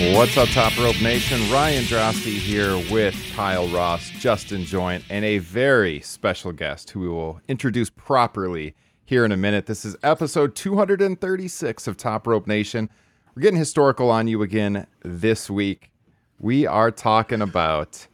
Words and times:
What's 0.00 0.38
up, 0.38 0.48
Top 0.48 0.78
Rope 0.78 1.00
Nation? 1.02 1.38
Ryan 1.52 1.84
Droste 1.84 2.32
here 2.32 2.74
with 2.90 3.14
Kyle 3.34 3.68
Ross, 3.68 4.08
Justin 4.08 4.64
Joint, 4.64 5.04
and 5.10 5.26
a 5.26 5.36
very 5.38 6.00
special 6.00 6.52
guest 6.52 6.88
who 6.88 7.00
we 7.00 7.08
will 7.08 7.38
introduce 7.48 7.90
properly 7.90 8.74
here 9.04 9.26
in 9.26 9.30
a 9.30 9.36
minute. 9.36 9.66
This 9.66 9.84
is 9.84 9.98
episode 10.02 10.56
236 10.56 11.86
of 11.86 11.98
Top 11.98 12.26
Rope 12.26 12.46
Nation. 12.46 12.88
We're 13.34 13.42
getting 13.42 13.58
historical 13.58 14.10
on 14.10 14.26
you 14.26 14.40
again 14.40 14.86
this 15.04 15.50
week. 15.50 15.90
We 16.38 16.66
are 16.66 16.90
talking 16.90 17.42
about 17.42 18.06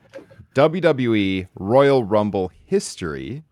WWE 0.57 1.47
Royal 1.55 2.03
Rumble 2.03 2.51
history, 2.65 3.45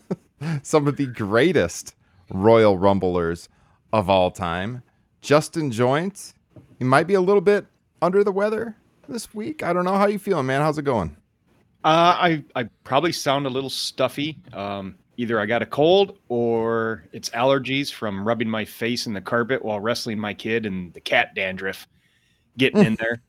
some 0.62 0.86
of 0.86 0.98
the 0.98 1.06
greatest 1.06 1.94
Royal 2.30 2.76
Rumblers 2.76 3.48
of 3.90 4.10
all 4.10 4.30
time. 4.30 4.82
Justin 5.22 5.70
Joint, 5.70 6.34
you 6.78 6.84
might 6.84 7.06
be 7.06 7.14
a 7.14 7.20
little 7.22 7.40
bit 7.40 7.66
under 8.02 8.24
the 8.24 8.32
weather 8.32 8.76
this 9.08 9.34
week. 9.34 9.62
I 9.62 9.72
don't 9.72 9.84
know 9.84 9.96
how 9.96 10.06
you 10.06 10.18
feeling, 10.18 10.46
man. 10.46 10.60
How's 10.60 10.78
it 10.78 10.82
going? 10.82 11.16
Uh, 11.82 12.16
I 12.18 12.44
I 12.54 12.64
probably 12.84 13.12
sound 13.12 13.46
a 13.46 13.50
little 13.50 13.70
stuffy. 13.70 14.38
Um, 14.52 14.96
either 15.16 15.40
I 15.40 15.46
got 15.46 15.62
a 15.62 15.66
cold 15.66 16.18
or 16.28 17.04
it's 17.12 17.30
allergies 17.30 17.92
from 17.92 18.26
rubbing 18.26 18.48
my 18.48 18.64
face 18.64 19.06
in 19.06 19.12
the 19.12 19.20
carpet 19.20 19.64
while 19.64 19.80
wrestling 19.80 20.18
my 20.18 20.34
kid 20.34 20.66
and 20.66 20.92
the 20.94 21.00
cat 21.00 21.34
dandruff 21.34 21.86
getting 22.56 22.84
in 22.84 22.94
there. 23.00 23.22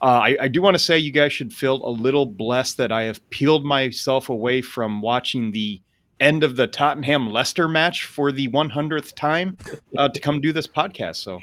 Uh, 0.00 0.20
I, 0.24 0.36
I 0.42 0.48
do 0.48 0.60
want 0.62 0.74
to 0.74 0.80
say 0.80 0.98
you 0.98 1.12
guys 1.12 1.32
should 1.32 1.52
feel 1.52 1.84
a 1.86 1.90
little 1.90 2.26
blessed 2.26 2.76
that 2.78 2.90
I 2.90 3.02
have 3.02 3.28
peeled 3.30 3.64
myself 3.64 4.28
away 4.28 4.60
from 4.60 5.00
watching 5.00 5.52
the 5.52 5.80
end 6.18 6.42
of 6.44 6.56
the 6.56 6.66
Tottenham 6.66 7.30
Leicester 7.30 7.68
match 7.68 8.04
for 8.04 8.32
the 8.32 8.48
100th 8.48 9.14
time 9.14 9.56
uh, 9.96 10.08
to 10.08 10.20
come 10.20 10.40
do 10.40 10.52
this 10.52 10.66
podcast. 10.66 11.16
So 11.16 11.40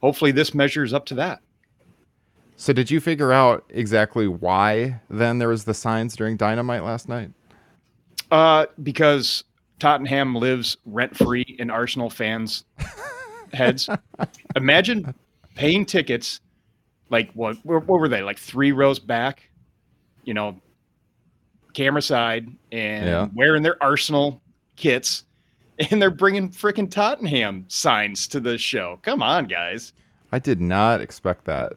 hopefully 0.00 0.32
this 0.32 0.54
measures 0.54 0.92
up 0.92 1.06
to 1.06 1.14
that. 1.16 1.40
So, 2.56 2.72
did 2.72 2.90
you 2.90 3.00
figure 3.00 3.32
out 3.32 3.64
exactly 3.68 4.26
why 4.26 5.00
then 5.10 5.38
there 5.38 5.48
was 5.48 5.64
the 5.64 5.74
signs 5.74 6.16
during 6.16 6.36
Dynamite 6.36 6.84
last 6.84 7.08
night? 7.08 7.30
Uh, 8.30 8.66
because 8.82 9.44
Tottenham 9.78 10.34
lives 10.34 10.78
rent 10.86 11.16
free 11.16 11.56
in 11.58 11.70
Arsenal 11.70 12.08
fans' 12.08 12.64
heads. 13.52 13.88
Imagine 14.56 15.14
paying 15.54 15.84
tickets, 15.84 16.40
like 17.10 17.30
what? 17.34 17.58
What 17.64 17.86
were 17.86 18.08
they? 18.08 18.22
Like 18.22 18.38
three 18.38 18.72
rows 18.72 18.98
back, 18.98 19.48
you 20.24 20.32
know, 20.32 20.58
camera 21.74 22.00
side, 22.02 22.48
and 22.72 23.06
Yeah. 23.06 23.28
wearing 23.34 23.62
their 23.62 23.80
Arsenal 23.82 24.40
kits, 24.76 25.24
and 25.90 26.00
they're 26.00 26.10
bringing 26.10 26.48
freaking 26.50 26.90
Tottenham 26.90 27.66
signs 27.68 28.26
to 28.28 28.40
the 28.40 28.56
show. 28.56 28.98
Come 29.02 29.22
on, 29.22 29.44
guys. 29.46 29.92
I 30.32 30.38
did 30.38 30.60
not 30.60 31.00
expect 31.02 31.44
that 31.44 31.74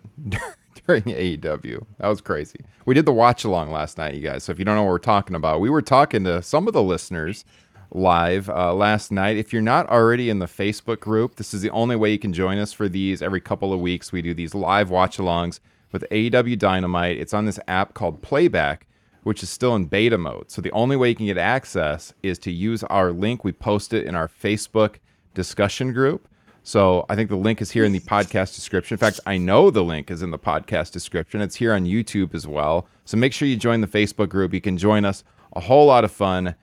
during 0.89 1.03
AEW. 1.39 1.85
That 1.99 2.07
was 2.07 2.21
crazy. 2.21 2.59
We 2.85 2.95
did 2.95 3.05
the 3.05 3.13
watch 3.13 3.43
along 3.43 3.71
last 3.71 3.97
night, 3.97 4.15
you 4.15 4.21
guys. 4.21 4.43
So 4.43 4.51
if 4.51 4.59
you 4.59 4.65
don't 4.65 4.75
know 4.75 4.83
what 4.83 4.89
we're 4.89 4.99
talking 4.99 5.35
about, 5.35 5.61
we 5.61 5.69
were 5.69 5.81
talking 5.81 6.23
to 6.23 6.41
some 6.41 6.67
of 6.67 6.73
the 6.73 6.81
listeners 6.81 7.45
live 7.91 8.49
uh, 8.49 8.73
last 8.73 9.11
night. 9.11 9.37
If 9.37 9.53
you're 9.53 9.61
not 9.61 9.87
already 9.89 10.29
in 10.29 10.39
the 10.39 10.47
Facebook 10.47 10.99
group, 10.99 11.35
this 11.35 11.53
is 11.53 11.61
the 11.61 11.69
only 11.69 11.95
way 11.95 12.11
you 12.11 12.19
can 12.19 12.33
join 12.33 12.57
us 12.57 12.73
for 12.73 12.89
these. 12.89 13.21
Every 13.21 13.39
couple 13.39 13.71
of 13.71 13.79
weeks, 13.79 14.11
we 14.11 14.21
do 14.23 14.33
these 14.33 14.55
live 14.55 14.89
watch 14.89 15.17
alongs 15.17 15.59
with 15.91 16.05
AEW 16.11 16.57
Dynamite. 16.57 17.19
It's 17.19 17.33
on 17.33 17.45
this 17.45 17.59
app 17.67 17.93
called 17.93 18.23
Playback, 18.23 18.87
which 19.23 19.43
is 19.43 19.49
still 19.49 19.75
in 19.75 19.85
beta 19.85 20.17
mode. 20.17 20.49
So 20.49 20.61
the 20.61 20.71
only 20.71 20.95
way 20.95 21.09
you 21.09 21.15
can 21.15 21.27
get 21.27 21.37
access 21.37 22.13
is 22.23 22.39
to 22.39 22.51
use 22.51 22.83
our 22.85 23.11
link. 23.11 23.43
We 23.43 23.51
post 23.51 23.93
it 23.93 24.05
in 24.05 24.15
our 24.15 24.27
Facebook 24.27 24.95
discussion 25.35 25.93
group. 25.93 26.27
So 26.69 27.03
I 27.09 27.15
think 27.15 27.31
the 27.31 27.35
link 27.35 27.63
is 27.63 27.71
here 27.71 27.83
in 27.83 27.93
the 27.93 27.99
podcast 27.99 28.53
description. 28.53 28.93
In 28.93 28.99
fact, 28.99 29.19
I 29.25 29.39
know 29.39 29.71
the 29.71 29.83
link 29.83 30.11
is 30.11 30.21
in 30.21 30.29
the 30.29 30.37
podcast 30.37 30.91
description. 30.91 31.41
It's 31.41 31.55
here 31.55 31.73
on 31.73 31.85
YouTube 31.85 32.35
as 32.35 32.45
well. 32.45 32.85
So 33.05 33.17
make 33.17 33.33
sure 33.33 33.47
you 33.47 33.57
join 33.57 33.81
the 33.81 33.87
Facebook 33.87 34.29
group. 34.29 34.53
You 34.53 34.61
can 34.61 34.77
join 34.77 35.03
us. 35.03 35.23
A 35.53 35.61
whole 35.61 35.87
lot 35.87 36.03
of 36.03 36.11
fun. 36.11 36.53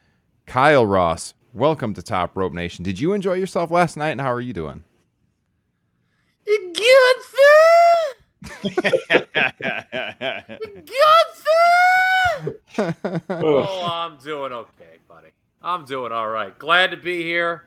Kyle 0.46 0.86
Ross, 0.86 1.34
welcome 1.52 1.92
to 1.94 2.02
Top 2.02 2.36
Rope 2.36 2.52
Nation. 2.52 2.84
Did 2.84 3.00
you 3.00 3.14
enjoy 3.14 3.32
yourself 3.32 3.72
last 3.72 3.96
night 3.96 4.10
and 4.10 4.20
how 4.20 4.32
are 4.32 4.40
you 4.40 4.52
doing? 4.52 4.84
Good 6.44 6.76
sir. 7.32 8.14
Good 12.78 12.94
Oh, 13.28 13.88
I'm 13.90 14.18
doing 14.18 14.52
okay, 14.52 14.98
buddy. 15.08 15.30
I'm 15.60 15.84
doing 15.84 16.12
all 16.12 16.28
right. 16.28 16.56
Glad 16.56 16.92
to 16.92 16.96
be 16.96 17.24
here, 17.24 17.64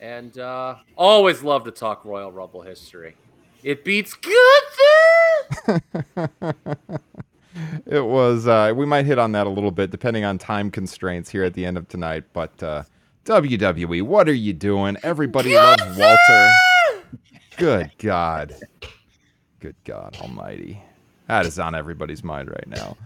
and 0.00 0.36
uh, 0.38 0.76
always 0.96 1.42
love 1.42 1.64
to 1.64 1.70
talk 1.70 2.04
Royal 2.04 2.32
Rumble 2.32 2.62
history. 2.62 3.14
It 3.62 3.84
beats 3.84 4.14
good. 4.14 5.82
It 7.86 8.04
was, 8.04 8.46
uh, 8.46 8.72
we 8.76 8.86
might 8.86 9.06
hit 9.06 9.18
on 9.18 9.32
that 9.32 9.46
a 9.46 9.50
little 9.50 9.70
bit 9.70 9.90
depending 9.90 10.24
on 10.24 10.38
time 10.38 10.70
constraints 10.70 11.28
here 11.28 11.44
at 11.44 11.54
the 11.54 11.66
end 11.66 11.76
of 11.76 11.88
tonight. 11.88 12.24
But 12.32 12.62
uh, 12.62 12.84
WWE, 13.24 14.02
what 14.02 14.28
are 14.28 14.34
you 14.34 14.52
doing? 14.52 14.96
Everybody 15.02 15.54
loves 15.54 15.82
Walter. 15.96 16.50
Good 17.56 17.90
God. 17.98 18.54
Good 19.58 19.76
God 19.84 20.16
Almighty. 20.20 20.82
That 21.26 21.46
is 21.46 21.58
on 21.58 21.74
everybody's 21.74 22.24
mind 22.24 22.48
right 22.48 22.68
now. 22.68 22.96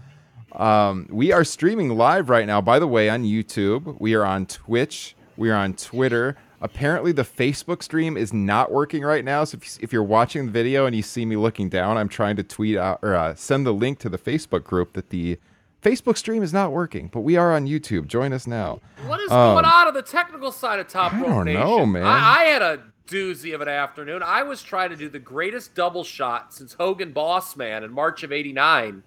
Um, 0.53 1.07
we 1.09 1.31
are 1.31 1.43
streaming 1.43 1.89
live 1.89 2.29
right 2.29 2.47
now, 2.47 2.61
by 2.61 2.79
the 2.79 2.87
way, 2.87 3.09
on 3.09 3.23
YouTube. 3.23 3.99
We 3.99 4.13
are 4.13 4.23
on 4.23 4.45
Twitch. 4.45 5.15
We 5.37 5.49
are 5.49 5.55
on 5.55 5.73
Twitter. 5.73 6.37
Apparently, 6.65 7.11
the 7.11 7.23
Facebook 7.23 7.83
stream 7.83 8.17
is 8.17 8.33
not 8.33 8.71
working 8.71 9.03
right 9.03 9.23
now. 9.23 9.43
So, 9.43 9.59
if, 9.61 9.77
if 9.83 9.93
you're 9.93 10.03
watching 10.03 10.47
the 10.47 10.51
video 10.51 10.87
and 10.87 10.95
you 10.95 11.03
see 11.03 11.23
me 11.25 11.35
looking 11.35 11.69
down, 11.69 11.95
I'm 11.95 12.09
trying 12.09 12.35
to 12.37 12.43
tweet 12.43 12.75
out 12.75 12.99
or 13.03 13.13
uh, 13.13 13.35
send 13.35 13.67
the 13.67 13.71
link 13.73 13.99
to 13.99 14.09
the 14.09 14.17
Facebook 14.17 14.63
group 14.63 14.93
that 14.93 15.11
the 15.11 15.37
Facebook 15.83 16.17
stream 16.17 16.41
is 16.41 16.51
not 16.51 16.71
working. 16.71 17.07
But 17.07 17.21
we 17.21 17.35
are 17.37 17.53
on 17.53 17.67
YouTube. 17.67 18.07
Join 18.07 18.33
us 18.33 18.47
now. 18.47 18.81
What 19.05 19.19
is 19.21 19.29
Um, 19.31 19.53
going 19.53 19.65
on 19.65 19.87
on 19.87 19.93
the 19.93 20.01
technical 20.01 20.51
side 20.51 20.79
of 20.79 20.87
Top 20.87 21.13
I 21.13 21.19
Rope 21.19 21.27
don't 21.29 21.45
Nation? 21.45 21.61
know, 21.61 21.85
man. 21.85 22.03
I, 22.03 22.41
I 22.41 22.43
had 22.45 22.61
a 22.63 22.81
doozy 23.07 23.53
of 23.53 23.61
an 23.61 23.67
afternoon. 23.67 24.23
I 24.23 24.41
was 24.41 24.63
trying 24.63 24.89
to 24.89 24.95
do 24.95 25.07
the 25.07 25.19
greatest 25.19 25.75
double 25.75 26.03
shot 26.03 26.51
since 26.51 26.73
Hogan 26.73 27.11
Boss 27.11 27.55
Man 27.55 27.83
in 27.83 27.93
March 27.93 28.23
of 28.23 28.31
'89. 28.31 29.03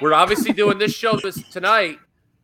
We're 0.00 0.14
obviously 0.14 0.52
doing 0.52 0.78
this 0.78 0.94
show 0.94 1.16
this 1.16 1.42
tonight, 1.50 1.98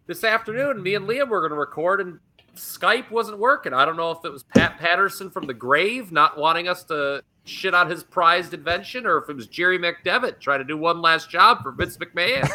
this 0.09 0.25
afternoon. 0.25 0.83
Me 0.83 0.97
and 0.97 1.07
Liam 1.09 1.29
were 1.29 1.39
going 1.41 1.51
to 1.53 1.57
record, 1.57 2.01
and 2.01 2.19
Skype 2.57 3.11
wasn't 3.11 3.39
working. 3.39 3.73
I 3.73 3.85
don't 3.85 3.97
know 3.97 4.11
if 4.11 4.25
it 4.25 4.33
was 4.33 4.43
Pat 4.43 4.79
Patterson 4.79 5.31
from 5.31 5.47
the 5.47 5.55
grave 5.55 6.13
not 6.13 6.37
wanting 6.39 6.69
us 6.69 6.85
to 6.85 7.23
shit 7.45 7.75
on 7.75 7.89
his 7.91 8.03
prized 8.05 8.55
invention, 8.55 9.07
or 9.07 9.19
if 9.19 9.29
it 9.29 9.37
was 9.37 9.47
Jerry 9.47 9.79
McDevitt 9.79 10.39
trying 10.41 10.59
to 10.59 10.65
do 10.65 10.77
one 10.77 11.01
last 11.03 11.31
job 11.31 11.63
for 11.63 11.73
Vince 11.73 11.97
McMahon. 11.97 12.47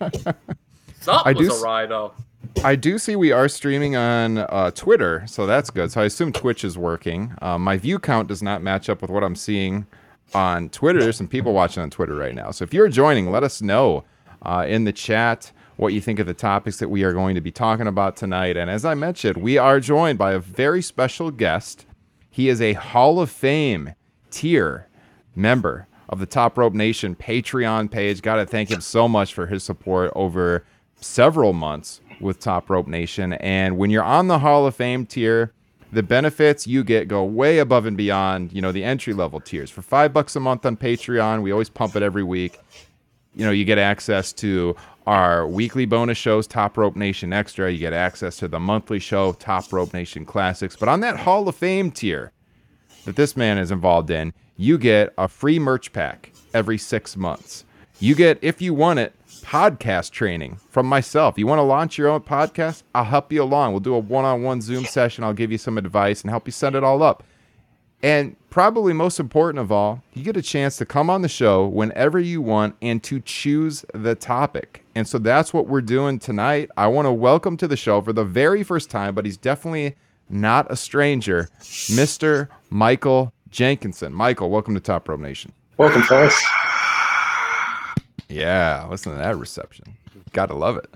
Something 1.00 1.22
I 1.24 1.32
do 1.32 1.40
was 1.40 1.48
s- 1.50 1.62
awry 1.62 1.86
though. 1.86 2.12
I 2.62 2.76
do 2.76 2.98
see 2.98 3.16
we 3.16 3.32
are 3.32 3.48
streaming 3.48 3.96
on 3.96 4.38
uh, 4.38 4.70
Twitter, 4.70 5.24
so 5.26 5.44
that's 5.46 5.70
good. 5.70 5.90
So 5.90 6.00
I 6.00 6.04
assume 6.04 6.32
Twitch 6.32 6.64
is 6.64 6.78
working. 6.78 7.34
Um, 7.42 7.62
my 7.62 7.76
view 7.76 7.98
count 7.98 8.28
does 8.28 8.42
not 8.42 8.62
match 8.62 8.88
up 8.88 9.02
with 9.02 9.10
what 9.10 9.24
I'm 9.24 9.34
seeing 9.34 9.86
on 10.34 10.68
Twitter. 10.70 11.00
There's 11.00 11.16
some 11.16 11.28
people 11.28 11.52
watching 11.52 11.82
on 11.82 11.90
Twitter 11.90 12.14
right 12.14 12.34
now. 12.34 12.52
So 12.52 12.62
if 12.62 12.72
you're 12.72 12.88
joining, 12.88 13.30
let 13.30 13.42
us 13.42 13.60
know 13.60 14.04
uh, 14.42 14.64
in 14.68 14.84
the 14.84 14.92
chat 14.92 15.50
what 15.76 15.92
you 15.92 16.00
think 16.00 16.18
of 16.18 16.26
the 16.26 16.34
topics 16.34 16.78
that 16.78 16.88
we 16.88 17.02
are 17.02 17.12
going 17.12 17.34
to 17.34 17.40
be 17.40 17.50
talking 17.50 17.86
about 17.86 18.16
tonight. 18.16 18.56
And 18.56 18.70
as 18.70 18.84
I 18.84 18.94
mentioned, 18.94 19.36
we 19.38 19.58
are 19.58 19.80
joined 19.80 20.18
by 20.18 20.32
a 20.32 20.38
very 20.38 20.82
special 20.82 21.30
guest. 21.30 21.86
He 22.30 22.48
is 22.48 22.60
a 22.60 22.74
Hall 22.74 23.20
of 23.20 23.30
Fame 23.30 23.94
tier 24.30 24.88
member 25.34 25.86
of 26.08 26.18
the 26.20 26.26
Top 26.26 26.58
Rope 26.58 26.74
Nation 26.74 27.14
Patreon 27.14 27.90
page. 27.90 28.22
Got 28.22 28.36
to 28.36 28.46
thank 28.46 28.70
him 28.70 28.80
so 28.80 29.08
much 29.08 29.34
for 29.34 29.46
his 29.46 29.64
support 29.64 30.12
over 30.14 30.64
several 30.96 31.52
months 31.52 32.00
with 32.20 32.38
Top 32.38 32.70
Rope 32.70 32.86
Nation. 32.86 33.32
And 33.34 33.76
when 33.76 33.90
you're 33.90 34.04
on 34.04 34.28
the 34.28 34.38
Hall 34.38 34.66
of 34.66 34.76
Fame 34.76 35.06
tier, 35.06 35.52
the 35.92 36.02
benefits 36.02 36.66
you 36.66 36.82
get 36.82 37.08
go 37.08 37.24
way 37.24 37.58
above 37.58 37.86
and 37.86 37.96
beyond, 37.96 38.52
you 38.52 38.60
know, 38.60 38.72
the 38.72 38.84
entry 38.84 39.12
level 39.12 39.40
tiers. 39.40 39.70
For 39.70 39.82
five 39.82 40.12
bucks 40.12 40.34
a 40.34 40.40
month 40.40 40.66
on 40.66 40.76
Patreon, 40.76 41.42
we 41.42 41.52
always 41.52 41.70
pump 41.70 41.94
it 41.96 42.02
every 42.02 42.24
week. 42.24 42.58
You 43.34 43.44
know, 43.44 43.50
you 43.50 43.64
get 43.64 43.78
access 43.78 44.32
to 44.34 44.76
our 45.06 45.46
weekly 45.46 45.86
bonus 45.86 46.16
shows, 46.16 46.46
Top 46.46 46.76
Rope 46.76 46.96
Nation 46.96 47.32
Extra. 47.32 47.70
You 47.70 47.78
get 47.78 47.92
access 47.92 48.36
to 48.38 48.48
the 48.48 48.60
monthly 48.60 48.98
show, 48.98 49.32
Top 49.32 49.72
Rope 49.72 49.92
Nation 49.92 50.24
Classics. 50.24 50.76
But 50.76 50.88
on 50.88 51.00
that 51.00 51.18
Hall 51.18 51.48
of 51.48 51.56
Fame 51.56 51.90
tier 51.90 52.32
that 53.04 53.16
this 53.16 53.36
man 53.36 53.58
is 53.58 53.70
involved 53.70 54.10
in, 54.10 54.32
you 54.56 54.78
get 54.78 55.12
a 55.18 55.28
free 55.28 55.58
merch 55.58 55.92
pack 55.92 56.32
every 56.54 56.78
six 56.78 57.16
months. 57.16 57.64
You 58.00 58.14
get, 58.14 58.38
if 58.40 58.62
you 58.62 58.72
want 58.72 58.98
it, 58.98 59.12
podcast 59.42 60.10
training 60.10 60.58
from 60.70 60.86
myself. 60.86 61.38
You 61.38 61.46
want 61.46 61.58
to 61.58 61.64
launch 61.64 61.98
your 61.98 62.08
own 62.08 62.20
podcast? 62.20 62.82
I'll 62.94 63.04
help 63.04 63.32
you 63.32 63.42
along. 63.42 63.72
We'll 63.72 63.80
do 63.80 63.94
a 63.94 63.98
one 63.98 64.24
on 64.24 64.42
one 64.42 64.60
Zoom 64.60 64.84
session. 64.84 65.24
I'll 65.24 65.32
give 65.32 65.52
you 65.52 65.58
some 65.58 65.76
advice 65.76 66.22
and 66.22 66.30
help 66.30 66.46
you 66.46 66.52
set 66.52 66.74
it 66.74 66.84
all 66.84 67.02
up. 67.02 67.24
And 68.04 68.36
probably 68.50 68.92
most 68.92 69.18
important 69.18 69.60
of 69.60 69.72
all, 69.72 70.02
you 70.12 70.24
get 70.24 70.36
a 70.36 70.42
chance 70.42 70.76
to 70.76 70.84
come 70.84 71.08
on 71.08 71.22
the 71.22 71.28
show 71.28 71.66
whenever 71.66 72.20
you 72.20 72.42
want 72.42 72.76
and 72.82 73.02
to 73.04 73.18
choose 73.18 73.82
the 73.94 74.14
topic. 74.14 74.84
And 74.94 75.08
so 75.08 75.16
that's 75.16 75.54
what 75.54 75.68
we're 75.68 75.80
doing 75.80 76.18
tonight. 76.18 76.70
I 76.76 76.86
want 76.88 77.06
to 77.06 77.12
welcome 77.12 77.56
to 77.56 77.66
the 77.66 77.78
show 77.78 78.02
for 78.02 78.12
the 78.12 78.22
very 78.22 78.62
first 78.62 78.90
time, 78.90 79.14
but 79.14 79.24
he's 79.24 79.38
definitely 79.38 79.96
not 80.28 80.70
a 80.70 80.76
stranger, 80.76 81.48
Mr. 81.60 82.48
Michael 82.68 83.32
Jenkinson. 83.48 84.12
Michael, 84.12 84.50
welcome 84.50 84.74
to 84.74 84.80
Top 84.80 85.08
Rope 85.08 85.20
Nation. 85.20 85.54
Welcome, 85.78 86.02
fellas. 86.02 86.38
Yeah, 88.28 88.86
listen 88.90 89.12
to 89.12 89.18
that 89.18 89.38
reception. 89.38 89.96
Gotta 90.32 90.52
love 90.52 90.76
it. 90.76 90.92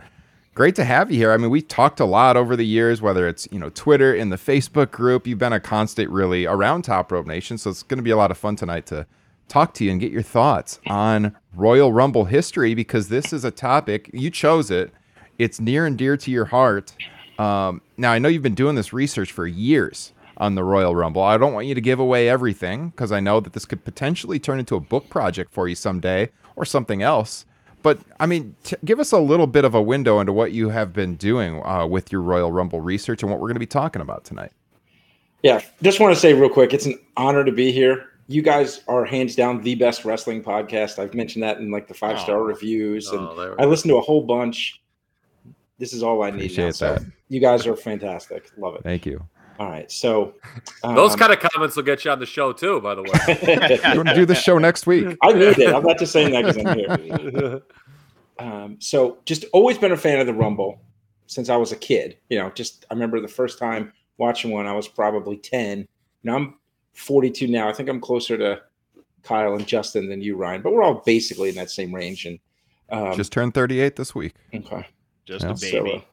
Great 0.59 0.75
to 0.75 0.85
have 0.85 1.13
you 1.13 1.19
here. 1.19 1.31
I 1.31 1.37
mean, 1.37 1.51
we 1.51 1.63
talked 1.63 2.01
a 2.01 2.05
lot 2.05 2.37
over 2.37 2.57
the 2.57 2.67
years, 2.67 3.01
whether 3.01 3.29
it's 3.29 3.47
you 3.53 3.61
know 3.61 3.71
Twitter 3.71 4.13
in 4.13 4.31
the 4.31 4.37
Facebook 4.37 4.91
group. 4.91 5.25
You've 5.25 5.39
been 5.39 5.53
a 5.53 5.61
constant, 5.61 6.11
really, 6.11 6.47
around 6.47 6.83
Top 6.83 7.13
Rope 7.13 7.29
Nation. 7.29 7.59
So 7.59 7.71
it's 7.71 7.85
going 7.85 7.99
to 7.99 8.03
be 8.03 8.11
a 8.11 8.17
lot 8.17 8.33
of 8.33 8.39
fun 8.39 8.57
tonight 8.57 8.85
to 8.87 9.07
talk 9.47 9.73
to 9.75 9.85
you 9.85 9.93
and 9.93 10.01
get 10.01 10.11
your 10.11 10.23
thoughts 10.23 10.81
on 10.89 11.37
Royal 11.55 11.93
Rumble 11.93 12.25
history 12.25 12.75
because 12.75 13.09
this 13.09 13.33
is 13.33 13.45
a 13.45 13.53
topic 13.53 14.11
you 14.13 14.33
chose 14.33 14.69
it. 14.73 14.91
It's 15.39 15.61
near 15.61 15.87
and 15.87 15.97
dear 15.97 16.17
to 16.17 16.29
your 16.29 16.47
heart. 16.47 16.93
Um, 17.39 17.81
now 17.97 18.11
I 18.11 18.19
know 18.19 18.29
you've 18.29 18.43
been 18.43 18.57
doing 18.57 18.75
this 18.75 18.93
research 18.93 19.31
for 19.31 19.47
years 19.47 20.13
on 20.39 20.57
the 20.57 20.65
Royal 20.65 20.97
Rumble. 20.97 21.23
I 21.23 21.39
don't 21.39 21.55
want 21.55 21.69
you 21.69 21.77
to 21.77 21.81
give 21.81 22.01
away 22.01 22.29
everything 22.29 22.89
because 22.89 23.13
I 23.13 23.21
know 23.21 23.39
that 23.39 23.53
this 23.53 23.65
could 23.65 23.85
potentially 23.85 24.41
turn 24.41 24.59
into 24.59 24.75
a 24.75 24.81
book 24.81 25.09
project 25.09 25.53
for 25.53 25.69
you 25.69 25.77
someday 25.77 26.31
or 26.57 26.65
something 26.65 27.01
else. 27.01 27.47
But 27.89 28.01
I 28.21 28.27
mean, 28.27 28.55
t- 28.65 28.77
give 28.85 29.01
us 29.01 29.13
a 29.13 29.19
little 29.19 29.47
bit 29.47 29.65
of 29.65 29.75
a 29.75 29.81
window 29.81 30.21
into 30.21 30.31
what 30.35 30.53
you 30.53 30.69
have 30.69 30.93
been 30.93 31.15
doing 31.17 31.63
uh, 31.65 31.87
with 31.87 32.13
your 32.13 32.21
Royal 32.21 32.53
Rumble 32.53 32.83
research 32.83 33.23
and 33.23 33.31
what 33.31 33.41
we're 33.41 33.47
going 33.49 33.55
to 33.55 33.61
be 33.61 33.67
talking 33.67 34.03
about 34.03 34.25
tonight. 34.25 34.53
Yeah, 35.43 35.63
just 35.83 35.99
want 35.99 36.13
to 36.15 36.21
say 36.21 36.35
real 36.35 36.51
quick, 36.51 36.75
it's 36.75 36.85
an 36.85 36.99
honor 37.17 37.45
to 37.47 37.53
be 37.53 37.73
here. 37.73 38.11
You 38.27 38.43
guys 38.43 38.83
are 38.89 39.07
hands 39.07 39.35
down 39.35 39.63
the 39.63 39.75
best 39.75 40.05
wrestling 40.05 40.43
podcast. 40.45 40.99
I've 40.99 41.15
mentioned 41.15 41.43
that 41.45 41.57
in 41.61 41.71
like 41.71 41.89
the 41.89 41.95
five 41.95 42.21
star 42.21 42.37
Oh. 42.41 42.43
reviews, 42.45 43.09
Oh, 43.11 43.17
and 43.17 43.39
we 43.39 43.45
I 43.55 43.65
go. 43.65 43.71
listen 43.71 43.89
to 43.89 43.97
a 43.97 44.03
whole 44.03 44.21
bunch. 44.21 44.83
This 45.79 45.95
is 45.95 46.03
all 46.03 46.23
I 46.23 46.29
need. 46.29 46.33
now. 46.33 46.43
Appreciate 46.43 46.75
So 46.75 46.93
that. 46.97 47.03
you 47.31 47.41
guys 47.41 47.67
are 47.67 47.75
fantastic. 47.75 48.51
Love 48.59 48.75
it. 48.75 48.83
Thank 48.83 49.07
you. 49.07 49.25
All 49.61 49.69
right, 49.69 49.91
so 49.91 50.35
um, 50.85 50.95
Those 50.95 51.17
kind 51.17 51.33
of 51.33 51.41
comments 51.41 51.75
will 51.75 51.83
get 51.83 52.05
you 52.05 52.13
on 52.13 52.21
the 52.21 52.27
show 52.27 52.53
too, 52.53 52.81
by 52.81 52.95
the 52.95 53.03
way. 53.03 53.81
You 53.91 53.97
want 53.97 54.09
to 54.09 54.15
do 54.15 54.25
the 54.25 54.37
show 54.37 54.57
next 54.59 54.87
week? 54.87 55.17
I 55.21 55.33
need 55.33 55.59
it. 55.59 55.75
I'm 55.75 55.83
not 55.83 55.99
just 55.99 56.13
saying 56.13 56.31
that 56.33 56.45
because 56.45 56.65
I'm 56.65 56.79
here. 56.79 57.63
Um, 58.39 58.77
so 58.81 59.19
just 59.25 59.45
always 59.53 59.79
been 59.79 59.93
a 59.93 59.97
fan 59.97 60.21
of 60.21 60.27
the 60.27 60.35
Rumble 60.35 60.81
since 61.27 61.49
I 61.49 61.57
was 61.57 61.73
a 61.73 61.77
kid. 61.77 62.19
You 62.31 62.39
know, 62.39 62.51
just 62.51 62.85
I 62.91 62.95
remember 62.95 63.21
the 63.21 63.29
first 63.29 63.59
time 63.59 63.93
watching 64.17 64.51
one, 64.51 64.67
I 64.67 64.73
was 64.73 64.89
probably 64.89 65.37
10. 65.37 65.87
Now 66.23 66.37
I'm 66.37 66.55
42 66.95 67.47
now. 67.49 67.69
I 67.69 67.73
think 67.73 67.89
I'm 67.89 68.01
closer 68.01 68.37
to 68.39 68.61
Kyle 69.23 69.55
and 69.55 69.67
Justin 69.67 70.09
than 70.09 70.21
you, 70.23 70.37
Ryan, 70.37 70.63
but 70.63 70.73
we're 70.73 70.83
all 70.83 71.03
basically 71.05 71.49
in 71.49 71.55
that 71.57 71.71
same 71.71 71.95
range. 71.95 72.27
And 72.27 72.39
um, 72.91 73.17
Just 73.17 73.33
turned 73.33 73.55
38 73.55 73.97
this 73.97 74.15
week. 74.15 74.35
okay. 74.55 74.87
Just 75.27 75.45
Yeah. 75.45 75.53
a 75.53 75.57
So, 75.57 75.85
baby. 75.85 76.05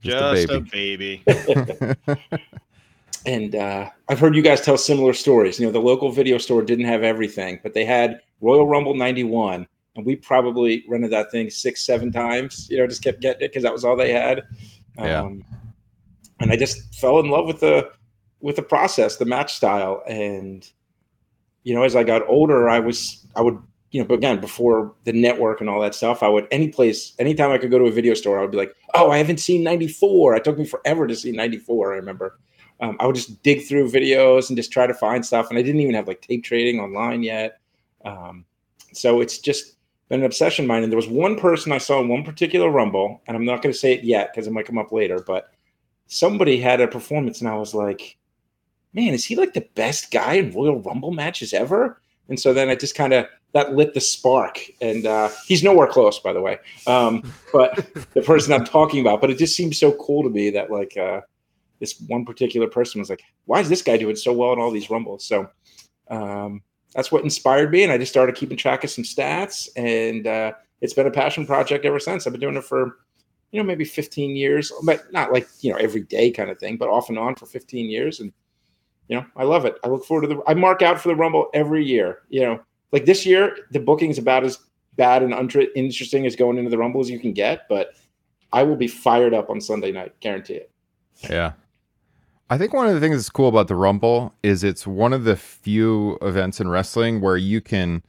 Just 0.00 0.16
a 0.16 0.46
Just 0.46 0.50
a 0.52 0.60
baby. 0.60 1.22
baby. 1.26 1.96
and 3.26 3.54
uh, 3.54 3.88
I've 4.08 4.18
heard 4.18 4.34
you 4.34 4.42
guys 4.42 4.60
tell 4.60 4.76
similar 4.76 5.12
stories. 5.12 5.60
You 5.60 5.66
know, 5.66 5.72
the 5.72 5.80
local 5.80 6.10
video 6.10 6.38
store 6.38 6.62
didn't 6.62 6.86
have 6.86 7.02
everything, 7.02 7.60
but 7.62 7.74
they 7.74 7.84
had 7.84 8.20
Royal 8.40 8.66
Rumble 8.66 8.94
91. 8.94 9.66
And 9.94 10.06
we 10.06 10.16
probably 10.16 10.84
rented 10.88 11.10
that 11.12 11.30
thing 11.30 11.50
six, 11.50 11.84
seven 11.84 12.10
times, 12.10 12.66
you 12.70 12.78
know, 12.78 12.86
just 12.86 13.04
kept 13.04 13.20
getting 13.20 13.42
it 13.42 13.48
because 13.48 13.62
that 13.62 13.72
was 13.72 13.84
all 13.84 13.96
they 13.96 14.12
had. 14.12 14.42
Yeah. 14.98 15.20
Um, 15.20 15.44
and 16.40 16.50
I 16.50 16.56
just 16.56 16.94
fell 16.94 17.20
in 17.20 17.28
love 17.28 17.46
with 17.46 17.60
the 17.60 17.90
with 18.40 18.56
the 18.56 18.62
process, 18.62 19.16
the 19.16 19.24
match 19.24 19.54
style. 19.54 20.02
And, 20.08 20.68
you 21.62 21.74
know, 21.74 21.82
as 21.82 21.94
I 21.94 22.04
got 22.04 22.26
older, 22.26 22.68
I 22.68 22.80
was 22.80 23.26
I 23.36 23.42
would, 23.42 23.58
you 23.90 24.00
know, 24.00 24.06
but 24.06 24.14
again, 24.14 24.40
before 24.40 24.94
the 25.04 25.12
network 25.12 25.60
and 25.60 25.68
all 25.68 25.80
that 25.80 25.94
stuff, 25.94 26.22
I 26.22 26.28
would 26.28 26.48
any 26.50 26.68
place, 26.68 27.14
anytime 27.18 27.50
I 27.50 27.58
could 27.58 27.70
go 27.70 27.78
to 27.78 27.84
a 27.84 27.92
video 27.92 28.14
store, 28.14 28.38
I 28.38 28.42
would 28.42 28.50
be 28.50 28.56
like, 28.56 28.74
Oh, 28.94 29.10
I 29.10 29.18
haven't 29.18 29.40
seen 29.40 29.62
94. 29.62 30.36
It 30.36 30.44
took 30.44 30.58
me 30.58 30.64
forever 30.64 31.06
to 31.06 31.14
see 31.14 31.32
94, 31.32 31.92
I 31.92 31.96
remember 31.96 32.38
um, 32.82 32.96
I 32.98 33.06
would 33.06 33.14
just 33.14 33.42
dig 33.42 33.64
through 33.64 33.90
videos 33.90 34.50
and 34.50 34.56
just 34.56 34.72
try 34.72 34.86
to 34.86 34.94
find 34.94 35.24
stuff. 35.24 35.48
And 35.48 35.58
I 35.58 35.62
didn't 35.62 35.80
even 35.80 35.94
have 35.94 36.08
like 36.08 36.20
tape 36.20 36.42
trading 36.42 36.80
online 36.80 37.22
yet. 37.22 37.60
Um, 38.04 38.44
so 38.92 39.20
it's 39.20 39.38
just 39.38 39.76
an 40.12 40.24
obsession 40.24 40.64
of 40.64 40.68
mine. 40.68 40.82
And 40.82 40.92
there 40.92 40.96
was 40.96 41.08
one 41.08 41.36
person 41.36 41.72
I 41.72 41.78
saw 41.78 42.00
in 42.00 42.08
one 42.08 42.22
particular 42.22 42.70
Rumble, 42.70 43.22
and 43.26 43.36
I'm 43.36 43.44
not 43.44 43.62
going 43.62 43.72
to 43.72 43.78
say 43.78 43.94
it 43.94 44.04
yet 44.04 44.30
because 44.32 44.46
it 44.46 44.52
might 44.52 44.66
come 44.66 44.78
up 44.78 44.92
later, 44.92 45.20
but 45.26 45.50
somebody 46.06 46.60
had 46.60 46.80
a 46.80 46.86
performance, 46.86 47.40
and 47.40 47.48
I 47.48 47.56
was 47.56 47.74
like, 47.74 48.18
man, 48.92 49.14
is 49.14 49.24
he 49.24 49.36
like 49.36 49.54
the 49.54 49.66
best 49.74 50.10
guy 50.10 50.34
in 50.34 50.52
Royal 50.52 50.80
Rumble 50.80 51.12
matches 51.12 51.54
ever? 51.54 52.00
And 52.28 52.38
so 52.38 52.52
then 52.52 52.68
I 52.68 52.74
just 52.74 52.94
kind 52.94 53.12
of 53.12 53.26
that 53.52 53.74
lit 53.74 53.94
the 53.94 54.00
spark, 54.00 54.60
and 54.80 55.06
uh, 55.06 55.30
he's 55.46 55.62
nowhere 55.62 55.86
close, 55.86 56.18
by 56.18 56.32
the 56.32 56.40
way. 56.40 56.58
Um, 56.86 57.32
but 57.52 57.74
the 58.14 58.22
person 58.22 58.52
I'm 58.52 58.64
talking 58.64 59.00
about, 59.00 59.20
but 59.20 59.30
it 59.30 59.38
just 59.38 59.56
seems 59.56 59.78
so 59.78 59.92
cool 59.92 60.22
to 60.22 60.30
me 60.30 60.50
that 60.50 60.70
like 60.70 60.96
uh, 60.96 61.22
this 61.80 62.00
one 62.06 62.24
particular 62.24 62.66
person 62.66 63.00
was 63.00 63.10
like, 63.10 63.22
why 63.46 63.60
is 63.60 63.68
this 63.68 63.82
guy 63.82 63.96
doing 63.96 64.16
so 64.16 64.32
well 64.32 64.52
in 64.52 64.58
all 64.58 64.70
these 64.70 64.88
rumbles? 64.88 65.24
So 65.26 65.50
um, 66.10 66.62
that's 66.94 67.10
what 67.10 67.24
inspired 67.24 67.70
me, 67.70 67.82
and 67.82 67.92
I 67.92 67.98
just 67.98 68.12
started 68.12 68.34
keeping 68.34 68.56
track 68.56 68.84
of 68.84 68.90
some 68.90 69.04
stats, 69.04 69.68
and 69.76 70.26
uh, 70.26 70.52
it's 70.80 70.94
been 70.94 71.06
a 71.06 71.10
passion 71.10 71.46
project 71.46 71.84
ever 71.84 71.98
since. 71.98 72.26
I've 72.26 72.32
been 72.32 72.40
doing 72.40 72.56
it 72.56 72.64
for 72.64 72.98
you 73.50 73.60
know 73.60 73.66
maybe 73.66 73.84
15 73.84 74.36
years, 74.36 74.72
but 74.84 75.12
not 75.12 75.32
like 75.32 75.48
you 75.60 75.72
know 75.72 75.78
every 75.78 76.02
day 76.02 76.30
kind 76.30 76.50
of 76.50 76.58
thing, 76.58 76.76
but 76.76 76.88
off 76.88 77.08
and 77.08 77.18
on 77.18 77.34
for 77.34 77.46
15 77.46 77.88
years, 77.88 78.20
and 78.20 78.32
you 79.08 79.16
know 79.16 79.26
I 79.36 79.44
love 79.44 79.64
it. 79.64 79.76
I 79.84 79.88
look 79.88 80.04
forward 80.04 80.28
to 80.28 80.34
the. 80.34 80.42
I 80.46 80.54
mark 80.54 80.82
out 80.82 81.00
for 81.00 81.08
the 81.08 81.16
rumble 81.16 81.48
every 81.54 81.84
year. 81.84 82.20
You 82.28 82.42
know, 82.42 82.60
like 82.92 83.04
this 83.04 83.24
year, 83.24 83.56
the 83.70 83.80
booking 83.80 84.10
is 84.10 84.18
about 84.18 84.44
as 84.44 84.58
bad 84.96 85.22
and 85.22 85.32
untra- 85.32 85.68
interesting 85.74 86.26
as 86.26 86.36
going 86.36 86.58
into 86.58 86.70
the 86.70 86.78
rumble 86.78 87.00
as 87.00 87.08
you 87.08 87.18
can 87.18 87.32
get, 87.32 87.68
but 87.68 87.94
I 88.52 88.62
will 88.62 88.76
be 88.76 88.88
fired 88.88 89.32
up 89.32 89.48
on 89.48 89.60
Sunday 89.60 89.92
night, 89.92 90.12
guarantee 90.20 90.54
it. 90.54 90.70
Yeah. 91.30 91.52
I 92.52 92.58
think 92.58 92.74
one 92.74 92.86
of 92.86 92.92
the 92.92 93.00
things 93.00 93.16
that's 93.16 93.30
cool 93.30 93.48
about 93.48 93.68
the 93.68 93.74
Rumble 93.74 94.34
is 94.42 94.62
it's 94.62 94.86
one 94.86 95.14
of 95.14 95.24
the 95.24 95.36
few 95.36 96.18
events 96.20 96.60
in 96.60 96.68
wrestling 96.68 97.22
where 97.22 97.38
you 97.38 97.62
can 97.62 98.02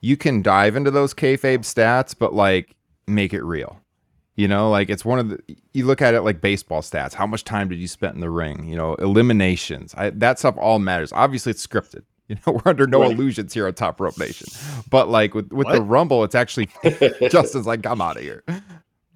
you 0.00 0.16
can 0.16 0.42
dive 0.42 0.76
into 0.76 0.92
those 0.92 1.12
kayfabe 1.12 1.62
stats, 1.62 2.14
but 2.16 2.32
like 2.32 2.76
make 3.08 3.34
it 3.34 3.42
real. 3.42 3.80
You 4.36 4.46
know, 4.46 4.70
like 4.70 4.90
it's 4.90 5.04
one 5.04 5.18
of 5.18 5.30
the 5.30 5.40
you 5.72 5.86
look 5.86 6.00
at 6.00 6.14
it 6.14 6.20
like 6.20 6.40
baseball 6.40 6.82
stats. 6.82 7.14
How 7.14 7.26
much 7.26 7.42
time 7.42 7.68
did 7.68 7.80
you 7.80 7.88
spend 7.88 8.14
in 8.14 8.20
the 8.20 8.30
ring? 8.30 8.68
You 8.68 8.76
know, 8.76 8.94
eliminations. 8.94 9.92
I, 9.96 10.10
that 10.10 10.38
stuff 10.38 10.54
all 10.56 10.78
matters. 10.78 11.12
Obviously, 11.12 11.50
it's 11.50 11.66
scripted. 11.66 12.04
You 12.30 12.36
know, 12.46 12.52
we're 12.52 12.70
under 12.70 12.86
no 12.86 13.00
Right. 13.00 13.10
illusions 13.10 13.52
here 13.54 13.66
on 13.66 13.74
Top 13.74 14.00
Rope 14.00 14.16
Nation. 14.16 14.46
But 14.88 15.08
like 15.08 15.34
with 15.34 15.52
with 15.52 15.66
the 15.66 15.82
Rumble, 15.82 16.22
it's 16.22 16.36
actually 16.36 16.68
Justin's 17.28 17.66
like, 17.66 17.84
I'm 17.84 18.00
out 18.00 18.18
of 18.18 18.22
here. 18.22 18.44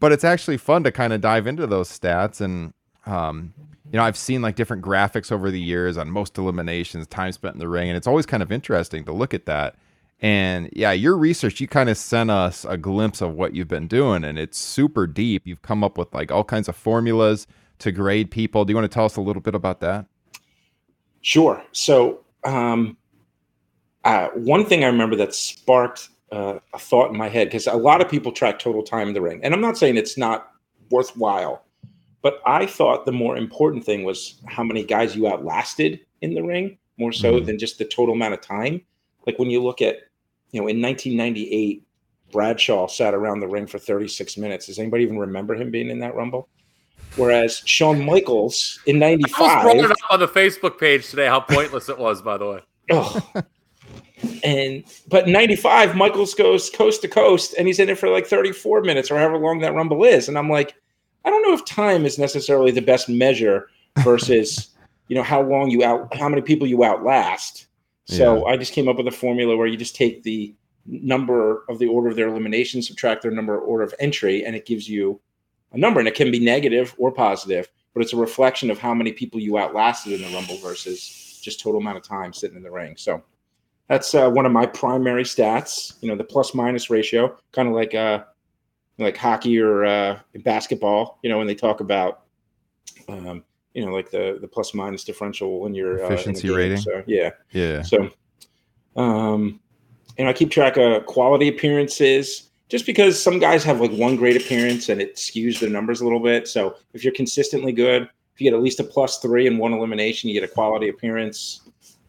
But 0.00 0.11
it's 0.11 0.25
actually 0.25 0.57
fun 0.57 0.83
to 0.83 0.90
kind 0.90 1.12
of 1.12 1.21
dive 1.21 1.47
into 1.47 1.69
those 1.69 1.88
stats. 1.97 2.40
And, 2.40 2.75
um, 3.07 3.54
you 3.95 4.01
know, 4.01 4.05
I've 4.05 4.17
seen 4.17 4.43
like 4.43 4.57
different 4.57 4.83
graphics 4.83 5.31
over 5.31 5.53
the 5.53 5.61
years 5.61 5.97
on 5.97 6.11
most 6.11 6.37
eliminations, 6.37 7.07
time 7.07 7.31
spent 7.31 7.55
in 7.55 7.61
the 7.61 7.69
ring. 7.69 7.89
And 7.89 7.97
it's 7.97 8.09
always 8.09 8.27
kind 8.27 8.43
of 8.43 8.51
interesting 8.51 9.05
to 9.05 9.13
look 9.13 9.33
at 9.33 9.47
that. 9.47 9.77
And 10.19 10.69
yeah, 10.73 10.91
your 10.91 11.17
research, 11.17 11.61
you 11.61 11.69
kind 11.69 11.89
of 11.89 11.97
sent 11.97 12.29
us 12.29 12.65
a 12.65 12.77
glimpse 12.77 13.21
of 13.21 13.35
what 13.35 13.55
you've 13.55 13.69
been 13.69 13.87
doing. 13.87 14.25
And 14.25 14.37
it's 14.37 14.59
super 14.59 15.07
deep. 15.07 15.47
You've 15.47 15.63
come 15.63 15.85
up 15.85 15.97
with 15.97 16.13
like 16.13 16.33
all 16.33 16.43
kinds 16.43 16.69
of 16.69 16.75
formulas 16.75 17.47
to 17.79 17.93
grade 17.93 18.33
people. 18.33 18.65
Do 18.65 18.73
you 18.73 18.77
want 18.77 18.91
to 18.91 18.93
tell 18.93 19.05
us 19.05 19.15
a 19.15 19.21
little 19.21 19.41
bit 19.41 19.55
about 19.55 19.79
that? 19.83 20.07
Sure. 21.21 21.63
So, 21.71 22.25
um, 22.43 22.97
uh, 24.03 24.27
one 24.35 24.67
thing 24.67 24.83
I 24.83 24.89
remember 24.89 25.15
that 25.15 25.37
sparked 25.37 26.09
uh, 26.33 26.59
a 26.73 26.79
thought 26.81 27.13
in 27.13 27.17
my 27.17 27.29
head 27.29 27.47
because 27.47 27.69
a 27.69 27.77
lot 27.77 28.01
of 28.01 28.11
people 28.11 28.33
track 28.33 28.59
total 28.59 28.83
time 28.83 29.07
in 29.07 29.15
the 29.15 29.23
ring, 29.23 29.39
and 29.45 29.55
I'm 29.55 29.61
not 29.61 29.79
saying 29.79 29.97
it's 29.97 30.19
not 30.19 30.51
worthwhile, 30.91 31.65
but 32.25 32.40
I 32.47 32.64
thought 32.66 33.04
the 33.04 33.12
more 33.12 33.37
important 33.37 33.85
thing 33.85 34.02
was 34.02 34.40
how 34.49 34.64
many 34.64 34.83
guys 34.83 35.14
you 35.14 35.28
outlasted 35.28 36.00
in 36.23 36.33
the 36.35 36.43
ring, 36.43 36.78
more 36.97 37.12
so 37.12 37.35
Mhm. 37.38 37.45
than 37.47 37.59
just 37.59 37.76
the 37.78 37.85
total 37.85 38.14
amount 38.14 38.33
of 38.35 38.40
time. 38.40 38.81
Like 39.26 39.38
when 39.38 39.50
you 39.50 39.62
look 39.62 39.83
at, 39.83 39.99
you 40.50 40.61
know, 40.61 40.66
in 40.66 40.81
1998, 40.81 41.83
Bradshaw 42.33 42.87
sat 42.88 43.12
around 43.14 43.40
the 43.40 43.47
ring 43.47 43.66
for 43.66 43.78
36 43.78 44.37
minutes. 44.38 44.66
Does 44.66 44.78
anybody 44.78 45.04
even 45.04 45.19
remember 45.19 45.54
him 45.54 45.71
being 45.71 45.90
in 45.90 45.99
that 46.00 46.14
Rumble? 46.14 46.49
Whereas 47.16 47.62
Shawn 47.66 48.04
Michaels 48.04 48.81
in 48.87 49.02
I 49.02 49.16
was 49.16 49.21
95. 49.33 49.62
brought 49.62 49.76
it 49.76 49.90
up 49.90 49.97
on 50.11 50.19
the 50.21 50.26
Facebook 50.28 50.78
page 50.81 51.09
today 51.11 51.26
how 51.26 51.40
pointless 51.40 51.88
it 51.90 51.99
was, 51.99 52.23
by 52.23 52.38
the 52.38 52.47
way. 52.47 52.61
Oh. 52.90 53.21
and 54.43 54.85
but 55.09 55.28
95, 55.28 55.95
Michaels 55.95 56.33
goes 56.35 56.71
coast 56.71 57.02
to 57.02 57.09
coast 57.09 57.54
and 57.59 57.66
he's 57.66 57.78
in 57.78 57.88
it 57.90 57.99
for 57.99 58.09
like 58.09 58.26
34 58.26 58.81
minutes 58.83 59.11
or 59.11 59.19
however 59.19 59.37
long 59.38 59.59
that 59.61 59.75
rumble 59.75 60.04
is. 60.04 60.28
And 60.28 60.38
I'm 60.38 60.49
like, 60.50 60.75
I 61.25 61.31
don't 61.31 61.43
know 61.43 61.54
if 61.54 61.64
time 61.64 62.04
is 62.04 62.19
necessarily 62.19 62.71
the 62.71 62.83
best 62.83 63.09
measure 63.09 63.69
versus, 64.00 64.69
you 65.09 65.16
know, 65.16 65.23
how 65.23 65.43
long 65.43 65.71
you 65.71 65.85
out 65.85 66.14
how 66.16 66.28
many 66.28 66.43
people 66.43 66.66
you 66.66 66.85
outlast. 66.85 67.66
So 68.07 68.45
I 68.47 68.59
just 68.59 68.75
came 68.75 68.87
up 68.87 68.99
with 68.99 69.09
a 69.09 69.12
formula 69.12 69.57
where 69.57 69.66
you 69.66 69.78
just 69.78 69.97
take 69.97 70.23
the 70.25 70.54
number 70.87 71.64
of 71.69 71.78
the 71.78 71.87
order 71.87 72.09
of 72.09 72.16
their 72.16 72.28
elimination, 72.28 72.83
subtract 72.83 73.23
their 73.23 73.31
number 73.31 73.59
order 73.59 73.85
of 73.85 73.95
entry, 73.99 74.45
and 74.45 74.54
it 74.54 74.66
gives 74.66 74.88
you 74.88 75.21
a 75.73 75.78
number. 75.78 76.00
And 76.00 76.09
it 76.09 76.14
can 76.14 76.31
be 76.31 76.38
negative 76.38 76.95
or 76.99 77.11
positive, 77.11 77.69
but 77.95 78.02
it's 78.02 78.12
a 78.12 78.16
reflection 78.16 78.71
of 78.71 78.78
how 78.78 78.93
many 78.93 79.12
people 79.12 79.40
you 79.40 79.57
outlasted 79.57 80.12
in 80.12 80.23
the 80.23 80.37
Rumble 80.37 80.59
versus 80.59 81.40
just 81.43 81.61
total 81.61 81.81
amount 81.81 81.97
of 81.97 82.02
time 82.02 82.33
sitting 82.33 82.57
in 82.57 82.62
the 82.62 82.71
ring. 82.71 82.95
So 82.99 83.23
that's 83.88 84.14
uh, 84.14 84.31
one 84.31 84.47
of 84.47 84.52
my 84.52 84.66
primary 84.66 85.25
stats. 85.25 85.95
You 86.02 86.09
know, 86.09 86.16
the 86.16 86.25
plus 86.25 86.54
minus 86.54 86.90
ratio, 86.90 87.37
kind 87.52 87.69
of 87.69 87.75
like 87.75 87.95
uh, 87.95 88.25
like 88.99 89.17
hockey 89.17 89.59
or 89.61 89.85
uh, 89.85 90.19
basketball. 90.45 91.19
You 91.23 91.31
know, 91.31 91.39
when 91.39 91.47
they 91.47 91.55
talk 91.55 91.81
about 91.81 92.23
um, 93.09 93.45
you 93.75 93.85
know, 93.85 93.93
like 93.93 94.11
the 94.11 94.39
the 94.41 94.49
plus 94.49 94.75
minus 94.75 95.05
differential 95.05 95.61
when 95.61 95.75
you're 95.75 96.05
uh, 96.05 96.09
Efficiency 96.09 96.49
game. 96.49 96.57
rating. 96.57 96.79
So 96.79 97.03
yeah, 97.07 97.31
Yeah. 97.53 97.83
so, 97.83 98.09
um, 98.97 99.61
and 100.19 100.29
I 100.29 100.33
keep 100.33 100.51
track 100.51 100.77
of 100.77 101.07
quality 101.07 101.49
appearances 101.49 102.51
just 102.69 102.87
because 102.87 103.21
some 103.21 103.39
guys 103.39 103.65
have 103.65 103.81
like 103.81 103.91
one 103.93 104.17
great 104.17 104.37
appearance 104.37 104.89
and 104.89 105.01
it 105.01 105.17
skews 105.17 105.59
their 105.61 105.71
numbers 105.71 106.01
a 106.01 106.05
little 106.05 106.21
bit. 106.21 106.49
So 106.49 106.77
if 106.93 107.05
you're 107.05 107.13
consistently 107.13 107.73
good, 107.73 108.03
if 108.35 108.41
you 108.41 108.51
get 108.51 108.57
at 108.57 108.63
least 108.63 108.81
a 108.81 108.85
plus 108.85 109.19
three 109.19 109.47
in 109.47 109.59
one 109.59 109.73
elimination, 109.73 110.29
you 110.29 110.35
get 110.41 110.49
a 110.49 110.53
quality 110.53 110.89
appearance. 110.89 111.61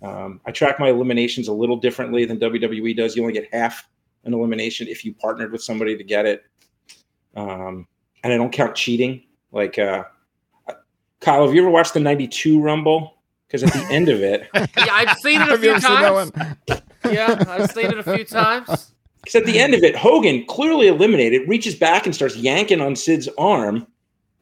Um, 0.01 0.39
I 0.45 0.51
track 0.51 0.79
my 0.79 0.89
eliminations 0.89 1.47
a 1.47 1.53
little 1.53 1.77
differently 1.77 2.25
than 2.25 2.39
WWE 2.39 2.95
does. 2.95 3.15
You 3.15 3.23
only 3.23 3.33
get 3.33 3.51
half 3.51 3.87
an 4.23 4.33
elimination 4.33 4.87
if 4.87 5.03
you 5.03 5.13
partnered 5.13 5.51
with 5.51 5.63
somebody 5.63 5.97
to 5.97 6.03
get 6.03 6.25
it. 6.25 6.43
Um, 7.35 7.87
and 8.23 8.33
I 8.33 8.37
don't 8.37 8.51
count 8.51 8.75
cheating. 8.75 9.23
Like, 9.51 9.77
uh, 9.77 10.03
Kyle, 11.21 11.45
have 11.45 11.55
you 11.55 11.61
ever 11.61 11.69
watched 11.69 11.93
the 11.93 11.99
92 11.99 12.59
Rumble? 12.61 13.15
Because 13.47 13.63
at 13.63 13.73
the 13.73 13.85
end 13.93 14.09
of 14.09 14.21
it, 14.21 14.47
Yeah, 14.53 14.65
I've 14.77 15.17
seen 15.19 15.41
it 15.41 15.49
a 15.49 15.57
few 15.57 15.71
ever 15.71 15.79
seen 15.79 16.01
that 16.01 16.33
times. 16.67 16.81
Yeah, 17.11 17.43
I've 17.47 17.71
seen 17.71 17.85
it 17.85 17.97
a 17.97 18.03
few 18.03 18.25
times. 18.25 18.91
Because 19.21 19.35
at 19.35 19.45
the 19.45 19.59
end 19.59 19.73
of 19.73 19.83
it, 19.83 19.95
Hogan 19.95 20.45
clearly 20.45 20.87
eliminated, 20.87 21.47
reaches 21.47 21.75
back 21.75 22.05
and 22.05 22.13
starts 22.13 22.35
yanking 22.35 22.81
on 22.81 22.95
Sid's 22.95 23.27
arm. 23.37 23.87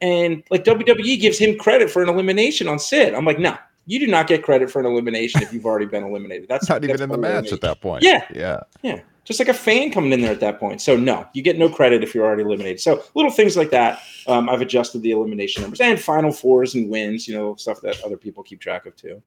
And 0.01 0.43
like 0.49 0.65
WWE 0.65 1.19
gives 1.21 1.37
him 1.37 1.57
credit 1.57 1.89
for 1.89 2.03
an 2.03 2.09
elimination 2.09 2.67
on 2.67 2.79
Sid. 2.79 3.13
I'm 3.13 3.23
like, 3.23 3.39
no, 3.39 3.57
you 3.85 3.99
do 3.99 4.07
not 4.07 4.27
get 4.27 4.43
credit 4.43 4.69
for 4.69 4.79
an 4.81 4.85
elimination 4.85 5.41
if 5.41 5.53
you've 5.53 5.65
already 5.65 5.85
been 5.85 6.03
eliminated. 6.03 6.49
That's 6.49 6.67
Not 6.67 6.83
even 6.83 7.01
in 7.01 7.09
the 7.09 7.17
match 7.17 7.53
at 7.53 7.61
that 7.61 7.79
point. 7.79 8.03
Yeah. 8.03 8.25
Yeah. 8.33 8.61
Yeah. 8.81 8.99
Just 9.23 9.39
like 9.39 9.47
a 9.47 9.53
fan 9.53 9.91
coming 9.91 10.11
in 10.11 10.21
there 10.21 10.31
at 10.31 10.41
that 10.41 10.59
point. 10.59 10.81
So 10.81 10.97
no, 10.97 11.25
you 11.33 11.41
get 11.41 11.57
no 11.57 11.69
credit 11.69 12.03
if 12.03 12.13
you're 12.13 12.25
already 12.25 12.43
eliminated. 12.43 12.81
So 12.81 13.03
little 13.15 13.31
things 13.31 13.55
like 13.55 13.69
that. 13.69 14.01
Um, 14.27 14.49
I've 14.49 14.61
adjusted 14.61 15.01
the 15.01 15.11
elimination 15.11 15.61
numbers 15.61 15.79
and 15.79 15.99
final 15.99 16.31
fours 16.31 16.75
and 16.75 16.89
wins, 16.89 17.27
you 17.27 17.37
know, 17.37 17.55
stuff 17.55 17.79
that 17.81 18.01
other 18.03 18.17
people 18.17 18.43
keep 18.43 18.59
track 18.59 18.85
of 18.85 18.95
too. 18.95 19.21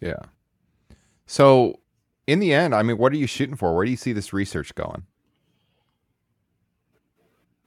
Yeah. 0.00 0.20
So, 1.26 1.80
in 2.26 2.38
the 2.38 2.52
end, 2.52 2.74
I 2.74 2.82
mean, 2.82 2.98
what 2.98 3.12
are 3.12 3.16
you 3.16 3.26
shooting 3.26 3.56
for? 3.56 3.74
Where 3.74 3.84
do 3.84 3.90
you 3.90 3.96
see 3.96 4.12
this 4.12 4.32
research 4.32 4.74
going? 4.74 5.04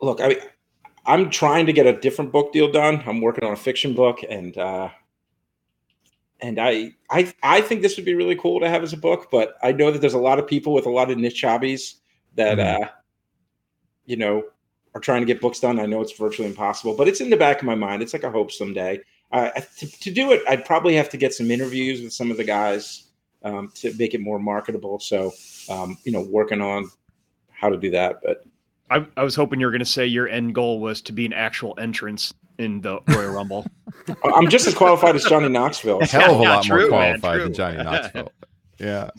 look, 0.02 0.20
I 0.22 0.38
I'm 1.06 1.30
trying 1.30 1.66
to 1.66 1.74
get 1.74 1.86
a 1.86 2.00
different 2.00 2.32
book 2.32 2.54
deal 2.54 2.72
done. 2.72 3.04
I'm 3.06 3.22
working 3.22 3.44
on 3.44 3.54
a 3.54 3.58
fiction 3.58 3.94
book, 3.94 4.20
and 4.30 4.58
uh, 4.58 4.90
and 6.42 6.60
I 6.60 6.94
I 7.10 7.34
I 7.44 7.62
think 7.62 7.82
this 7.82 7.96
would 7.98 8.06
be 8.06 8.16
really 8.16 8.36
cool 8.36 8.60
to 8.60 8.70
have 8.70 8.84
as 8.84 8.94
a 8.94 8.98
book. 8.98 9.30
But 9.32 9.56
I 9.62 9.72
know 9.72 9.92
that 9.92 10.00
there's 10.00 10.14
a 10.14 10.20
lot 10.20 10.40
of 10.40 10.48
people 10.48 10.74
with 10.74 10.86
a 10.86 10.90
lot 10.90 11.12
of 11.12 11.18
niche 11.18 11.42
hobbies 11.42 11.96
that 12.36 12.58
Mhm. 12.58 12.84
uh, 12.84 12.90
you 14.06 14.16
know 14.18 14.44
are 14.96 15.02
trying 15.02 15.22
to 15.22 15.26
get 15.26 15.42
books 15.42 15.60
done. 15.60 15.80
I 15.80 15.86
know 15.86 16.02
it's 16.02 16.18
virtually 16.18 16.48
impossible, 16.48 16.96
but 16.96 17.08
it's 17.08 17.22
in 17.22 17.30
the 17.30 17.38
back 17.38 17.60
of 17.60 17.66
my 17.66 17.76
mind. 17.76 18.02
It's 18.02 18.14
like 18.14 18.24
a 18.24 18.32
hope 18.32 18.52
someday. 18.52 19.00
Uh, 19.32 19.52
to, 19.78 19.88
to 20.00 20.12
do 20.12 20.32
it, 20.32 20.42
I'd 20.50 20.66
probably 20.66 20.96
have 20.96 21.10
to 21.10 21.18
get 21.18 21.34
some 21.34 21.52
interviews 21.52 22.02
with 22.02 22.12
some 22.14 22.32
of 22.32 22.38
the 22.38 22.44
guys 22.44 23.12
um, 23.44 23.72
to 23.76 23.94
make 23.98 24.16
it 24.16 24.22
more 24.22 24.40
marketable. 24.40 25.00
So, 25.00 25.32
um, 25.70 25.98
you 26.04 26.12
know, 26.12 26.22
working 26.22 26.62
on 26.62 26.90
how 27.52 27.70
to 27.70 27.78
do 27.78 27.92
that. 27.92 28.22
But 28.24 28.44
I, 28.90 29.06
I 29.18 29.24
was 29.24 29.36
hoping 29.36 29.60
you 29.60 29.66
were 29.68 29.72
going 29.72 29.80
to 29.80 29.86
say 29.86 30.06
your 30.06 30.28
end 30.28 30.56
goal 30.56 30.80
was 30.80 31.02
to 31.04 31.14
be 31.14 31.26
an 31.26 31.34
actual 31.34 31.76
entrance 31.80 32.34
in 32.58 32.82
the 32.82 33.00
Royal 33.08 33.32
Rumble. 33.34 33.66
I'm 34.36 34.50
just 34.50 34.68
as 34.68 34.74
qualified 34.74 35.16
as 35.16 35.24
Johnny 35.26 35.50
Knoxville. 35.50 36.02
Hell 36.06 36.36
of 36.36 36.40
a 36.42 36.44
Yeah, 36.44 36.50
lot 36.56 36.68
more 36.68 36.78
true, 36.80 36.90
man, 36.90 37.20
qualified 37.22 37.40
than 37.42 37.48
true. 37.48 37.56
Johnny 37.56 37.78
Knoxville. 37.84 38.32
yeah. 38.80 39.10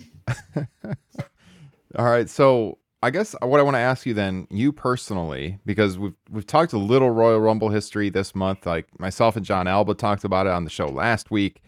All 1.96 2.04
right. 2.04 2.28
So, 2.28 2.78
I 3.02 3.10
guess 3.10 3.34
what 3.40 3.58
I 3.60 3.62
want 3.62 3.76
to 3.76 3.80
ask 3.80 4.04
you 4.04 4.12
then, 4.14 4.46
you 4.50 4.72
personally, 4.72 5.58
because 5.64 5.98
we've 5.98 6.14
we've 6.30 6.46
talked 6.46 6.72
a 6.74 6.78
little 6.78 7.10
Royal 7.10 7.40
Rumble 7.40 7.70
history 7.70 8.10
this 8.10 8.34
month. 8.34 8.66
Like 8.66 8.86
myself 9.00 9.36
and 9.36 9.44
John 9.44 9.66
Alba 9.66 9.94
talked 9.94 10.24
about 10.24 10.46
it 10.46 10.52
on 10.52 10.64
the 10.64 10.70
show 10.70 10.86
last 10.86 11.30
week. 11.30 11.62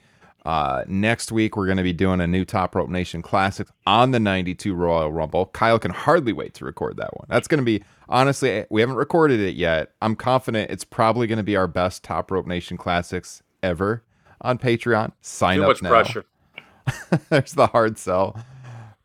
Uh, 0.45 0.83
next 0.89 1.31
week 1.31 1.57
we're 1.57 1.67
going 1.67 1.77
to 1.77 1.83
be 1.85 1.93
doing 1.93 2.21
a 2.21 2.27
new 2.27 2.45
Top 2.45 2.75
Rope 2.75 2.89
Nation 2.89 3.23
Classic 3.23 3.69
on 3.87 4.11
the 4.11 4.19
'92 4.19 4.75
Royal 4.75 5.13
Rumble. 5.13 5.47
Kyle 5.47 5.79
can 5.79 5.93
hardly 5.93 6.33
wait 6.33 6.55
to 6.55 6.65
record 6.65 6.97
that 6.97 7.17
one. 7.17 7.27
That's 7.29 7.47
going 7.47 7.61
to 7.61 7.65
be 7.65 7.83
honestly, 8.09 8.65
we 8.69 8.81
haven't 8.81 8.97
recorded 8.97 9.39
it 9.41 9.55
yet. 9.55 9.93
I'm 10.03 10.17
confident 10.17 10.71
it's 10.71 10.85
probably 10.85 11.27
going 11.29 11.37
to 11.39 11.43
be 11.45 11.55
our 11.57 11.69
best 11.69 12.03
Top 12.03 12.31
Rope 12.31 12.47
Nation 12.47 12.77
Classics 12.77 13.43
ever 13.63 14.03
on 14.41 14.59
Patreon. 14.59 15.13
Sign 15.21 15.59
Too 15.59 15.63
up 15.63 15.69
much 15.69 15.83
now. 15.83 15.89
pressure. 15.91 16.25
There's 17.31 17.53
the 17.53 17.69
hard 17.69 17.97
sell. 17.99 18.37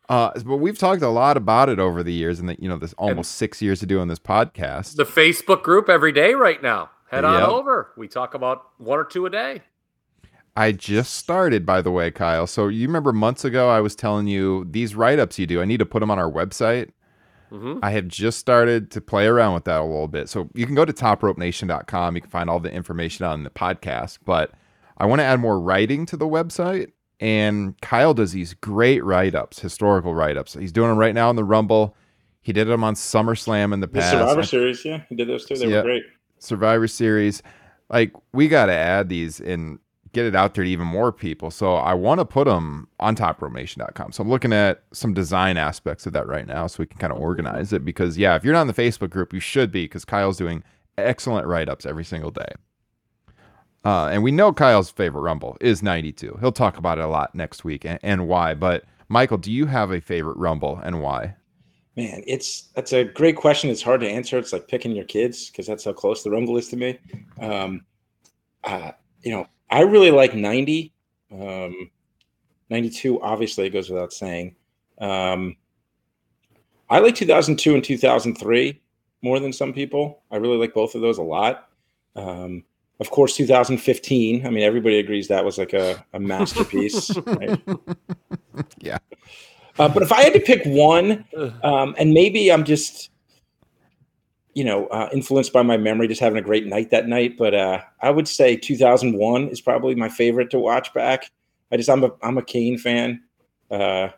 Uh, 0.08 0.30
but 0.44 0.56
we've 0.56 0.78
talked 0.78 1.02
a 1.02 1.08
lot 1.08 1.36
about 1.36 1.68
it 1.68 1.78
over 1.78 2.02
the 2.02 2.12
years, 2.12 2.40
and 2.40 2.48
that 2.48 2.60
you 2.60 2.68
know, 2.68 2.78
this 2.78 2.94
almost 2.94 3.32
six 3.32 3.60
years 3.62 3.82
of 3.82 3.88
doing 3.88 4.08
this 4.08 4.18
podcast. 4.18 4.96
The 4.96 5.04
Facebook 5.04 5.62
group 5.62 5.88
every 5.88 6.10
day 6.12 6.34
right 6.34 6.60
now. 6.62 6.90
Head 7.10 7.24
on 7.24 7.40
Yep. 7.40 7.48
over. 7.48 7.92
We 7.96 8.08
talk 8.08 8.34
about 8.34 8.64
one 8.78 8.98
or 8.98 9.04
two 9.04 9.26
a 9.26 9.30
day. 9.30 9.62
I 10.58 10.72
just 10.72 11.14
started, 11.14 11.64
by 11.64 11.80
the 11.82 11.90
way, 11.92 12.10
Kyle. 12.10 12.46
So 12.46 12.66
you 12.68 12.86
remember 12.86 13.12
months 13.12 13.44
ago, 13.44 13.68
I 13.68 13.80
was 13.80 13.94
telling 13.94 14.26
you 14.26 14.66
these 14.68 14.94
write 14.96 15.18
ups 15.18 15.38
you 15.38 15.46
do. 15.46 15.60
I 15.62 15.64
need 15.64 15.78
to 15.78 15.86
put 15.86 16.00
them 16.00 16.10
on 16.10 16.18
our 16.18 16.30
website. 16.30 16.90
Mhm. 17.52 17.78
I 17.82 17.92
have 17.92 18.08
just 18.08 18.38
started 18.38 18.90
to 18.90 19.00
play 19.00 19.26
around 19.26 19.54
with 19.54 19.64
that 19.64 19.80
a 19.80 19.84
little 19.84 20.08
bit. 20.08 20.28
So 20.28 20.48
you 20.54 20.66
can 20.66 20.74
go 20.74 20.84
to 20.84 20.92
topropenation.com. 20.92 22.14
You 22.16 22.20
can 22.22 22.30
find 22.30 22.50
all 22.50 22.60
the 22.60 22.72
information 22.72 23.24
on 23.24 23.44
the 23.44 23.50
podcast. 23.50 24.18
But 24.24 24.50
I 24.98 25.06
want 25.06 25.20
to 25.20 25.24
add 25.24 25.40
more 25.40 25.60
writing 25.60 26.04
to 26.06 26.16
the 26.16 26.26
website. 26.26 26.90
And 27.20 27.80
Kyle 27.80 28.12
does 28.14 28.32
these 28.32 28.54
great 28.54 29.02
write 29.04 29.34
ups, 29.34 29.60
historical 29.60 30.14
write 30.14 30.36
ups. 30.36 30.54
He's 30.54 30.72
doing 30.72 30.88
them 30.88 30.98
right 30.98 31.14
now 31.14 31.30
in 31.30 31.36
the 31.36 31.44
Rumble. 31.44 31.96
He 32.42 32.52
did 32.52 32.66
them 32.68 32.84
on 32.84 32.94
SummerSlam 32.94 33.72
in 33.72 33.80
the 33.80 33.86
The 33.86 33.94
past. 34.00 34.10
Survivor 34.12 34.40
I- 34.40 34.44
Series, 34.44 34.84
yeah, 34.84 35.02
he 35.08 35.14
did 35.14 35.28
those 35.28 35.44
too. 35.44 35.56
They 35.56 35.66
Yeah. 35.68 35.76
were 35.78 35.82
great. 35.82 36.02
Survivor 36.38 36.86
Series. 36.88 37.42
Like 37.90 38.12
we 38.32 38.48
got 38.48 38.66
to 38.66 38.72
add 38.74 39.08
these 39.08 39.40
and 39.40 39.78
get 40.12 40.24
it 40.24 40.34
out 40.34 40.54
there 40.54 40.64
to 40.64 40.70
even 40.70 40.86
more 40.86 41.12
people. 41.12 41.50
So 41.50 41.74
I 41.74 41.94
want 41.94 42.20
to 42.20 42.24
put 42.24 42.46
them 42.46 42.88
on 43.00 43.16
topropenation.com. 43.16 44.12
So 44.12 44.22
I'm 44.22 44.28
looking 44.28 44.52
at 44.52 44.82
some 44.92 45.14
design 45.14 45.56
aspects 45.56 46.06
of 46.06 46.12
that 46.12 46.26
right 46.26 46.46
now 46.46 46.66
so 46.66 46.82
we 46.82 46.86
can 46.86 46.98
kind 46.98 47.12
of 47.12 47.18
organize 47.18 47.72
it 47.72 47.84
because 47.84 48.16
yeah, 48.16 48.36
if 48.36 48.44
you're 48.44 48.54
not 48.54 48.62
in 48.62 48.66
the 48.68 48.74
Facebook 48.74 49.10
group, 49.10 49.32
you 49.32 49.40
should 49.40 49.70
be 49.70 49.84
because 49.84 50.04
Kyle's 50.04 50.36
doing 50.36 50.62
excellent 50.96 51.46
write-ups 51.46 51.86
every 51.86 52.04
single 52.04 52.30
day. 52.30 52.52
Uh, 53.84 54.08
and 54.08 54.22
we 54.22 54.32
know 54.32 54.52
Kyle's 54.52 54.90
favorite 54.90 55.22
Rumble 55.22 55.56
is 55.60 55.82
92. 55.82 56.38
He'll 56.40 56.52
talk 56.52 56.76
about 56.76 56.98
it 56.98 57.04
a 57.04 57.08
lot 57.08 57.34
next 57.34 57.64
week 57.64 57.84
and, 57.84 57.98
and 58.02 58.28
why. 58.28 58.54
But 58.54 58.84
Michael, 59.08 59.38
do 59.38 59.52
you 59.52 59.66
have 59.66 59.90
a 59.90 60.00
favorite 60.00 60.36
Rumble 60.36 60.80
and 60.82 61.00
why? 61.00 61.36
Man, 61.96 62.22
it's 62.26 62.68
that's 62.74 62.92
a 62.92 63.04
great 63.04 63.36
question. 63.36 63.70
It's 63.70 63.82
hard 63.82 64.00
to 64.02 64.08
answer. 64.08 64.38
It's 64.38 64.52
like 64.52 64.68
picking 64.68 64.92
your 64.92 65.04
kids 65.04 65.50
because 65.50 65.66
that's 65.66 65.84
how 65.84 65.92
close 65.92 66.22
the 66.22 66.30
Rumble 66.30 66.56
is 66.56 66.68
to 66.68 66.76
me. 66.76 66.98
Um, 67.40 67.84
uh, 68.62 68.92
you 69.22 69.32
know, 69.32 69.46
I 69.70 69.80
really 69.82 70.10
like 70.10 70.34
90. 70.34 70.92
Um, 71.32 71.90
92, 72.70 73.20
obviously, 73.22 73.66
it 73.66 73.70
goes 73.70 73.90
without 73.90 74.12
saying. 74.12 74.56
Um, 75.00 75.56
I 76.90 76.98
like 77.00 77.14
2002 77.14 77.74
and 77.74 77.84
2003 77.84 78.80
more 79.22 79.40
than 79.40 79.52
some 79.52 79.72
people. 79.72 80.22
I 80.30 80.36
really 80.36 80.56
like 80.56 80.74
both 80.74 80.94
of 80.94 81.00
those 81.00 81.18
a 81.18 81.22
lot. 81.22 81.68
Um, 82.16 82.64
of 83.00 83.10
course, 83.10 83.36
2015. 83.36 84.46
I 84.46 84.50
mean, 84.50 84.64
everybody 84.64 84.98
agrees 84.98 85.28
that 85.28 85.44
was 85.44 85.58
like 85.58 85.72
a, 85.72 86.04
a 86.12 86.20
masterpiece. 86.20 87.16
right? 87.26 87.60
Yeah. 88.80 88.98
Uh, 89.78 89.88
but 89.88 90.02
if 90.02 90.10
I 90.10 90.22
had 90.22 90.32
to 90.32 90.40
pick 90.40 90.62
one, 90.64 91.24
um, 91.62 91.94
and 91.96 92.12
maybe 92.12 92.50
I'm 92.50 92.64
just, 92.64 93.10
you 94.58 94.64
know, 94.64 94.88
uh, 94.88 95.08
influenced 95.12 95.52
by 95.52 95.62
my 95.62 95.76
memory, 95.76 96.08
just 96.08 96.20
having 96.20 96.36
a 96.36 96.42
great 96.42 96.66
night 96.66 96.90
that 96.90 97.06
night. 97.06 97.38
But 97.38 97.54
uh, 97.54 97.80
I 98.02 98.10
would 98.10 98.26
say 98.26 98.56
2001 98.56 99.50
is 99.50 99.60
probably 99.60 99.94
my 99.94 100.08
favorite 100.08 100.50
to 100.50 100.58
watch 100.58 100.92
back. 100.92 101.30
I 101.70 101.76
just 101.76 101.88
I'm 101.88 102.02
a 102.02 102.10
I'm 102.24 102.38
a 102.38 102.42
Kane 102.42 102.76
fan. 102.76 103.22
Uh, 103.70 104.08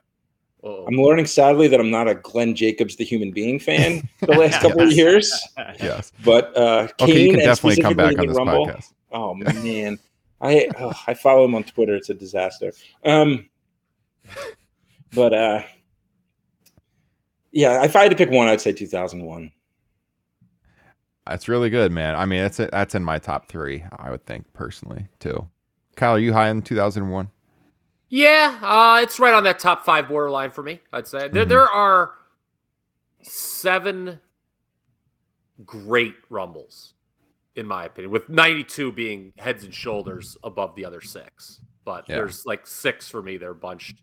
I'm 0.65 0.97
learning 0.97 1.27
sadly 1.27 1.69
that 1.69 1.79
I'm 1.79 1.91
not 1.91 2.09
a 2.09 2.15
Glenn 2.15 2.55
Jacobs 2.55 2.97
the 2.97 3.05
human 3.05 3.33
being 3.33 3.59
fan 3.59 4.09
the 4.21 4.33
last 4.33 4.61
couple 4.63 4.81
of 4.81 4.93
years. 4.93 5.31
Yes. 5.79 6.11
But 6.25 6.57
uh, 6.57 6.89
Kane 6.97 7.11
Okay, 7.11 7.23
you 7.23 7.31
can 7.33 7.41
and 7.41 7.47
definitely 7.47 7.83
come 7.83 7.95
back 7.95 8.13
specifically 8.13 8.21
on 8.21 8.29
this 8.29 8.37
Rumble, 8.39 8.67
podcast. 8.67 8.93
Oh 9.13 9.35
man, 9.35 9.99
I 10.41 10.71
oh, 10.79 10.95
I 11.07 11.13
follow 11.13 11.45
him 11.45 11.55
on 11.55 11.65
Twitter. 11.65 11.97
It's 11.97 12.09
a 12.09 12.15
disaster. 12.15 12.73
Um, 13.05 13.51
but 15.13 15.35
uh, 15.35 15.63
yeah, 17.53 17.85
if 17.85 17.95
I 17.95 18.05
had 18.05 18.11
to 18.11 18.17
pick 18.17 18.31
one, 18.31 18.49
I'd 18.49 18.63
say 18.63 18.73
2001. 18.73 19.53
That's 21.27 21.49
really 21.49 21.71
good, 21.71 21.93
man. 21.93 22.17
I 22.17 22.25
mean, 22.27 22.43
that's 22.43 22.57
that's 22.57 22.95
in 22.95 23.05
my 23.05 23.19
top 23.19 23.49
three. 23.49 23.85
I 23.99 24.11
would 24.11 24.25
think 24.27 24.53
personally 24.53 25.07
too. 25.19 25.49
Kyle, 25.97 26.15
are 26.15 26.19
you 26.19 26.33
high 26.33 26.49
in 26.49 26.63
2001? 26.63 27.31
Yeah, 28.09 28.59
uh, 28.63 29.01
it's 29.03 29.21
right 29.21 29.35
on 29.35 29.45
that 29.45 29.59
top 29.61 29.85
five 29.85 30.09
borderline 30.09 30.51
for 30.51 30.63
me. 30.63 30.81
I'd 30.93 31.07
say 31.07 31.29
there 31.29 31.45
Mhm. 31.45 31.49
there 31.49 31.69
are 31.69 32.15
seven 33.23 34.21
great 35.65 36.17
rumbles, 36.31 36.95
in 37.55 37.67
my 37.67 37.85
opinion, 37.85 38.11
with 38.11 38.29
92 38.29 38.91
being 38.93 39.33
heads 39.39 39.63
and 39.63 39.75
shoulders 39.75 40.37
above 40.43 40.75
the 40.75 40.85
other 40.85 41.01
six. 41.01 41.61
But 41.85 42.09
Yeah. 42.09 42.17
there's 42.17 42.47
like 42.47 42.67
six 42.67 43.09
for 43.09 43.23
me. 43.23 43.37
They're 43.37 43.55
bunched 43.55 43.99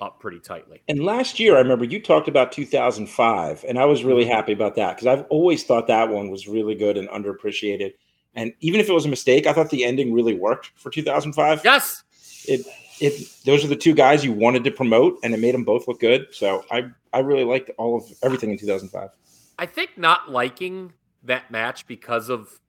up 0.00 0.20
pretty 0.20 0.40
tightly. 0.40 0.82
And 0.88 1.04
last 1.04 1.38
year, 1.40 1.56
I 1.56 1.60
remember 1.60 1.84
you 1.84 2.00
talked 2.02 2.28
about 2.28 2.52
2005, 2.52 3.64
and 3.68 3.78
I 3.78 3.84
was 3.84 4.04
really 4.04 4.24
Mm-hmm. 4.24 4.32
happy 4.32 4.52
about 4.52 4.76
that 4.76 4.96
because 4.96 5.06
I've 5.06 5.26
always 5.30 5.64
thought 5.64 5.86
that 5.88 6.08
one 6.08 6.30
was 6.30 6.46
really 6.48 6.74
good 6.74 6.96
and 6.96 7.08
underappreciated. 7.08 7.92
And 8.34 8.52
even 8.60 8.80
if 8.80 8.88
it 8.88 8.92
was 8.92 9.06
a 9.06 9.08
mistake, 9.08 9.46
I 9.46 9.52
thought 9.52 9.70
the 9.70 9.84
ending 9.84 10.12
really 10.12 10.34
worked 10.34 10.72
for 10.76 10.90
2005. 10.90 11.62
Yes. 11.64 12.04
It 12.46 12.64
it 13.00 13.28
those 13.44 13.64
are 13.64 13.68
the 13.68 13.76
two 13.76 13.94
guys 13.94 14.24
you 14.24 14.32
wanted 14.32 14.62
to 14.64 14.70
promote, 14.70 15.18
and 15.22 15.34
it 15.34 15.40
made 15.40 15.54
them 15.54 15.64
both 15.64 15.88
look 15.88 16.00
good. 16.00 16.26
So 16.32 16.64
I 16.70 16.90
I 17.12 17.20
really 17.20 17.44
liked 17.44 17.70
all 17.78 17.96
of 17.96 18.04
everything 18.22 18.50
in 18.50 18.58
2005. 18.58 19.10
I 19.58 19.66
think 19.66 19.98
not 19.98 20.30
liking 20.30 20.92
that 21.24 21.50
match 21.50 21.86
because 21.86 22.28
of 22.28 22.60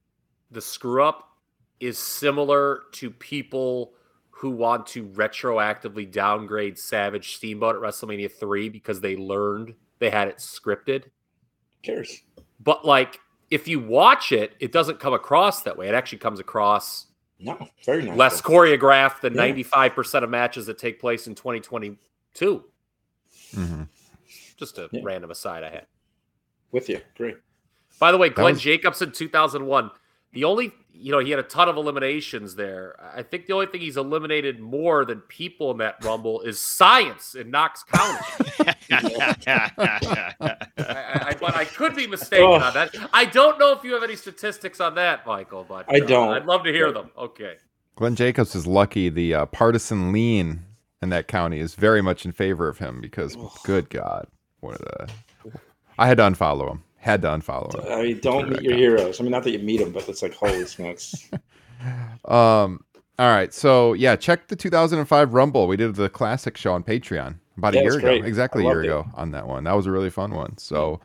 the 0.49 0.61
screw 0.61 1.03
up 1.03 1.37
is 1.79 1.97
similar 1.97 2.81
to 2.93 3.09
people 3.09 3.93
who 4.41 4.49
want 4.49 4.87
to 4.87 5.05
retroactively 5.09 6.11
downgrade 6.11 6.75
Savage 6.79 7.35
Steamboat 7.35 7.75
at 7.75 7.81
WrestleMania 7.83 8.31
3 8.31 8.69
because 8.69 8.99
they 8.99 9.15
learned 9.15 9.75
they 9.99 10.09
had 10.09 10.27
it 10.27 10.37
scripted. 10.37 11.03
Who 11.03 11.83
cares? 11.83 12.23
But 12.59 12.83
like 12.83 13.19
if 13.51 13.67
you 13.67 13.79
watch 13.79 14.31
it, 14.31 14.53
it 14.59 14.71
doesn't 14.71 14.99
come 14.99 15.13
across 15.13 15.61
that 15.61 15.77
way. 15.77 15.87
It 15.87 15.93
actually 15.93 16.17
comes 16.17 16.39
across 16.39 17.05
No, 17.39 17.67
very 17.85 18.03
nice. 18.03 18.17
less 18.17 18.41
choreographed 18.41 19.19
than 19.21 19.35
Yeah. 19.35 19.41
95% 19.41 20.23
of 20.23 20.31
matches 20.31 20.65
that 20.65 20.79
take 20.79 20.99
place 20.99 21.27
in 21.27 21.35
2022. 21.35 22.63
Mhm. 23.53 23.89
Just 24.57 24.79
a 24.79 24.89
Yeah. 24.91 25.01
random 25.03 25.29
aside 25.29 25.63
I 25.63 25.69
had. 25.69 25.87
with 26.71 26.87
you. 26.89 26.99
Great. 27.15 27.35
By 27.99 28.11
the 28.11 28.17
way, 28.17 28.29
Glenn 28.29 28.53
was- 28.53 28.61
Jacobson, 28.63 29.11
2001. 29.11 29.91
The 30.31 30.45
only, 30.45 30.71
you 30.93 31.11
know, 31.11 31.19
he 31.19 31.31
had 31.31 31.39
a 31.39 31.43
ton 31.43 31.67
of 31.69 31.77
eliminations 31.77 32.55
there. 32.55 32.95
I 33.15 33.23
think 33.23 33.47
the 33.47 33.53
only 33.53 33.65
thing 33.65 33.81
he's 33.81 33.97
eliminated 33.97 34.59
more 34.59 35.03
than 35.05 35.21
people 35.21 35.71
in 35.71 35.77
that 35.77 36.03
rumble 36.03 36.41
is 36.41 36.59
science 36.59 37.33
in 37.35 37.49
Knox 37.49 37.83
County. 37.83 38.19
I, 38.91 39.71
I, 39.77 40.31
I- 40.77 41.37
but 41.39 41.55
I 41.55 41.65
could 41.65 41.95
be 41.95 42.07
mistaken 42.07 42.45
Oh. 42.45 42.53
on 42.53 42.73
that. 42.73 42.95
I 43.13 43.25
don't 43.25 43.57
know 43.59 43.71
if 43.71 43.83
you 43.83 43.93
have 43.93 44.03
any 44.03 44.15
statistics 44.15 44.79
on 44.79 44.95
that, 44.95 45.25
Michael. 45.25 45.65
But 45.67 45.85
I 45.91 45.99
uh, 46.01 46.05
don't. 46.05 46.29
I'd 46.29 46.45
love 46.45 46.63
to 46.65 46.71
hear 46.71 46.91
them. 46.91 47.11
Okay. 47.17 47.55
Glenn 47.95 48.15
Jacobs 48.15 48.55
is 48.55 48.67
lucky. 48.67 49.09
The 49.09 49.33
uh, 49.33 49.45
partisan 49.47 50.11
lean 50.11 50.63
in 51.01 51.09
that 51.09 51.27
county 51.27 51.59
is 51.59 51.73
very 51.75 52.01
much 52.01 52.25
in 52.25 52.31
favor 52.31 52.67
of 52.67 52.77
him 52.77 53.01
because, 53.01 53.35
good 53.63 53.89
God, 53.89 54.27
what 54.59 54.79
a, 54.81 55.07
I 55.97 56.07
had 56.07 56.17
to 56.17 56.23
unfollow 56.23 56.69
him. 56.71 56.83
Had 57.01 57.21
to 57.23 57.27
unfollow 57.29 57.73
him. 57.83 57.91
I 57.91 58.03
mean, 58.03 58.19
don't 58.19 58.49
meet 58.49 58.61
your 58.61 58.75
heroes. 58.77 59.19
I 59.19 59.23
mean, 59.23 59.31
not 59.31 59.43
that 59.43 59.51
you 59.51 59.59
meet 59.59 59.79
them, 59.79 59.91
but 59.91 60.07
it's 60.07 60.21
like 60.21 60.33
holy 60.33 60.65
smokes. 60.65 61.29
Um. 62.25 62.83
All 63.17 63.29
right. 63.29 63.51
So 63.53 63.93
yeah, 63.93 64.15
check 64.15 64.47
the 64.47 64.55
2005 64.55 65.33
Rumble. 65.33 65.67
We 65.67 65.77
did 65.77 65.95
the 65.95 66.09
classic 66.09 66.57
show 66.57 66.73
on 66.73 66.83
Patreon 66.83 67.35
about 67.57 67.73
Yeah, 67.73 67.79
a 67.79 67.83
year 67.83 67.93
ago, 67.97 68.01
great. 68.01 68.25
exactly 68.25 68.63
I 68.63 68.67
a 68.67 68.69
year 68.69 68.83
it. 68.83 68.85
ago 68.87 69.07
on 69.15 69.31
that 69.31 69.47
one. 69.47 69.63
That 69.63 69.75
was 69.75 69.87
a 69.87 69.91
really 69.91 70.09
fun 70.11 70.31
one. 70.33 70.57
So, 70.59 70.99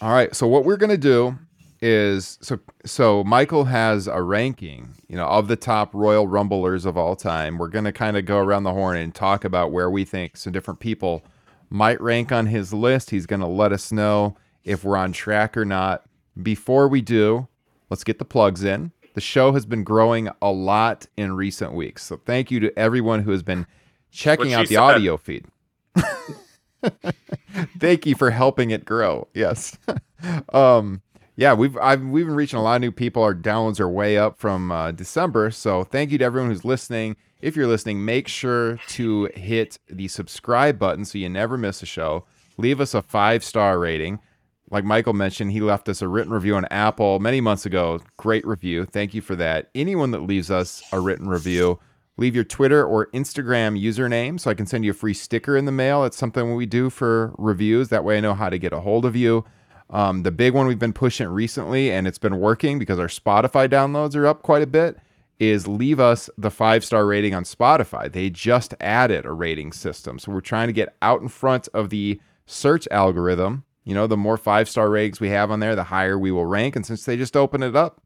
all 0.00 0.12
right. 0.12 0.34
So 0.34 0.46
what 0.46 0.64
we're 0.64 0.76
gonna 0.76 0.96
do 0.96 1.36
is 1.82 2.38
so 2.40 2.58
so 2.84 3.24
Michael 3.24 3.64
has 3.64 4.06
a 4.06 4.22
ranking, 4.22 4.94
you 5.08 5.16
know, 5.16 5.26
of 5.26 5.48
the 5.48 5.56
top 5.56 5.92
Royal 5.92 6.26
Rumblers 6.28 6.84
of 6.84 6.96
all 6.96 7.16
time. 7.16 7.58
We're 7.58 7.68
gonna 7.68 7.92
kind 7.92 8.16
of 8.16 8.24
go 8.24 8.38
around 8.38 8.62
the 8.62 8.72
horn 8.72 8.96
and 8.96 9.12
talk 9.14 9.44
about 9.44 9.72
where 9.72 9.90
we 9.90 10.04
think 10.04 10.36
some 10.36 10.52
different 10.52 10.78
people 10.80 11.24
might 11.68 12.00
rank 12.00 12.30
on 12.30 12.46
his 12.46 12.72
list. 12.72 13.10
He's 13.10 13.26
gonna 13.26 13.48
let 13.48 13.72
us 13.72 13.90
know 13.90 14.36
if 14.66 14.84
we're 14.84 14.98
on 14.98 15.12
track 15.12 15.56
or 15.56 15.64
not. 15.64 16.04
Before 16.42 16.88
we 16.88 17.00
do, 17.00 17.48
let's 17.88 18.04
get 18.04 18.18
the 18.18 18.26
plugs 18.26 18.62
in. 18.62 18.92
The 19.14 19.22
show 19.22 19.52
has 19.52 19.64
been 19.64 19.84
growing 19.84 20.28
a 20.42 20.50
lot 20.50 21.06
in 21.16 21.34
recent 21.34 21.72
weeks. 21.72 22.04
So 22.04 22.20
thank 22.26 22.50
you 22.50 22.60
to 22.60 22.78
everyone 22.78 23.22
who 23.22 23.30
has 23.30 23.42
been 23.42 23.66
checking 24.10 24.52
out 24.52 24.68
the 24.68 24.74
said. 24.74 24.82
audio 24.82 25.16
feed. 25.16 25.46
thank 27.78 28.04
you 28.04 28.14
for 28.14 28.30
helping 28.30 28.70
it 28.70 28.84
grow. 28.84 29.28
Yes. 29.32 29.78
um 30.52 31.00
yeah, 31.38 31.52
we've 31.52 31.76
I've 31.76 32.02
we've 32.02 32.26
been 32.26 32.34
reaching 32.34 32.58
a 32.58 32.62
lot 32.62 32.76
of 32.76 32.80
new 32.80 32.92
people. 32.92 33.22
Our 33.22 33.34
downloads 33.34 33.78
are 33.78 33.88
way 33.88 34.16
up 34.16 34.38
from 34.38 34.72
uh, 34.72 34.92
December. 34.92 35.50
So 35.50 35.84
thank 35.84 36.10
you 36.10 36.16
to 36.16 36.24
everyone 36.24 36.50
who's 36.50 36.64
listening. 36.64 37.16
If 37.42 37.56
you're 37.56 37.66
listening, 37.66 38.04
make 38.06 38.26
sure 38.26 38.78
to 38.88 39.26
hit 39.34 39.78
the 39.86 40.08
subscribe 40.08 40.78
button 40.78 41.04
so 41.04 41.18
you 41.18 41.28
never 41.28 41.58
miss 41.58 41.82
a 41.82 41.86
show. 41.86 42.24
Leave 42.56 42.80
us 42.80 42.94
a 42.94 43.02
five 43.02 43.44
star 43.44 43.78
rating 43.78 44.18
like 44.70 44.84
Michael 44.84 45.12
mentioned, 45.12 45.52
he 45.52 45.60
left 45.60 45.88
us 45.88 46.02
a 46.02 46.08
written 46.08 46.32
review 46.32 46.56
on 46.56 46.64
Apple 46.66 47.20
many 47.20 47.40
months 47.40 47.66
ago. 47.66 48.00
Great 48.16 48.46
review. 48.46 48.84
Thank 48.84 49.14
you 49.14 49.20
for 49.20 49.36
that. 49.36 49.70
Anyone 49.74 50.10
that 50.10 50.22
leaves 50.22 50.50
us 50.50 50.82
a 50.92 51.00
written 51.00 51.28
review, 51.28 51.78
leave 52.16 52.34
your 52.34 52.44
Twitter 52.44 52.84
or 52.84 53.06
Instagram 53.08 53.80
username 53.80 54.40
so 54.40 54.50
I 54.50 54.54
can 54.54 54.66
send 54.66 54.84
you 54.84 54.90
a 54.90 54.94
free 54.94 55.14
sticker 55.14 55.56
in 55.56 55.66
the 55.66 55.72
mail. 55.72 56.04
It's 56.04 56.16
something 56.16 56.54
we 56.54 56.66
do 56.66 56.90
for 56.90 57.32
reviews. 57.38 57.88
That 57.90 58.04
way 58.04 58.16
I 58.16 58.20
know 58.20 58.34
how 58.34 58.48
to 58.48 58.58
get 58.58 58.72
a 58.72 58.80
hold 58.80 59.04
of 59.04 59.14
you. 59.14 59.44
Um, 59.90 60.24
the 60.24 60.32
big 60.32 60.52
one 60.52 60.66
we've 60.66 60.78
been 60.78 60.92
pushing 60.92 61.28
recently, 61.28 61.92
and 61.92 62.08
it's 62.08 62.18
been 62.18 62.40
working 62.40 62.78
because 62.78 62.98
our 62.98 63.06
Spotify 63.06 63.68
downloads 63.68 64.16
are 64.16 64.26
up 64.26 64.42
quite 64.42 64.62
a 64.62 64.66
bit, 64.66 64.98
is 65.38 65.68
leave 65.68 66.00
us 66.00 66.28
the 66.36 66.50
five 66.50 66.84
star 66.84 67.06
rating 67.06 67.34
on 67.34 67.44
Spotify. 67.44 68.10
They 68.10 68.30
just 68.30 68.74
added 68.80 69.26
a 69.26 69.32
rating 69.32 69.72
system. 69.72 70.18
So 70.18 70.32
we're 70.32 70.40
trying 70.40 70.66
to 70.68 70.72
get 70.72 70.96
out 71.02 71.20
in 71.20 71.28
front 71.28 71.68
of 71.72 71.90
the 71.90 72.20
search 72.46 72.88
algorithm. 72.90 73.64
You 73.86 73.94
know, 73.94 74.06
the 74.06 74.16
more 74.16 74.36
five 74.36 74.68
star 74.68 74.90
ratings 74.90 75.20
we 75.20 75.30
have 75.30 75.50
on 75.50 75.60
there, 75.60 75.74
the 75.76 75.84
higher 75.84 76.18
we 76.18 76.32
will 76.32 76.44
rank. 76.44 76.76
And 76.76 76.84
since 76.84 77.04
they 77.04 77.16
just 77.16 77.36
opened 77.36 77.64
it 77.64 77.76
up, 77.76 78.02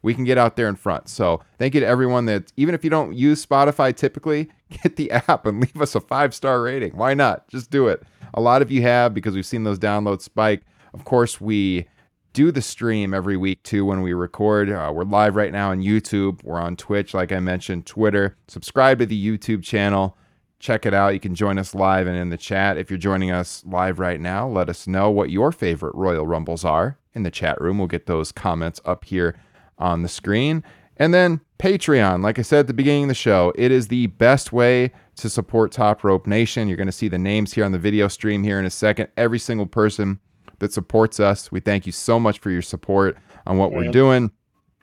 we 0.00 0.14
can 0.14 0.24
get 0.24 0.38
out 0.38 0.56
there 0.56 0.68
in 0.68 0.76
front. 0.76 1.08
So 1.08 1.42
thank 1.58 1.74
you 1.74 1.80
to 1.80 1.86
everyone 1.86 2.26
that, 2.26 2.52
even 2.56 2.74
if 2.74 2.84
you 2.84 2.90
don't 2.90 3.14
use 3.14 3.44
Spotify 3.44 3.94
typically, 3.94 4.48
get 4.82 4.96
the 4.96 5.10
app 5.10 5.44
and 5.44 5.60
leave 5.60 5.82
us 5.82 5.94
a 5.94 6.00
five 6.00 6.34
star 6.34 6.62
rating. 6.62 6.96
Why 6.96 7.14
not? 7.14 7.48
Just 7.48 7.70
do 7.70 7.88
it. 7.88 8.02
A 8.32 8.40
lot 8.40 8.62
of 8.62 8.70
you 8.70 8.82
have 8.82 9.12
because 9.12 9.34
we've 9.34 9.44
seen 9.44 9.64
those 9.64 9.78
downloads 9.78 10.22
spike. 10.22 10.62
Of 10.92 11.04
course, 11.04 11.40
we 11.40 11.88
do 12.32 12.52
the 12.52 12.62
stream 12.62 13.12
every 13.12 13.36
week 13.36 13.62
too 13.64 13.84
when 13.84 14.02
we 14.02 14.12
record. 14.12 14.70
Uh, 14.70 14.92
we're 14.94 15.04
live 15.04 15.34
right 15.34 15.52
now 15.52 15.70
on 15.70 15.82
YouTube. 15.82 16.42
We're 16.44 16.60
on 16.60 16.76
Twitch, 16.76 17.12
like 17.12 17.32
I 17.32 17.40
mentioned, 17.40 17.86
Twitter. 17.86 18.36
Subscribe 18.46 19.00
to 19.00 19.06
the 19.06 19.38
YouTube 19.38 19.64
channel. 19.64 20.16
Check 20.64 20.86
it 20.86 20.94
out. 20.94 21.12
You 21.12 21.20
can 21.20 21.34
join 21.34 21.58
us 21.58 21.74
live 21.74 22.06
and 22.06 22.16
in 22.16 22.30
the 22.30 22.38
chat. 22.38 22.78
If 22.78 22.88
you're 22.88 22.96
joining 22.96 23.30
us 23.30 23.62
live 23.66 23.98
right 23.98 24.18
now, 24.18 24.48
let 24.48 24.70
us 24.70 24.86
know 24.86 25.10
what 25.10 25.28
your 25.28 25.52
favorite 25.52 25.94
Royal 25.94 26.26
Rumbles 26.26 26.64
are 26.64 26.96
in 27.12 27.22
the 27.22 27.30
chat 27.30 27.60
room. 27.60 27.76
We'll 27.76 27.86
get 27.86 28.06
those 28.06 28.32
comments 28.32 28.80
up 28.86 29.04
here 29.04 29.36
on 29.78 30.00
the 30.00 30.08
screen. 30.08 30.64
And 30.96 31.12
then 31.12 31.42
Patreon, 31.58 32.22
like 32.22 32.38
I 32.38 32.42
said 32.42 32.60
at 32.60 32.66
the 32.68 32.72
beginning 32.72 33.02
of 33.02 33.08
the 33.08 33.14
show, 33.14 33.52
it 33.56 33.72
is 33.72 33.88
the 33.88 34.06
best 34.06 34.54
way 34.54 34.90
to 35.16 35.28
support 35.28 35.70
Top 35.70 36.02
Rope 36.02 36.26
Nation. 36.26 36.66
You're 36.66 36.78
going 36.78 36.86
to 36.86 36.92
see 36.92 37.08
the 37.08 37.18
names 37.18 37.52
here 37.52 37.66
on 37.66 37.72
the 37.72 37.78
video 37.78 38.08
stream 38.08 38.42
here 38.42 38.58
in 38.58 38.64
a 38.64 38.70
second. 38.70 39.08
Every 39.18 39.38
single 39.38 39.66
person 39.66 40.18
that 40.60 40.72
supports 40.72 41.20
us, 41.20 41.52
we 41.52 41.60
thank 41.60 41.84
you 41.84 41.92
so 41.92 42.18
much 42.18 42.38
for 42.38 42.48
your 42.48 42.62
support 42.62 43.18
on 43.46 43.58
what 43.58 43.70
we're 43.72 43.84
Yeah. 43.84 43.90
doing 43.90 44.30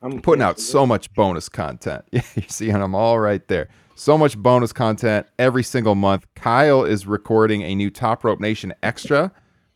I'm 0.03 0.21
putting 0.21 0.41
out 0.41 0.59
so 0.59 0.85
much 0.85 1.11
bonus 1.13 1.49
content. 1.49 2.05
Yeah, 2.11 2.21
you're 2.35 2.45
seeing 2.49 2.79
them 2.79 2.93
all 2.95 3.19
right 3.19 3.47
there. 3.47 3.69
So 4.01 4.17
much 4.17 4.35
bonus 4.35 4.73
content 4.73 5.27
every 5.37 5.61
single 5.61 5.93
month. 5.93 6.25
Kyle 6.33 6.83
is 6.83 7.05
recording 7.05 7.61
a 7.61 7.75
new 7.75 7.91
Top 7.91 8.23
Rope 8.23 8.39
Nation 8.39 8.73
extra 8.81 9.31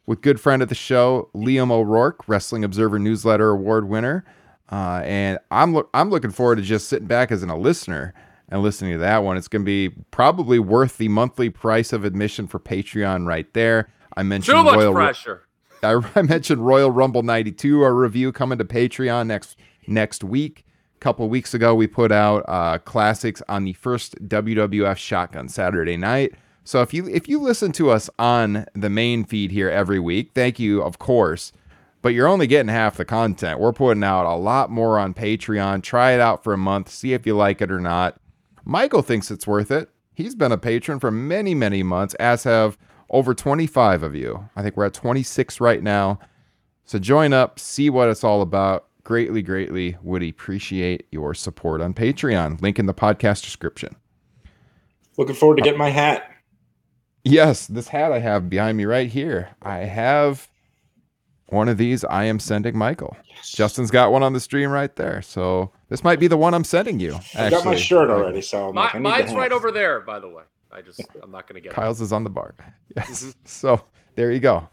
with 0.08 0.22
good 0.22 0.40
friend 0.40 0.64
of 0.64 0.70
the 0.70 0.74
show, 0.74 1.30
Liam 1.36 1.72
O'Rourke, 1.72 2.28
Wrestling 2.28 2.64
Observer 2.64 2.98
Newsletter 2.98 3.52
Award 3.52 3.88
winner. 3.88 4.26
Uh, 4.72 5.04
and 5.04 5.38
I'm 5.52 5.76
lo- 5.76 5.88
I'm 5.94 6.10
looking 6.10 6.32
forward 6.32 6.56
to 6.56 6.64
just 6.64 6.90
sitting 6.90 7.08
back 7.08 7.32
as 7.32 7.44
an, 7.44 7.52
a 7.52 7.56
listener 7.56 8.16
and 8.50 8.64
listening 8.64 8.94
to 8.94 8.98
that 8.98 9.24
one. 9.24 9.38
It's 9.38 9.48
going 9.48 9.62
to 9.62 9.64
be 9.64 9.90
probably 10.10 10.58
worth 10.58 10.98
the 10.98 11.10
monthly 11.10 11.52
price 11.52 11.94
of 11.94 12.04
admission 12.04 12.48
for 12.48 12.60
Patreon 12.60 13.28
right 13.28 13.54
there. 13.54 13.94
I 14.18 14.24
mentioned 14.24 14.58
Too 14.58 14.64
much 14.64 14.78
Royal 14.78 14.94
pressure. 14.94 15.44
I, 15.84 16.02
I 16.16 16.24
mentioned 16.24 16.66
Royal 16.66 16.90
Rumble 16.90 17.22
92, 17.22 17.84
our 17.84 17.94
review 17.94 18.32
coming 18.32 18.58
to 18.58 18.66
Patreon 18.66 19.28
next 19.28 19.56
next 19.86 20.24
week. 20.24 20.64
Couple 21.06 21.30
weeks 21.30 21.54
ago, 21.54 21.76
we 21.76 21.86
put 21.86 22.12
out 22.12 22.44
uh, 22.48 22.80
classics 22.80 23.39
on 23.48 23.63
the 23.63 23.74
first 23.74 24.15
WWF 24.28 24.98
Shotgun 24.98 25.48
Saturday 25.48 25.98
night. 25.98 26.34
So 26.63 26.82
if 26.82 26.96
you 26.96 27.08
if 27.08 27.30
you 27.30 27.39
listen 27.39 27.72
to 27.74 27.91
us 27.91 28.10
on 28.18 28.65
the 28.74 28.89
main 28.89 29.24
feed 29.24 29.52
here 29.52 29.70
every 29.70 30.00
week, 30.00 30.32
thank 30.34 30.60
you, 30.60 30.82
of 30.82 30.98
course. 30.98 31.52
But 32.02 32.15
you're 32.15 32.28
only 32.28 32.48
getting 32.48 32.70
half 32.70 32.98
the 32.98 33.06
content. 33.06 33.60
We're 33.60 33.72
putting 33.72 34.04
out 34.04 34.26
a 34.26 34.34
lot 34.34 34.72
more 34.72 34.98
on 34.98 35.13
Patreon. 35.13 35.84
Try 35.84 36.13
it 36.13 36.20
out 36.20 36.44
for 36.44 36.54
a 36.54 36.58
month, 36.58 36.89
see 36.89 37.13
if 37.13 37.28
you 37.28 37.36
like 37.36 37.62
it 37.62 37.72
or 37.72 37.80
not. 37.80 38.20
Michael 38.63 39.04
thinks 39.04 39.30
it's 39.30 39.46
worth 39.46 39.70
it. 39.70 39.91
He's 40.15 40.34
been 40.34 40.52
a 40.52 40.58
patron 40.58 41.00
for 41.00 41.12
many, 41.12 41.54
many 41.54 41.84
months, 41.84 42.15
as 42.15 42.46
have 42.46 42.80
over 43.12 43.36
25 43.36 44.02
of 44.02 44.15
you. 44.15 44.50
I 44.56 44.63
think 44.63 44.76
we're 44.76 44.86
at 44.86 44.96
26 44.96 45.62
right 45.62 45.84
now. 45.84 46.18
So 46.84 46.98
join 46.98 47.32
up, 47.32 47.60
see 47.60 47.91
what 47.91 48.10
it's 48.10 48.24
all 48.24 48.41
about. 48.41 48.88
Greatly, 49.06 49.44
greatly 49.44 49.96
would 50.02 50.24
appreciate 50.24 51.06
your 51.12 51.36
support 51.36 51.80
on 51.80 51.94
Patreon. 51.94 52.60
Link 52.60 52.80
in 52.80 52.88
the 52.88 52.94
podcast 52.94 53.44
description. 53.44 53.96
Looking 55.15 55.36
forward 55.36 55.58
to 55.58 55.62
getting 55.62 55.78
my 55.78 55.91
hat. 55.91 56.32
Yes, 57.24 57.68
this 57.68 57.88
hat 57.88 58.12
I 58.12 58.18
have 58.18 58.50
behind 58.50 58.78
me 58.78 58.86
right 58.86 59.08
here. 59.08 59.50
I 59.62 59.78
have 59.78 60.50
one 61.50 61.70
of 61.70 61.78
these 61.78 62.04
I 62.04 62.24
am 62.24 62.39
sending 62.39 62.76
Michael. 62.76 63.15
Justin's 63.44 63.91
got 63.91 64.12
one 64.12 64.24
on 64.24 64.34
the 64.34 64.39
stream 64.39 64.72
right 64.72 64.94
there. 64.96 65.22
So 65.22 65.72
this 65.89 66.04
might 66.04 66.20
be 66.20 66.28
the 66.28 66.38
one 66.38 66.56
I'm 66.56 66.63
sending 66.63 67.00
you. 67.00 67.20
I 67.36 67.52
got 67.52 67.63
my 67.63 67.76
shirt 67.76 68.10
already, 68.10 68.41
so 68.41 68.70
I'm 68.70 68.76
My, 68.76 68.86
like, 68.86 68.96
I 68.96 68.98
need 68.98 69.04
mine's 69.04 69.34
right 69.36 69.52
over 69.52 69.72
there, 69.72 70.02
by 70.02 70.20
the 70.20 70.28
way. 70.28 70.44
I 70.72 70.82
just 70.82 71.02
I'm 71.22 71.30
not 71.30 71.48
gonna 71.48 71.62
get 71.62 71.74
it. 71.74 71.76
Kyle's 71.76 72.02
is 72.02 72.12
on 72.12 72.24
the 72.24 72.32
bar. 72.32 72.56
Yes. 72.96 73.36
So 73.46 73.82
there 74.15 74.32
you 74.32 74.39
go. 74.39 74.68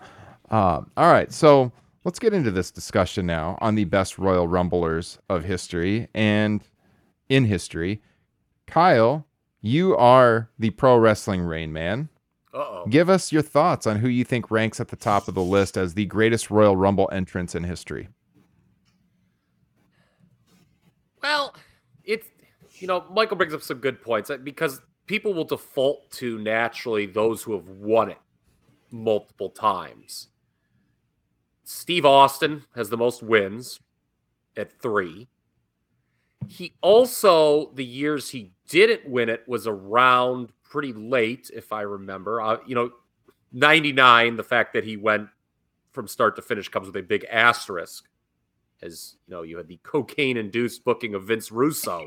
Um, 0.51 0.91
all 0.97 1.13
right. 1.13 1.31
So 1.33 1.71
let's 2.05 2.19
get 2.19 2.35
into 2.35 2.51
this 2.51 2.71
discussion 2.71 3.27
now 3.27 3.59
on 3.61 3.75
the 3.75 3.85
best 3.85 4.19
Royal 4.19 4.49
Rumblers 4.49 5.19
of 5.29 5.45
history 5.45 6.09
and 6.15 6.63
in 7.29 7.45
history. 7.45 8.03
Kyle, 8.67 9.27
you 9.61 9.97
are 9.97 10.51
the 10.59 10.71
pro 10.71 10.97
wrestling 10.97 11.43
rain 11.43 11.73
man. 11.73 12.09
Uh 12.55 12.59
oh. 12.59 12.87
Give 12.89 13.09
us 13.09 13.33
your 13.33 13.43
thoughts 13.43 13.87
on 13.87 13.99
who 13.99 14.09
you 14.09 14.25
think 14.25 14.51
ranks 14.51 14.81
at 14.81 14.89
the 14.89 14.97
top 14.97 15.29
of 15.29 15.35
the 15.35 15.43
list 15.43 15.77
as 15.77 15.95
the 15.95 16.05
greatest 16.07 16.51
Royal 16.51 16.77
Rumble 16.77 17.09
entrance 17.13 17.55
in 17.55 17.65
history. 17.65 18.09
Well, 21.23 21.55
it's 22.05 22.27
you 22.75 22.87
know 22.89 23.05
Michael 23.11 23.37
brings 23.37 23.55
up 23.55 23.63
some 23.63 23.79
good 23.79 24.03
points 24.03 24.29
uh, 24.29 24.39
because 24.39 24.81
people 25.07 25.33
will 25.33 25.45
default 25.45 26.11
to 26.11 26.39
naturally 26.41 27.07
those 27.07 27.43
who 27.43 27.53
have 27.53 27.69
won 27.69 28.11
it 28.11 28.19
multiple 28.91 29.49
times. 29.49 30.29
Steve 31.65 32.05
Austin 32.05 32.65
has 32.75 32.91
the 32.91 32.97
most 32.97 33.23
wins 33.23 33.81
at 34.57 34.81
three. 34.81 35.29
He 36.49 36.75
also 36.81 37.71
the 37.75 37.85
years 37.85 38.31
he 38.31 38.53
didn't 38.69 39.09
win 39.09 39.29
it 39.29 39.45
was 39.47 39.67
around 39.67 40.51
pretty 40.65 40.93
late, 40.93 41.51
if 41.55 41.73
I 41.73 41.83
remember. 41.83 42.41
Uh, 42.41 42.57
you 42.67 42.75
know, 42.75 42.91
ninety 43.53 43.93
nine. 43.93 44.37
The 44.37 44.43
fact 44.43 44.73
that 44.73 44.85
he 44.85 44.97
went 44.97 45.29
from 45.93 46.09
start 46.09 46.37
to 46.37 46.43
finish 46.43 46.69
comes 46.69 46.87
with 46.87 46.97
a 46.97 47.03
big 47.03 47.25
asterisk 47.31 48.09
as 48.83 49.15
you 49.27 49.35
know, 49.35 49.43
you 49.43 49.57
had 49.57 49.69
the 49.69 49.79
cocaine-induced 49.83 50.85
booking 50.85 51.15
of 51.15 51.25
Vince 51.25 51.51
Russo 51.53 52.07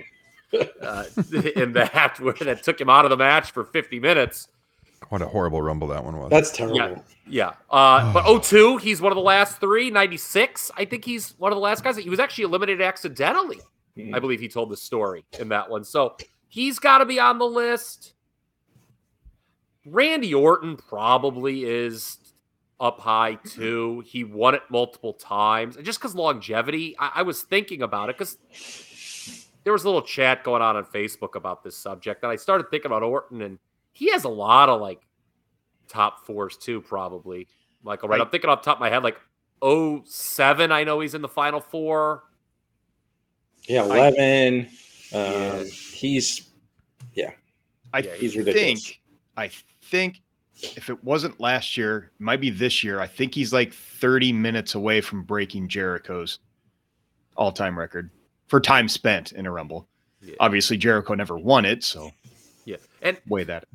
uh, 0.82 1.04
in 1.56 1.74
that 1.74 2.20
where 2.20 2.34
that 2.34 2.64
took 2.64 2.80
him 2.80 2.90
out 2.90 3.06
of 3.06 3.10
the 3.10 3.18
match 3.18 3.52
for 3.52 3.64
50 3.64 4.00
minutes. 4.00 4.50
What 5.10 5.22
a 5.22 5.28
horrible 5.28 5.62
Rumble 5.62 5.88
that 5.90 6.04
one 6.04 6.18
was. 6.18 6.30
That's 6.30 6.52
terrible. 6.52 7.04
Yeah. 7.28 7.54
Uh, 7.70 8.14
but 8.14 8.40
02, 8.44 8.78
he's 8.78 9.02
one 9.02 9.12
of 9.12 9.16
the 9.16 9.22
last 9.22 9.60
three. 9.60 9.90
96, 9.90 10.72
I 10.78 10.86
think 10.86 11.06
he's 11.06 11.36
one 11.38 11.52
of 11.52 11.56
the 11.56 11.62
last 11.62 11.84
guys. 11.84 11.98
He 11.98 12.10
was 12.10 12.20
actually 12.20 12.46
eliminated 12.46 12.82
accidentally. 12.82 13.60
I 14.14 14.20
believe 14.20 14.42
he 14.42 14.50
told 14.50 14.70
the 14.70 14.78
story 14.78 15.24
in 15.40 15.48
that 15.50 15.70
one. 15.70 15.86
So 15.86 16.18
he's 16.50 16.80
got 16.80 16.98
to 16.98 17.06
be 17.06 17.18
on 17.18 17.38
the 17.38 17.46
list. 17.46 18.14
Randy 19.86 20.34
Orton 20.34 20.76
probably 20.76 21.64
is 21.64 22.18
up 22.80 23.00
high 23.00 23.36
too. 23.36 24.04
He 24.06 24.24
won 24.24 24.56
it 24.56 24.64
multiple 24.70 25.14
times. 25.14 25.78
And 25.78 25.86
just 25.86 26.00
because 26.00 26.14
longevity, 26.14 26.96
I, 27.00 27.12
I 27.16 27.22
was 27.22 27.44
thinking 27.44 27.82
about 27.84 28.10
it 28.10 28.18
because 28.18 28.38
there 29.64 29.74
was 29.74 29.84
a 29.84 29.88
little 29.88 30.02
chat 30.02 30.44
going 30.44 30.62
on 30.62 30.76
on 30.76 30.86
Facebook 30.86 31.36
about 31.36 31.64
this 31.64 31.78
subject. 31.78 32.24
And 32.24 32.32
I 32.32 32.36
started 32.36 32.70
thinking 32.70 32.88
about 32.88 33.04
Orton, 33.04 33.42
and 33.42 33.60
he 33.96 34.12
has 34.12 34.24
a 34.24 34.30
lot 34.30 34.70
of 34.70 34.80
like 34.80 35.02
top 35.88 36.26
fours 36.26 36.58
too, 36.58 36.82
probably. 36.82 37.48
Like, 37.84 38.04
right? 38.04 38.12
Right. 38.12 38.22
I'm 38.22 38.30
thinking 38.30 38.50
off 38.50 38.62
the 38.62 38.66
top 38.66 38.78
of 38.78 38.82
my 38.82 38.90
head, 38.90 39.04
like 39.04 39.18
07, 40.08 40.72
I 40.72 40.84
know 40.84 41.00
he's 41.00 41.16
in 41.16 41.22
the 41.22 41.28
final 41.28 41.60
four. 41.60 42.24
Yeah, 43.68 43.84
eleven. 43.84 44.70
Yeah. 45.12 45.58
Um, 45.62 45.66
he's 45.66 46.50
I 47.96 48.00
Yeah, 48.00 48.14
he's 48.16 48.36
ridiculous. 48.36 48.84
think 48.84 49.02
I 49.38 49.50
think 49.84 50.22
if 50.62 50.90
it 50.90 51.04
wasn't 51.04 51.40
last 51.40 51.78
year, 51.78 52.12
it 52.20 52.24
might 52.24 52.42
be 52.42 52.50
this 52.50 52.84
year. 52.84 53.00
I 53.00 53.08
think 53.08 53.34
he's 53.34 53.52
like 53.54 53.74
30 53.74 54.32
minutes 54.34 54.76
away 54.76 55.02
from 55.02 55.24
breaking 55.24 55.68
Jericho's 55.68 56.40
all-time 57.36 57.78
record 57.78 58.10
for 58.48 58.62
time 58.62 58.88
spent 58.88 59.34
in 59.34 59.46
a 59.46 59.52
Rumble. 59.52 59.88
Yeah. 60.22 60.36
Obviously, 60.40 60.78
Jericho 60.78 61.14
never 61.14 61.38
won 61.38 61.66
it, 61.66 61.84
so 61.84 62.12
Yeah. 62.66 62.78
And 63.02 63.18
weigh 63.28 63.44
that. 63.46 63.66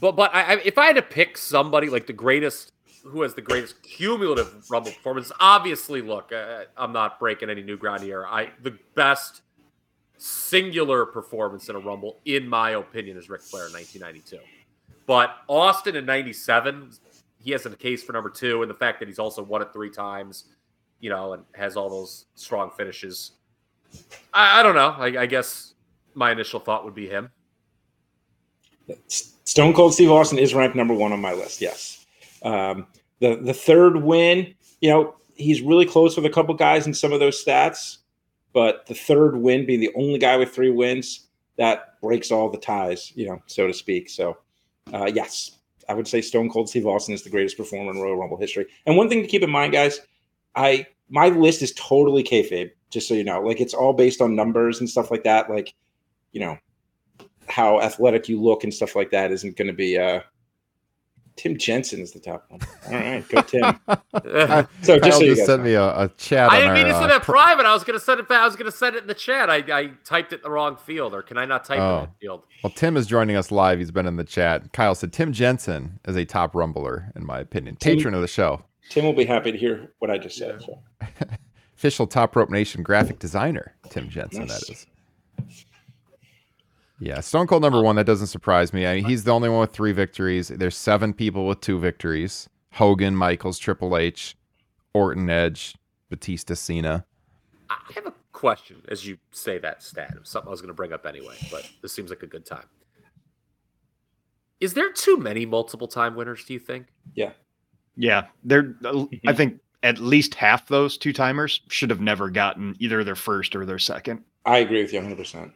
But 0.00 0.16
but 0.16 0.34
I, 0.34 0.42
I, 0.42 0.60
if 0.64 0.78
I 0.78 0.86
had 0.86 0.96
to 0.96 1.02
pick 1.02 1.38
somebody 1.38 1.88
like 1.88 2.06
the 2.06 2.12
greatest, 2.12 2.72
who 3.04 3.22
has 3.22 3.34
the 3.34 3.42
greatest 3.42 3.82
cumulative 3.82 4.70
Rumble 4.70 4.92
performance, 4.92 5.32
obviously, 5.40 6.02
look, 6.02 6.32
uh, 6.32 6.64
I'm 6.76 6.92
not 6.92 7.18
breaking 7.18 7.50
any 7.50 7.62
new 7.62 7.76
ground 7.76 8.02
here. 8.02 8.26
I 8.26 8.50
the 8.62 8.78
best 8.94 9.42
singular 10.18 11.06
performance 11.06 11.68
in 11.68 11.76
a 11.76 11.78
Rumble, 11.78 12.20
in 12.24 12.48
my 12.48 12.70
opinion, 12.70 13.16
is 13.16 13.28
Ric 13.28 13.42
Flair 13.42 13.66
in 13.66 13.72
1992. 13.72 14.38
But 15.06 15.36
Austin 15.48 15.96
in 15.96 16.04
'97, 16.04 16.92
he 17.38 17.52
has 17.52 17.64
a 17.64 17.70
case 17.70 18.02
for 18.02 18.12
number 18.12 18.30
two, 18.30 18.62
and 18.62 18.70
the 18.70 18.74
fact 18.74 18.98
that 19.00 19.08
he's 19.08 19.18
also 19.18 19.42
won 19.42 19.62
it 19.62 19.72
three 19.72 19.90
times, 19.90 20.44
you 21.00 21.10
know, 21.10 21.32
and 21.32 21.44
has 21.54 21.76
all 21.76 21.88
those 21.88 22.26
strong 22.34 22.70
finishes. 22.70 23.32
I, 24.34 24.60
I 24.60 24.62
don't 24.62 24.74
know. 24.74 24.94
I, 24.98 25.22
I 25.22 25.26
guess 25.26 25.74
my 26.14 26.32
initial 26.32 26.60
thought 26.60 26.84
would 26.84 26.94
be 26.94 27.08
him. 27.08 27.30
Stone 29.08 29.74
Cold 29.74 29.94
Steve 29.94 30.10
Austin 30.10 30.38
is 30.38 30.54
ranked 30.54 30.76
number 30.76 30.94
one 30.94 31.12
on 31.12 31.20
my 31.20 31.32
list. 31.32 31.60
Yes. 31.60 32.04
Um, 32.42 32.86
the 33.20 33.36
the 33.36 33.54
third 33.54 34.02
win, 34.02 34.54
you 34.80 34.90
know, 34.90 35.14
he's 35.34 35.60
really 35.62 35.86
close 35.86 36.16
with 36.16 36.26
a 36.26 36.30
couple 36.30 36.54
guys 36.54 36.86
in 36.86 36.94
some 36.94 37.12
of 37.12 37.20
those 37.20 37.42
stats, 37.42 37.98
but 38.52 38.86
the 38.86 38.94
third 38.94 39.36
win 39.36 39.66
being 39.66 39.80
the 39.80 39.92
only 39.96 40.18
guy 40.18 40.36
with 40.36 40.54
three 40.54 40.70
wins, 40.70 41.26
that 41.56 42.00
breaks 42.00 42.30
all 42.30 42.50
the 42.50 42.58
ties, 42.58 43.12
you 43.14 43.26
know, 43.26 43.42
so 43.46 43.66
to 43.66 43.72
speak. 43.72 44.08
So, 44.10 44.36
uh, 44.92 45.10
yes, 45.12 45.58
I 45.88 45.94
would 45.94 46.08
say 46.08 46.20
Stone 46.20 46.50
Cold 46.50 46.68
Steve 46.68 46.86
Austin 46.86 47.14
is 47.14 47.22
the 47.22 47.30
greatest 47.30 47.56
performer 47.56 47.92
in 47.92 48.00
Royal 48.00 48.16
Rumble 48.16 48.36
history. 48.36 48.66
And 48.86 48.96
one 48.96 49.08
thing 49.08 49.22
to 49.22 49.28
keep 49.28 49.42
in 49.42 49.50
mind, 49.50 49.72
guys, 49.72 50.00
I 50.54 50.86
my 51.08 51.28
list 51.28 51.62
is 51.62 51.72
totally 51.74 52.24
kayfabe, 52.24 52.70
just 52.90 53.08
so 53.08 53.14
you 53.14 53.24
know. 53.24 53.40
Like 53.40 53.60
it's 53.60 53.74
all 53.74 53.92
based 53.92 54.20
on 54.20 54.34
numbers 54.34 54.80
and 54.80 54.90
stuff 54.90 55.10
like 55.10 55.24
that. 55.24 55.48
Like, 55.48 55.74
you 56.32 56.40
know, 56.40 56.58
how 57.56 57.80
athletic 57.80 58.28
you 58.28 58.38
look 58.40 58.64
and 58.64 58.72
stuff 58.74 58.94
like 58.94 59.10
that 59.10 59.32
isn't 59.32 59.56
going 59.56 59.68
to 59.68 59.72
be. 59.74 59.98
uh 59.98 60.20
Tim 61.36 61.58
Jensen 61.58 62.00
is 62.00 62.12
the 62.12 62.20
top 62.20 62.46
one. 62.48 62.60
All 62.86 62.92
right, 62.92 63.28
go 63.28 63.42
Tim. 63.42 63.62
So 64.82 64.98
Kyle 64.98 65.00
just 65.00 65.18
so 65.18 65.24
you 65.24 65.34
just 65.34 65.46
sent 65.46 65.62
me 65.62 65.74
a, 65.74 65.84
a 66.04 66.08
chat. 66.16 66.50
I 66.50 66.56
on 66.56 66.60
didn't 66.62 66.74
mean 66.74 66.86
our, 66.86 66.92
to 66.92 66.96
uh, 66.96 67.00
send 67.00 67.12
it 67.12 67.22
pro- 67.22 67.34
private. 67.34 67.66
I 67.66 67.74
was 67.74 67.84
gonna 67.84 68.00
send 68.00 68.20
it. 68.20 68.30
I 68.30 68.46
was 68.46 68.56
gonna 68.56 68.70
send 68.70 68.96
it 68.96 69.02
in 69.02 69.06
the 69.06 69.12
chat. 69.14 69.50
I, 69.50 69.56
I 69.70 69.90
typed 70.04 70.32
it 70.32 70.36
in 70.36 70.42
the 70.44 70.50
wrong 70.50 70.76
field, 70.78 71.12
or 71.14 71.20
can 71.22 71.36
I 71.36 71.44
not 71.44 71.64
type 71.66 71.78
Oh. 71.78 71.94
in 71.98 72.00
that 72.04 72.18
field? 72.20 72.42
Well, 72.64 72.72
Tim 72.74 72.96
is 72.96 73.06
joining 73.06 73.36
us 73.36 73.50
live. 73.50 73.78
He's 73.80 73.90
been 73.90 74.06
in 74.06 74.16
the 74.16 74.24
chat. 74.24 74.72
Kyle 74.72 74.94
said 74.94 75.12
Tim 75.12 75.30
Jensen 75.34 75.98
is 76.08 76.16
a 76.16 76.24
top 76.24 76.54
rumbler, 76.54 77.14
in 77.14 77.26
my 77.26 77.38
opinion. 77.40 77.76
Tim- 77.76 77.96
Patron 77.96 78.14
of 78.14 78.22
the 78.22 78.28
show. 78.28 78.62
Tim 78.88 79.04
will 79.04 79.12
be 79.12 79.24
happy 79.26 79.52
to 79.52 79.58
hear 79.58 79.92
what 79.98 80.10
I 80.10 80.16
just 80.18 80.38
said. 80.38 80.62
So. 80.62 80.78
Official 81.76 82.06
Top 82.06 82.34
Rope 82.34 82.48
Nation 82.48 82.82
graphic 82.82 83.18
designer, 83.18 83.74
Tim 83.90 84.08
Jensen, 84.08 84.46
Nice. 84.46 84.60
that 84.66 84.72
is. 84.72 84.86
Yeah, 86.98 87.20
Stone 87.20 87.46
Cold 87.46 87.62
number 87.62 87.78
um, 87.78 87.84
one. 87.84 87.96
That 87.96 88.06
doesn't 88.06 88.28
surprise 88.28 88.72
me. 88.72 88.86
I 88.86 88.96
mean, 88.96 89.04
he's 89.04 89.24
the 89.24 89.32
only 89.32 89.48
one 89.48 89.60
with 89.60 89.72
three 89.72 89.92
victories. 89.92 90.48
There's 90.48 90.76
seven 90.76 91.12
people 91.12 91.46
with 91.46 91.60
two 91.60 91.78
victories: 91.78 92.48
Hogan, 92.72 93.14
Michaels, 93.14 93.58
Triple 93.58 93.96
H, 93.96 94.36
Orton, 94.94 95.28
Edge, 95.28 95.74
Batista, 96.08 96.54
Cena. 96.54 97.04
I 97.68 97.76
have 97.94 98.06
a 98.06 98.14
question 98.32 98.82
as 98.88 99.06
you 99.06 99.18
say 99.32 99.58
that 99.58 99.82
stat. 99.82 100.12
It 100.14 100.20
was 100.20 100.28
something 100.28 100.48
I 100.48 100.50
was 100.50 100.62
gonna 100.62 100.72
bring 100.72 100.92
up 100.92 101.06
anyway, 101.06 101.36
but 101.50 101.68
this 101.82 101.92
seems 101.92 102.10
like 102.10 102.22
a 102.22 102.26
good 102.26 102.46
time. 102.46 102.64
Is 104.60 104.72
there 104.72 104.90
too 104.90 105.18
many 105.18 105.44
multiple 105.44 105.88
time 105.88 106.14
winners? 106.14 106.44
Do 106.44 106.54
you 106.54 106.58
think? 106.58 106.86
Yeah, 107.14 107.32
Yeah. 107.94 108.26
they're. 108.42 108.74
Uh, 108.82 108.88
I 108.88 108.92
mm-hmm. 108.92 109.36
think 109.36 109.60
at 109.82 109.98
least 109.98 110.34
half 110.34 110.66
those 110.68 110.96
two 110.96 111.12
timers 111.12 111.60
should 111.68 111.90
have 111.90 112.00
never 112.00 112.30
gotten 112.30 112.74
either 112.78 113.04
their 113.04 113.14
first 113.14 113.54
or 113.54 113.66
their 113.66 113.78
second. 113.78 114.24
I 114.46 114.58
agree 114.58 114.80
with 114.80 114.92
you 114.94 115.00
100. 115.00 115.16
percent 115.18 115.52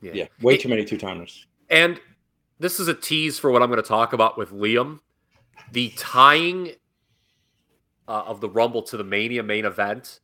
Yeah, 0.00 0.26
way 0.40 0.56
too 0.56 0.68
many 0.68 0.84
two 0.84 0.98
timers. 0.98 1.46
And 1.68 2.00
this 2.58 2.80
is 2.80 2.88
a 2.88 2.94
tease 2.94 3.38
for 3.38 3.50
what 3.50 3.62
I'm 3.62 3.68
going 3.68 3.82
to 3.82 3.88
talk 3.88 4.12
about 4.12 4.36
with 4.36 4.50
Liam. 4.50 5.00
The 5.72 5.90
tying 5.96 6.72
uh, 8.08 8.24
of 8.26 8.40
the 8.40 8.48
Rumble 8.48 8.82
to 8.82 8.96
the 8.96 9.04
Mania 9.04 9.42
main 9.42 9.64
event 9.64 10.20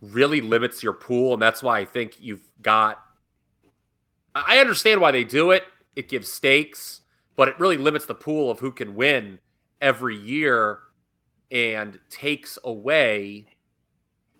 really 0.00 0.40
limits 0.40 0.82
your 0.82 0.92
pool. 0.92 1.34
And 1.34 1.42
that's 1.42 1.62
why 1.62 1.78
I 1.78 1.84
think 1.84 2.16
you've 2.20 2.48
got. 2.62 3.00
I 4.34 4.58
understand 4.58 5.00
why 5.00 5.10
they 5.10 5.24
do 5.24 5.50
it, 5.50 5.64
it 5.96 6.08
gives 6.08 6.32
stakes, 6.32 7.00
but 7.36 7.48
it 7.48 7.58
really 7.58 7.76
limits 7.76 8.06
the 8.06 8.14
pool 8.14 8.50
of 8.50 8.60
who 8.60 8.70
can 8.70 8.94
win 8.94 9.40
every 9.80 10.16
year 10.16 10.78
and 11.50 11.98
takes 12.10 12.58
away 12.62 13.46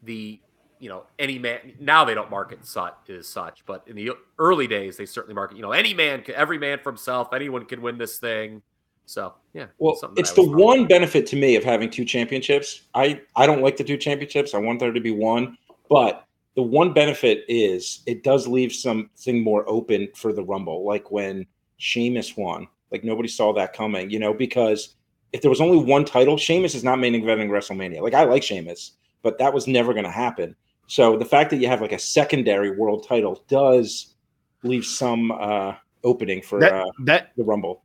the 0.02 0.40
you 0.80 0.88
know 0.88 1.04
any 1.18 1.38
man 1.38 1.72
now 1.78 2.04
they 2.04 2.14
don't 2.14 2.30
market 2.30 2.64
such 2.64 3.10
as 3.10 3.28
such 3.28 3.64
but 3.66 3.82
in 3.86 3.94
the 3.94 4.10
early 4.38 4.66
days 4.66 4.96
they 4.96 5.06
certainly 5.06 5.34
market 5.34 5.56
you 5.56 5.62
know 5.62 5.72
any 5.72 5.94
man 5.94 6.24
every 6.34 6.58
man 6.58 6.78
for 6.82 6.90
himself 6.90 7.32
anyone 7.32 7.64
can 7.64 7.80
win 7.82 7.98
this 7.98 8.18
thing 8.18 8.60
so 9.06 9.34
yeah 9.54 9.66
Well, 9.78 9.98
it's 10.16 10.32
the 10.32 10.48
one 10.48 10.86
benefit 10.86 11.26
to 11.28 11.36
me 11.36 11.56
of 11.56 11.64
having 11.64 11.90
two 11.90 12.04
championships. 12.04 12.82
I 12.94 13.20
I 13.34 13.44
don't 13.44 13.60
like 13.60 13.76
the 13.76 13.82
two 13.82 13.96
championships. 13.96 14.54
I 14.54 14.58
want 14.58 14.78
there 14.78 14.92
to 14.92 15.00
be 15.00 15.10
one, 15.10 15.58
but 15.88 16.26
the 16.54 16.62
one 16.62 16.92
benefit 16.92 17.44
is 17.48 18.02
it 18.06 18.22
does 18.22 18.46
leave 18.46 18.72
something 18.72 19.42
more 19.42 19.68
open 19.68 20.08
for 20.14 20.32
the 20.32 20.44
Rumble, 20.44 20.84
like 20.84 21.10
when 21.10 21.44
Sheamus 21.78 22.36
won. 22.36 22.68
Like 22.92 23.02
nobody 23.02 23.28
saw 23.28 23.52
that 23.54 23.72
coming, 23.72 24.10
you 24.10 24.20
know, 24.20 24.32
because 24.32 24.94
if 25.32 25.42
there 25.42 25.50
was 25.50 25.60
only 25.60 25.78
one 25.78 26.04
title, 26.04 26.36
Sheamus 26.36 26.76
is 26.76 26.84
not 26.84 27.00
main 27.00 27.14
eventing 27.14 27.48
WrestleMania. 27.48 28.02
Like 28.02 28.14
I 28.14 28.24
like 28.24 28.44
Sheamus, 28.44 28.92
but 29.22 29.38
that 29.38 29.52
was 29.52 29.66
never 29.66 29.92
going 29.92 30.04
to 30.04 30.10
happen. 30.10 30.54
So 30.90 31.16
the 31.16 31.24
fact 31.24 31.50
that 31.50 31.58
you 31.58 31.68
have 31.68 31.80
like 31.80 31.92
a 31.92 32.00
secondary 32.00 32.72
world 32.72 33.06
title 33.06 33.44
does 33.46 34.16
leave 34.64 34.84
some 34.84 35.30
uh, 35.30 35.74
opening 36.02 36.42
for 36.42 36.58
That 36.58 36.72
uh, 36.72 36.90
that 37.04 37.30
the 37.36 37.44
Rumble. 37.44 37.84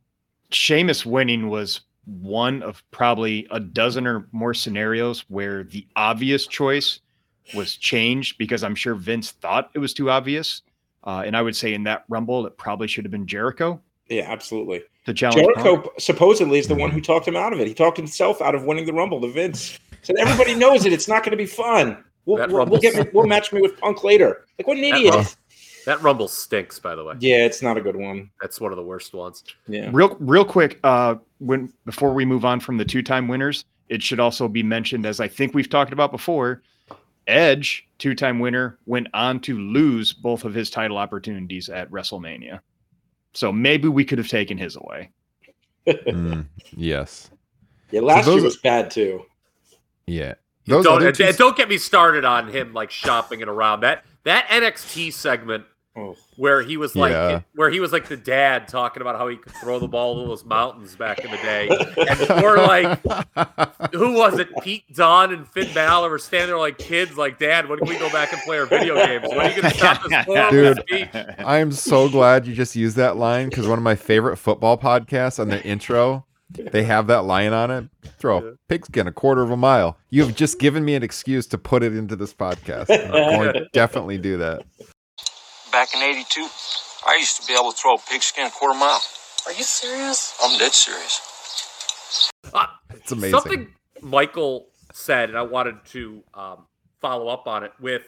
Sheamus 0.50 1.06
winning 1.06 1.48
was 1.48 1.82
one 2.06 2.64
of 2.64 2.82
probably 2.90 3.46
a 3.52 3.60
dozen 3.60 4.08
or 4.08 4.26
more 4.32 4.52
scenarios 4.52 5.20
where 5.28 5.62
the 5.62 5.86
obvious 5.94 6.48
choice 6.48 6.98
was 7.54 7.76
changed 7.76 8.38
because 8.38 8.64
I'm 8.64 8.74
sure 8.74 8.96
Vince 8.96 9.30
thought 9.30 9.70
it 9.74 9.78
was 9.78 9.94
too 9.94 10.10
obvious. 10.10 10.62
Uh, 11.04 11.22
and 11.24 11.36
I 11.36 11.42
would 11.42 11.54
say 11.54 11.74
in 11.74 11.84
that 11.84 12.06
Rumble, 12.08 12.44
it 12.44 12.58
probably 12.58 12.88
should 12.88 13.04
have 13.04 13.12
been 13.12 13.28
Jericho 13.28 13.80
Yeah, 14.08 14.24
absolutely. 14.26 14.82
to 15.04 15.14
challenge. 15.14 15.46
Jericho 15.46 15.92
supposedly 16.00 16.58
is 16.58 16.66
the 16.66 16.74
one 16.74 16.90
who 16.90 17.00
talked 17.00 17.28
him 17.28 17.36
out 17.36 17.52
of 17.52 17.60
it. 17.60 17.68
He 17.68 17.74
talked 17.74 17.96
himself 17.98 18.42
out 18.42 18.56
of 18.56 18.64
winning 18.64 18.84
the 18.84 18.92
Rumble 18.92 19.20
to 19.20 19.28
Vince. 19.28 19.78
Said 20.02 20.16
everybody 20.18 20.56
knows 20.56 20.84
it. 20.84 20.92
It's 20.92 21.06
not 21.06 21.22
going 21.22 21.30
to 21.30 21.36
be 21.36 21.46
fun. 21.46 22.02
We'll, 22.26 22.36
That 22.38 22.50
we'll, 22.50 22.66
we'll 22.66 22.80
get 22.80 22.94
me, 22.96 23.10
we'll 23.14 23.26
match 23.26 23.52
me 23.52 23.62
with 23.62 23.78
Punk 23.78 24.04
later. 24.04 24.44
Like 24.58 24.66
what 24.66 24.76
an 24.76 24.82
That 24.82 24.94
idiot. 24.98 25.14
Rumble- 25.14 25.30
That 25.86 26.02
Rumble 26.02 26.28
stinks, 26.28 26.78
by 26.78 26.94
the 26.96 27.04
way. 27.04 27.14
Yeah, 27.20 27.46
it's 27.46 27.62
not 27.62 27.78
a 27.78 27.80
good 27.80 27.96
one. 27.96 28.30
That's 28.42 28.60
one 28.60 28.72
of 28.72 28.76
the 28.76 28.82
worst 28.82 29.14
ones. 29.14 29.44
Yeah. 29.68 29.88
Real, 29.92 30.16
real 30.18 30.44
quick. 30.44 30.80
Uh, 30.82 31.14
when 31.38 31.72
before 31.84 32.12
we 32.12 32.24
move 32.24 32.44
on 32.44 32.58
from 32.60 32.76
the 32.76 32.84
two-time 32.84 33.28
winners, 33.28 33.64
it 33.88 34.02
should 34.02 34.18
also 34.18 34.48
be 34.48 34.62
mentioned, 34.64 35.06
as 35.06 35.20
I 35.20 35.28
think 35.28 35.54
we've 35.54 35.70
talked 35.70 35.92
about 35.92 36.10
before. 36.10 36.62
Edge, 37.28 37.86
two-time 37.98 38.38
winner, 38.40 38.78
went 38.86 39.06
on 39.14 39.40
to 39.40 39.58
lose 39.58 40.12
both 40.12 40.44
of 40.44 40.54
his 40.54 40.70
title 40.70 40.96
opportunities 40.98 41.68
at 41.68 41.90
WrestleMania. 41.90 42.60
So 43.34 43.52
maybe 43.52 43.86
we 43.88 44.04
could 44.04 44.18
have 44.18 44.28
taken 44.28 44.58
his 44.58 44.76
away. 44.76 45.10
Mm, 45.86 46.46
yes. 46.76 47.30
Yeah, 47.92 48.00
last 48.00 48.24
those 48.26 48.36
year 48.36 48.44
was 48.44 48.56
bad 48.56 48.90
too. 48.90 49.22
Yeah. 50.08 50.34
Those 50.66 50.84
don't, 50.84 51.14
two- 51.14 51.32
don't 51.32 51.56
get 51.56 51.68
me 51.68 51.78
started 51.78 52.24
on 52.24 52.48
him 52.48 52.72
like 52.74 52.90
shopping 52.90 53.40
it 53.40 53.48
around. 53.48 53.80
That 53.80 54.04
that 54.24 54.46
NXT 54.48 55.12
segment 55.12 55.64
Oh, 55.98 56.14
where 56.36 56.60
he 56.60 56.76
was 56.76 56.94
like 56.94 57.12
Yeah. 57.12 57.40
where 57.54 57.70
he 57.70 57.80
was 57.80 57.90
like 57.90 58.06
the 58.06 58.18
dad 58.18 58.68
talking 58.68 59.00
about 59.00 59.16
how 59.16 59.28
he 59.28 59.36
could 59.38 59.54
throw 59.62 59.78
the 59.78 59.88
ball 59.88 60.20
to 60.20 60.28
those 60.28 60.44
mountains 60.44 60.94
back 60.94 61.20
in 61.20 61.30
the 61.30 61.38
day. 61.38 61.68
And 61.96 62.42
we're 62.42 62.58
like, 62.58 63.00
who 63.94 64.12
was 64.12 64.38
it? 64.38 64.48
Pete 64.62 64.84
Dunne 64.94 65.32
and 65.32 65.48
Finn 65.48 65.72
Balor 65.72 66.10
were 66.10 66.18
standing 66.18 66.48
there 66.48 66.58
like 66.58 66.76
kids, 66.76 67.16
like, 67.16 67.38
Dad, 67.38 67.66
when 67.66 67.78
can 67.78 67.88
we 67.88 67.96
go 67.98 68.10
back 68.10 68.30
and 68.34 68.42
play 68.42 68.58
our 68.58 68.66
video 68.66 68.94
games? 68.96 69.24
When 69.26 69.38
are 69.40 69.48
you 69.48 69.62
gonna 69.62 69.72
stop 69.74 70.02
this 70.02 70.12
horrible 70.26 70.50
Dude. 70.50 70.80
speech? 70.80 71.08
I 71.14 71.58
am 71.60 71.72
so 71.72 72.10
glad 72.10 72.46
you 72.46 72.54
just 72.54 72.76
used 72.76 72.96
that 72.96 73.16
line 73.16 73.48
because 73.48 73.66
one 73.66 73.78
of 73.78 73.82
my 73.82 73.96
favorite 73.96 74.36
football 74.36 74.76
podcasts 74.76 75.40
on 75.40 75.48
the 75.48 75.64
intro, 75.64 76.26
they 76.50 76.84
have 76.84 77.06
that 77.08 77.24
line 77.24 77.52
on 77.52 77.70
it. 77.70 77.84
Throw 78.18 78.38
a 78.38 78.52
pigskin 78.68 79.06
a 79.06 79.12
quarter 79.12 79.42
of 79.42 79.50
a 79.50 79.56
mile. 79.56 79.96
You 80.10 80.24
have 80.24 80.34
just 80.34 80.58
given 80.58 80.84
me 80.84 80.94
an 80.94 81.02
excuse 81.02 81.46
to 81.48 81.58
put 81.58 81.82
it 81.82 81.94
into 81.94 82.16
this 82.16 82.32
podcast. 82.32 82.90
I'm 82.90 83.10
going 83.10 83.52
to 83.52 83.68
definitely 83.72 84.18
do 84.18 84.36
that. 84.38 84.62
Back 85.72 85.94
in 85.94 86.02
82, 86.02 86.46
I 87.06 87.16
used 87.16 87.40
to 87.40 87.46
be 87.46 87.54
able 87.54 87.72
to 87.72 87.76
throw 87.76 87.94
a 87.94 87.98
pigskin 87.98 88.46
a 88.46 88.50
quarter 88.50 88.78
mile. 88.78 89.02
Are 89.46 89.52
you 89.52 89.62
serious? 89.62 90.36
I'm 90.42 90.58
dead 90.58 90.72
serious. 90.72 91.20
Uh, 92.52 92.66
It's 92.94 93.12
amazing. 93.12 93.30
Something 93.30 93.68
Michael 94.00 94.68
said, 94.92 95.28
and 95.28 95.38
I 95.38 95.42
wanted 95.42 95.84
to 95.86 96.22
um, 96.34 96.66
follow 97.00 97.28
up 97.28 97.46
on 97.46 97.64
it 97.64 97.72
with 97.80 98.02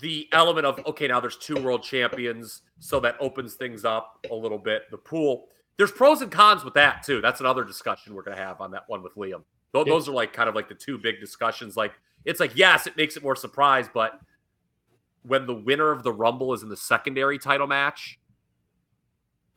the 0.00 0.28
element 0.32 0.66
of 0.66 0.80
okay, 0.86 1.08
now 1.08 1.18
there's 1.20 1.36
two 1.36 1.60
world 1.60 1.82
champions, 1.82 2.62
so 2.78 3.00
that 3.00 3.16
opens 3.20 3.54
things 3.54 3.84
up 3.84 4.24
a 4.30 4.34
little 4.34 4.58
bit. 4.58 4.82
The 4.90 4.98
pool, 4.98 5.48
there's 5.78 5.92
pros 5.92 6.20
and 6.20 6.30
cons 6.30 6.64
with 6.64 6.74
that 6.74 7.02
too. 7.04 7.20
That's 7.20 7.40
another 7.40 7.64
discussion 7.64 8.14
we're 8.14 8.22
going 8.22 8.36
to 8.36 8.42
have 8.42 8.60
on 8.60 8.72
that 8.72 8.84
one 8.88 9.02
with 9.02 9.14
Liam. 9.14 9.44
Tho- 9.72 9.84
Yeah. 9.86 9.92
Those 9.92 10.08
are 10.08 10.12
like 10.12 10.32
kind 10.32 10.48
of 10.48 10.54
like 10.54 10.68
the 10.68 10.74
two 10.74 10.98
big 10.98 11.20
discussions. 11.20 11.76
Like 11.76 11.92
it's 12.24 12.40
like 12.40 12.52
yes, 12.54 12.86
it 12.86 12.96
makes 12.96 13.16
it 13.16 13.22
more 13.22 13.36
surprise, 13.36 13.88
but 13.92 14.20
when 15.22 15.46
the 15.46 15.54
winner 15.54 15.90
of 15.90 16.02
the 16.02 16.12
Rumble 16.12 16.52
is 16.52 16.62
in 16.62 16.68
the 16.68 16.76
secondary 16.76 17.38
title 17.38 17.66
match, 17.66 18.18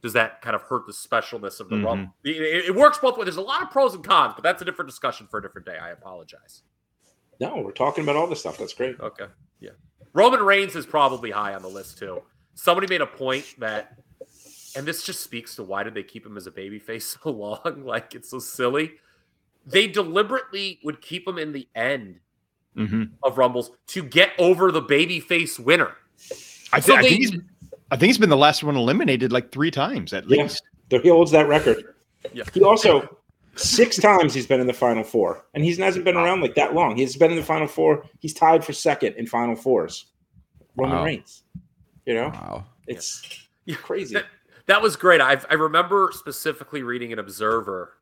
does 0.02 0.14
that 0.14 0.42
kind 0.42 0.56
of 0.56 0.64
hurt 0.64 0.86
the 0.88 0.94
specialness 0.94 1.60
of 1.60 1.70
the 1.70 1.76
Mhm. 1.76 1.86
Rumble? 1.86 2.14
It, 2.24 2.36
it- 2.42 2.66
it 2.66 2.76
works 2.76 2.98
both 2.98 3.18
ways. 3.18 3.26
There's 3.26 3.38
a 3.38 3.42
lot 3.42 3.62
of 3.62 3.70
pros 3.70 3.94
and 3.94 4.04
cons, 4.04 4.34
but 4.36 4.44
that's 4.44 4.62
a 4.62 4.66
different 4.66 4.90
discussion 4.90 5.28
for 5.28 5.38
a 5.40 5.42
different 5.42 5.66
day. 5.68 5.78
I 5.78 5.90
apologize. 5.92 6.64
no, 7.40 7.58
we're 7.58 7.72
talking 7.72 8.04
about 8.04 8.16
all 8.16 8.28
this 8.28 8.40
stuff. 8.42 8.60
That's 8.60 8.74
great. 8.74 9.00
Okay. 9.00 9.26
Yeah. 9.60 9.72
Roman 10.14 10.42
Reigns 10.42 10.76
is 10.76 10.86
probably 10.86 11.32
high 11.32 11.56
on 11.56 11.64
the 11.64 11.68
list 11.68 11.98
too. 11.98 12.22
Somebody 12.54 12.86
made 12.88 13.02
a 13.02 13.08
point 13.08 13.46
that, 13.60 13.98
and 14.76 14.86
this 14.86 15.04
just 15.04 15.22
speaks 15.22 15.56
to 15.56 15.64
why 15.64 15.84
did 15.84 15.94
they 15.94 16.04
keep 16.04 16.26
him 16.26 16.38
as 16.38 16.48
a 16.48 16.52
babyface 16.52 17.18
so 17.24 17.30
long? 17.32 17.84
like 17.86 18.16
it's 18.16 18.30
so 18.30 18.40
silly. 18.40 18.94
They 19.66 19.88
deliberately 19.88 20.80
would 20.84 21.02
keep 21.02 21.28
him 21.28 21.38
in 21.38 21.52
the 21.54 21.68
end 21.76 22.20
hmm 22.76 23.04
of 23.22 23.38
Rumbles 23.38 23.72
to 23.88 24.02
get 24.02 24.32
over 24.40 24.72
the 24.72 24.82
babyface 24.82 25.60
winner. 25.60 25.92
I, 26.72 26.80
So 26.80 26.96
I 26.96 27.02
they- 27.02 27.10
think 27.10 27.20
he's, 27.22 27.40
I 27.92 27.98
think 27.98 28.08
he's 28.08 28.18
been 28.18 28.30
the 28.30 28.38
last 28.38 28.64
one 28.64 28.76
eliminated 28.78 29.32
like 29.34 29.52
three 29.52 29.72
times 29.72 30.14
at 30.14 30.30
Yeah. 30.30 30.44
least. 30.44 30.64
He 30.90 31.10
holds 31.10 31.32
that 31.32 31.48
record. 31.48 31.84
Yeah. 32.34 32.44
He 32.54 32.64
also 32.64 33.18
six 33.56 33.98
times 33.98 34.34
he's 34.34 34.48
been 34.48 34.62
in 34.62 34.68
the 34.68 34.74
final 34.74 35.04
four, 35.04 35.46
and 35.54 35.64
he 35.66 35.76
hasn't 35.76 36.06
been 36.06 36.16
around 36.16 36.40
like 36.42 36.56
that 36.56 36.74
long. 36.74 36.96
He's 36.96 37.18
been 37.18 37.32
in 37.32 37.38
the 37.38 37.44
final 37.44 37.68
four. 37.68 38.06
He's 38.20 38.34
tied 38.34 38.64
for 38.64 38.72
second 38.74 39.16
in 39.16 39.28
final 39.28 39.56
fours. 39.56 40.06
Roman 40.78 40.98
Wow. 40.98 41.04
Reigns. 41.06 41.44
You 42.06 42.14
know, 42.14 42.28
Wow. 42.30 42.66
it's 42.88 43.48
Yeah. 43.66 43.76
crazy. 43.76 44.16
That, 44.72 44.78
that 44.78 44.82
was 44.82 44.96
great. 44.96 45.22
I 45.22 45.40
I 45.50 45.56
remember 45.56 46.12
specifically 46.14 46.82
reading 46.84 47.12
an 47.14 47.20
Observer 47.20 47.94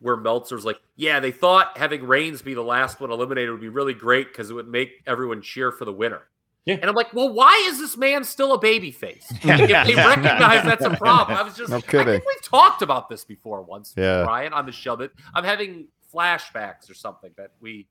where 0.00 0.16
Meltzer's 0.16 0.64
like, 0.64 0.78
yeah, 0.96 1.20
they 1.20 1.32
thought 1.32 1.76
having 1.76 2.04
Reigns 2.06 2.40
be 2.40 2.54
the 2.54 2.62
last 2.62 3.00
one 3.00 3.10
eliminated 3.10 3.50
would 3.50 3.60
be 3.60 3.68
really 3.68 3.94
great 3.94 4.28
because 4.28 4.48
it 4.50 4.54
would 4.54 4.68
make 4.68 5.02
everyone 5.06 5.42
cheer 5.42 5.72
for 5.72 5.84
the 5.84 5.92
winner. 5.92 6.22
Yeah. 6.64 6.74
And 6.76 6.84
I'm 6.84 6.94
like, 6.94 7.12
well, 7.14 7.32
why 7.32 7.64
is 7.68 7.78
this 7.78 7.96
man 7.96 8.22
still 8.24 8.52
a 8.54 8.60
babyface? 8.60 9.24
if 9.30 9.86
they 9.86 9.94
recognize 9.94 10.64
that's 10.64 10.84
a 10.84 10.96
problem, 10.96 11.36
I 11.36 11.42
was 11.42 11.56
just, 11.56 11.70
No 11.70 11.78
I 11.78 11.80
kidding. 11.80 12.06
think 12.06 12.24
we've 12.26 12.42
talked 12.44 12.82
about 12.82 13.08
this 13.08 13.24
before 13.24 13.62
once, 13.62 13.94
Yeah. 13.96 14.22
Brian, 14.24 14.52
on 14.52 14.66
the 14.66 14.72
show. 14.72 14.94
That 14.94 15.10
I'm 15.34 15.44
having 15.44 15.88
flashbacks 16.14 16.90
or 16.90 16.94
something 16.94 17.30
that 17.36 17.52
we 17.60 17.88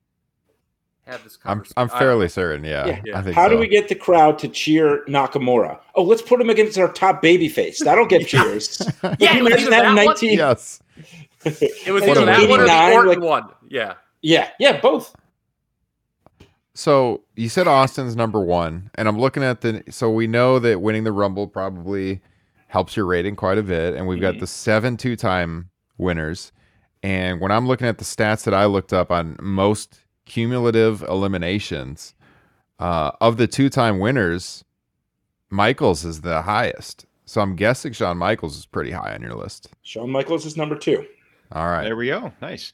had 1.08 1.24
this 1.24 1.38
I'm. 1.46 1.63
I'm 1.78 1.89
I- 1.93 2.00
fairly 2.00 2.28
certain. 2.30 2.63
Yeah. 2.63 2.86
Yeah. 2.86 3.02
Yeah. 3.06 3.20
I 3.20 3.22
think 3.24 3.36
How 3.36 3.46
so. 3.48 3.54
do 3.54 3.58
we 3.60 3.67
get 3.67 3.88
the 3.88 3.96
crowd 3.96 4.38
to 4.39 4.48
cheer 4.48 5.04
Nakamura? 5.08 5.80
Oh, 5.96 6.04
let's 6.04 6.22
put 6.22 6.39
him 6.41 6.50
against 6.50 6.78
our 6.78 6.91
top 6.91 7.22
baby 7.22 7.50
face. 7.50 7.84
That'll 7.84 8.06
get 8.06 8.28
cheers. 8.28 8.82
Yeah, 9.04 9.15
Can 9.20 9.38
you 9.38 9.48
imagine 9.48 9.70
that 9.72 9.86
in 9.86 9.96
that 9.96 10.06
one- 10.06 10.15
19? 10.15 10.38
Yes. 10.38 10.80
It 11.46 11.91
was 11.91 12.04
either 12.04 12.26
that 12.26 12.50
one 12.50 12.60
or 12.60 12.65
the 12.65 12.72
89, 12.72 12.93
Orton 12.93 13.10
like- 13.10 13.20
one. 13.22 13.50
Yeah. 13.70 13.93
Yeah, 14.22 14.50
yeah, 14.60 14.82
both. 14.82 15.15
So 16.74 17.24
you 17.36 17.50
said 17.50 17.67
Austin's 17.67 18.15
number 18.15 18.39
one, 18.39 18.91
and 18.96 19.08
I'm 19.08 19.17
looking 19.20 19.43
at 19.43 19.62
the. 19.62 19.84
So 19.89 20.12
we 20.12 20.28
know 20.28 20.60
that 20.60 20.82
winning 20.82 21.04
the 21.06 21.12
Rumble 21.12 21.48
probably 21.48 22.22
helps 22.67 22.96
your 22.96 23.06
rating 23.06 23.36
quite 23.36 23.58
a 23.58 23.63
bit, 23.63 23.96
and 23.96 24.08
we've 24.08 24.22
got 24.22 24.36
Mhm. 24.36 24.39
the 24.41 24.48
seven 24.48 24.98
two-time 24.98 25.70
winners. 25.98 26.52
And 27.02 27.39
when 27.39 27.52
I'm 27.52 27.67
looking 27.67 27.88
at 27.88 27.98
the 27.98 28.04
stats 28.04 28.43
that 28.43 28.54
I 28.54 28.65
looked 28.65 28.91
up 28.93 29.12
on 29.12 29.38
most 29.41 30.02
cumulative 30.28 31.02
eliminations 31.04 32.13
uh, 32.80 33.12
of 33.22 33.38
the 33.38 33.48
two-time 33.48 34.00
winners, 34.00 34.63
Michaels 35.50 36.06
is 36.06 36.22
the 36.22 36.42
highest. 36.42 37.06
So 37.26 37.42
I'm 37.42 37.56
guessing 37.56 37.94
Shawn 37.94 38.18
Michaels 38.18 38.58
is 38.58 38.66
pretty 38.66 38.92
high 38.92 39.13
on 39.13 39.22
your 39.22 39.34
list. 39.34 39.70
Shawn 39.84 40.10
Michaels 40.12 40.46
is 40.46 40.56
number 40.58 40.76
two. 40.78 41.06
All 41.52 41.68
right. 41.68 41.84
There 41.84 41.96
we 41.96 42.08
go. 42.08 42.32
Nice. 42.42 42.74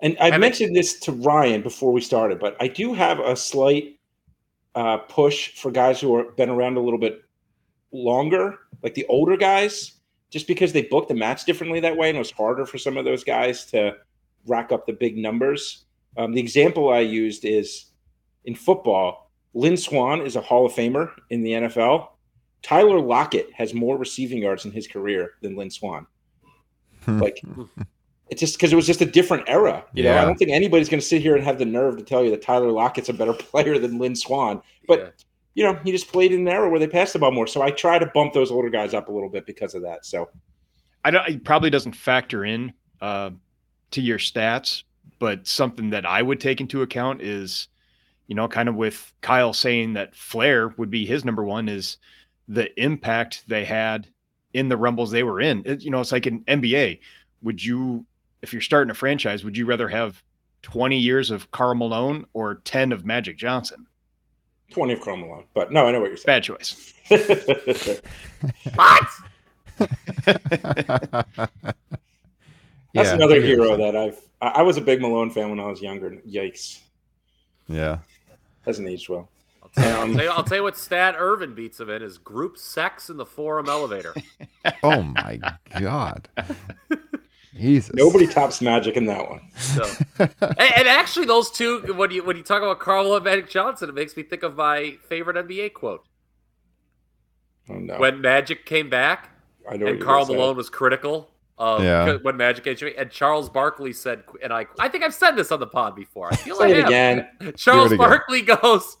And 0.00 0.16
I 0.20 0.26
And 0.26 0.36
it- 0.36 0.38
mentioned 0.38 0.74
this 0.74 0.98
to 1.00 1.12
Ryan 1.12 1.62
before 1.62 1.92
we 1.92 2.00
started, 2.00 2.38
but 2.40 2.56
I 2.60 2.68
do 2.68 2.94
have 2.94 3.20
a 3.20 3.36
slight 3.36 3.98
uh, 4.74 4.98
push 4.98 5.56
for 5.56 5.70
guys 5.70 6.00
who 6.00 6.16
have 6.18 6.36
been 6.36 6.50
around 6.50 6.76
a 6.76 6.80
little 6.80 6.98
bit 6.98 7.22
longer, 7.92 8.58
like 8.82 8.94
the 8.94 9.06
older 9.06 9.36
guys, 9.36 9.92
just 10.30 10.48
because 10.48 10.72
they 10.72 10.82
booked 10.82 11.08
the 11.08 11.14
match 11.14 11.44
differently 11.44 11.78
that 11.80 11.96
way, 11.96 12.08
and 12.08 12.16
it 12.16 12.18
was 12.18 12.32
harder 12.32 12.66
for 12.66 12.76
some 12.78 12.96
of 12.96 13.04
those 13.04 13.22
guys 13.22 13.64
to 13.66 13.92
rack 14.46 14.72
up 14.72 14.84
the 14.86 14.92
big 14.92 15.16
numbers. 15.16 15.84
Um, 16.16 16.32
the 16.32 16.40
example 16.40 16.90
I 16.92 17.00
used 17.00 17.44
is 17.44 17.86
in 18.44 18.54
football. 18.54 19.30
Lynn 19.54 19.76
Swann 19.76 20.20
is 20.22 20.36
a 20.36 20.40
Hall 20.40 20.66
of 20.66 20.72
Famer 20.72 21.10
in 21.30 21.42
the 21.42 21.52
NFL. 21.52 22.08
Tyler 22.62 23.00
Lockett 23.00 23.52
has 23.52 23.74
more 23.74 23.96
receiving 23.96 24.38
yards 24.38 24.64
in 24.64 24.72
his 24.72 24.86
career 24.88 25.32
than 25.42 25.54
Lynn 25.56 25.70
Swann. 25.70 26.06
Like 27.06 27.42
it's 28.30 28.40
just 28.40 28.56
because 28.56 28.72
it 28.72 28.76
was 28.76 28.86
just 28.86 29.02
a 29.02 29.06
different 29.06 29.44
era. 29.48 29.84
You 29.92 30.04
know, 30.04 30.10
I 30.22 30.24
don't 30.24 30.36
think 30.36 30.50
anybody's 30.50 30.88
going 30.88 31.00
to 31.00 31.06
sit 31.06 31.20
here 31.20 31.34
and 31.36 31.44
have 31.44 31.58
the 31.58 31.66
nerve 31.66 31.98
to 31.98 32.02
tell 32.02 32.24
you 32.24 32.30
that 32.30 32.40
Tyler 32.42 32.70
Lockett's 32.72 33.10
a 33.10 33.12
better 33.12 33.32
player 33.38 33.78
than 33.78 33.98
Lynn 33.98 34.16
Swann. 34.16 34.62
But 34.88 34.98
Yeah. 34.98 35.08
you 35.54 35.64
know, 35.64 35.78
he 35.84 35.92
just 35.92 36.10
played 36.10 36.32
in 36.32 36.40
an 36.40 36.48
era 36.48 36.70
where 36.70 36.80
they 36.80 36.86
passed 36.88 37.12
the 37.12 37.18
ball 37.18 37.32
more. 37.32 37.46
So 37.46 37.60
I 37.60 37.70
try 37.70 37.98
to 37.98 38.06
bump 38.06 38.32
those 38.32 38.50
older 38.50 38.70
guys 38.70 38.94
up 38.94 39.08
a 39.08 39.12
little 39.12 39.28
bit 39.28 39.44
because 39.46 39.74
of 39.74 39.82
that. 39.82 40.06
So 40.06 40.30
I 41.04 41.10
don't. 41.10 41.28
It 41.28 41.44
probably 41.44 41.68
doesn't 41.68 41.92
factor 41.94 42.44
in 42.46 42.72
uh, 43.02 43.30
to 43.90 44.00
your 44.00 44.18
stats, 44.18 44.84
but 45.18 45.46
something 45.46 45.90
that 45.90 46.06
I 46.06 46.22
would 46.22 46.40
take 46.40 46.60
into 46.60 46.82
account 46.82 47.22
is, 47.22 47.68
you 48.26 48.34
know, 48.34 48.48
kind 48.48 48.68
of 48.68 48.74
with 48.74 49.12
Kyle 49.20 49.52
saying 49.52 49.94
that 49.94 50.14
Flair 50.14 50.68
would 50.76 50.90
be 50.90 51.06
his 51.06 51.24
number 51.24 51.44
one 51.44 51.68
is 51.68 51.96
the 52.48 52.68
impact 52.82 53.44
they 53.48 53.64
had 53.64 54.08
in 54.52 54.68
the 54.68 54.76
rumbles 54.76 55.10
they 55.10 55.22
were 55.22 55.40
in. 55.40 55.62
It- 55.64 55.82
you 55.82 55.90
know, 55.90 56.00
it's 56.00 56.12
like 56.12 56.26
an 56.26 56.40
NBA. 56.46 57.00
Would 57.42 57.64
you 57.64 58.06
if 58.42 58.52
you're 58.52 58.62
starting 58.62 58.90
a 58.90 58.94
franchise, 58.94 59.42
would 59.42 59.56
you 59.56 59.64
rather 59.64 59.88
have 59.88 60.22
20 60.62 60.98
years 60.98 61.30
of 61.30 61.50
Karl 61.50 61.74
Malone 61.74 62.26
or 62.34 62.56
10 62.56 62.92
of 62.92 63.06
Magic 63.06 63.38
Johnson? 63.38 63.86
20 64.70 64.92
of 64.94 65.00
Chrome 65.00 65.20
Malone. 65.20 65.44
But 65.54 65.72
no, 65.72 65.86
I 65.86 65.92
know 65.92 66.00
what 66.00 66.10
you're 66.10 66.18
Bad 66.26 66.42
choice. 66.42 66.92
What? 68.74 69.08
That's 72.94 73.10
Yeah, 73.10 73.14
another 73.14 73.36
I 73.36 73.38
get 73.40 73.44
what 73.44 73.52
you're 73.54 73.64
hero 73.64 73.76
saying. 73.76 73.92
that 73.92 73.96
I've. 73.96 74.20
I 74.40 74.60
I 74.60 74.62
was 74.62 74.76
a 74.76 74.80
big 74.80 75.00
Malone 75.00 75.30
fan 75.30 75.50
when 75.50 75.60
I 75.60 75.66
was 75.66 75.82
younger. 75.82 76.10
Yikes, 76.28 76.80
Yeah. 77.68 77.98
hasn't 78.64 78.88
aged 78.88 79.08
well. 79.08 79.28
I'll 79.62 79.68
tell, 79.70 80.08
you, 80.08 80.28
I'll 80.30 80.40
um, 80.40 80.44
tell 80.44 80.58
you 80.58 80.62
what 80.62 80.76
stat 80.76 81.16
Earvin 81.18 81.54
beats 81.54 81.80
him 81.80 81.90
in 81.90 82.02
is 82.02 82.18
group 82.18 82.58
sex 82.58 83.10
in 83.10 83.16
the 83.16 83.26
forum 83.26 83.68
elevator. 83.68 84.14
Oh 84.82 85.02
my 85.02 85.38
god. 85.78 86.28
Jesus. 87.54 87.94
Nobody 87.94 88.26
tops 88.26 88.60
Magic 88.62 88.96
in 88.96 89.04
that 89.06 89.28
one. 89.28 89.40
So, 89.56 89.84
and, 90.18 90.58
and 90.58 90.88
actually, 90.88 91.26
those 91.26 91.50
two, 91.50 91.80
when 91.94 92.10
you 92.10 92.24
when 92.24 92.36
you 92.36 92.42
talk 92.42 92.62
about 92.62 92.80
Karl 92.80 93.14
and 93.14 93.24
Magic 93.24 93.48
Johnson, 93.50 93.88
it 93.90 93.94
makes 93.94 94.16
me 94.16 94.22
think 94.22 94.42
of 94.42 94.56
my 94.56 94.96
favorite 95.08 95.36
NBA 95.46 95.74
quote. 95.74 96.04
Oh 97.68 97.74
no, 97.74 97.98
When 97.98 98.20
Magic 98.20 98.66
came 98.66 98.88
back 98.90 99.30
I 99.70 99.76
know 99.76 99.86
and 99.86 99.98
you're 99.98 100.04
Karl 100.04 100.24
gonna 100.24 100.26
say. 100.26 100.34
Malone 100.36 100.56
was 100.56 100.70
critical 100.70 101.30
of 101.58 101.82
Yeah. 101.82 102.14
when 102.22 102.36
Magic 102.36 102.64
came, 102.64 102.92
and 102.98 103.10
Charles 103.10 103.48
Barkley 103.48 103.92
said, 103.92 104.24
and 104.42 104.52
I 104.52 104.66
I 104.78 104.88
think 104.88 105.04
I've 105.04 105.14
said 105.14 105.32
this 105.32 105.52
on 105.52 105.60
the 105.60 105.66
pod 105.66 105.94
before. 105.94 106.32
I 106.32 106.36
feel 106.36 106.56
Say 106.56 106.74
I 106.74 106.78
it 106.78 106.84
again. 106.84 107.28
Charles 107.56 107.88
Do 107.90 107.94
it 107.94 107.96
again. 107.96 108.08
Barkley 108.08 108.42
goes, 108.42 108.96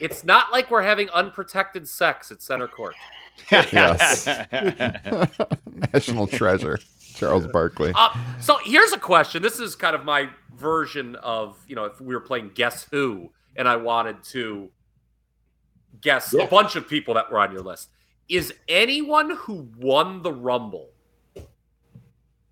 "It's 0.00 0.22
not 0.24 0.52
like 0.52 0.70
we're 0.70 0.82
having 0.82 1.08
unprotected 1.10 1.88
sex 1.88 2.30
at 2.30 2.42
center 2.42 2.68
court." 2.68 2.94
Yes. 3.50 4.26
National 5.92 6.26
treasure. 6.26 6.78
Charles 7.14 7.46
Barkley. 7.46 7.92
Uh, 7.94 8.10
so 8.40 8.58
here's 8.64 8.92
a 8.92 8.98
question. 8.98 9.42
This 9.42 9.58
is 9.60 9.74
kind 9.76 9.94
of 9.94 10.04
my 10.04 10.28
version 10.56 11.16
of, 11.16 11.56
you 11.66 11.74
know, 11.76 11.84
if 11.86 12.00
we 12.00 12.14
were 12.14 12.20
playing 12.20 12.50
Guess 12.54 12.84
Who 12.90 13.30
and 13.56 13.66
I 13.68 13.76
wanted 13.76 14.22
to 14.24 14.70
guess 16.00 16.34
Yeah. 16.36 16.44
a 16.44 16.46
bunch 16.48 16.76
of 16.76 16.86
people 16.88 17.14
that 17.14 17.30
were 17.30 17.38
on 17.38 17.52
your 17.52 17.62
list. 17.62 17.88
Is 18.28 18.52
anyone 18.68 19.30
who 19.30 19.68
won 19.78 20.22
the 20.22 20.32
Rumble 20.32 20.90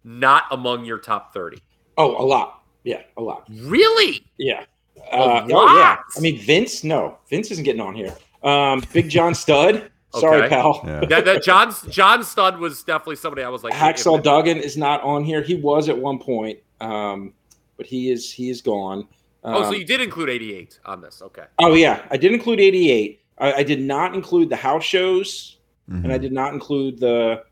not 0.04 0.44
among 0.50 0.84
your 0.84 0.98
top 0.98 1.32
30? 1.34 1.58
Oh, 1.96 2.22
a 2.22 2.24
lot. 2.24 2.62
Yeah, 2.84 3.02
a 3.16 3.22
lot. 3.22 3.48
Really? 3.50 4.24
Yeah. 4.38 4.64
A 5.12 5.16
Uh, 5.16 5.42
oh 5.44 5.46
yeah. 5.48 5.54
lot? 5.56 5.98
I 6.16 6.20
mean, 6.20 6.38
Vince. 6.38 6.84
No, 6.84 7.18
Vince 7.28 7.50
isn't 7.50 7.64
getting 7.64 7.80
on 7.80 7.94
here. 7.94 8.14
Um, 8.42 8.82
Big 8.92 9.08
John 9.08 9.34
Studd. 9.44 9.90
Sorry, 10.14 10.42
Okay. 10.42 10.48
pal. 10.48 10.80
Yeah. 10.84 11.00
that, 11.06 11.24
that 11.24 11.42
John 11.42 11.74
John 11.90 12.22
Studd 12.22 12.58
was 12.60 12.82
definitely 12.84 13.16
somebody 13.16 13.42
I 13.42 13.48
was 13.48 13.64
like 13.64 13.72
Hacksaw 13.74 14.22
Duggan 14.22 14.58
is 14.58 14.76
not 14.76 15.02
on 15.02 15.24
here. 15.24 15.42
He 15.42 15.56
was 15.56 15.88
at 15.88 15.98
one 15.98 16.18
point, 16.20 16.60
um, 16.80 17.32
but 17.76 17.86
he 17.86 18.10
is 18.12 18.30
he 18.30 18.48
is 18.50 18.60
gone. 18.62 19.08
Um, 19.42 19.54
Oh, 19.56 19.62
so 19.64 19.72
you 19.72 19.84
did 19.84 20.00
include 20.00 20.30
88 20.30 20.78
on 20.86 21.00
this. 21.00 21.20
Okay. 21.20 21.44
oh 21.58 21.74
yeah, 21.74 22.02
I 22.12 22.16
did 22.16 22.32
include 22.32 22.60
'88. 22.60 23.20
I, 23.38 23.52
I 23.54 23.62
did 23.64 23.80
not 23.80 24.14
include 24.14 24.48
the 24.50 24.56
house 24.56 24.84
shows, 24.84 25.58
and 25.88 26.12
I 26.12 26.18
Mhm. 26.18 26.22
did 26.22 26.32
not 26.32 26.54
include 26.54 27.00
the 27.00 27.42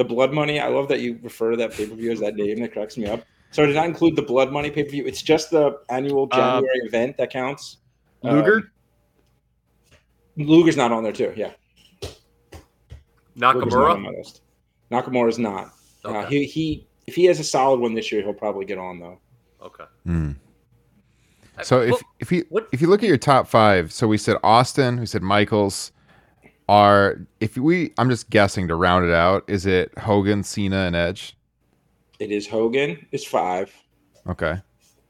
the 0.00 0.04
Blood 0.14 0.32
Money. 0.32 0.58
I 0.58 0.68
love 0.68 0.88
that 0.88 1.00
you 1.00 1.18
refer 1.22 1.50
to 1.50 1.56
that 1.58 1.72
pay 1.72 1.86
per 1.86 1.94
view 1.94 2.10
as 2.10 2.20
that 2.20 2.34
name. 2.34 2.58
That 2.60 2.72
cracks 2.72 2.96
me 2.96 3.06
up. 3.06 3.22
So 3.50 3.62
I 3.62 3.66
did 3.66 3.74
not 3.76 3.84
include 3.84 4.16
the 4.16 4.22
Blood 4.22 4.50
Money 4.50 4.70
pay 4.70 4.84
per 4.84 4.90
view. 4.90 5.04
It's 5.06 5.20
just 5.20 5.50
the 5.50 5.78
annual 5.90 6.26
Uh, 6.32 6.36
January 6.36 6.78
event 6.84 7.16
that 7.18 7.30
counts. 7.30 7.76
Luger? 8.22 8.56
Um, 8.56 10.46
Luger's 10.46 10.76
not 10.76 10.90
on 10.90 11.02
there 11.02 11.12
too. 11.12 11.34
Yeah, 11.36 11.52
Luger's 12.00 12.14
not 13.36 13.56
Nakamura? 13.56 14.00
my 14.02 14.08
list. 14.10 14.40
Nakamura's 14.90 15.38
not. 15.38 15.72
Uh, 16.04 16.24
he 16.26 16.44
he. 16.46 16.86
If 17.06 17.14
he 17.14 17.24
has 17.26 17.40
a 17.40 17.44
solid 17.44 17.80
one 17.80 17.94
this 17.94 18.10
year, 18.12 18.22
he'll 18.22 18.32
probably 18.32 18.64
get 18.64 18.78
on 18.78 19.00
though. 19.00 19.18
Okay. 19.62 19.84
Hmm. 20.04 20.32
So 21.62 21.82
if 21.82 21.90
Well, 21.90 22.00
if 22.20 22.32
you 22.32 22.46
what- 22.48 22.68
if 22.72 22.80
you 22.80 22.86
look 22.88 23.02
at 23.02 23.08
your 23.08 23.18
top 23.18 23.46
five, 23.46 23.92
so 23.92 24.06
we 24.08 24.16
said 24.16 24.36
Austin, 24.42 24.98
we 25.00 25.06
said 25.06 25.22
Michaels. 25.22 25.92
Are 26.70 27.26
if 27.40 27.56
we 27.56 27.92
I'm 27.98 28.08
just 28.08 28.30
guessing 28.30 28.68
to 28.68 28.76
round 28.76 29.04
it 29.04 29.12
out, 29.12 29.42
is 29.48 29.66
it 29.66 29.90
Hogan, 29.98 30.44
Cena, 30.44 30.86
and 30.86 30.94
Edge? 30.94 31.36
It 32.20 32.30
is 32.30 32.46
Hogan 32.46 33.04
is 33.10 33.24
five. 33.26 33.74
Okay. 34.28 34.54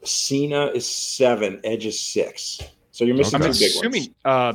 Cena 0.03 0.69
is 0.69 0.89
seven. 0.89 1.61
Edge 1.63 1.85
is 1.85 2.01
six. 2.01 2.61
So 2.93 3.05
you're 3.05 3.15
missing 3.15 3.43
I'm 3.43 3.51
Okay. 3.51 3.53
two 3.53 3.59
big 3.59 3.71
assuming 3.77 4.03
ones. 4.03 4.15
uh, 4.25 4.53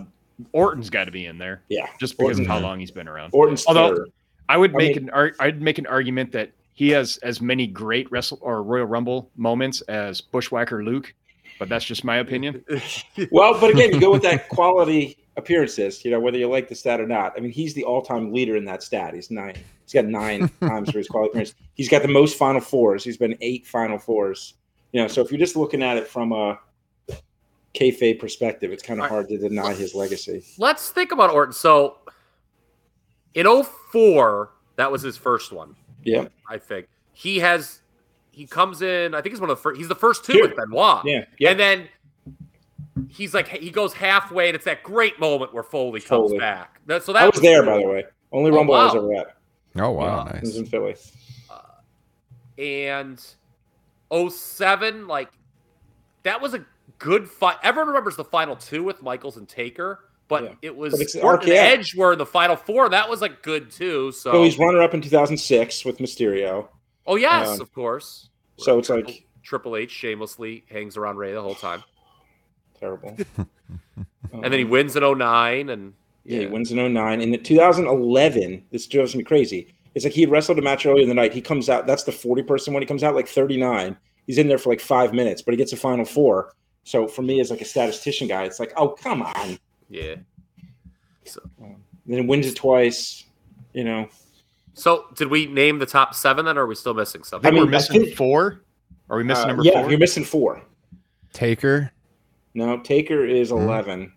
Orton's 0.52 0.90
got 0.90 1.04
to 1.04 1.12
be 1.12 1.28
in 1.28 1.38
there 1.38 1.62
Yeah, 1.70 1.88
just 2.00 2.18
because 2.18 2.40
of 2.40 2.48
how 2.48 2.58
long 2.58 2.80
he's 2.80 2.90
been 2.90 3.08
around. 3.08 3.30
Orton's 3.34 3.68
Although- 3.68 3.98
third. 3.98 4.10
I 4.50 4.58
would 4.58 4.74
I 4.74 4.78
make 4.78 4.96
mean- 4.96 5.04
an 5.06 5.10
ar- 5.12 5.36
I'd 5.40 5.62
make 5.62 5.78
an 5.78 5.86
argument 5.86 6.32
that 6.32 6.54
he 6.74 6.90
has 6.90 7.18
as 7.18 7.40
many 7.40 7.68
great 7.68 8.12
wrestle 8.12 8.40
or 8.42 8.64
Royal 8.64 8.86
Rumble 8.88 9.30
moments 9.38 9.82
as 9.82 10.22
Bushwhacker 10.22 10.84
Luke, 10.84 11.14
but 11.60 11.70
that's 11.70 11.86
just 11.86 12.04
my 12.04 12.18
opinion. 12.18 12.66
Well, 13.32 13.60
but 13.62 13.70
again, 13.70 13.94
you 13.94 14.00
go 14.00 14.12
with 14.12 14.24
that 14.24 14.50
quality 14.50 15.18
appearances. 15.38 16.04
You 16.06 16.12
know 16.12 16.20
whether 16.20 16.38
you 16.38 16.48
like 16.50 16.68
the 16.70 16.76
stat 16.76 17.00
or 17.02 17.08
not. 17.08 17.34
I 17.38 17.40
mean, 17.42 17.52
he's 17.52 17.74
the 17.74 17.84
all-time 17.84 18.32
leader 18.34 18.56
in 18.56 18.66
that 18.66 18.84
stat. 18.84 19.14
He's 19.14 19.30
nine. 19.32 19.56
He's 19.86 19.94
got 19.94 20.06
nine 20.06 20.50
times 20.62 20.92
for 20.92 20.98
his 20.98 21.08
quality 21.08 21.32
appearance. 21.32 21.56
He's 21.74 21.90
got 21.90 22.02
the 22.02 22.08
most 22.08 22.38
Final 22.38 22.62
Fours. 22.62 23.04
He's 23.04 23.18
been 23.18 23.38
eight 23.42 23.66
Final 23.68 23.98
Fours. 24.00 24.54
You 24.92 25.02
know, 25.02 25.08
so 25.08 25.22
if 25.22 25.32
you're 25.32 25.40
just 25.40 25.56
looking 25.56 25.84
at 25.84 25.98
it 25.98 26.08
from 26.08 26.32
a 26.32 26.60
kayfabe 27.74 28.20
perspective, 28.20 28.72
it's 28.72 28.82
kind 28.84 29.00
of 29.00 29.04
All 29.04 29.10
right. 29.10 29.28
hard 29.28 29.28
to 29.30 29.38
deny 29.38 29.74
his 29.74 29.94
legacy. 29.94 30.44
Let's 30.58 30.90
think 30.90 31.12
about 31.12 31.30
Orton. 31.32 31.54
So 31.54 31.98
in 33.34 33.46
04, 33.46 34.52
that 34.78 34.92
was 34.92 35.02
his 35.02 35.18
first 35.18 35.52
one, 35.52 35.76
Yeah, 36.04 36.28
I 36.50 36.58
think. 36.58 36.88
He 37.14 37.40
has 37.40 37.82
he 38.32 38.46
comes 38.46 38.82
in, 38.82 39.14
I 39.16 39.22
think 39.22 39.34
he's 39.34 39.40
one 39.42 39.50
of 39.50 39.58
the 39.58 39.62
first 39.62 39.78
he's 39.78 39.88
the 39.88 39.96
first 39.96 40.26
two 40.26 40.34
Two. 40.34 40.42
with 40.42 40.56
Benoit. 40.56 41.02
yeah, 41.06 41.26
yeah. 41.40 41.52
And 41.52 41.60
then 41.60 41.88
he's 43.10 43.34
like 43.34 43.48
he 43.48 43.70
goes 43.72 43.94
halfway, 43.94 44.48
and 44.48 44.56
it's 44.56 44.66
that 44.66 44.84
great 44.84 45.20
moment 45.20 45.54
where 45.54 45.64
Foley 45.64 46.00
comes 46.02 46.30
Foley. 46.30 46.40
back. 46.40 46.80
That, 46.88 47.04
so 47.04 47.14
that 47.14 47.24
I 47.24 47.30
was 47.30 47.40
there, 47.42 47.64
cool. 47.64 47.74
by 47.74 47.80
the 47.82 47.88
way. 47.88 48.04
Only 48.32 48.52
Oh, 48.52 48.56
Rumble 48.56 48.74
I 48.76 48.86
was 48.86 48.94
wow. 48.96 49.00
ever 49.00 49.14
at. 49.16 49.38
Oh 49.78 49.92
wow, 49.92 50.26
Yeah. 50.26 50.38
It 50.38 50.42
was 50.42 50.50
nice. 50.52 50.58
in 50.60 50.66
Philly. 50.66 50.96
and 52.58 53.24
07, 54.30 55.08
like 55.08 55.30
that 56.24 56.42
was 56.42 56.54
a 56.54 56.66
good 57.00 57.30
fight. 57.30 57.58
Everyone 57.64 57.88
remembers 57.90 58.16
the 58.16 58.24
final 58.24 58.56
two 58.56 58.84
with 58.84 59.02
Michaels 59.02 59.38
and 59.38 59.48
Taker, 59.48 60.00
but 60.28 60.44
Yeah. 60.44 60.50
it 60.62 60.76
was 60.76 60.94
But 60.94 61.02
it's 61.02 61.16
Orton 61.16 61.50
and 61.50 61.58
Edge 61.58 61.96
were 61.96 62.14
in 62.14 62.18
the 62.20 62.26
final 62.26 62.56
four. 62.56 62.90
That 62.90 63.10
was 63.10 63.22
like 63.22 63.42
good 63.42 63.70
too. 63.72 64.12
So, 64.12 64.32
So 64.32 64.44
he's 64.44 64.58
runner 64.58 64.82
up 64.82 64.94
in 64.94 65.02
2006 65.02 65.84
with 65.86 65.98
Mysterio. 65.98 66.68
oh 67.08 67.16
yes, 67.16 67.50
um, 67.50 67.62
of 67.62 67.74
course. 67.74 68.30
So 68.58 68.80
it's 68.80 68.88
Triple- 68.88 69.12
like 69.12 69.26
Triple 69.44 69.76
H 69.76 69.92
shamelessly 69.92 70.64
hangs 70.72 70.98
around 70.98 71.18
Ray 71.18 71.34
the 71.34 71.42
whole 71.42 71.56
time, 71.56 71.84
terrible. 72.80 73.16
and 74.32 74.44
then 74.44 74.54
he 74.54 74.64
wins 74.64 74.96
in 74.96 75.04
09, 75.18 75.70
and 75.70 75.94
Yeah, 76.24 76.40
he 76.42 76.46
wins 76.48 76.72
in 76.72 76.94
09. 76.94 77.22
And 77.22 77.34
in 77.36 77.44
2011, 77.44 78.66
this 78.72 78.88
drives 78.88 79.16
me 79.16 79.24
crazy. 79.24 79.74
It's 79.94 80.04
like 80.04 80.14
he 80.14 80.22
had 80.22 80.30
wrestled 80.32 80.60
a 80.60 80.62
match 80.62 80.86
earlier 80.86 81.04
in 81.04 81.08
the 81.10 81.16
night. 81.16 81.34
He 81.34 81.42
comes 81.42 81.70
out, 81.70 81.88
that's 81.88 82.04
the 82.04 82.12
40 82.12 82.44
person 82.44 82.74
when 82.74 82.84
he 82.84 82.88
comes 82.88 83.04
out, 83.04 83.16
like 83.16 83.28
39. 83.28 83.96
He's 84.28 84.38
in 84.38 84.48
there 84.48 84.58
for 84.58 84.70
like 84.70 84.82
five 84.82 85.14
minutes, 85.14 85.42
but 85.42 85.54
he 85.54 85.58
gets 85.58 85.72
a 85.72 85.78
final 85.78 86.04
four. 86.04 86.54
So 86.84 87.08
for 87.08 87.22
me, 87.22 87.40
as 87.40 87.50
like 87.50 87.62
a 87.62 87.66
statistician 87.66 88.28
guy, 88.28 88.44
it's 88.44 88.60
like, 88.60 88.74
oh, 88.76 88.90
come 88.90 89.22
on. 89.22 89.58
yeah. 89.90 90.16
So 91.24 91.40
Then 91.60 91.78
he 92.06 92.22
wins 92.22 92.46
it 92.48 92.56
twice, 92.56 93.24
you 93.74 93.84
know. 93.84 94.08
So 94.74 95.06
did 95.16 95.30
we 95.30 95.46
name 95.46 95.80
the 95.80 95.86
top 95.86 96.14
seven? 96.14 96.46
Then, 96.46 96.58
or 96.58 96.64
are 96.64 96.68
we 96.68 96.76
still 96.76 96.94
missing 96.94 97.24
something? 97.24 97.48
I 97.48 97.52
mean, 97.52 97.64
we're 97.64 97.70
missing 97.70 98.04
think- 98.04 98.16
four. 98.18 98.62
Are 99.10 99.18
we 99.18 99.24
missing 99.24 99.46
Uh, 99.46 99.48
number 99.48 99.64
yeah, 99.64 99.82
four? 99.82 99.90
you're 99.90 100.00
missing 100.00 100.24
four. 100.26 100.62
Taker. 101.32 101.92
No, 102.56 102.80
Taker 102.80 103.24
is 103.26 103.50
Hmm. 103.52 103.58
11. 103.58 104.12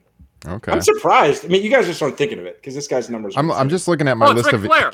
Okay. 0.47 0.73
I'm 0.73 0.81
surprised. 0.81 1.45
I 1.45 1.49
mean, 1.49 1.63
you 1.63 1.69
guys 1.71 1.85
just 1.87 2.01
aren't 2.01 2.17
thinking 2.17 2.39
of 2.39 2.47
it 2.47 2.57
because 2.57 2.75
this 2.75 2.87
guy's 2.87 3.11
numbers. 3.11 3.35
I'm 3.37 3.51
I'm 3.51 3.69
just 3.69 3.89
looking 3.89 4.07
at 4.09 4.17
my 4.17 4.27
oh, 4.27 4.31
it's 4.31 4.37
list 4.37 4.47
Ric 4.53 4.55
of 4.55 4.65
Flair. 4.67 4.93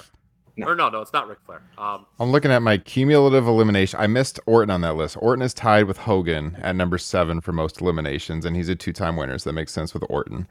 No. 0.57 0.68
Or 0.68 0.74
no, 0.74 0.88
no, 0.88 1.00
it's 1.00 1.12
not 1.12 1.28
Ric 1.28 1.38
Flair. 1.44 1.61
Um, 1.76 2.07
I'm 2.20 2.30
looking 2.30 2.50
at 2.50 2.62
my 2.62 2.78
cumulative 2.78 3.46
elimination. 3.46 3.98
I 4.00 4.07
missed 4.07 4.40
Orton 4.47 4.70
on 4.70 4.80
that 4.82 4.95
list. 4.97 5.16
Orton 5.20 5.42
is 5.42 5.53
tied 5.53 5.84
with 5.86 5.99
Hogan 5.99 6.57
at 6.62 6.76
number 6.76 6.97
seven 6.97 7.40
for 7.40 7.53
most 7.53 7.80
eliminations, 7.80 8.45
and 8.47 8.55
he's 8.57 8.68
a 8.68 8.74
two-time 8.76 9.16
winner, 9.16 9.36
so 9.36 9.51
that 9.51 9.55
makes 9.55 9.72
sense 9.72 9.92
with 9.92 10.05
Orton. 10.09 10.47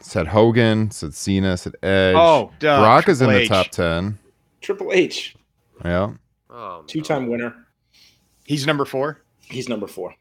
Said 0.00 0.26
Hogan, 0.26 0.90
said 0.90 1.12
Cena, 1.14 1.56
said 1.58 1.74
Edge. 1.82 2.16
Oh, 2.16 2.50
duh, 2.58 2.80
Brock 2.80 3.08
is 3.10 3.20
in 3.20 3.26
Triple 3.28 3.38
the 3.38 3.42
H. 3.44 3.48
top 3.48 3.68
ten. 3.68 4.18
Triple 4.62 4.90
H, 4.92 5.36
Yeah. 5.84 6.12
oh, 6.50 6.82
two 6.86 6.98
no. 7.00 7.04
time 7.04 7.28
winner. 7.28 7.54
He's 8.44 8.66
number 8.66 8.84
four. 8.86 9.20
He's 9.42 9.68
number 9.68 9.86
four. 9.86 10.14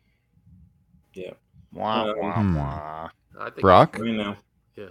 Wah, 1.73 2.03
Um, 2.03 2.19
wah, 2.19 2.33
hmm. 2.33 2.55
wah. 2.55 3.09
I 3.39 3.49
think 3.49 3.61
Brock. 3.61 3.97
I 3.99 4.11
know. 4.11 4.35
Yeah. 4.75 4.85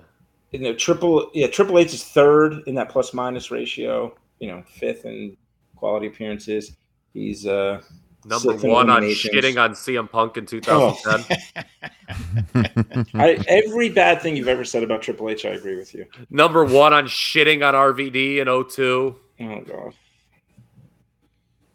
you 0.51 0.61
know, 0.61 0.75
triple 0.75 1.31
yeah, 1.35 1.47
Triple 1.47 1.79
H 1.79 1.95
is 1.95 2.05
third 2.05 2.63
in 2.67 2.75
that 2.75 2.89
plus 2.89 3.15
minus 3.15 3.51
ratio. 3.51 4.17
You 4.41 4.49
know, 4.49 4.63
fifth 4.67 5.05
in 5.05 5.37
quality 5.77 6.09
appearances. 6.09 6.77
He's 7.13 7.47
uh 7.47 7.81
Number 8.25 8.55
one 8.55 8.89
on 8.89 9.03
shitting 9.03 9.61
on 9.61 9.73
CM 9.73 10.09
Punk 10.09 10.35
Oh. 10.37 10.39
in 10.41 10.47
2010. 10.47 13.05
I, 13.15 13.45
every 13.49 13.89
bad 13.89 14.23
thing 14.23 14.37
you've 14.37 14.47
ever 14.47 14.65
said 14.65 14.85
about 14.85 15.03
Triple 15.03 15.29
H, 15.29 15.45
I 15.45 15.51
agree 15.51 15.77
with 15.77 15.93
you. 15.93 16.07
Number 16.31 16.65
one 16.65 16.93
on 16.93 17.07
shitting 17.07 17.67
on 17.67 17.75
RVD 17.75 18.37
in 18.39 18.47
02. 18.69 19.17
Oh 19.41 19.61
god. 19.63 19.95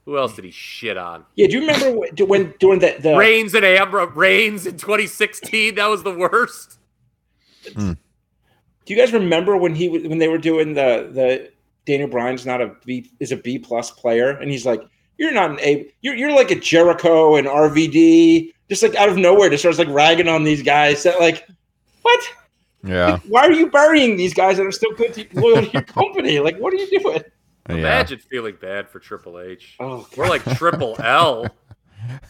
Who 0.08 0.18
else 0.18 0.38
did 0.38 0.46
he 0.46 0.52
shit 0.52 0.96
on? 0.96 1.26
Yeah, 1.36 1.48
do 1.48 1.54
you 1.56 1.60
remember 1.60 1.92
when, 1.92 2.16
do- 2.16 2.26
when 2.26 2.54
during 2.60 2.80
the, 2.80 2.96
the 2.98 3.18
Reigns 3.18 3.54
and 3.54 3.66
Ambra 3.66 4.16
Reigns 4.16 4.66
in 4.66 4.78
2016. 4.78 5.76
That 5.76 5.88
was 5.88 6.04
the 6.04 6.16
worst. 6.16 6.80
Hmm. 7.76 7.92
do 8.86 8.94
you 8.94 8.96
guys 8.96 9.12
remember 9.12 9.58
when 9.58 9.76
he 9.76 9.90
when 9.90 10.18
they 10.18 10.30
were 10.30 10.38
doing 10.38 10.74
the 10.74 11.10
the 11.12 11.52
Daniel 11.86 12.08
Bryan's 12.08 12.46
not 12.46 12.62
a 12.62 12.74
B 12.86 13.12
is 13.20 13.34
a 13.34 13.36
B 13.36 13.60
plus 13.60 13.92
player 13.92 14.30
and 14.30 14.50
he's 14.50 14.66
like 14.66 14.82
you're 15.18 15.34
not 15.34 15.52
an 15.52 15.60
A 15.60 15.92
you're 16.00 16.16
you're 16.16 16.34
like 16.34 16.52
a 16.52 16.56
Jericho 16.56 17.36
and 17.36 17.46
RVD 17.46 18.54
just 18.70 18.82
like 18.84 18.96
out 18.96 19.10
of 19.10 19.18
nowhere 19.18 19.50
just 19.50 19.64
starts 19.64 19.80
like 19.80 19.90
ragging 19.90 20.30
on 20.30 20.46
these 20.46 20.64
guys 20.64 21.04
that 21.04 21.20
like 21.20 21.46
what 22.04 22.24
Yeah. 22.86 23.12
Like, 23.12 23.24
why 23.24 23.42
are 23.42 23.52
you 23.52 23.70
burying 23.70 24.16
these 24.16 24.34
guys 24.34 24.56
that 24.56 24.66
are 24.66 24.72
still 24.72 24.94
good 24.94 25.14
to, 25.16 25.28
loyal 25.34 25.66
to 25.66 25.72
your 25.72 25.82
company 26.00 26.40
like 26.40 26.58
what 26.60 26.74
are 26.74 26.78
you 26.78 27.00
doing 27.02 27.22
Yeah. 27.70 27.76
Imagine 27.76 28.20
feeling 28.20 28.58
bad 28.62 28.90
for 28.90 29.00
Triple 29.00 29.40
H. 29.40 29.76
oh 29.80 30.08
We're 30.16 30.28
like 30.30 30.44
Triple 30.56 30.98
L. 31.02 31.56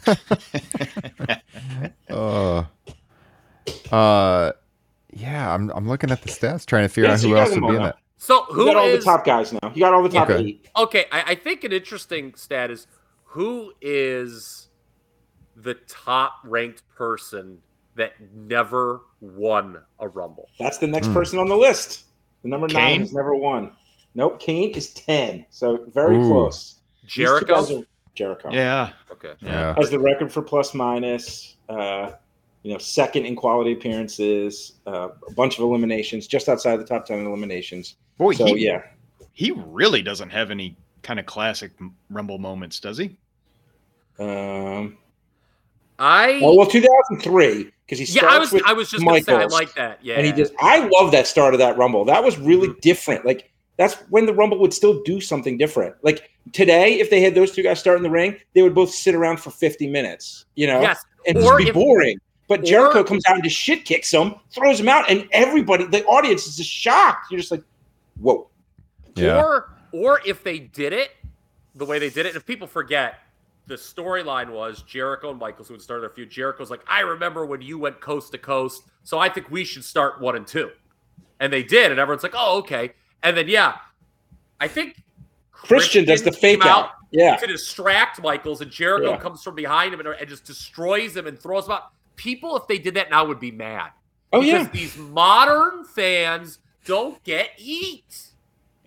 Uh, 2.10 2.64
uh, 3.92 4.52
yeah. 5.14 5.54
I'm 5.54 5.70
I'm 5.72 5.88
looking 5.88 6.12
at 6.12 6.22
the 6.22 6.30
stats, 6.30 6.66
trying 6.66 6.84
to 6.84 6.90
figure 6.90 7.06
Yeah, 7.10 7.14
out 7.14 7.20
so 7.20 7.28
who 7.30 7.36
else 7.36 7.50
got 7.50 7.62
would 7.62 7.68
be 7.68 7.76
all 7.78 7.84
in 7.84 7.90
it. 7.90 7.96
So 8.18 8.46
you 8.50 8.56
who 8.56 8.66
got 8.66 8.76
all 8.78 8.90
the 8.90 8.98
top 9.00 9.26
guys 9.26 9.54
now 9.54 9.72
you 9.76 9.82
got 9.82 9.94
all 9.94 10.02
the 10.04 10.10
top 10.10 10.30
Okay. 10.30 10.44
eight 10.44 10.68
Okay, 10.78 11.06
I, 11.12 11.24
I 11.28 11.36
think 11.36 11.64
an 11.64 11.72
interesting 11.72 12.34
stat 12.36 12.72
is 12.72 12.88
who 13.26 13.74
is 13.82 14.70
the 15.56 15.76
top 15.88 16.34
ranked 16.44 16.82
person 16.96 17.60
that 17.96 18.14
never 18.34 19.02
won 19.22 19.78
a 20.00 20.08
Rumble? 20.08 20.50
that's 20.60 20.78
the 20.80 20.88
next 20.88 21.08
Hmm. 21.08 21.14
person 21.14 21.40
on 21.40 21.48
the 21.48 21.56
list 21.58 22.06
the 22.44 22.50
number 22.50 22.68
nine 22.68 22.76
Kane? 22.94 23.00
has 23.02 23.14
never 23.14 23.36
won 23.36 23.72
nope 24.18 24.40
Kane 24.42 24.72
is 24.72 24.90
ten 24.94 25.46
so 25.50 25.86
very 25.94 26.18
Ooh. 26.18 26.28
close 26.28 26.80
These 27.04 27.14
two 27.14 27.24
guys 27.46 27.68
Jericho? 27.70 27.84
Jericho 28.16 28.50
Yeah. 28.52 28.90
Okay. 29.12 29.34
Yeah. 29.42 29.76
has 29.78 29.90
the 29.90 30.00
record 30.00 30.34
for 30.34 30.42
plus 30.42 30.74
minus. 30.74 31.56
Uh, 31.70 32.12
you 32.64 32.74
know, 32.74 32.80
second 32.80 33.26
in 33.26 33.36
quality 33.36 33.72
appearances, 33.74 34.74
uh, 34.88 35.10
a 35.28 35.32
bunch 35.34 35.58
of 35.58 35.64
eliminations, 35.64 36.28
just 36.28 36.50
outside 36.50 36.78
the 36.78 36.84
top 36.84 37.06
ten 37.06 37.26
eliminations. 37.26 37.96
Boy, 38.18 38.34
So 38.34 38.46
he, 38.48 38.66
yeah, 38.66 38.82
he 39.32 39.52
really 39.52 40.02
doesn't 40.02 40.32
have 40.32 40.50
any 40.52 40.76
kind 41.04 41.20
of 41.20 41.26
classic 41.28 41.72
Rumble 42.10 42.40
moments, 42.40 42.80
does 42.82 42.98
he? 42.98 43.16
um, 44.20 44.98
I 46.00 46.40
well, 46.42 46.66
two 46.66 46.82
thousand 46.82 47.22
three 47.24 47.72
because 47.86 48.00
he 48.00 48.06
yeah, 48.06 48.22
starts 48.22 48.36
I 48.36 48.40
was 48.40 48.52
with 48.52 48.64
I 48.66 48.74
was 48.74 48.90
just 48.90 49.06
gonna 49.06 49.22
say 49.22 49.36
I 49.36 49.46
like 49.46 49.74
that. 49.76 50.00
Yeah, 50.04 50.16
and 50.16 50.26
he 50.26 50.32
just 50.34 50.54
I 50.60 50.90
love 51.00 51.12
that 51.12 51.28
start 51.28 51.54
of 51.54 51.60
that 51.60 51.78
Rumble. 51.78 52.06
That 52.06 52.24
was 52.24 52.38
really 52.38 52.70
Mhm. 52.70 52.82
different. 52.82 53.26
Like 53.26 53.52
that's 53.78 53.96
when 54.10 54.26
the 54.26 54.34
Rumble 54.34 54.58
would 54.60 54.74
still 54.74 55.02
do 55.04 55.22
something 55.22 55.58
different. 55.58 55.96
Like 56.04 56.30
today, 56.52 57.00
if 57.00 57.10
they 57.10 57.22
had 57.22 57.36
those 57.36 57.52
two 57.52 57.64
guys 57.64 57.80
start 57.80 57.98
in 57.98 58.04
the 58.04 58.10
ring, 58.10 58.38
they 58.54 58.62
would 58.62 58.76
both 58.76 58.92
sit 58.92 59.16
around 59.16 59.38
for 59.40 59.52
fifty 59.52 59.88
minutes. 59.88 60.46
You 60.56 60.68
know, 60.68 60.82
yes. 60.82 61.04
and 61.28 61.38
Or 61.38 61.44
just 61.44 61.58
be 61.58 61.68
if- 61.70 61.74
boring. 61.74 62.20
But 62.48 62.62
or- 62.62 62.64
Jericho 62.64 63.04
comes 63.04 63.26
out 63.28 63.36
and 63.36 63.44
just 63.44 63.58
shit 63.58 63.84
kicks 63.84 64.10
him, 64.12 64.36
throws 64.52 64.80
him 64.80 64.88
out, 64.88 65.10
and 65.12 65.28
everybody, 65.32 65.86
the 65.86 66.06
audience 66.06 66.48
is 66.48 66.56
just 66.56 66.70
shocked. 66.70 67.30
You're 67.30 67.40
just 67.40 67.52
like, 67.52 67.64
whoa. 68.22 68.50
Yeah. 69.16 69.42
Or 69.44 69.74
or 69.92 70.22
if 70.26 70.44
they 70.44 70.60
did 70.60 70.94
it 70.94 71.12
the 71.76 71.86
way 71.86 72.00
they 72.00 72.10
did 72.10 72.26
it, 72.26 72.36
if 72.36 72.46
people 72.46 72.66
forget, 72.68 73.16
the 73.68 73.76
storyline 73.76 74.50
was 74.50 74.82
Jericho 74.84 75.30
and 75.32 75.40
Michaels 75.40 75.68
who 75.68 75.74
would 75.74 75.82
start 75.82 76.00
their 76.02 76.10
feud. 76.10 76.30
Jericho's 76.30 76.70
like, 76.72 76.80
I 76.88 77.02
remember 77.02 77.46
when 77.46 77.62
you 77.62 77.78
went 77.78 78.00
coast 78.00 78.32
to 78.32 78.38
coast, 78.38 78.84
so 79.04 79.20
I 79.20 79.28
think 79.28 79.52
we 79.52 79.66
should 79.66 79.84
start 79.84 80.22
one 80.22 80.38
and 80.38 80.48
two. 80.48 80.72
And 81.42 81.52
they 81.52 81.64
did, 81.64 81.92
and 81.92 82.00
everyone's 82.00 82.24
like, 82.24 82.34
oh, 82.36 82.60
okay. 82.60 82.94
And 83.24 83.36
then 83.38 83.48
yeah, 83.48 83.76
I 84.60 84.68
think 84.68 85.02
Christian 85.52 86.06
does 86.06 86.24
the 86.24 86.32
fake 86.32 86.66
out. 86.66 86.92
Yeah. 87.10 87.38
to 87.38 87.48
distract 87.48 88.22
Michaels, 88.22 88.60
and 88.60 88.70
Jericho 88.70 89.12
Yeah. 89.12 89.18
comes 89.18 89.42
from 89.42 89.56
behind 89.56 89.94
him 89.94 90.02
and, 90.02 90.10
and 90.10 90.28
just 90.28 90.44
destroys 90.44 91.16
him 91.16 91.26
and 91.26 91.40
throws 91.40 91.66
him 91.66 91.72
out. 91.72 91.84
People, 92.18 92.58
if 92.58 92.68
they 92.68 92.78
did 92.80 92.96
that 92.96 93.10
now, 93.10 93.24
would 93.26 93.40
be 93.40 93.50
mad. 93.52 93.92
Oh, 94.34 94.42
because 94.42 94.66
yeah. 94.66 94.72
these 94.74 94.98
modern 94.98 95.86
fans 95.86 96.60
don't 96.84 97.24
get 97.24 97.52
eat. 97.58 98.24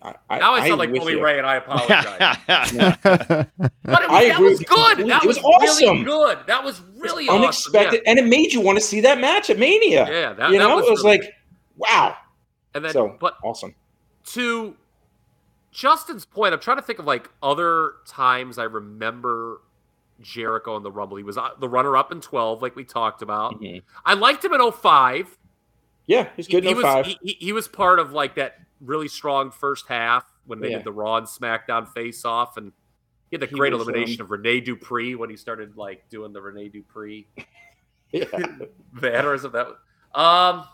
I, 0.03 0.15
Now 0.39 0.53
I 0.53 0.61
sound 0.61 0.73
I'm 0.73 0.79
like 0.79 0.91
with 0.91 1.01
Bully. 1.01 1.17
Ray, 1.17 1.39
and 1.39 1.47
I 1.47 1.57
apologize. 1.57 2.37
But 3.55 4.03
it 4.03 4.11
was, 4.11 4.11
I 4.11 4.29
that 4.29 4.41
was 4.41 4.59
good. 4.59 4.67
completely. 4.69 5.05
That 5.11 5.25
It 5.25 5.27
was, 5.27 5.37
was 5.43 5.63
really 5.63 5.87
awesome. 5.87 6.05
good. 6.05 6.39
That 6.47 6.63
was 6.65 6.81
really 6.99 7.25
It's 7.25 7.33
unexpected, 7.33 8.01
awesome. 8.01 8.03
and 8.07 8.19
it 8.19 8.27
made 8.27 8.53
you 8.53 8.61
want 8.61 8.77
to 8.79 8.85
see 8.85 9.01
that 9.01 9.19
match 9.21 9.49
at 9.51 9.59
Mania. 9.59 10.07
Yeah, 10.07 10.11
yeah 10.11 10.33
that, 10.35 10.51
you 10.51 10.59
that 10.59 10.69
know, 10.69 10.77
was, 10.77 10.87
it 10.87 10.91
was 10.91 11.05
really- 11.05 11.19
like, 11.21 11.33
wow, 11.77 12.17
and 12.75 12.85
then, 12.85 12.93
so 12.93 13.17
but 13.19 13.37
awesome. 13.43 13.75
To 14.27 14.77
Justin's 15.73 16.25
point, 16.25 16.53
I'm 16.55 16.61
trying 16.61 16.77
to 16.79 16.83
think 16.83 16.99
of 16.99 17.05
like 17.07 17.31
other 17.43 17.93
times 18.07 18.59
I 18.59 18.65
remember 18.65 19.61
Jericho 20.21 20.77
in 20.77 20.83
the 20.83 20.91
Rumble. 20.91 21.17
He 21.17 21.23
was 21.23 21.39
uh, 21.39 21.51
the 21.59 21.69
runner-up 21.69 22.13
in 22.13 22.21
12, 22.21 22.61
like 22.63 22.77
we 22.77 22.85
talked 22.85 23.23
about. 23.23 23.61
Mhm. 23.61 23.83
I 24.05 24.15
liked 24.15 24.45
him 24.45 24.53
in 24.53 24.61
05. 24.73 25.37
Yeah, 26.07 26.29
he's 26.37 26.49
good 26.49 26.65
he, 26.65 26.71
in 26.71 26.77
was 26.77 26.85
05. 26.85 27.07
he, 27.07 27.19
he- 27.23 27.37
he 27.47 27.53
was 27.53 27.69
part 27.69 27.99
of 27.99 28.13
like 28.13 28.35
that 28.35 28.57
really 28.81 29.09
strong 29.09 29.51
first 29.51 29.87
half 29.87 30.25
when 30.47 30.61
they 30.61 30.71
Yeah. 30.71 30.79
did 30.79 30.87
the 30.87 30.93
Raw 30.93 31.17
and 31.17 31.27
SmackDown 31.27 31.89
face 31.89 32.25
off 32.25 32.57
and 32.57 32.73
he 33.31 33.37
had 33.37 33.41
the 33.43 33.47
He 33.47 33.55
great 33.55 33.73
was, 33.73 33.83
elimination 33.83 34.21
um, 34.21 34.25
of 34.25 34.31
Rene 34.33 34.61
Dupree 34.61 35.15
when 35.15 35.31
he 35.31 35.37
started 35.37 35.77
like 35.77 36.09
doing 36.09 36.33
the 36.33 36.43
Rene 36.43 36.69
Dupree 36.69 37.29
yeah. 38.13 38.25
mannerism. 38.93 39.53
That 39.53 39.69
was, 39.69 39.77
um, 40.15 40.65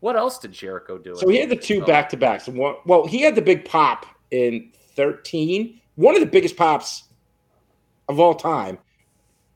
what 0.00 0.16
else 0.16 0.38
did 0.38 0.52
Jericho 0.52 0.98
do? 0.98 1.14
So 1.16 1.28
he 1.28 1.38
had 1.38 1.48
the 1.48 1.56
two 1.56 1.84
back 1.84 2.08
to 2.10 2.16
backs. 2.16 2.48
Well, 2.48 3.06
he 3.06 3.20
had 3.22 3.34
the 3.34 3.42
big 3.42 3.64
pop 3.64 4.06
in 4.30 4.70
13. 4.94 5.80
One 5.96 6.14
of 6.14 6.20
the 6.20 6.26
biggest 6.26 6.56
pops 6.56 7.04
of 8.08 8.20
all 8.20 8.34
time. 8.34 8.78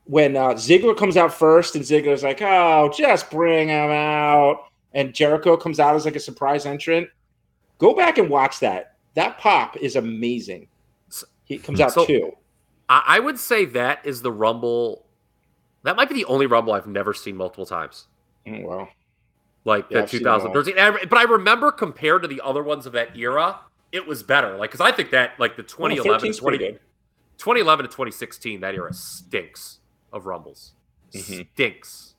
When 0.05 0.35
uh, 0.35 0.49
Ziggler 0.55 0.97
comes 0.97 1.15
out 1.15 1.31
first, 1.33 1.75
and 1.75 1.85
Ziggler's 1.85 2.23
like, 2.23 2.41
"Oh, 2.41 2.91
just 2.93 3.29
bring 3.29 3.69
him 3.69 3.91
out," 3.91 4.65
and 4.93 5.13
Jericho 5.13 5.55
comes 5.55 5.79
out 5.79 5.95
as 5.95 6.05
like 6.05 6.15
a 6.15 6.19
surprise 6.19 6.65
entrant. 6.65 7.07
Go 7.77 7.93
back 7.93 8.17
and 8.17 8.29
watch 8.29 8.59
that. 8.59 8.95
That 9.13 9.37
pop 9.37 9.77
is 9.77 9.95
amazing. 9.95 10.67
He 11.45 11.57
comes 11.59 11.79
out 11.79 11.91
So- 11.93 12.05
too. 12.05 12.31
I, 12.93 13.19
would 13.19 13.39
say 13.39 13.63
that 13.65 14.05
is 14.05 14.21
the 14.21 14.31
Rumble. 14.33 15.05
That 15.83 15.95
might 15.95 16.09
be 16.09 16.15
the 16.15 16.25
only 16.25 16.45
Rumble 16.45 16.73
I've 16.73 16.87
never 16.87 17.13
seen 17.13 17.37
multiple 17.37 17.65
times. 17.65 18.07
Oh, 18.47 18.59
well, 18.63 18.89
Like 19.63 19.85
Yeah, 19.89 19.97
the 19.97 20.03
I've 20.03 20.09
seen 20.09 20.23
them 20.23 20.33
all. 20.33 20.39
2013. 20.53 20.77
I- 20.79 21.05
But 21.05 21.17
I 21.19 21.23
remember 21.23 21.71
compared 21.71 22.21
to 22.23 22.27
the 22.27 22.41
other 22.43 22.63
ones 22.63 22.85
of 22.85 22.93
that 22.93 23.15
era, 23.17 23.59
it 23.91 24.07
was 24.07 24.23
better. 24.23 24.57
Like, 24.57 24.71
because 24.71 24.81
I 24.81 24.91
think 24.91 25.11
that 25.11 25.39
like 25.39 25.55
the 25.55 25.63
2011, 25.63 26.19
13's 26.29 26.39
pretty 26.39 26.57
20, 26.57 26.77
2011 27.37 27.85
to 27.85 27.89
2016, 27.91 28.61
that 28.61 28.73
era 28.75 28.93
stinks 28.93 29.79
of 30.13 30.25
Rumbles. 30.25 30.73
Mhm. 31.13 31.47
Stinks. 31.53 32.15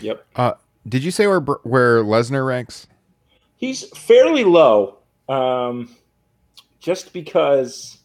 Yep. 0.00 0.26
Uh, 0.34 0.52
did 0.88 1.04
you 1.04 1.10
say 1.10 1.26
where 1.26 1.40
Br- 1.40 1.60
where 1.62 2.02
Lesnar 2.02 2.46
ranks? 2.46 2.86
He's 3.56 3.86
fairly 3.96 4.42
low, 4.44 4.98
um, 5.28 5.94
just 6.80 7.12
because 7.12 7.98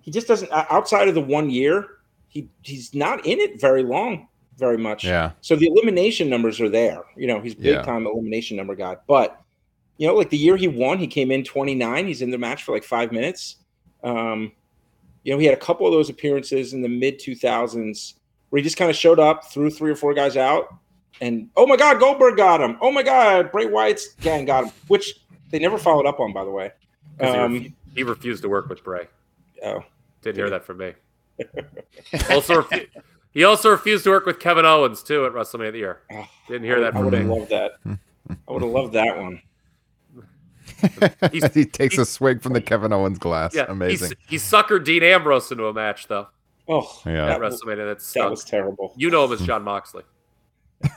he 0.00 0.10
just 0.10 0.26
doesn't. 0.26 0.50
Outside 0.52 1.06
of 1.08 1.14
the 1.14 1.20
one 1.20 1.50
year, 1.50 1.98
he 2.28 2.48
he's 2.62 2.94
not 2.94 3.24
in 3.24 3.38
it 3.38 3.60
very 3.60 3.82
long, 3.84 4.26
very 4.58 4.76
much. 4.76 5.04
Yeah. 5.04 5.30
So 5.40 5.56
the 5.56 5.66
elimination 5.68 6.28
numbers 6.28 6.60
are 6.60 6.68
there. 6.68 7.02
You 7.16 7.26
know, 7.28 7.40
he's 7.40 7.54
big 7.54 7.66
Yeah. 7.76 7.82
time 7.82 8.06
elimination 8.06 8.56
number 8.56 8.74
guy. 8.74 8.96
But 9.06 9.40
you 9.96 10.06
know, 10.06 10.14
like 10.14 10.30
the 10.30 10.36
year 10.36 10.56
he 10.56 10.68
won, 10.68 10.98
he 10.98 11.06
came 11.06 11.30
in 11.30 11.42
29. 11.44 12.06
He's 12.06 12.22
in 12.22 12.30
the 12.30 12.38
match 12.38 12.62
for 12.64 12.72
like 12.72 12.84
five 12.84 13.10
minutes. 13.12 13.56
Um, 14.04 14.52
you 15.24 15.32
know, 15.32 15.38
he 15.38 15.46
had 15.46 15.54
a 15.54 15.60
couple 15.60 15.86
of 15.86 15.92
those 15.92 16.08
appearances 16.10 16.72
in 16.72 16.82
the 16.82 16.88
mid 16.88 17.18
2000s 17.20 18.14
where 18.50 18.58
he 18.58 18.62
just 18.64 18.76
kind 18.76 18.90
of 18.90 18.96
showed 18.96 19.18
up, 19.18 19.50
threw 19.50 19.70
three 19.70 19.90
or 19.90 19.96
four 19.96 20.14
guys 20.14 20.36
out, 20.36 20.68
and 21.20 21.48
oh 21.56 21.66
my 21.66 21.76
God, 21.76 21.98
Goldberg 22.00 22.36
got 22.36 22.60
him. 22.60 22.76
Oh 22.80 22.90
my 22.92 23.02
God, 23.02 23.50
Bray 23.52 23.66
Wyatt's 23.66 24.14
gang 24.20 24.44
got 24.44 24.64
him, 24.64 24.70
which 24.86 25.14
they 25.50 25.58
never 25.58 25.78
followed 25.78 26.06
up 26.06 26.20
on, 26.20 26.32
by 26.32 26.44
the 26.44 26.50
way. 26.50 26.70
'Cause 27.18 27.34
he, 27.34 27.40
Um, 27.40 27.74
he 27.94 28.02
refused 28.04 28.42
to 28.42 28.48
work 28.48 28.68
with 28.68 28.82
Bray. 28.84 29.06
oh, 29.64 29.82
Didn't 30.22 30.36
hear 30.36 30.50
that 30.50 30.64
from 30.64 30.78
me. 30.78 30.92
also, 32.30 32.62
refu- 32.62 32.86
he 33.32 33.44
also 33.44 33.70
refused 33.70 34.04
to 34.04 34.10
work 34.10 34.26
with 34.26 34.38
Kevin 34.40 34.64
Owens 34.64 35.02
too 35.02 35.26
at 35.26 35.32
WrestleMania 35.32 35.66
of 35.68 35.72
the 35.74 35.78
year. 35.78 36.00
Oh, 36.12 36.26
Didn't 36.48 36.64
hear 36.64 36.80
that 36.80 36.88
I 36.88 36.98
from 36.98 37.04
would 37.06 37.14
have 37.14 37.26
loved 37.26 37.50
that. 37.50 37.72
I 37.86 38.52
would 38.52 38.62
have 38.62 38.70
loved 38.70 38.92
that 38.94 39.16
one. 39.16 39.42
He's- 41.32 41.54
he 41.54 41.64
takes 41.64 41.98
a 41.98 42.04
swig 42.04 42.42
from 42.42 42.52
the 42.52 42.60
Kevin 42.60 42.92
Owens 42.92 43.18
glass. 43.18 43.54
Yeah, 43.54 43.66
Amazing. 43.68 44.12
He, 44.28 44.36
he 44.36 44.36
suckered 44.36 44.84
Dean 44.84 45.02
Ambrose 45.02 45.50
into 45.50 45.66
a 45.66 45.72
match 45.72 46.06
though 46.08 46.28
Oh, 46.68 47.00
Yeah. 47.06 47.24
at 47.24 47.28
that, 47.28 47.40
was, 47.40 47.62
WrestleMania. 47.62 47.86
That 47.96 48.00
that 48.20 48.30
was 48.30 48.44
terrible. 48.44 48.92
You 48.96 49.10
know 49.10 49.24
him 49.24 49.32
as 49.32 49.40
Jon 49.40 49.62
Moxley. 49.64 50.02
My 50.82 50.90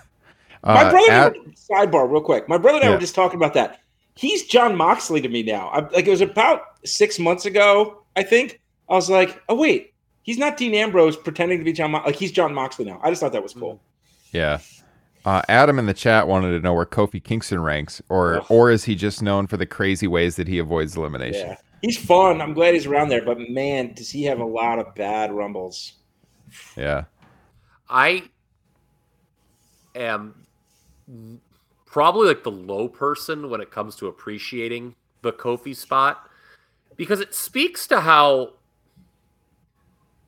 Uh, 0.64 0.92
brother, 0.92 1.12
at- 1.12 1.36
sidebar, 1.56 2.12
real 2.12 2.22
quick. 2.22 2.48
My 2.50 2.58
brother 2.58 2.78
and 2.80 2.86
I 2.86 2.90
Yeah. 2.90 2.96
were 2.96 3.02
just 3.02 3.16
talking 3.16 3.38
about 3.38 3.54
that. 3.54 3.80
He's 4.16 4.46
Jon 4.46 4.76
Moxley 4.76 5.22
to 5.22 5.30
me 5.30 5.42
now. 5.44 5.70
I, 5.70 5.80
like 5.90 6.06
it 6.06 6.10
was 6.12 6.22
about 6.22 6.64
six 6.86 7.18
months 7.18 7.46
ago, 7.46 8.04
I 8.18 8.24
think. 8.24 8.60
I 8.90 8.94
was 8.96 9.10
like, 9.10 9.42
oh 9.48 9.56
wait, 9.56 9.91
he's 10.24 10.38
not 10.38 10.58
Dean 10.58 10.74
Ambrose 10.74 11.18
pretending 11.18 11.58
to 11.60 11.64
be 11.64 11.74
John. 11.74 11.92
Mo- 11.92 12.04
like 12.06 12.16
he's 12.16 12.32
Jon 12.32 12.54
Moxley 12.54 12.86
now. 12.86 13.00
I 13.04 13.10
just 13.10 13.22
thought 13.22 13.32
that 13.34 13.44
was 13.44 13.54
cool. 13.54 13.82
yeah. 14.32 14.60
Uh, 15.24 15.40
Adam 15.50 15.78
in 15.78 15.86
the 15.86 15.94
chat 15.94 16.28
wanted 16.28 16.50
to 16.50 16.60
know 16.62 16.74
where 16.74 16.86
Kofi 16.86 17.24
Kingston 17.24 17.62
ranks, 17.62 18.02
or 18.10 18.38
Ugh. 18.38 18.46
or 18.50 18.72
is 18.72 18.84
he 18.86 18.96
just 18.96 19.22
known 19.22 19.46
for 19.46 19.56
the 19.56 19.68
crazy 19.68 20.08
ways 20.08 20.36
that 20.38 20.48
he 20.48 20.58
avoids 20.58 20.98
elimination? 20.98 21.50
Yeah, 21.50 21.58
he's 21.84 21.98
fun. 21.98 22.42
I'm 22.42 22.54
glad 22.56 22.74
he's 22.74 22.88
around 22.88 23.10
there, 23.10 23.24
but 23.24 23.38
man, 23.40 23.94
does 23.94 24.10
he 24.10 24.24
have 24.24 24.40
a 24.40 24.46
lot 24.46 24.80
of 24.80 24.96
bad 24.96 25.32
rumbles? 25.32 25.94
Yeah. 26.76 27.04
I 27.88 28.24
am 29.94 30.34
probably 31.86 32.28
like 32.28 32.44
the 32.44 32.52
low 32.52 32.88
person 32.88 33.50
when 33.50 33.62
it 33.62 33.70
comes 33.70 33.96
to 33.98 34.08
appreciating 34.08 34.96
the 35.22 35.32
Kofi 35.32 35.76
spot 35.76 36.28
because 36.96 37.20
it 37.20 37.36
speaks 37.36 37.86
to 37.88 38.00
how 38.02 38.54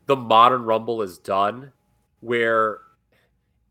the 0.05 0.15
modern 0.15 0.63
Rumble 0.63 1.01
is 1.01 1.17
done, 1.17 1.71
where 2.19 2.79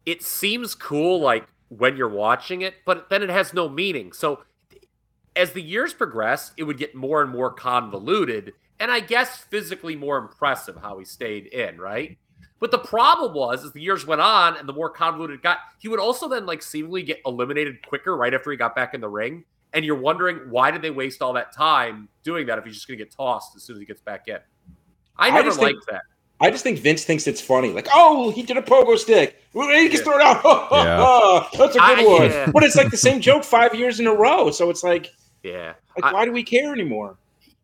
it 0.06 0.22
seems 0.22 0.74
cool 0.74 1.20
like 1.20 1.46
when 1.68 1.96
you're 1.96 2.08
watching 2.08 2.62
it, 2.62 2.74
but 2.84 3.08
then 3.10 3.22
it 3.22 3.30
has 3.30 3.54
no 3.54 3.68
meaning. 3.68 4.12
So 4.12 4.42
as 5.36 5.52
the 5.52 5.62
years 5.62 5.94
progressed, 5.94 6.52
it 6.56 6.64
would 6.64 6.78
get 6.78 6.94
more 6.94 7.22
and 7.22 7.30
more 7.30 7.52
convoluted, 7.52 8.52
and 8.80 8.90
I 8.90 9.00
guess 9.00 9.38
physically 9.38 9.96
more 9.96 10.18
impressive 10.18 10.76
how 10.76 10.98
he 10.98 11.04
stayed 11.04 11.46
in, 11.46 11.78
right? 11.80 12.18
But 12.60 12.70
the 12.70 12.78
problem 12.78 13.34
was, 13.34 13.64
as 13.64 13.72
the 13.72 13.80
years 13.80 14.06
went 14.06 14.20
on 14.20 14.56
and 14.56 14.68
the 14.68 14.72
more 14.72 14.88
convoluted 14.90 15.38
it 15.38 15.42
got, 15.42 15.58
he 15.78 15.88
would 15.88 15.98
also 15.98 16.28
then 16.28 16.46
like 16.46 16.62
seemingly 16.62 17.02
get 17.02 17.20
eliminated 17.26 17.84
quicker 17.86 18.16
right 18.16 18.32
after 18.32 18.50
he 18.50 18.56
got 18.56 18.76
back 18.76 18.94
in 18.94 19.00
the 19.00 19.08
ring. 19.08 19.44
And 19.72 19.84
you're 19.84 19.96
wondering 19.98 20.36
why 20.50 20.70
did 20.70 20.82
they 20.82 20.90
waste 20.90 21.22
all 21.22 21.32
that 21.32 21.52
time 21.52 22.08
doing 22.22 22.46
that 22.46 22.58
if 22.58 22.64
he's 22.64 22.74
just 22.74 22.86
going 22.86 22.98
to 22.98 23.04
get 23.04 23.12
tossed 23.12 23.56
as 23.56 23.62
soon 23.64 23.76
as 23.76 23.80
he 23.80 23.86
gets 23.86 24.02
back 24.02 24.28
in? 24.28 24.38
I 25.16 25.28
I 25.28 25.30
never 25.30 25.48
just 25.48 25.60
liked 25.60 25.78
think- 25.78 25.86
that. 25.86 26.02
I 26.40 26.50
just 26.50 26.64
think 26.64 26.78
Vince 26.80 27.04
thinks 27.04 27.26
it's 27.28 27.40
funny. 27.40 27.70
Like, 27.72 27.86
oh, 27.94 28.30
he 28.32 28.42
did 28.42 28.56
a 28.56 28.62
pogo 28.62 28.98
stick. 28.98 29.40
He 29.52 29.60
can 29.60 29.90
Yeah. 29.92 29.98
throw 29.98 30.16
it 30.16 30.22
out. 30.22 30.42
Yeah. 30.72 31.58
That's 31.58 31.76
a 31.76 31.78
good 31.78 31.98
I- 32.00 32.04
one. 32.04 32.22
yeah. 32.30 32.50
But 32.50 32.64
it's 32.64 32.74
like 32.76 32.90
the 32.90 32.96
same 32.96 33.20
joke 33.20 33.44
five 33.44 33.74
years 33.74 34.00
in 34.00 34.06
a 34.08 34.12
row. 34.14 34.50
So 34.50 34.68
it's 34.70 34.82
like, 34.82 35.12
Yeah. 35.42 35.74
like 35.96 36.04
I- 36.04 36.12
why 36.12 36.24
do 36.24 36.32
we 36.32 36.42
care 36.42 36.72
anymore? 36.72 37.16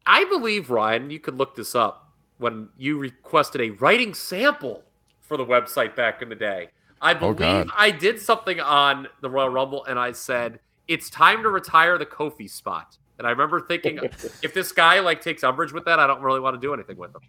I 0.06 0.24
believe, 0.26 0.70
Ryan, 0.70 1.10
you 1.10 1.18
could 1.18 1.36
look 1.36 1.56
this 1.56 1.74
up 1.74 2.12
when 2.38 2.68
you 2.78 2.98
requested 2.98 3.60
a 3.60 3.70
writing 3.70 4.14
sample 4.14 4.84
for 5.20 5.36
the 5.36 5.44
website 5.44 5.96
back 5.96 6.22
in 6.22 6.28
the 6.28 6.34
day. 6.36 6.68
I 7.02 7.12
Oh, 7.14 7.18
believe 7.18 7.36
God. 7.38 7.70
I 7.76 7.90
did 7.90 8.20
something 8.20 8.60
on 8.60 9.08
the 9.20 9.28
Royal 9.30 9.48
Rumble 9.50 9.84
and 9.84 9.98
I 9.98 10.12
said, 10.12 10.60
it's 10.86 11.10
time 11.10 11.42
to 11.42 11.50
retire 11.50 11.98
the 11.98 12.06
Kofi 12.06 12.48
spot. 12.48 12.96
And 13.18 13.26
I 13.26 13.30
remember 13.30 13.60
thinking, 13.60 13.98
if 14.42 14.54
this 14.54 14.70
guy 14.72 15.00
like 15.00 15.20
takes 15.20 15.42
umbrage 15.42 15.72
with 15.72 15.84
that, 15.86 15.98
I 15.98 16.06
don't 16.06 16.22
really 16.22 16.40
want 16.40 16.54
to 16.54 16.60
do 16.60 16.72
anything 16.72 16.96
with 16.96 17.10
him. 17.14 17.20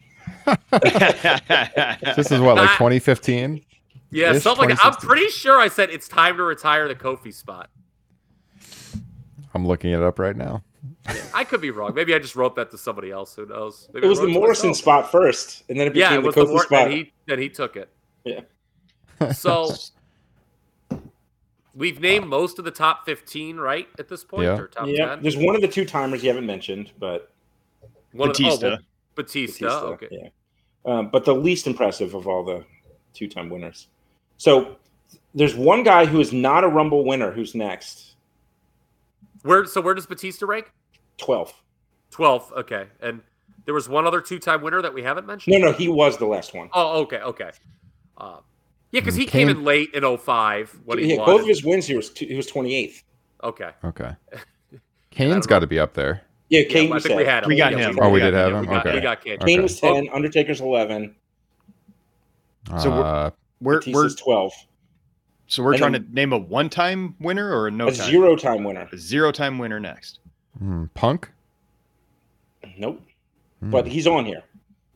This 2.16 2.32
is 2.32 2.40
what, 2.40 2.56
like 2.58 2.70
2015? 2.72 3.64
Yeah, 4.12 4.34
Ish, 4.34 4.42
something 4.44 4.70
like 4.70 4.84
I'm 4.84 4.94
pretty 4.96 5.28
sure 5.30 5.60
I 5.60 5.68
said 5.68 5.90
it's 5.92 6.08
time 6.08 6.38
to 6.38 6.44
retire 6.44 6.88
the 6.88 6.96
Kofi 6.96 7.34
spot. 7.34 7.70
I'm 9.54 9.66
looking 9.68 9.92
it 9.92 10.02
up 10.02 10.18
right 10.20 10.36
now. 10.36 10.64
I 11.34 11.44
could 11.44 11.62
be 11.62 11.72
wrong. 11.72 11.94
Maybe 11.94 12.14
I 12.16 12.20
just 12.20 12.36
wrote 12.36 12.56
that 12.56 12.72
to 12.72 12.78
somebody 12.78 13.12
else. 13.12 13.36
Who 13.36 13.46
knows? 13.46 13.90
Maybe 13.94 14.06
It 14.06 14.10
was 14.10 14.20
the 14.20 14.28
it 14.28 14.32
Morrison 14.32 14.70
myself. 14.70 14.78
spot 14.82 15.12
first, 15.12 15.64
and 15.70 15.80
then 15.80 15.88
it 15.88 15.96
Yeah, 15.96 16.10
became 16.10 16.24
it 16.24 16.26
was 16.28 16.36
the 16.36 16.46
the 16.46 16.52
Kofi 16.54 16.60
spot. 16.60 16.70
that 16.70 16.92
he 16.92 17.12
that 17.28 17.40
he 17.40 17.50
took 17.50 17.76
it. 17.76 17.90
Yeah. 18.24 18.42
So 19.34 19.74
we've 21.76 22.00
named 22.00 22.28
most 22.28 22.58
of 22.58 22.66
the 22.66 22.72
top 22.72 23.06
15, 23.06 23.58
right? 23.58 23.88
At 24.00 24.08
this 24.08 24.24
point, 24.24 24.44
Yeah. 24.46 24.58
or 24.58 24.68
top 24.68 24.88
yeah, 24.88 25.10
10. 25.16 25.22
there's 25.22 25.38
one 25.38 25.56
of 25.56 25.62
the 25.62 25.68
two 25.68 25.86
timers 25.86 26.24
you 26.24 26.30
haven't 26.30 26.46
mentioned, 26.46 26.92
but 27.00 27.32
One 28.14 28.30
of 28.30 28.38
the- 28.38 28.44
oh, 28.46 28.48
Batista. 28.48 28.68
well, 28.70 28.78
Batista. 29.24 29.66
Batista, 29.68 29.86
Okay. 29.94 30.08
yeah. 30.12 30.30
Um, 30.86 31.10
but 31.10 31.26
the 31.26 31.34
least 31.36 31.68
impressive 31.68 32.14
of 32.16 32.28
all 32.28 32.44
the 32.44 32.64
two-time 33.14 33.50
winners. 33.50 33.88
So 34.38 34.78
there's 35.36 35.56
one 35.56 35.84
guy 35.84 36.06
who 36.06 36.20
is 36.20 36.32
not 36.32 36.64
a 36.64 36.68
Rumble 36.68 37.04
winner. 37.06 37.32
Who's 37.32 37.54
next? 37.56 38.16
Where? 39.44 39.66
So 39.66 39.82
where 39.82 39.94
does 39.94 40.06
Batista 40.06 40.46
rank? 40.46 40.72
Twelve. 41.18 41.54
12th. 42.12 42.52
Okay. 42.54 42.86
And 43.02 43.22
there 43.66 43.74
was 43.74 43.88
one 43.88 44.08
other 44.08 44.20
two-time 44.22 44.62
winner 44.62 44.82
that 44.82 44.94
we 44.94 45.04
haven't 45.04 45.28
mentioned. 45.28 45.54
No, 45.60 45.68
no, 45.68 45.72
he 45.74 45.88
was 45.88 46.18
the 46.18 46.26
last 46.26 46.56
one. 46.56 46.70
Oh, 46.74 47.02
okay, 47.02 47.18
okay. 47.20 47.52
Uh, 48.18 48.38
yeah, 48.92 49.02
because 49.02 49.14
he 49.16 49.26
Kane- 49.28 49.48
came 49.48 49.58
in 49.58 49.64
late 49.64 49.94
in 49.94 50.04
05 50.18 50.80
when 50.86 50.98
he 50.98 51.12
Yeah, 51.12 51.18
won. 51.18 51.26
both 51.28 51.42
of 51.42 51.48
his 51.48 51.64
wins, 51.64 51.86
he 51.86 51.96
was 51.96 52.10
he 52.18 52.34
was 52.36 52.50
28th. 52.52 53.04
Okay. 53.44 53.70
Okay. 53.84 54.12
Kane's 55.12 55.46
got 55.46 55.60
to 55.60 55.68
be 55.68 55.78
up 55.80 55.94
there. 55.94 56.22
Yeah, 56.50 56.62
Yeah, 56.62 56.68
Kane 56.70 56.92
I 56.92 56.96
was 56.96 57.04
think 57.04 57.18
we 57.18 57.24
10. 57.24 57.34
had 57.34 57.44
him. 57.44 57.48
We 57.50 57.56
got 57.58 57.74
him. 57.74 58.00
Oh, 58.02 58.10
we 58.10 58.20
did 58.20 58.34
have 58.34 58.52
We 58.54 58.58
him? 58.60 58.66
got, 58.66 58.86
Okay. 58.86 58.96
we 58.96 59.02
got 59.02 59.24
Kane. 59.24 59.34
Okay. 59.36 59.46
Kane 59.46 59.62
was 59.62 59.80
10, 59.80 60.10
Undertaker's 60.10 60.62
11, 60.62 61.16
So 62.80 62.90
we're- 62.90 63.04
Uh, 63.04 63.32
We're, 63.62 63.82
we're 63.88 64.10
12. 64.10 64.54
so 65.48 65.64
we're 65.64 65.72
and 65.74 65.80
trying 65.80 65.92
then- 65.94 66.08
to 66.08 66.14
name 66.14 66.34
a 66.34 66.38
one-time 66.38 67.16
winner 67.20 67.52
or 67.52 67.68
a 67.68 67.72
no 67.72 67.88
a 67.88 67.92
time? 67.92 68.10
zero-time 68.10 68.64
winner. 68.64 68.88
A 68.92 68.98
zero-time 68.98 69.58
winner 69.60 69.80
next. 69.80 70.20
hmm, 70.58 70.86
Punk? 70.94 71.30
Nope. 72.78 73.02
Hmm. 73.60 73.70
But 73.72 73.88
he's 73.88 74.08
on 74.08 74.26
here. 74.26 74.44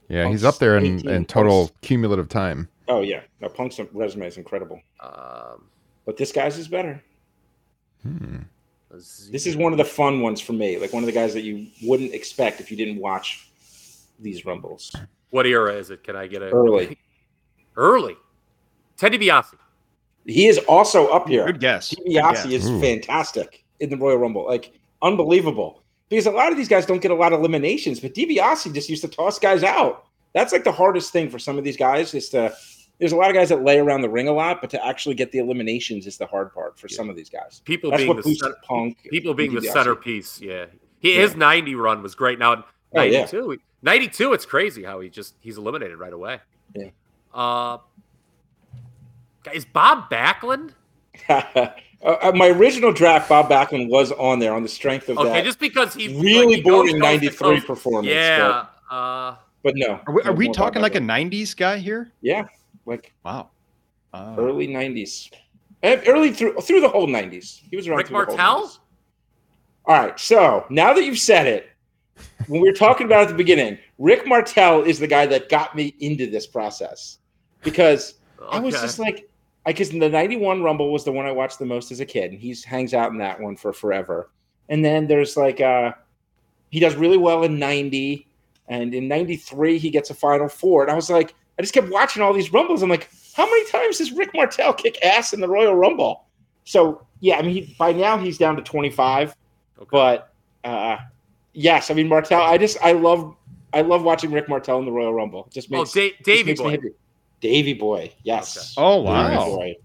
yeah, 0.10 0.28
he's 0.30 0.44
up 0.44 0.58
there 0.60 0.78
in, 0.78 1.08
in 1.08 1.26
total 1.26 1.68
plus. 1.68 1.72
cumulative 1.82 2.30
time. 2.30 2.68
Oh 2.88 3.02
yeah, 3.02 3.22
no, 3.42 3.48
Punk's 3.50 3.80
resume 3.94 4.28
is 4.28 4.38
incredible, 4.38 4.82
Um, 5.00 5.66
but 6.06 6.18
this 6.18 6.32
guy's 6.32 6.58
is 6.58 6.68
better. 6.68 7.02
Hmm. 8.04 8.40
This 8.94 9.48
is 9.48 9.56
one 9.56 9.72
of 9.72 9.78
the 9.78 9.86
fun 9.86 10.22
ones 10.22 10.40
for 10.40 10.54
me, 10.54 10.78
like 10.78 10.94
one 10.94 11.04
of 11.04 11.08
the 11.08 11.14
guys 11.14 11.34
that 11.34 11.42
you 11.42 11.68
wouldn't 11.82 12.14
expect 12.14 12.62
if 12.62 12.70
you 12.70 12.78
didn't 12.78 13.00
watch 13.00 13.48
these 14.20 14.46
rumbles 14.46 14.96
what 15.34 15.48
era 15.48 15.74
is 15.74 15.90
it? 15.90 16.04
Can 16.04 16.16
I 16.16 16.28
get 16.28 16.44
a 16.44 16.50
early. 16.52 16.98
Early. 17.76 18.16
Ted 18.98 19.14
DiBiase. 19.14 19.56
He 20.28 20.46
is 20.46 20.60
also 20.68 21.08
up 21.08 21.28
here. 21.28 21.44
Good 21.48 21.60
guess. 21.60 21.96
Good 21.96 22.06
DiBiase 22.06 22.34
guess. 22.34 22.46
is 22.46 22.70
Ooh. 22.70 22.80
fantastic 22.80 23.66
in 23.80 23.90
the 23.90 23.98
Royal 23.98 24.20
Rumble, 24.20 24.46
like 24.46 24.80
unbelievable. 25.02 25.82
Because 26.08 26.28
a 26.28 26.32
lot 26.32 26.52
of 26.52 26.58
these 26.58 26.68
guys 26.68 26.86
don't 26.86 27.02
get 27.02 27.10
a 27.10 27.16
lot 27.16 27.34
of 27.34 27.40
eliminations, 27.40 28.00
but 28.00 28.14
DiBiase 28.14 28.72
just 28.76 28.90
used 28.90 29.02
to 29.02 29.08
toss 29.08 29.40
guys 29.40 29.64
out. 29.64 30.06
That's 30.36 30.54
like 30.54 30.64
the 30.64 30.72
hardest 30.72 31.12
thing 31.12 31.32
for 31.32 31.40
some 31.40 31.58
of 31.58 31.64
these 31.64 31.78
guys 31.78 32.14
is 32.14 32.30
to. 32.30 32.54
There's 33.04 33.12
a 33.12 33.18
lot 33.18 33.30
of 33.30 33.36
guys 33.36 33.50
that 33.50 33.66
lay 33.66 33.80
around 33.80 34.00
the 34.00 34.10
ring 34.10 34.30
a 34.30 34.32
lot, 34.32 34.62
but 34.62 34.70
to 34.70 34.86
actually 34.86 35.16
get 35.16 35.30
the 35.34 35.40
eliminations 35.40 36.08
is 36.08 36.16
the 36.16 36.26
hard 36.26 36.54
part 36.54 36.80
for 36.80 36.88
some 36.88 37.10
of 37.10 37.18
these 37.18 37.30
guys. 37.30 37.62
People 37.66 37.90
That's 37.90 38.00
being 38.00 38.08
what 38.08 38.16
the 38.16 38.24
boosted 38.24 38.46
center, 38.46 38.56
Punk. 38.66 38.98
people 39.10 39.34
being 39.34 39.54
the 39.54 39.62
centerpiece. 39.62 40.40
Yeah. 40.40 40.68
He, 41.02 41.16
Yeah. 41.16 41.24
His 41.24 41.36
90 41.36 41.76
run 41.76 42.02
was 42.02 42.16
great. 42.16 42.40
Now 42.40 42.64
Oh, 42.96 43.02
yeah. 43.02 43.26
92. 43.26 43.58
92, 43.82 44.32
it's 44.32 44.46
crazy 44.46 44.86
how 44.86 45.02
he 45.02 45.10
just 45.10 45.36
he's 45.42 45.58
eliminated 45.58 46.00
right 46.00 46.14
away. 46.14 46.40
Yeah. 46.74 46.92
Uh 47.34 47.80
is 49.54 49.66
Bob 49.66 50.10
Backlund? 50.10 50.72
uh, 51.28 51.68
uh, 52.02 52.32
my 52.34 52.48
original 52.48 52.94
draft, 52.94 53.28
Bob 53.28 53.50
Backlund 53.50 53.90
was 53.90 54.14
on 54.14 54.40
there 54.40 54.54
on 54.54 54.64
the 54.64 54.70
strength 54.70 55.10
of 55.10 55.18
Okay, 55.18 55.30
that 55.30 55.44
just 55.44 55.60
because 55.60 55.94
he 55.94 56.08
really 56.22 56.56
like, 56.56 56.64
boring 56.64 57.00
'93 57.00 57.60
performance. 57.60 58.08
Yeah. 58.14 58.68
Uh 58.90 59.36
but, 59.62 59.74
but 59.74 59.74
no. 59.76 60.00
Are 60.08 60.14
we, 60.14 60.22
are 60.22 60.26
no 60.26 60.32
we 60.32 60.50
talking 60.54 60.82
like 60.82 60.96
a 60.96 61.00
'90s 61.00 61.54
guy 61.54 61.80
here? 61.80 62.14
yeah, 62.22 62.46
like 62.86 63.14
Wow. 63.24 63.50
Uh, 64.14 64.36
early 64.38 64.68
'90s, 64.68 65.32
Eh, 65.82 66.02
early 66.08 66.32
through 66.32 66.54
through 66.62 66.82
the 66.82 66.90
whole 66.90 67.08
'90s. 67.08 67.62
He 67.70 67.76
was 67.76 67.88
around 67.88 67.98
Rick 67.98 68.08
through 68.08 68.20
the 68.20 68.26
whole 68.26 68.38
Martel? 68.38 68.68
90s. 68.68 68.80
All 69.86 69.96
right, 69.96 70.20
so 70.20 70.66
now 70.70 70.94
that 70.94 71.04
you've 71.04 71.20
said 71.20 71.46
it, 71.46 71.70
when 72.48 72.62
we 72.62 72.70
were 72.70 72.76
talking 72.76 73.06
about 73.06 73.20
it 73.20 73.24
at 73.24 73.28
the 73.30 73.36
beginning, 73.36 73.78
Rick 73.98 74.26
Martel 74.26 74.84
is 74.84 74.98
the 74.98 75.08
guy 75.08 75.26
that 75.26 75.50
got 75.50 75.76
me 75.76 75.94
into 76.00 76.30
this 76.30 76.48
process 76.48 77.20
because 77.64 78.16
I 78.50 78.60
was 78.60 78.76
just 78.76 79.00
like, 79.00 79.30
I 79.66 79.72
because 79.72 79.90
the 79.90 80.10
'91 80.10 80.64
Rumble 80.64 80.92
was 80.92 81.04
the 81.04 81.12
one 81.12 81.26
I 81.26 81.32
watched 81.32 81.60
the 81.60 81.66
most 81.66 81.92
as 81.92 82.00
a 82.00 82.06
kid, 82.06 82.32
and 82.32 82.40
he 82.40 82.56
hangs 82.66 82.94
out 82.94 83.12
in 83.12 83.18
that 83.18 83.40
one 83.40 83.56
for 83.56 83.74
forever. 83.74 84.30
And 84.70 84.84
then 84.84 85.08
there's 85.08 85.36
like, 85.36 85.60
uh, 85.60 85.94
he 86.70 86.80
does 86.80 86.96
really 86.96 87.18
well 87.18 87.44
in 87.44 87.60
'90, 87.60 88.28
and 88.68 88.94
in 88.94 89.08
'93 89.08 89.78
he 89.78 89.90
gets 89.90 90.10
a 90.10 90.14
Final 90.14 90.48
Four, 90.48 90.84
and 90.84 90.92
I 90.92 90.96
was 90.96 91.10
like, 91.10 91.36
I 91.58 91.62
just 91.62 91.74
kept 91.74 91.90
watching 91.90 92.22
all 92.22 92.34
these 92.34 92.52
Rumbles. 92.52 92.82
I'm 92.82 92.90
like, 92.90 93.10
how 93.36 93.46
many 93.46 93.70
times 93.70 94.00
does 94.00 94.12
Rick 94.12 94.32
Martel 94.34 94.74
kick 94.74 95.04
ass 95.04 95.34
in 95.34 95.40
the 95.42 95.48
Royal 95.48 95.76
Rumble? 95.76 96.26
So 96.66 97.06
yeah, 97.20 97.38
I 97.38 97.42
mean, 97.42 97.52
he, 97.66 97.76
by 97.78 97.92
now 97.92 98.18
he's 98.18 98.38
down 98.38 98.56
to 98.56 98.62
25, 98.62 99.36
Okay. 99.80 99.88
but 99.92 100.34
uh, 100.64 100.98
yes, 101.54 101.92
I 101.92 101.94
mean 101.94 102.08
Martel. 102.08 102.42
I 102.42 102.58
just 102.58 102.78
I 102.82 102.94
love 102.94 103.36
I 103.74 103.82
love 103.82 104.04
watching 104.04 104.32
Rick 104.32 104.48
Martel 104.50 104.80
in 104.80 104.86
the 104.86 104.92
Royal 104.92 105.14
Rumble. 105.14 105.46
It 105.48 105.54
just 105.54 105.70
Oh, 105.72 105.80
makes 105.80 105.92
da- 105.94 106.16
Davy 106.24 106.44
makes 106.52 106.60
me 106.60 106.66
Boy. 106.66 106.72
happy. 106.72 106.90
Davy 107.42 107.74
Boy, 107.74 108.14
yes. 108.24 108.74
Oh 108.78 109.04
Davey 109.04 109.36
wow. 109.36 109.46
Boy. 109.46 109.76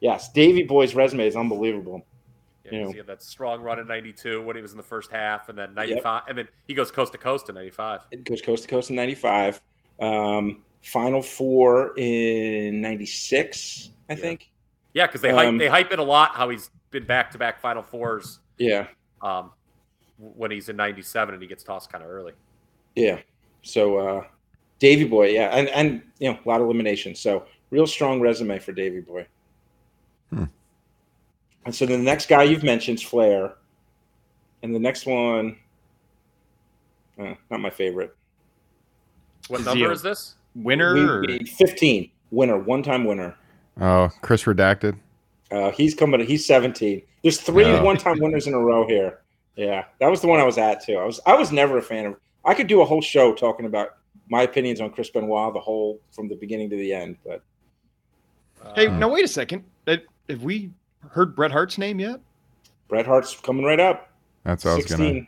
Yes, 0.00 0.30
Davy 0.32 0.62
Boy's 0.64 0.94
resume 0.94 1.26
is 1.26 1.34
unbelievable. 1.36 2.04
Yeah, 2.64 2.72
you 2.72 2.78
'cause 2.78 2.86
know. 2.88 2.92
he 2.92 2.98
had 2.98 3.06
that 3.06 3.22
strong 3.22 3.62
run 3.62 3.78
in 3.78 3.86
'92 3.86 4.42
when 4.42 4.56
he 4.56 4.62
was 4.62 4.72
in 4.72 4.76
the 4.76 4.82
first 4.82 5.10
half, 5.10 5.48
and 5.48 5.56
then 5.58 5.74
'95, 5.74 6.22
and 6.28 6.36
then 6.36 6.48
he 6.66 6.74
goes 6.74 6.90
coast 6.90 7.12
to 7.12 7.18
coast 7.18 7.48
in 7.48 7.54
'95. 7.54 8.02
It 8.10 8.24
goes 8.24 8.42
coast 8.42 8.64
to 8.64 8.68
coast 8.68 8.90
in 8.90 8.96
'95. 8.96 9.60
Um, 10.00 10.62
Final 10.84 11.22
Four 11.22 11.94
in 11.96 12.80
'96, 12.80 13.90
I 14.08 14.12
Yeah. 14.12 14.18
think. 14.20 14.50
Yeah, 14.92 15.06
because 15.06 15.20
they 15.22 15.32
hype 15.32 15.48
Um, 15.48 15.58
they 15.58 15.68
hype 15.68 15.90
it 15.92 15.98
a 15.98 16.02
lot 16.04 16.32
how 16.34 16.48
he's 16.50 16.70
been 16.90 17.04
back 17.06 17.30
to 17.32 17.38
back 17.38 17.58
Final 17.60 17.82
Fours 17.82 18.38
Yeah, 18.58 18.86
um, 19.22 19.50
when 20.18 20.50
he's 20.50 20.68
in 20.68 20.76
'97 20.76 21.34
and 21.34 21.42
he 21.42 21.48
gets 21.48 21.64
tossed 21.64 21.90
kind 21.90 22.04
of 22.04 22.10
early. 22.10 22.32
yeah. 22.94 23.20
So 23.62 23.96
uh, 23.96 24.26
Davy 24.78 25.04
Boy, 25.04 25.30
yeah, 25.30 25.48
and 25.56 25.68
and 25.70 26.02
you 26.18 26.30
know 26.30 26.38
a 26.44 26.48
lot 26.48 26.60
of 26.60 26.66
eliminations. 26.66 27.18
So 27.18 27.46
real 27.70 27.86
strong 27.86 28.20
resume 28.20 28.58
for 28.58 28.72
Davy 28.72 29.00
Boy. 29.00 29.26
Hmm. 30.30 30.44
And 31.64 31.74
so 31.74 31.86
the 31.86 31.96
next 31.96 32.28
guy 32.28 32.42
you've 32.42 32.62
mentioned 32.62 32.98
is 32.98 33.02
Flair, 33.04 33.54
and 34.62 34.74
the 34.74 34.78
next 34.78 35.06
one 35.06 35.58
Uh, 37.18 37.34
not 37.48 37.60
my 37.60 37.70
favorite. 37.70 38.14
What 39.48 39.60
Is 39.60 39.66
number 39.66 39.86
he 39.86 39.92
is 39.92 40.02
this? 40.02 40.34
Winner? 40.54 41.20
We- 41.22 41.38
we- 41.38 41.44
15 41.44 42.10
winner, 42.30 42.58
one 42.58 42.82
time 42.82 43.04
winner. 43.04 43.34
Oh, 43.80 44.08
Chris 44.22 44.44
redacted. 44.44 44.96
Uh, 45.50 45.70
he's 45.72 45.94
coming. 45.94 46.20
He's 46.26 46.46
17. 46.46 47.02
There's 47.22 47.40
three 47.40 47.64
Oh. 47.64 47.82
one-time 47.82 48.18
winners 48.20 48.46
in 48.46 48.54
a 48.54 48.58
row 48.58 48.86
here. 48.86 49.20
Yeah, 49.56 49.84
that 50.00 50.08
was 50.10 50.20
the 50.20 50.26
one 50.26 50.40
I 50.40 50.44
was 50.44 50.58
at 50.58 50.84
too. 50.84 50.96
I 50.96 51.04
was 51.04 51.20
I 51.26 51.34
was 51.34 51.52
never 51.52 51.78
a 51.78 51.82
fan 51.82 52.06
of. 52.06 52.16
I 52.44 52.54
could 52.54 52.66
do 52.66 52.80
a 52.82 52.84
whole 52.84 53.00
show 53.00 53.32
talking 53.34 53.66
about 53.66 53.90
my 54.28 54.42
opinions 54.42 54.80
on 54.80 54.90
Chris 54.90 55.10
Benoit, 55.10 55.54
the 55.54 55.60
whole 55.60 56.00
from 56.12 56.28
the 56.28 56.34
beginning 56.34 56.68
to 56.70 56.76
the 56.76 56.92
end. 56.92 57.16
But 57.24 57.42
Hey, 58.74 58.86
Uh, 58.88 58.98
now 58.98 59.08
wait 59.12 59.24
a 59.24 59.28
second. 59.28 59.62
Have 59.86 60.42
we 60.42 60.70
heard 61.10 61.36
Bret 61.36 61.52
Hart's 61.52 61.78
name 61.78 62.00
yet? 62.00 62.18
Bret 62.88 63.06
Hart's 63.06 63.38
coming 63.40 63.64
right 63.64 63.80
up. 63.80 64.10
That's 64.44 64.64
what 64.64 64.72
I 64.72 64.76
was 64.76 64.86
gonna. 64.86 65.26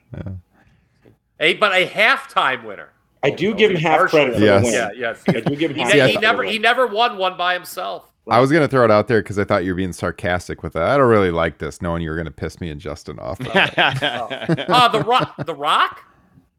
a 1.41 1.55
but 1.55 1.73
a 1.73 1.87
halftime 1.87 2.65
winner. 2.65 2.91
I 3.23 3.31
do 3.31 3.55
give 3.55 3.71
him 3.71 3.77
half 3.79 4.11
credit 4.11 4.35
for 4.35 4.41
Yes. 4.41 4.61
the 4.63 4.67
win. 4.67 4.75
Yeah, 4.75 4.91
yes. 4.95 5.23
I 5.29 5.41
do 5.41 5.57
give 5.57 5.71
him 5.73 5.77
He, 5.79 5.83
half 5.83 5.95
Yeah. 5.95 6.07
he 6.09 6.19
never 6.19 6.43
he 6.45 6.59
never 6.59 6.87
won 6.87 7.17
one 7.19 7.37
by 7.37 7.55
himself. 7.55 8.11
I 8.29 8.41
was 8.41 8.51
gonna 8.53 8.69
throw 8.69 8.85
it 8.85 8.91
out 8.91 9.09
there 9.09 9.23
because 9.23 9.39
I 9.39 9.45
thought 9.45 9.65
you 9.65 9.71
were 9.73 9.77
being 9.77 9.93
sarcastic 9.93 10.63
with 10.63 10.73
that. 10.75 10.83
I 10.83 10.97
don't 10.97 11.09
really 11.09 11.31
like 11.31 11.59
this, 11.59 11.81
knowing 11.81 12.03
you 12.03 12.11
were 12.11 12.17
gonna 12.17 12.31
piss 12.31 12.61
me 12.61 12.71
and 12.71 12.81
Justin 12.81 13.19
off. 13.19 13.39
Uh 13.47 14.89
the 14.89 15.01
rock 15.05 15.35
the 15.45 15.55
rock? 15.55 16.03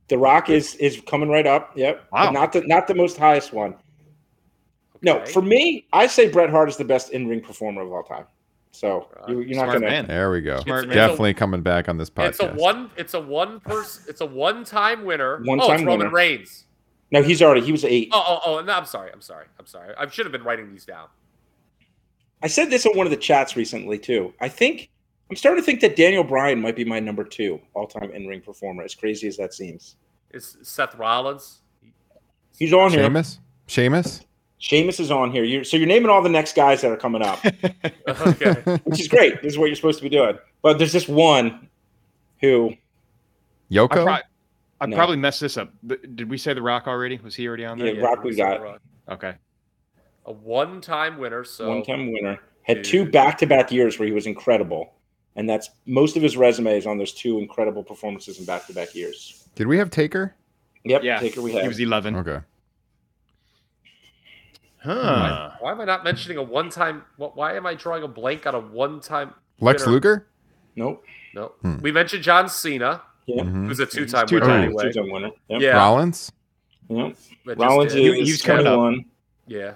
The 0.10 0.18
Rock 0.18 0.49
is 0.49 0.76
is 0.76 1.01
coming 1.05 1.28
right 1.30 1.45
up. 1.45 1.72
Yep. 1.76 2.08
Wow. 2.12 2.26
But 2.28 2.32
not 2.32 2.53
the 2.53 2.62
not 2.62 2.88
the 2.88 2.95
most 2.95 3.18
highest 3.18 3.51
one. 3.51 3.76
No, 5.01 5.24
for 5.26 5.41
me, 5.41 5.86
I 5.93 6.08
say 6.08 6.30
Bret 6.30 6.49
Hart 6.49 6.70
is 6.70 6.78
the 6.78 6.86
best 6.86 7.12
in 7.12 7.28
ring 7.28 7.41
performer 7.41 7.82
of 7.82 7.91
all 7.91 8.03
time. 8.03 8.26
So 8.78 9.07
you, 9.28 9.41
you're 9.41 9.55
not 9.55 9.63
Smart 9.63 9.73
gonna. 9.73 9.88
man. 9.88 10.07
There 10.07 10.30
we 10.30 10.41
go. 10.41 10.59
Smart 10.59 10.88
man. 10.88 10.95
Definitely 10.95 11.34
coming 11.34 11.61
back 11.61 11.89
on 11.89 11.97
this 11.97 12.11
podcast. 12.11 12.28
It's 12.28 12.39
a 12.41 12.53
one 12.53 12.91
it's 12.95 13.13
a 13.15 13.19
one 13.19 13.59
person 13.59 14.03
it's 14.07 14.21
a 14.21 14.25
one 14.25 14.57
oh, 14.57 14.63
time 14.63 15.03
winner. 15.03 15.38
oh, 15.38 15.43
One-time 15.45 15.75
it's 15.78 15.84
Roman 15.84 15.99
winner. 15.99 16.11
Reigns. 16.11 16.65
No, 17.09 17.23
he's 17.23 17.41
already. 17.41 17.61
He 17.61 17.71
was 17.71 17.84
eight. 17.86 18.09
Oh, 18.11 18.23
oh, 18.28 18.39
oh, 18.45 18.61
no, 18.61 18.73
I'm 18.73 18.86
sorry. 18.86 19.11
I'm 19.11 19.21
sorry. 19.21 19.47
I'm 19.57 19.65
sorry. 19.65 19.95
I 19.97 20.07
should 20.09 20.25
have 20.25 20.32
been 20.32 20.43
writing 20.43 20.69
these 20.69 20.86
down. 20.86 21.07
I 22.43 22.47
said 22.47 22.69
this 22.69 22.86
in 22.86 22.91
one 22.95 23.07
of 23.07 23.11
the 23.11 23.17
chats 23.17 23.55
recently 23.55 23.97
too. 23.97 24.32
I 24.39 24.47
think 24.49 24.91
I'm 25.32 25.36
starting 25.36 25.61
to 25.61 25.65
think 25.65 25.80
that 25.82 25.95
Daniel 25.95 26.23
Bryan 26.23 26.61
might 26.61 26.75
be 26.75 26.86
my 26.86 26.99
number 26.99 27.23
two 27.23 27.59
all-time 27.73 28.11
in-ring 28.11 28.41
performer. 28.41 28.84
As 28.84 28.93
crazy 28.93 29.28
as 29.28 29.38
that 29.38 29.55
seems, 29.55 29.95
Is 30.32 30.57
Seth 30.61 30.93
Rollins? 30.95 31.61
he's 32.59 32.73
on 32.73 32.91
here. 32.91 33.03
Sheamus. 33.03 33.39
Sheamus. 33.65 34.21
Sheamus 34.60 34.99
is 34.99 35.12
on 35.12 35.32
here. 35.32 35.43
You're, 35.43 35.64
so 35.64 35.78
you're 35.78 35.88
naming 35.88 36.10
all 36.10 36.22
the 36.22 36.30
next 36.30 36.55
guys 36.55 36.82
that 36.82 36.91
are 36.91 36.97
coming 36.97 37.22
up, 37.22 37.43
Okay. 38.08 38.53
which 38.86 38.99
is 38.99 39.08
great. 39.08 39.41
This 39.43 39.53
is 39.53 39.58
what 39.60 39.68
you're 39.68 39.76
supposed 39.76 39.99
to 39.99 40.03
be 40.03 40.10
doing. 40.10 40.38
But 40.64 40.78
there's 40.80 40.91
this 40.93 41.08
one 41.08 41.70
who 42.41 42.70
I, 42.72 42.78
Yoko. 43.74 43.89
pro- 44.03 44.18
I 44.82 44.86
No. 44.88 44.95
probably 44.95 45.18
messed 45.18 45.41
this 45.41 45.58
up. 45.58 45.72
Did 45.86 46.30
we 46.30 46.38
say 46.38 46.53
The 46.53 46.62
Rock 46.62 46.88
already? 46.88 47.18
Was 47.24 47.36
he 47.36 47.47
already 47.47 47.66
on 47.66 47.78
there? 47.78 47.93
Yeah, 47.93 48.01
Rock 48.01 48.24
we 48.24 48.36
got. 48.36 48.80
Okay. 49.10 49.36
A 50.26 50.32
one 50.32 50.82
time 50.82 51.18
winner. 51.20 51.43
So 51.43 51.70
one-time 51.70 52.12
winner 52.12 52.39
had 52.64 52.78
Dude. 52.78 52.86
two 52.86 53.05
back-to-back 53.12 53.72
years 53.72 53.97
where 53.97 54.08
he 54.08 54.12
was 54.14 54.26
incredible, 54.28 54.93
and 55.36 55.47
that's 55.49 55.70
most 55.86 56.18
of 56.18 56.24
his 56.24 56.36
resume 56.36 56.76
is 56.78 56.86
on 56.86 56.97
those 56.97 57.14
two 57.14 57.38
incredible 57.39 57.84
performances 57.84 58.39
in 58.39 58.45
back-to-back 58.45 58.93
years. 58.93 59.47
Did 59.55 59.68
we 59.68 59.78
have 59.78 59.89
Taker? 59.89 60.36
Yep, 60.84 61.03
Yeah. 61.03 61.20
Taker 61.20 61.41
we 61.41 61.53
had. 61.53 61.62
He 61.62 61.68
was 61.68 61.80
11. 61.80 62.16
Okay. 62.18 62.39
Huh. 64.93 65.51
why 65.59 65.71
am 65.71 65.81
I 65.81 65.85
not 65.85 66.03
mentioning 66.03 66.38
a 66.38 66.43
one 66.43 66.69
time? 66.69 67.03
Why 67.17 67.55
am 67.55 67.65
I 67.65 67.73
drawing 67.75 68.03
a 68.03 68.07
blank 68.07 68.45
on 68.47 68.55
a 68.55 68.59
one 68.59 68.99
time? 69.01 69.33
Lex 69.59 69.81
Winner. 69.85 69.93
Luger. 69.93 70.27
Nope. 70.75 71.03
No, 71.33 71.51
Hmm. 71.61 71.77
we 71.81 71.91
mentioned 71.91 72.23
John 72.23 72.47
Cena, 72.49 73.01
Yeah. 73.25 73.43
Mhm. 73.43 73.67
who's 73.67 73.79
a 73.79 73.85
two 73.85 74.05
time 74.05 74.27
two 74.27 74.35
winner 74.35 74.47
times. 74.47 74.63
anyway. 74.65 74.83
Two-time 74.91 75.11
winner. 75.11 75.29
Yep. 75.49 75.61
Yeah, 75.61 75.75
Rollins. 75.77 76.31
Yep. 76.89 77.15
but 77.45 77.57
just 77.57 77.69
Rollins 77.69 77.93
did. 77.93 77.99
is 77.99 78.13
He- 78.19 78.23
he 78.25 78.31
was 78.31 78.41
coming 78.41 78.65
up. 78.67 78.73
21. 78.75 79.05
yeah. 79.47 79.71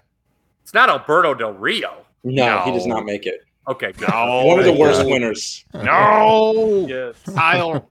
It's 0.63 0.73
not 0.73 0.89
Alberto 0.89 1.33
Del 1.33 1.53
Rio. 1.53 2.05
No, 2.23 2.59
he 2.65 2.71
does 2.71 2.85
not 2.87 3.03
make 3.05 3.25
it. 3.25 3.41
Okay. 3.67 3.91
No. 3.99 4.43
One 4.45 4.59
of 4.59 4.65
the 4.65 4.73
worst 4.73 5.01
God. 5.01 5.11
winners. 5.11 5.65
No. 5.73 6.85
Yes. 6.87 7.15
Kyle. 7.35 7.89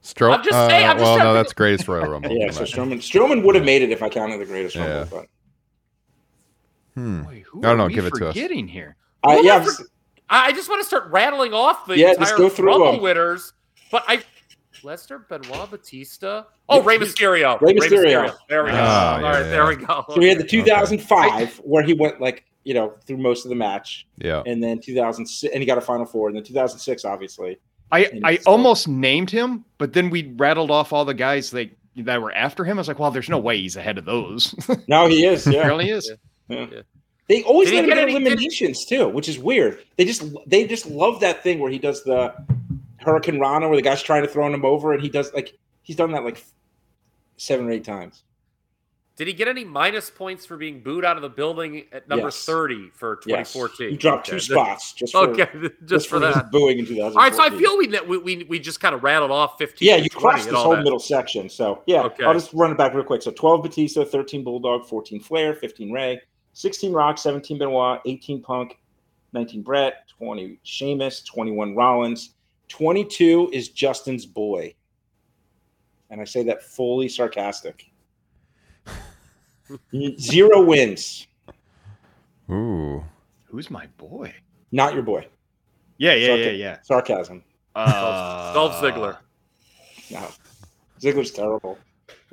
Stroke. 0.00 0.38
I'm 0.38 0.44
just 0.44 0.68
saying, 0.68 0.88
I'm 0.88 0.96
just 0.96 1.04
well, 1.04 1.18
no, 1.18 1.26
to- 1.28 1.32
that's 1.34 1.52
greatest 1.52 1.86
Royal 1.86 2.06
Rumble. 2.10 2.30
Yeah, 2.32 2.50
so 2.50 2.62
on. 2.62 2.66
Strowman 2.66 2.96
Strowman 2.98 3.44
would 3.44 3.54
have 3.54 3.64
made 3.64 3.82
it 3.82 3.90
if 3.90 4.02
I 4.02 4.08
counted 4.08 4.38
the 4.40 4.46
greatest 4.46 4.74
Yeah. 4.74 4.98
rumble, 5.00 5.18
but 5.18 5.26
Hmm. 6.94 7.24
Wait, 7.26 7.42
who 7.44 7.60
I 7.60 7.62
don't 7.62 7.72
are 7.72 7.76
know, 7.76 7.88
give 7.88 8.06
it 8.06 8.14
to 8.16 8.28
us. 8.28 8.34
forgetting 8.34 8.68
here? 8.68 8.96
uh, 9.24 9.28
Well, 9.28 9.44
yeah, 9.44 9.56
I 9.56 9.64
for- 9.64 9.84
I 10.28 10.46
I 10.48 10.52
just 10.52 10.68
want 10.68 10.80
to 10.82 10.86
start 10.86 11.10
rattling 11.10 11.52
off 11.54 11.86
the 11.86 11.96
Yeah, 11.98 12.10
entire 12.10 12.36
just 12.38 12.58
Rumble 12.58 13.00
winners, 13.00 13.52
but 13.90 14.04
I 14.08 14.22
Lesnar, 14.82 15.28
Benoit, 15.28 15.70
Batista. 15.70 16.44
Oh, 16.68 16.76
Yep. 16.78 16.86
Rey 16.86 16.98
Mysterio. 16.98 17.60
Rey 17.60 17.74
Mysterio. 17.74 18.34
There 18.48 18.64
we 18.64 18.70
go. 18.70 18.76
Ah, 18.80 19.14
All 19.14 19.20
yeah, 19.20 19.28
right, 19.30 19.38
yeah. 19.40 19.50
there 19.50 19.66
we 19.66 19.76
go. 19.76 20.04
so 20.08 20.18
we 20.18 20.28
had 20.28 20.38
the 20.38 20.44
2005 20.44 21.56
where 21.64 21.82
he 21.84 21.92
went 21.94 22.20
like 22.20 22.44
you 22.64 22.74
know 22.74 22.94
through 23.06 23.18
most 23.18 23.44
of 23.44 23.48
the 23.50 23.54
match, 23.54 24.06
Yeah. 24.18 24.42
and 24.46 24.62
then 24.62 24.80
2006, 24.80 25.52
and 25.52 25.60
he 25.62 25.66
got 25.66 25.78
a 25.78 25.82
final 25.82 26.06
four, 26.06 26.28
and 26.28 26.36
then 26.36 26.44
2006, 26.44 27.04
obviously. 27.04 27.58
I, 27.90 28.20
I 28.24 28.36
so- 28.36 28.50
almost 28.50 28.88
named 28.88 29.30
him, 29.30 29.64
but 29.78 29.92
then 29.92 30.08
we 30.10 30.32
rattled 30.36 30.70
off 30.70 30.92
all 30.92 31.04
the 31.04 31.12
guys 31.14 31.52
like 31.52 31.76
that 31.96 32.22
were 32.22 32.32
after 32.32 32.64
him. 32.64 32.78
I 32.78 32.80
was 32.80 32.88
like, 32.88 32.98
well, 32.98 33.10
there's 33.10 33.28
no 33.28 33.38
way 33.38 33.58
he's 33.60 33.76
ahead 33.76 33.98
of 33.98 34.04
those. 34.06 34.54
Now 34.88 35.06
he 35.08 35.26
is. 35.26 35.46
Yeah, 35.52 35.58
Apparently 35.58 35.84
he 35.86 35.90
is. 35.90 36.08
Yeah. 36.08 36.16
Yeah. 36.52 36.82
They 37.28 37.42
always 37.44 37.70
Did 37.70 37.76
let 37.76 37.84
him 37.84 37.88
get 37.90 37.94
get 37.94 38.02
any- 38.02 38.12
did- 38.14 38.22
eliminations 38.26 38.84
too, 38.84 39.08
which 39.08 39.28
is 39.28 39.38
weird. 39.38 39.84
They 39.96 40.04
just 40.04 40.22
they 40.46 40.66
just 40.66 40.86
love 40.86 41.20
that 41.20 41.42
thing 41.42 41.58
where 41.60 41.70
he 41.70 41.78
does 41.78 42.02
the 42.04 42.34
hurricanrana, 43.02 43.68
where 43.68 43.76
the 43.76 43.82
guy's 43.82 44.02
trying 44.02 44.22
to 44.22 44.28
throw 44.28 44.52
him 44.52 44.64
over, 44.64 44.92
and 44.92 45.02
he 45.02 45.08
does 45.08 45.32
like 45.32 45.56
he's 45.82 45.96
done 45.96 46.12
that 46.12 46.24
like 46.24 46.44
seven 47.36 47.66
or 47.66 47.70
eight 47.72 47.84
times. 47.84 48.22
Did 49.16 49.26
he 49.26 49.34
get 49.34 49.46
any 49.46 49.62
minus 49.64 50.08
points 50.10 50.46
for 50.46 50.56
being 50.56 50.80
booed 50.80 51.04
out 51.04 51.16
of 51.16 51.22
the 51.22 51.28
building 51.28 51.84
at 51.92 52.08
number 52.08 52.26
Yes. 52.28 52.44
30 52.46 52.88
for 52.94 53.20
Yes, 53.26 53.52
2014? 53.52 53.90
he 53.90 53.96
dropped 53.96 54.26
Okay. 54.28 54.36
two 54.38 54.40
spots 54.40 54.92
just 54.94 55.12
for 55.12 55.28
Okay, 55.28 55.48
just, 55.84 56.08
for, 56.08 56.18
his 56.18 56.34
that. 56.34 56.50
booing 56.50 56.78
in 56.78 56.86
2014. 56.86 57.16
All 57.18 57.22
right, 57.22 57.34
so 57.34 57.42
I 57.42 57.50
feel 57.50 57.76
we 57.76 57.88
we 58.08 58.18
we, 58.18 58.44
we 58.44 58.58
just 58.58 58.80
kind 58.80 58.94
of 58.94 59.02
rattled 59.04 59.30
off 59.30 59.58
15. 59.58 59.86
Yeah, 59.86 59.96
you 59.96 60.08
20 60.08 60.20
crushed 60.22 60.46
and 60.46 60.56
this 60.56 60.62
whole 60.62 60.76
that. 60.76 60.82
middle 60.82 60.98
section. 60.98 61.48
So 61.50 61.82
yeah, 61.86 62.02
Okay. 62.04 62.24
I'll 62.24 62.32
just 62.32 62.52
run 62.54 62.70
it 62.72 62.78
back 62.78 62.94
real 62.94 63.04
quick. 63.04 63.22
So 63.22 63.30
12 63.30 63.62
Batista, 63.62 64.04
13 64.04 64.42
Bulldog, 64.42 64.86
14 64.86 65.20
Flair, 65.20 65.54
15 65.54 65.92
Rey, 65.92 66.20
16 66.52 66.92
Rock, 66.92 67.18
17 67.18 67.58
Benoit, 67.58 68.00
18 68.04 68.42
Punk, 68.42 68.78
19 69.32 69.62
Bret, 69.62 70.08
20 70.18 70.58
Sheamus, 70.62 71.22
21 71.22 71.74
Rollins, 71.74 72.34
22 72.68 73.50
is 73.52 73.68
Justin's 73.68 74.26
boy, 74.26 74.74
and 76.10 76.20
I 76.20 76.24
say 76.24 76.42
that 76.44 76.62
fully 76.62 77.08
sarcastic. 77.08 77.90
Zero 80.18 80.62
wins, 80.62 81.26
Ooh. 82.50 83.02
Who's 83.44 83.70
my 83.70 83.86
boy? 83.98 84.34
not 84.72 84.94
your 84.94 85.02
boy. 85.02 85.26
Yeah, 85.98 86.14
yeah, 86.14 86.34
yeah, 86.34 86.50
yeah. 86.50 86.78
Sarcasm. 86.82 87.44
Uh, 87.74 88.52
Dolph 88.54 88.74
Ziggler. 88.76 89.18
No, 90.10 90.26
Ziggler's 91.00 91.30
terrible. 91.30 91.78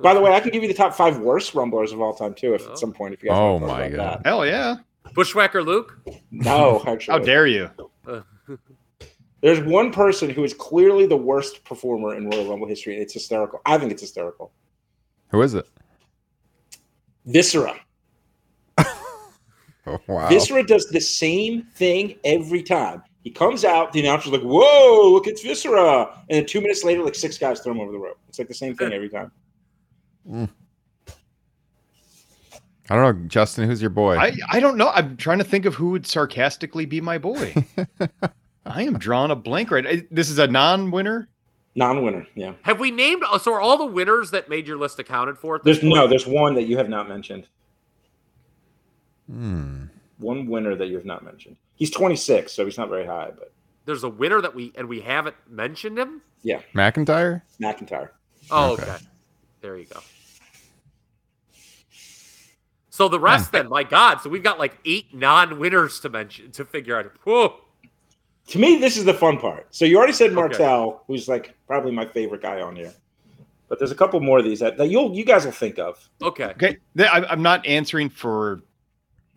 By 0.01 0.13
the 0.13 0.21
way, 0.21 0.33
I 0.33 0.39
can 0.39 0.51
give 0.51 0.61
you 0.61 0.67
the 0.69 0.73
top 0.73 0.93
five 0.93 1.19
worst 1.19 1.53
rumblers 1.53 1.91
of 1.91 1.99
all 2.01 2.13
time 2.13 2.33
too, 2.33 2.53
if 2.53 2.67
Oh. 2.67 2.71
at 2.71 2.77
some 2.77 2.93
point 2.93 3.13
if 3.13 3.21
you 3.23 3.29
guys. 3.29 3.37
Oh 3.37 3.53
want 3.53 3.63
to 3.63 3.67
talk 3.67 3.77
my 3.77 3.85
about 3.85 3.97
God. 3.97 4.23
that. 4.23 4.27
Hell 4.29 4.45
yeah. 4.45 4.75
Bushwhacker 5.13 5.63
Luke. 5.63 5.97
No, 6.31 6.83
actually. 6.87 7.17
How 7.19 7.23
dare 7.25 7.47
you? 7.47 7.69
There's 9.41 9.61
one 9.61 9.91
person 9.93 10.29
who 10.29 10.43
is 10.43 10.53
clearly 10.53 11.05
the 11.05 11.15
worst 11.17 11.63
performer 11.63 12.15
in 12.15 12.29
Royal 12.29 12.49
Rumble 12.49 12.67
history, 12.67 12.93
and 12.95 13.01
it's 13.01 13.13
hysterical. 13.13 13.61
I 13.65 13.77
think 13.77 13.91
it's 13.91 14.01
hysterical. 14.01 14.51
Who 15.29 15.41
is 15.41 15.53
it? 15.53 15.65
Viscera. 17.25 17.75
Oh, 19.87 19.97
wow. 20.07 20.27
Viscera 20.29 20.61
does 20.63 20.85
the 20.89 20.99
same 21.01 21.63
thing 21.73 22.15
every 22.23 22.61
time. 22.61 23.01
He 23.23 23.31
comes 23.31 23.65
out, 23.65 23.91
the 23.91 24.01
announcer's 24.01 24.31
like, 24.33 24.41
"Whoa, 24.41 25.09
look, 25.11 25.25
it's 25.25 25.41
Viscera!" 25.41 26.01
And 26.29 26.37
then 26.37 26.45
two 26.45 26.61
minutes 26.61 26.83
later, 26.83 27.01
like 27.03 27.15
six 27.15 27.39
guys 27.39 27.61
throw 27.61 27.71
him 27.73 27.79
over 27.79 27.91
the 27.91 27.97
rope. 27.97 28.19
It's 28.27 28.37
like 28.37 28.47
the 28.49 28.53
same 28.53 28.75
thing 28.75 28.93
every 28.93 29.09
time. 29.09 29.31
I 32.91 32.95
don't 32.95 33.22
know, 33.22 33.28
Justin. 33.28 33.67
Who's 33.70 33.82
your 33.82 33.91
boy? 33.91 34.17
I, 34.17 34.34
I 34.49 34.59
don't 34.59 34.78
know. 34.78 34.89
I'm 34.89 35.15
trying 35.17 35.38
to 35.38 35.43
think 35.43 35.65
of 35.65 35.76
who 35.76 35.91
would 35.91 36.07
sarcastically 36.07 36.86
be 36.86 37.01
my 37.01 37.17
boy. 37.20 37.53
I 38.65 38.84
am 38.84 38.97
drawing 38.97 39.32
a 39.32 39.36
blank 39.36 39.70
right. 39.72 39.86
I- 39.86 40.07
This 40.09 40.30
is 40.30 40.39
a 40.39 40.47
non-winner. 40.47 41.30
Non-winner. 41.76 42.26
Yeah. 42.36 42.53
Have 42.63 42.80
we 42.80 42.89
named? 42.89 43.24
oh, 43.28 43.38
So 43.38 43.53
are 43.53 43.61
all 43.61 43.78
the 43.78 43.86
winners 43.86 44.32
that 44.32 44.49
made 44.49 44.67
your 44.67 44.78
list 44.78 44.97
accounted 44.99 45.38
for? 45.38 45.55
At 45.55 45.63
this 45.63 45.80
There's 45.80 45.93
no. 45.93 46.07
There's 46.07 46.26
one 46.28 46.55
that 46.55 46.63
you 46.63 46.78
have 46.78 46.89
not 46.89 47.07
mentioned. 47.07 47.47
Hmm. 49.30 49.86
One 50.17 50.47
winner 50.47 50.76
that 50.76 50.88
you 50.88 50.95
have 50.95 51.05
not 51.05 51.24
mentioned. 51.24 51.55
He's 51.76 51.91
26, 51.91 52.51
so 52.51 52.65
he's 52.65 52.78
not 52.78 52.89
very 52.89 53.05
high, 53.05 53.30
but 53.38 53.53
There's 53.86 54.03
a 54.03 54.09
winner 54.09 54.41
that 54.41 54.53
we 54.55 54.74
and 54.76 54.89
we 54.89 54.99
haven't 55.01 55.36
mentioned 55.47 55.97
him. 55.97 56.22
Yeah. 56.41 56.61
McIntyre. 56.74 57.43
McIntyre. 57.61 58.09
Oh, 58.49 58.74
Okay. 58.74 58.84
okay. 58.84 58.95
There 59.62 59.78
you 59.78 59.86
go. 59.86 59.99
So 62.89 63.07
the 63.07 63.20
rest, 63.20 63.53
then, 63.53 63.70
my 63.70 63.84
God, 63.84 64.18
so 64.18 64.30
we've 64.30 64.43
got 64.43 64.60
like 64.60 64.78
eight 64.84 65.14
non-winners 65.14 66.01
to 66.01 66.10
mention 66.10 66.51
to 66.51 66.66
figure 66.66 66.97
out. 66.97 67.10
Whoa. 67.24 67.55
To 68.47 68.60
me, 68.60 68.78
this 68.78 68.97
is 68.97 69.05
the 69.05 69.14
fun 69.14 69.38
part. 69.38 69.68
So 69.74 69.86
you 69.86 69.97
already 69.97 70.12
said 70.12 70.34
Martel, 70.34 71.03
who's 71.07 71.30
like 71.30 71.55
probably 71.66 71.91
my 71.91 72.05
favorite 72.05 72.41
guy 72.41 72.60
on 72.62 72.76
here. 72.76 72.93
But 73.70 73.80
there's 73.80 73.91
a 73.91 73.95
couple 73.95 74.20
more 74.20 74.39
of 74.39 74.43
these 74.43 74.60
that, 74.60 74.78
that 74.78 74.89
you'll 74.89 75.16
you 75.16 75.24
guys 75.24 75.45
will 75.45 75.51
think 75.51 75.78
of. 75.78 76.10
Okay. 76.22 76.45
Okay, 76.45 76.78
I, 76.99 77.24
I'm 77.30 77.43
not 77.43 77.66
answering 77.66 78.10
for 78.10 78.62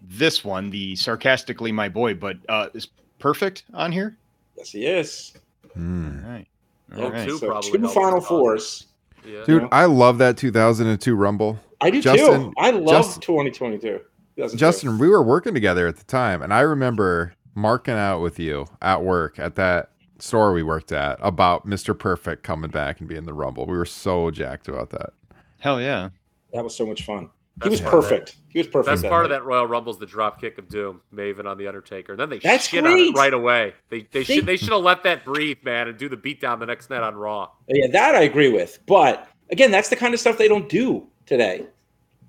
this 0.00 0.42
one, 0.44 0.70
the 0.70 0.96
sarcastically 0.96 1.70
my 1.70 1.88
boy, 1.88 2.14
but 2.14 2.38
uh, 2.48 2.68
is 2.74 2.88
perfect 3.18 3.64
on 3.74 3.92
here? 3.92 4.16
Yes, 4.56 4.70
he 4.70 4.86
is. 4.86 5.34
Hmm. 5.74 6.24
All 6.24 6.30
right. 6.30 6.48
Oh, 6.94 7.02
All 7.04 7.10
right. 7.10 7.28
two 7.28 7.38
So 7.38 7.46
probably 7.46 7.78
two 7.78 7.88
Final 7.88 8.18
us. 8.18 8.26
Fours. 8.26 8.86
Yeah. 9.24 9.44
Dude, 9.44 9.68
I 9.72 9.84
love 9.86 10.18
that 10.18 10.36
2002 10.36 11.14
Rumble. 11.14 11.58
I 11.80 11.90
do 11.90 12.00
Justin- 12.00 12.42
too. 12.44 12.52
I 12.58 12.70
love 12.70 12.88
Justin- 12.88 13.22
2022. 13.22 14.00
2002. 14.36 14.56
Justin, 14.56 14.98
we 14.98 15.08
were 15.08 15.22
working 15.22 15.54
together 15.54 15.86
at 15.86 15.96
the 15.96 16.04
time, 16.04 16.42
and 16.42 16.52
I 16.54 16.60
remember 16.60 17.34
marking 17.54 17.94
out 17.94 18.20
with 18.20 18.38
you 18.38 18.66
at 18.80 19.02
work 19.02 19.38
at 19.38 19.54
that 19.56 19.90
store 20.18 20.52
we 20.52 20.62
worked 20.62 20.92
at 20.92 21.18
about 21.20 21.66
Mr. 21.66 21.98
Perfect 21.98 22.42
coming 22.44 22.70
back 22.70 23.00
and 23.00 23.08
being 23.08 23.24
the 23.24 23.34
Rumble. 23.34 23.66
We 23.66 23.76
were 23.76 23.84
so 23.84 24.30
jacked 24.30 24.68
about 24.68 24.90
that. 24.90 25.10
Hell 25.58 25.80
yeah. 25.80 26.10
that 26.52 26.62
was 26.64 26.76
so 26.76 26.86
much 26.86 27.04
fun. 27.04 27.30
Best 27.58 27.64
he 27.64 27.70
was 27.70 27.80
of 27.80 27.84
that- 27.84 27.90
perfect. 27.90 28.36
He 28.48 28.58
was 28.58 28.66
perfect. 28.66 29.02
Best 29.02 29.08
part 29.10 29.24
of 29.24 29.30
that 29.30 29.44
Royal 29.44 29.66
Rumble 29.66 29.92
is 29.92 29.98
the 29.98 30.06
drop 30.06 30.40
kick 30.40 30.58
of 30.58 30.68
doom, 30.68 31.00
Maven 31.14 31.46
on 31.46 31.56
the 31.58 31.66
Undertaker. 31.68 32.12
And 32.12 32.20
then 32.20 32.28
they 32.30 32.38
That's 32.38 32.68
shit 32.68 32.84
on 32.86 32.92
it 32.98 33.14
right 33.16 33.32
away. 33.32 33.74
They 33.88 34.00
they, 34.00 34.06
They- 34.10 34.24
should 34.24 34.46
they 34.46 34.56
should 34.56 34.72
have 34.72 34.82
let 34.82 35.02
that 35.04 35.24
breathe, 35.24 35.58
man, 35.62 35.88
and 35.88 35.96
do 35.98 36.08
the 36.08 36.16
beatdown 36.16 36.58
the 36.60 36.66
next 36.66 36.90
night 36.90 37.02
on 37.02 37.14
Raw. 37.14 37.48
Yeah, 37.68 37.86
that 37.88 38.14
I 38.14 38.22
agree 38.22 38.50
with. 38.50 38.78
But 38.86 39.28
again, 39.50 39.70
that's 39.70 39.88
the 39.88 39.96
kind 39.96 40.12
of 40.14 40.20
stuff 40.20 40.38
they 40.38 40.48
don't 40.48 40.68
do 40.68 41.06
today. 41.26 41.66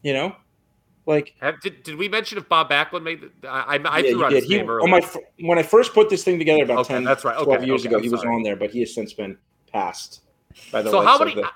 You 0.01 0.13
know, 0.13 0.35
like 1.05 1.33
Have, 1.41 1.59
did, 1.61 1.83
did 1.83 1.95
we 1.95 2.07
mention 2.09 2.37
if 2.37 2.47
Bob 2.49 2.69
Backlund 2.69 3.03
made 3.03 3.21
the? 3.41 3.47
I 3.49 3.75
I, 3.75 3.79
I 3.85 3.97
yeah, 3.99 4.11
threw 4.11 4.25
out 4.25 4.31
his 4.33 4.43
He, 4.45 4.57
name 4.57 4.65
on 4.65 4.69
earlier. 4.69 4.87
my 4.91 5.01
when 5.41 5.57
I 5.57 5.63
first 5.63 5.93
put 5.93 6.09
this 6.09 6.23
thing 6.23 6.37
together 6.39 6.63
about 6.63 6.79
Okay, 6.79 6.93
10, 6.95 7.03
that's 7.05 7.23
right. 7.25 7.35
12 7.41 7.47
Okay, 7.59 7.65
years 7.65 7.81
okay, 7.81 7.87
ago, 7.89 7.97
I'm 7.97 8.03
he 8.03 8.09
was 8.09 8.23
on 8.23 8.43
there, 8.43 8.55
but 8.57 8.71
he 8.71 8.79
has 8.81 8.93
since 8.93 9.13
been 9.13 9.37
passed 9.71 10.21
by 10.71 10.81
the 10.81 10.89
so 10.91 11.01
how 11.01 11.17
many 11.17 11.35
the- 11.35 11.49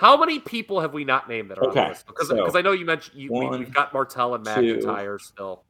how 0.00 0.16
many 0.16 0.38
people 0.38 0.80
have 0.80 0.94
we 0.94 1.04
not 1.04 1.28
named 1.28 1.50
that 1.50 1.58
are 1.58 1.64
on 1.64 1.70
Okay, 1.72 1.82
the 1.82 1.88
list? 1.90 2.06
Because 2.06 2.28
so, 2.28 2.56
I 2.58 2.62
know 2.62 2.72
you 2.72 2.86
mentioned 2.86 3.20
you, 3.20 3.30
we, 3.30 3.44
one, 3.44 3.58
we've 3.58 3.74
got 3.74 3.92
Martel 3.92 4.34
and 4.34 4.42
two, 4.46 4.50
McIntyre 4.50 5.20
still. 5.20 5.62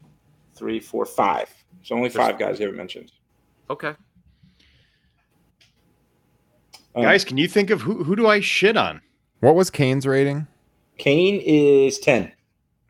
three, 0.55 0.79
four, 0.79 1.05
five. 1.05 1.53
There's 1.79 1.91
only 1.91 2.09
There's- 2.11 2.29
five 2.29 2.39
guys 2.39 2.61
you 2.61 2.67
haven't 2.67 2.77
mentioned. 2.79 3.11
Okay. 3.69 3.95
Um, 6.95 7.03
Guys, 7.03 7.25
can 7.25 7.39
you 7.39 7.49
think 7.49 7.71
of 7.71 7.81
who 7.81 8.05
who 8.05 8.15
do 8.15 8.29
I 8.29 8.39
shit 8.41 8.77
on? 8.77 9.01
What 9.41 9.57
was 9.57 9.69
Kane's 9.69 10.07
rating? 10.07 10.47
Kane 10.99 11.41
is 11.45 11.99
10. 11.99 12.31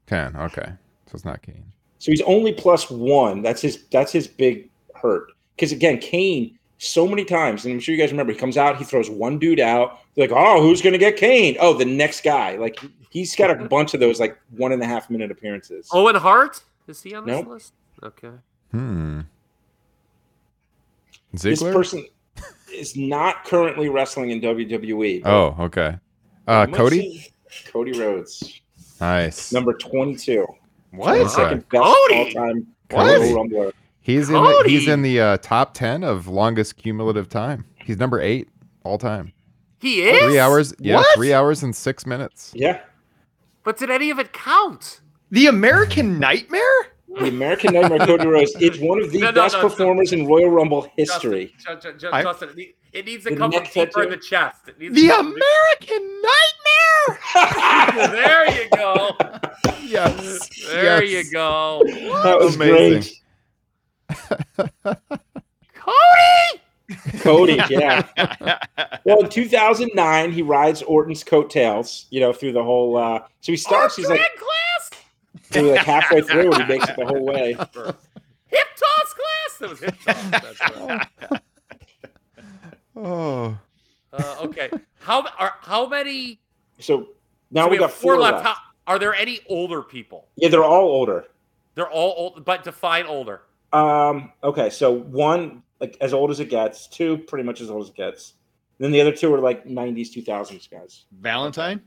10. 0.09 0.36
Okay. 0.36 0.72
So 1.07 1.12
it's 1.14 1.24
not 1.24 1.41
Kane. 1.43 1.64
So 1.99 2.11
he's 2.11 2.22
only 2.22 2.53
plus 2.53 2.91
one. 2.91 3.41
That's 3.43 3.62
his 3.62 3.84
that's 3.91 4.12
his 4.12 4.26
big 4.26 4.68
hurt. 4.95 5.32
Because 5.57 5.72
again, 5.72 5.99
Kane, 5.99 6.59
so 6.83 7.07
many 7.07 7.24
times, 7.26 7.66
and 7.66 7.74
I'm 7.74 7.78
sure 7.81 7.95
you 7.95 8.01
guys 8.01 8.11
remember, 8.11 8.33
he 8.33 8.39
comes 8.39 8.57
out, 8.57 8.78
he 8.78 8.85
throws 8.85 9.11
one 9.11 9.39
dude 9.39 9.61
out, 9.61 10.01
They're 10.14 10.26
like, 10.28 10.37
oh, 10.37 10.62
who's 10.62 10.81
gonna 10.81 10.97
get 10.99 11.16
Kane? 11.16 11.57
Oh, 11.61 11.74
the 11.74 11.85
next 11.85 12.22
guy. 12.24 12.57
Like 12.57 12.78
he's 13.11 13.37
got 13.37 13.51
a 13.51 13.64
bunch 13.66 13.93
of 13.95 14.01
those 14.01 14.18
like 14.18 14.39
one 14.57 14.72
and 14.72 14.83
a 14.83 14.87
half 14.87 15.11
minute 15.11 15.31
appearances. 15.31 15.89
Owen 15.93 16.14
Hart 16.16 16.62
is 16.89 17.03
he 17.03 17.14
on 17.14 17.26
this 17.26 17.37
Nope. 17.37 17.49
list? 17.49 17.72
Okay. 18.03 18.31
Hmm. 18.70 19.20
this 21.35 21.62
person 21.62 22.07
is 22.72 22.97
not 22.97 23.45
currently 23.45 23.89
wrestling 23.89 24.31
in 24.31 24.41
WWE. 24.41 25.22
oh, 25.26 25.57
okay. 25.64 25.97
Uh, 26.49 26.66
Cody? 26.66 27.26
Cody 27.72 27.93
Rhodes, 27.99 28.61
Nice. 29.01 29.53
number 29.53 29.74
22. 29.74 30.47
What? 30.93 31.31
Second 31.31 31.68
best 31.68 31.83
Cody! 31.85 32.14
all-time 32.35 32.66
Cody. 32.89 33.33
Royal 33.33 33.35
Rumbler. 33.45 33.72
He's 34.03 34.28
in 34.28 34.34
the, 34.34 34.64
he's 34.66 34.88
in 34.88 35.03
the 35.03 35.20
uh, 35.20 35.36
top 35.38 35.74
10 35.74 36.03
of 36.05 36.26
longest 36.26 36.76
cumulative 36.76 37.28
time. 37.28 37.64
He's 37.84 37.98
number 37.98 38.20
8 38.20 38.48
all 38.84 38.98
time. 38.98 39.32
He 39.80 40.03
is 40.03 40.22
3 40.22 40.38
hours. 40.38 40.74
Yeah, 40.78 40.96
What? 40.96 41.14
3 41.16 41.32
hours 41.32 41.62
and 41.62 41.74
6 41.76 42.07
minutes. 42.07 42.53
Yeah. 42.55 42.80
But 43.62 43.76
did 43.78 43.90
any 43.90 44.11
of 44.11 44.18
it 44.18 44.32
count? 44.32 45.01
The 45.30 45.46
American 45.46 46.18
Nightmare? 46.18 46.61
The 47.09 47.28
American 47.28 47.74
Nightmare 47.74 47.98
Cody 48.07 48.26
Rhodes 48.26 48.55
is 48.61 48.78
one 48.80 49.01
of 49.03 49.11
the 49.12 49.18
No, 49.20 49.26
no, 49.30 49.32
best 49.42 49.55
no, 49.57 49.62
no. 49.62 49.68
performers 49.68 50.12
in 50.12 50.26
Royal 50.26 50.48
Rumble 50.51 50.90
history. 50.96 51.53
Justin, 51.59 51.92
Ju- 51.92 51.92
Ju- 51.92 51.98
Ju- 51.98 52.11
I- 52.12 52.22
Justin, 52.22 52.51
it, 52.92 53.05
needs 53.07 53.24
to 53.24 53.30
The 53.30 53.36
come 53.36 53.53
from 53.53 53.62
neck 53.62 53.72
deeper 53.72 54.03
in 54.05 54.11
the 54.11 54.16
chest. 54.16 54.68
It 54.68 54.78
needs 54.78 54.94
The 54.94 55.03
to 55.03 55.09
come 55.09 55.32
from- 55.32 55.42
American 55.90 56.22
Nightmare? 56.22 58.11
There 58.11 58.62
you 58.62 58.68
go. 58.70 59.11
Yes. 59.90 60.48
There 60.68 61.03
Yes. 61.03 61.26
you 61.26 61.32
go. 61.32 61.82
That 62.22 62.38
was 62.38 62.55
Amazing. 62.55 62.90
great. 63.01 63.19
Cody! 65.74 66.62
Cody, 67.20 67.61
yeah. 67.68 68.02
Well, 69.04 69.20
in 69.20 69.28
2009, 69.28 70.32
he 70.32 70.42
rides 70.42 70.82
Orton's 70.82 71.24
coattails, 71.24 72.06
you 72.11 72.20
know, 72.20 72.32
through 72.32 72.52
the 72.52 72.62
whole. 72.62 72.96
Uh, 72.96 73.20
so 73.40 73.52
he 73.52 73.56
starts, 73.56 73.96
he's 73.96 74.08
like, 74.08 74.20
class? 74.36 75.00
through 75.50 75.72
like 75.72 75.80
halfway 75.80 76.22
through, 76.22 76.52
and 76.52 76.62
he 76.62 76.68
makes 76.68 76.88
it 76.88 76.96
the 76.96 77.06
whole 77.06 77.24
way. 77.24 77.52
Hip 77.52 78.68
toss 78.76 79.14
class? 79.14 79.58
That 79.61 79.70
was 79.70 79.80
hip 79.80 79.94
toss. 80.04 80.30
That's 80.30 80.76
right. 81.30 81.40
Oh. 82.96 83.56
Uh, 84.12 84.36
okay. 84.42 84.68
How 84.98 85.24
are 85.38 85.54
how 85.61 85.88
many? 85.88 86.40
So 86.80 87.11
now 87.50 87.64
so 87.64 87.70
we, 87.70 87.78
got 87.78 87.92
four, 87.92 88.18
left. 88.18 88.44
How, 88.44 88.56
are 88.86 88.98
there 88.98 89.14
any 89.14 89.40
older 89.48 89.80
people? 89.80 90.26
Yeah, 90.36 90.48
they're 90.48 90.64
all 90.64 90.88
older. 90.88 91.24
They're 91.76 91.88
all 91.88 92.14
old, 92.18 92.44
but 92.44 92.62
define 92.64 93.06
older. 93.06 93.42
Um, 93.72 94.32
okay, 94.42 94.70
so 94.70 94.90
one 94.92 95.62
like 95.80 95.96
as 96.00 96.12
old 96.12 96.30
as 96.30 96.40
it 96.40 96.50
gets, 96.50 96.86
two 96.88 97.18
pretty 97.18 97.44
much 97.44 97.60
as 97.60 97.70
old 97.70 97.84
as 97.84 97.88
it 97.90 97.96
gets. 97.96 98.34
then 98.78 98.90
the 98.92 99.00
other 99.00 99.12
two 99.12 99.32
are 99.34 99.40
like 99.40 99.64
90s, 99.64 100.10
2000s 100.14 100.70
guys. 100.70 101.04
Valentine? 101.20 101.80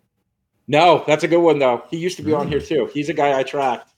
No, 0.68 1.04
that's 1.06 1.24
a 1.24 1.28
good 1.28 1.42
one 1.42 1.60
though. 1.60 1.84
He 1.90 1.98
used 1.98 2.18
to 2.18 2.24
be 2.24 2.34
on 2.34 2.48
here 2.48 2.62
too. 2.62 2.90
He's 2.94 3.10
a 3.10 3.14
guy 3.14 3.38
I 3.38 3.44
tracked 3.44 3.92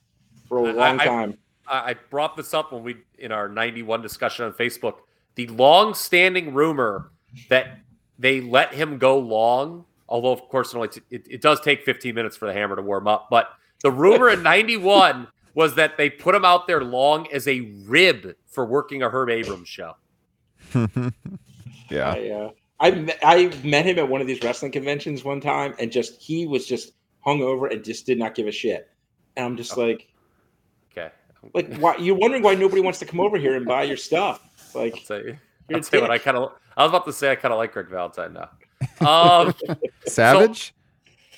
for 0.49 0.57
a 0.57 0.73
long 0.73 0.99
I- 0.99 1.05
time. 1.05 1.38
I 1.67 1.91
I 1.91 1.95
brought 2.11 2.36
this 2.38 2.53
up 2.53 2.71
when 2.71 2.83
we 2.83 2.97
in 3.17 3.31
our 3.31 3.47
91 3.49 4.01
discussion 4.01 4.45
on 4.45 4.53
Facebook. 4.53 4.95
The 5.36 5.47
long-standing 5.47 6.53
rumor 6.53 7.11
that 7.49 7.79
they 8.19 8.39
let 8.39 8.73
him 8.73 8.97
go 8.97 9.17
long, 9.17 9.86
although 10.07 10.31
of 10.31 10.41
course 10.43 10.73
it 10.73 10.77
only 10.77 10.88
t- 10.89 11.01
it, 11.09 11.25
it 11.29 11.41
does 11.41 11.59
take 11.61 11.83
15 11.83 12.13
minutes 12.15 12.38
for 12.38 12.45
the 12.47 12.53
hammer 12.53 12.75
to 12.75 12.81
warm 12.81 13.07
up. 13.07 13.27
But 13.29 13.49
the 13.81 13.91
rumor 13.91 14.29
in 14.29 14.43
91 14.43 15.27
was 15.56 15.74
that 15.76 15.97
they 15.97 16.10
put 16.10 16.36
him 16.36 16.45
out 16.45 16.68
there 16.68 16.84
long 16.84 17.28
as 17.32 17.47
a 17.47 17.62
rib 17.88 18.36
for 18.45 18.66
working 18.66 19.01
a 19.01 19.10
Herb 19.10 19.30
Abrams 19.30 19.68
show. 19.68 19.95
yeah. 21.89 22.12
I, 22.12 22.30
uh, 22.30 22.49
I 22.80 22.91
met, 22.91 23.20
I 23.24 23.51
met 23.64 23.86
him 23.86 23.97
at 23.97 24.08
one 24.08 24.22
of 24.22 24.28
these 24.28 24.43
wrestling 24.43 24.72
conventions 24.72 25.24
one 25.24 25.41
time, 25.41 25.74
and 25.80 25.91
just 25.91 26.22
he 26.22 26.45
was 26.45 26.68
just 26.68 26.93
hung 27.22 27.41
over 27.41 27.68
and 27.68 27.84
just 27.84 28.06
did 28.06 28.20
not 28.20 28.36
give 28.36 28.47
a 28.47 28.51
shit. 28.51 28.89
And 29.38 29.45
I'm 29.45 29.58
just 29.58 29.78
like, 29.78 30.08
Okay, 30.91 31.10
like, 31.53 31.74
why? 31.78 31.95
You're 31.97 32.16
wondering 32.16 32.43
why 32.43 32.56
nobody 32.56 32.82
wants 32.82 32.99
to 32.99 33.06
come 33.06 33.20
over 33.20 33.38
here 33.38 33.56
and 33.56 33.66
buy 33.66 33.84
your 33.84 33.97
stuff? 33.97 34.41
Like, 34.74 34.93
I'll 34.95 35.01
tell 35.01 35.18
you. 35.20 35.38
you're 35.70 35.78
I'll 35.78 35.80
a 35.80 35.84
tell 35.84 35.99
you 35.99 36.01
what 36.01 36.12
I 36.12 36.18
kind 36.18 36.38
of. 36.38 36.51
I 36.76 36.84
was 36.84 36.91
about 36.91 37.06
to 37.06 37.14
say 37.14 37.32
I 37.32 37.36
kind 37.36 37.53
of 37.53 37.58
like 37.58 37.72
Greg 37.72 37.88
Valentine 37.88 38.34
now. 38.34 38.49
Um, 39.08 39.53
Savage? 40.08 40.74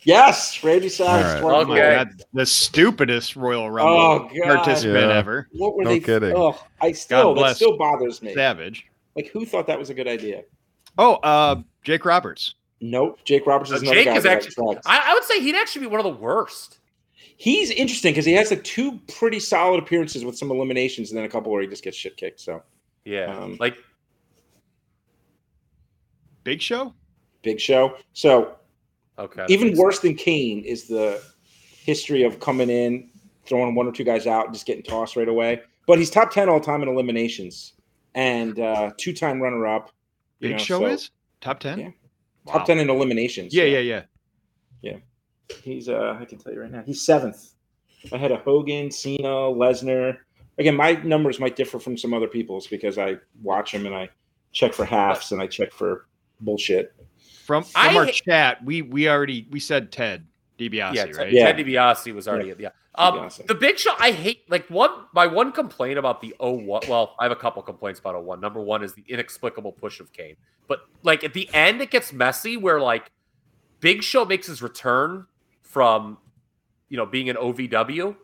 Yes, 0.04 0.64
Randy 0.64 0.90
Savage. 0.90 1.42
All 1.44 1.50
right. 1.50 1.64
twenty- 1.66 1.82
Okay. 1.82 1.96
That's 2.04 2.26
the 2.34 2.46
stupidest 2.46 3.36
Royal 3.36 3.70
Rumble 3.70 3.94
Oh, 3.96 4.20
God. 4.46 4.56
participant 4.56 5.08
Yeah. 5.10 5.18
ever. 5.18 5.48
What 5.54 5.76
were 5.76 5.84
No 5.84 5.90
they? 5.92 6.00
kidding. 6.00 6.34
Oh, 6.36 6.58
I 6.82 6.92
still 6.92 7.34
that 7.36 7.56
still 7.56 7.78
bothers 7.78 8.22
me. 8.22 8.34
Savage. 8.34 8.86
Like, 9.16 9.28
who 9.28 9.46
thought 9.46 9.68
that 9.68 9.80
was 9.80 9.90
a 9.90 9.94
good 9.94 10.08
idea? 10.08 10.44
Oh, 10.98 11.16
uh, 11.16 11.62
Jake 11.84 12.06
Roberts. 12.06 12.56
Nope. 12.82 13.20
Jake 13.26 13.46
Roberts 13.48 13.72
is 13.72 13.78
Uh, 13.82 13.86
another 13.86 13.96
Jake 13.96 14.06
guy 14.06 14.16
is 14.18 14.26
actually- 14.26 14.74
tracked. 14.74 14.86
I, 14.88 15.12
I 15.12 15.14
would 15.14 15.24
say 15.24 15.40
he'd 15.42 15.56
actually 15.56 15.82
be 15.82 15.88
one 15.88 16.00
of 16.00 16.04
the 16.06 16.20
worst. 16.22 16.80
He's 17.40 17.70
interesting 17.72 18.14
because 18.14 18.26
he 18.26 18.34
has 18.34 18.50
like 18.50 18.64
two 18.64 19.00
pretty 19.08 19.40
solid 19.40 19.78
appearances 19.82 20.26
with 20.26 20.36
some 20.38 20.50
eliminations, 20.52 21.12
and 21.12 21.18
then 21.18 21.26
a 21.26 21.30
couple 21.30 21.52
where 21.52 21.62
he 21.62 21.68
just 21.68 21.84
gets 21.84 21.96
shit 21.98 22.18
kicked. 22.18 22.40
So 22.40 22.64
Yeah, 23.06 23.36
Um, 23.38 23.58
like 23.60 23.78
Big 26.44 26.62
Show? 26.62 26.94
big 27.42 27.60
show. 27.60 27.96
So 28.14 28.56
okay, 29.18 29.46
even 29.50 29.70
makes 29.70 29.80
worse 29.80 30.00
than 30.00 30.16
Kane 30.16 30.64
is 30.64 30.88
the 30.88 31.22
history 31.84 32.24
of 32.24 32.40
coming 32.40 32.70
in, 32.70 33.10
throwing 33.46 33.76
one 33.76 33.88
or 33.88 33.92
two 33.92 34.04
guys 34.04 34.28
out, 34.28 34.46
and 34.46 34.54
just 34.54 34.66
getting 34.66 34.84
tossed 34.84 35.16
right 35.16 35.28
away. 35.28 35.62
But 35.86 36.00
he's 36.00 36.10
top 36.10 36.32
ten 36.32 36.50
all 36.50 36.60
time 36.60 36.84
in 36.84 36.90
eliminations 36.90 37.74
and 38.18 38.60
uh, 38.60 38.92
two 38.98 39.14
time 39.14 39.40
runner 39.40 39.66
up. 39.68 39.92
Big 40.40 40.52
know, 40.52 40.58
Show 40.58 40.80
so 40.80 40.86
is? 40.88 41.12
Top 41.40 41.60
10? 41.60 41.80
Yeah. 41.80 41.90
Top 42.48 42.66
ten 42.66 42.80
in 42.80 42.90
eliminations. 42.90 43.54
Yeah, 43.54 43.66
yeah, 43.66 43.80
yeah. 43.80 44.02
Yeah. 44.82 44.98
He's 45.64 45.90
uh 45.90 46.18
I 46.20 46.26
can 46.26 46.38
tell 46.38 46.54
you 46.54 46.62
right 46.62 46.72
now, 46.72 46.84
he's 46.86 47.06
seventh. 47.06 47.54
Ahead 48.12 48.32
of 48.32 48.42
Hogan, 48.42 48.90
Cena, 48.90 49.28
Lesnar. 49.28 50.18
Again, 50.58 50.76
my 50.76 50.94
numbers 51.04 51.40
might 51.40 51.56
differ 51.56 51.80
from 51.80 51.98
some 51.98 52.14
other 52.14 52.28
people's 52.28 52.68
because 52.68 52.98
I 52.98 53.18
watch 53.44 53.74
them 53.74 53.86
and 53.86 53.94
I 53.94 54.10
check 54.54 54.74
for 54.74 54.86
halves 54.86 55.32
and 55.32 55.42
I 55.42 55.48
check 55.48 55.72
for 55.74 56.08
bullshit. 56.40 56.96
From 57.48 57.64
from 57.64 57.82
I 57.82 57.96
our 57.96 58.06
chat, 58.08 58.62
we 58.66 58.82
we 58.82 59.08
already 59.08 59.48
we 59.50 59.62
said 59.62 59.90
Ted 59.90 60.26
DiBiase, 60.60 60.94
yeah, 60.94 61.04
right? 61.04 61.14
Ted, 61.14 61.32
Yeah. 61.32 61.46
Ted 61.46 61.66
DiBiase 61.66 62.14
was 62.14 62.28
already 62.28 62.54
yeah. 62.60 62.70
Um, 62.96 63.30
the 63.48 63.56
Big 63.56 63.78
Show, 63.78 63.94
I 63.98 64.12
hate 64.12 64.50
like 64.50 64.68
one. 64.70 64.90
My 65.14 65.28
one 65.28 65.54
complaint 65.54 65.98
about 65.98 66.20
the 66.20 66.36
01, 66.40 66.82
Well, 66.90 67.16
I 67.18 67.24
have 67.24 67.32
a 67.32 67.38
couple 67.38 67.62
complaints 67.62 68.02
about 68.02 68.22
01. 68.22 68.42
Number 68.42 68.60
one 68.60 68.84
is 68.84 68.96
the 68.96 69.04
inexplicable 69.08 69.72
push 69.72 70.02
of 70.02 70.12
Kane, 70.12 70.36
but 70.68 70.82
like 71.04 71.24
at 71.24 71.34
the 71.34 71.50
end, 71.54 71.82
it 71.82 71.90
gets 71.90 72.12
messy 72.12 72.58
where 72.58 72.82
like 72.82 73.10
Big 73.80 74.04
Show 74.04 74.26
makes 74.26 74.48
his 74.48 74.62
return 74.62 75.26
from, 75.62 76.18
you 76.90 76.98
know, 76.98 77.06
being 77.06 77.30
an 77.30 77.38
OVW, 77.38 78.18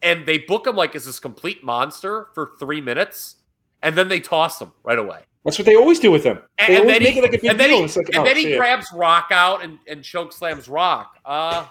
and 0.00 0.24
they 0.24 0.38
book 0.38 0.66
him 0.66 0.76
like 0.76 0.96
as 0.96 1.04
this 1.04 1.18
complete 1.18 1.62
monster 1.62 2.28
for 2.32 2.52
three 2.58 2.80
minutes, 2.80 3.36
and 3.82 3.98
then 3.98 4.08
they 4.08 4.20
toss 4.20 4.62
him 4.62 4.72
right 4.82 4.98
away. 4.98 5.24
That's 5.46 5.58
what 5.60 5.64
they 5.66 5.76
always 5.76 6.00
do 6.00 6.10
with 6.10 6.24
him. 6.24 6.40
And, 6.58 6.74
They 6.74 6.80
and 6.80 6.88
then 6.88 7.02
make 7.04 7.12
he, 7.12 7.20
it 7.20 7.22
like 7.22 7.44
and 7.44 7.60
then 7.60 7.70
he, 7.70 7.80
like, 7.80 8.08
and 8.08 8.16
oh, 8.16 8.24
then 8.24 8.36
he 8.36 8.56
grabs 8.56 8.88
Rock 8.92 9.28
out 9.30 9.62
and, 9.62 9.78
and 9.86 10.02
choke 10.02 10.32
slams 10.32 10.68
Rock. 10.68 11.18
Uh, 11.24 11.66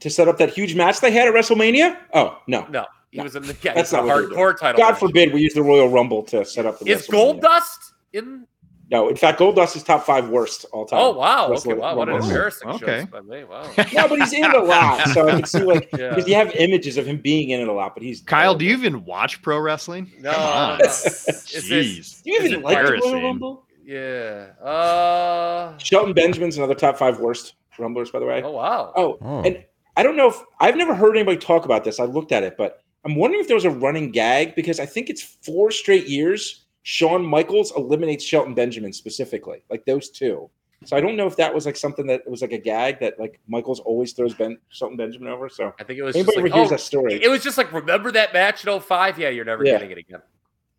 to 0.00 0.08
set 0.08 0.26
up 0.26 0.38
that 0.38 0.48
huge 0.48 0.74
match 0.74 1.00
they 1.00 1.10
had 1.10 1.28
at 1.28 1.34
WrestleMania. 1.34 1.98
Oh 2.14 2.38
no, 2.46 2.66
no, 2.70 2.86
he 3.10 3.20
was 3.20 3.36
in 3.36 3.42
the 3.42 3.54
yeah, 3.60 3.74
That's 3.74 3.92
not 3.92 4.04
a 4.04 4.06
hardcore 4.06 4.58
title. 4.58 4.78
God 4.78 4.92
match. 4.92 5.00
forbid 5.00 5.34
we 5.34 5.42
use 5.42 5.52
the 5.52 5.62
Royal 5.62 5.90
Rumble 5.90 6.22
to 6.24 6.46
set 6.46 6.64
up 6.64 6.78
the. 6.78 6.88
Is 6.90 7.06
Gold 7.06 7.42
Dust 7.42 7.92
in? 8.14 8.46
No, 8.90 9.08
in 9.08 9.14
fact, 9.16 9.38
Goldust 9.38 9.76
is 9.76 9.84
top 9.84 10.04
five 10.04 10.28
worst 10.30 10.66
all 10.72 10.84
time. 10.84 10.98
Oh 11.00 11.10
wow! 11.12 11.52
Okay, 11.52 11.74
wow, 11.74 11.94
what 11.94 12.08
an 12.08 12.14
Rumble. 12.14 12.28
embarrassing 12.28 12.68
okay. 12.70 13.00
choice 13.02 13.06
by 13.06 13.20
me. 13.20 13.44
Wow. 13.44 13.62
No, 13.92 14.08
but 14.08 14.18
he's 14.18 14.32
in 14.32 14.44
it 14.44 14.54
a 14.54 14.60
lot, 14.62 15.06
so 15.10 15.28
I 15.28 15.32
can 15.36 15.44
see 15.46 15.62
like 15.62 15.88
Yeah. 15.96 16.08
because 16.10 16.26
you 16.28 16.34
have 16.34 16.50
images 16.56 16.96
of 16.96 17.06
him 17.06 17.18
being 17.18 17.50
in 17.50 17.60
it 17.60 17.68
a 17.68 17.72
lot, 17.72 17.94
but 17.94 18.02
he's 18.02 18.20
Kyle, 18.20 18.54
do 18.56 18.64
you 18.64 18.72
even 18.72 19.04
watch 19.04 19.40
pro 19.42 19.60
wrestling? 19.60 20.10
No, 20.18 20.32
Come 20.32 20.42
on. 20.42 20.78
no, 20.78 20.84
no. 20.84 20.84
Is 20.90 21.04
this- 21.04 21.68
Jeez. 21.70 22.22
Do 22.24 22.32
you 22.32 22.40
even 22.42 22.62
like 22.62 22.84
the 22.84 22.92
Royal? 23.02 23.22
Rumble? 23.22 23.66
Yeah. 23.84 24.46
Uh. 24.62 25.76
Shelton 25.78 26.12
Benjamin's 26.12 26.56
another 26.56 26.74
top 26.74 26.96
five 26.98 27.18
worst 27.20 27.54
Rumblers, 27.78 28.10
by 28.10 28.18
the 28.18 28.26
way. 28.26 28.42
Oh 28.42 28.50
wow. 28.52 28.92
Oh, 28.96 29.18
Oh. 29.22 29.42
and 29.42 29.64
I 29.96 30.02
don't 30.02 30.16
know 30.16 30.28
if 30.28 30.36
I've 30.60 30.76
never 30.76 30.94
heard 30.94 31.16
anybody 31.16 31.36
talk 31.38 31.64
about 31.64 31.84
this. 31.84 31.98
I 32.00 32.04
looked 32.04 32.30
at 32.32 32.42
it, 32.42 32.56
but 32.58 32.82
I'm 33.04 33.14
wondering 33.16 33.40
if 33.40 33.46
there 33.48 33.56
was 33.56 33.64
a 33.64 33.70
running 33.70 34.10
gag 34.10 34.54
because 34.54 34.78
I 34.80 34.86
think 34.86 35.08
it's 35.10 35.22
four 35.22 35.70
straight 35.70 36.06
years. 36.08 36.66
Shawn 36.82 37.24
Michaels 37.24 37.72
eliminates 37.76 38.24
Shelton 38.24 38.54
Benjamin 38.54 38.92
specifically, 38.92 39.62
like 39.70 39.84
those 39.84 40.10
two. 40.10 40.48
So 40.84 40.96
I 40.96 41.00
don't 41.02 41.14
know 41.14 41.26
if 41.26 41.36
that 41.36 41.52
was 41.54 41.66
like 41.66 41.76
something 41.76 42.06
that 42.06 42.22
was 42.28 42.40
like 42.40 42.52
a 42.52 42.58
gag 42.58 43.00
that 43.00 43.20
like 43.20 43.38
Michaels 43.46 43.80
always 43.80 44.14
throws 44.14 44.32
ben, 44.32 44.56
Shelton 44.70 44.96
Benjamin 44.96 45.28
over. 45.28 45.50
So 45.50 45.74
I 45.78 45.84
think 45.84 45.98
it 45.98 46.02
was 46.02 46.14
just 46.16 46.26
anybody 46.28 46.50
like, 46.50 46.58
hears 46.58 46.68
oh, 46.68 46.70
that 46.70 46.80
story? 46.80 47.22
it 47.22 47.28
was 47.28 47.42
just 47.42 47.58
like 47.58 47.70
remember 47.72 48.10
that 48.12 48.32
match 48.32 48.66
in 48.66 48.80
05? 48.80 49.18
Yeah, 49.18 49.28
you're 49.28 49.44
never 49.44 49.62
Yeah. 49.64 49.72
getting 49.72 49.90
it 49.90 49.98
again. 49.98 50.22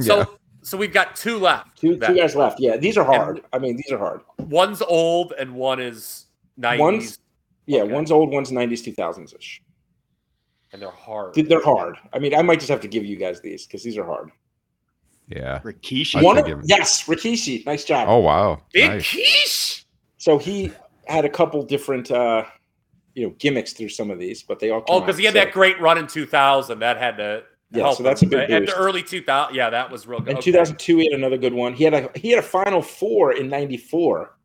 So 0.00 0.38
so 0.62 0.76
we've 0.76 0.92
got 0.92 1.14
two 1.16 1.38
left. 1.38 1.78
two 1.78 1.96
two 1.98 2.14
guys 2.16 2.34
left. 2.36 2.58
Yeah, 2.60 2.76
these 2.76 2.98
are 2.98 3.04
hard. 3.04 3.42
I 3.52 3.58
mean, 3.58 3.76
these 3.76 3.90
are 3.92 3.98
hard. 3.98 4.20
One's 4.40 4.82
old 4.82 5.32
and 5.38 5.54
one 5.54 5.80
is 5.80 6.26
90s, 6.60 6.78
One's 6.78 7.18
yeah, 7.66 7.82
Okay. 7.82 7.92
one's 7.92 8.10
old, 8.10 8.30
one's 8.32 8.50
90s, 8.50 8.94
2000s 8.94 9.36
ish. 9.38 9.62
and 10.72 10.82
they're 10.82 10.90
hard. 10.90 11.34
They're 11.34 11.62
hard. 11.64 11.96
I 12.12 12.18
mean, 12.18 12.34
I 12.34 12.42
might 12.42 12.56
just 12.58 12.68
have 12.68 12.80
to 12.82 12.88
give 12.88 13.04
you 13.04 13.16
guys 13.16 13.40
these 13.40 13.66
because 13.66 13.82
these 13.82 13.96
are 13.96 14.04
hard. 14.04 14.30
Yeah. 15.28 15.60
Rikishi. 15.60 16.22
One 16.22 16.38
of, 16.38 16.46
give 16.46 16.60
yes, 16.64 17.04
Rikishi, 17.06 17.66
nice 17.66 17.84
job. 17.84 18.08
Oh 18.08 18.18
wow. 18.18 18.62
Big 18.72 18.90
Nice. 18.90 19.10
quiche. 19.10 19.84
So 20.18 20.38
he 20.38 20.72
had 21.06 21.24
a 21.24 21.28
couple 21.28 21.62
different, 21.64 22.10
uh, 22.10 22.44
you 23.14 23.26
know, 23.26 23.34
gimmicks 23.38 23.72
through 23.72 23.88
some 23.88 24.10
of 24.10 24.18
these, 24.18 24.42
but 24.42 24.60
they 24.60 24.70
all. 24.70 24.84
Oh, 24.88 25.00
because 25.00 25.16
he 25.18 25.24
had 25.24 25.34
so- 25.34 25.40
that 25.40 25.52
great 25.52 25.80
run 25.80 25.98
in 25.98 26.06
2000. 26.06 26.78
That 26.78 26.98
had 26.98 27.16
to 27.16 27.42
Yeah, 27.72 27.82
help 27.84 27.96
so 27.96 28.02
that's 28.04 28.22
him. 28.22 28.28
a 28.28 28.30
big 28.46 28.50
At 28.50 28.66
the 28.66 28.74
early 28.76 29.02
2000. 29.02 29.54
Yeah, 29.54 29.70
that 29.70 29.90
was 29.90 30.06
real 30.06 30.20
good. 30.20 30.30
In 30.30 30.36
Okay. 30.36 30.44
2002, 30.52 30.96
he 30.98 31.04
had 31.10 31.18
another 31.18 31.38
good 31.38 31.52
one. 31.54 31.72
He 31.74 31.84
had 31.84 31.94
a 31.94 32.10
he 32.14 32.30
had 32.30 32.38
a 32.38 32.46
Final 32.46 32.82
Four 32.82 33.32
in 33.32 33.48
'94. 33.48 34.36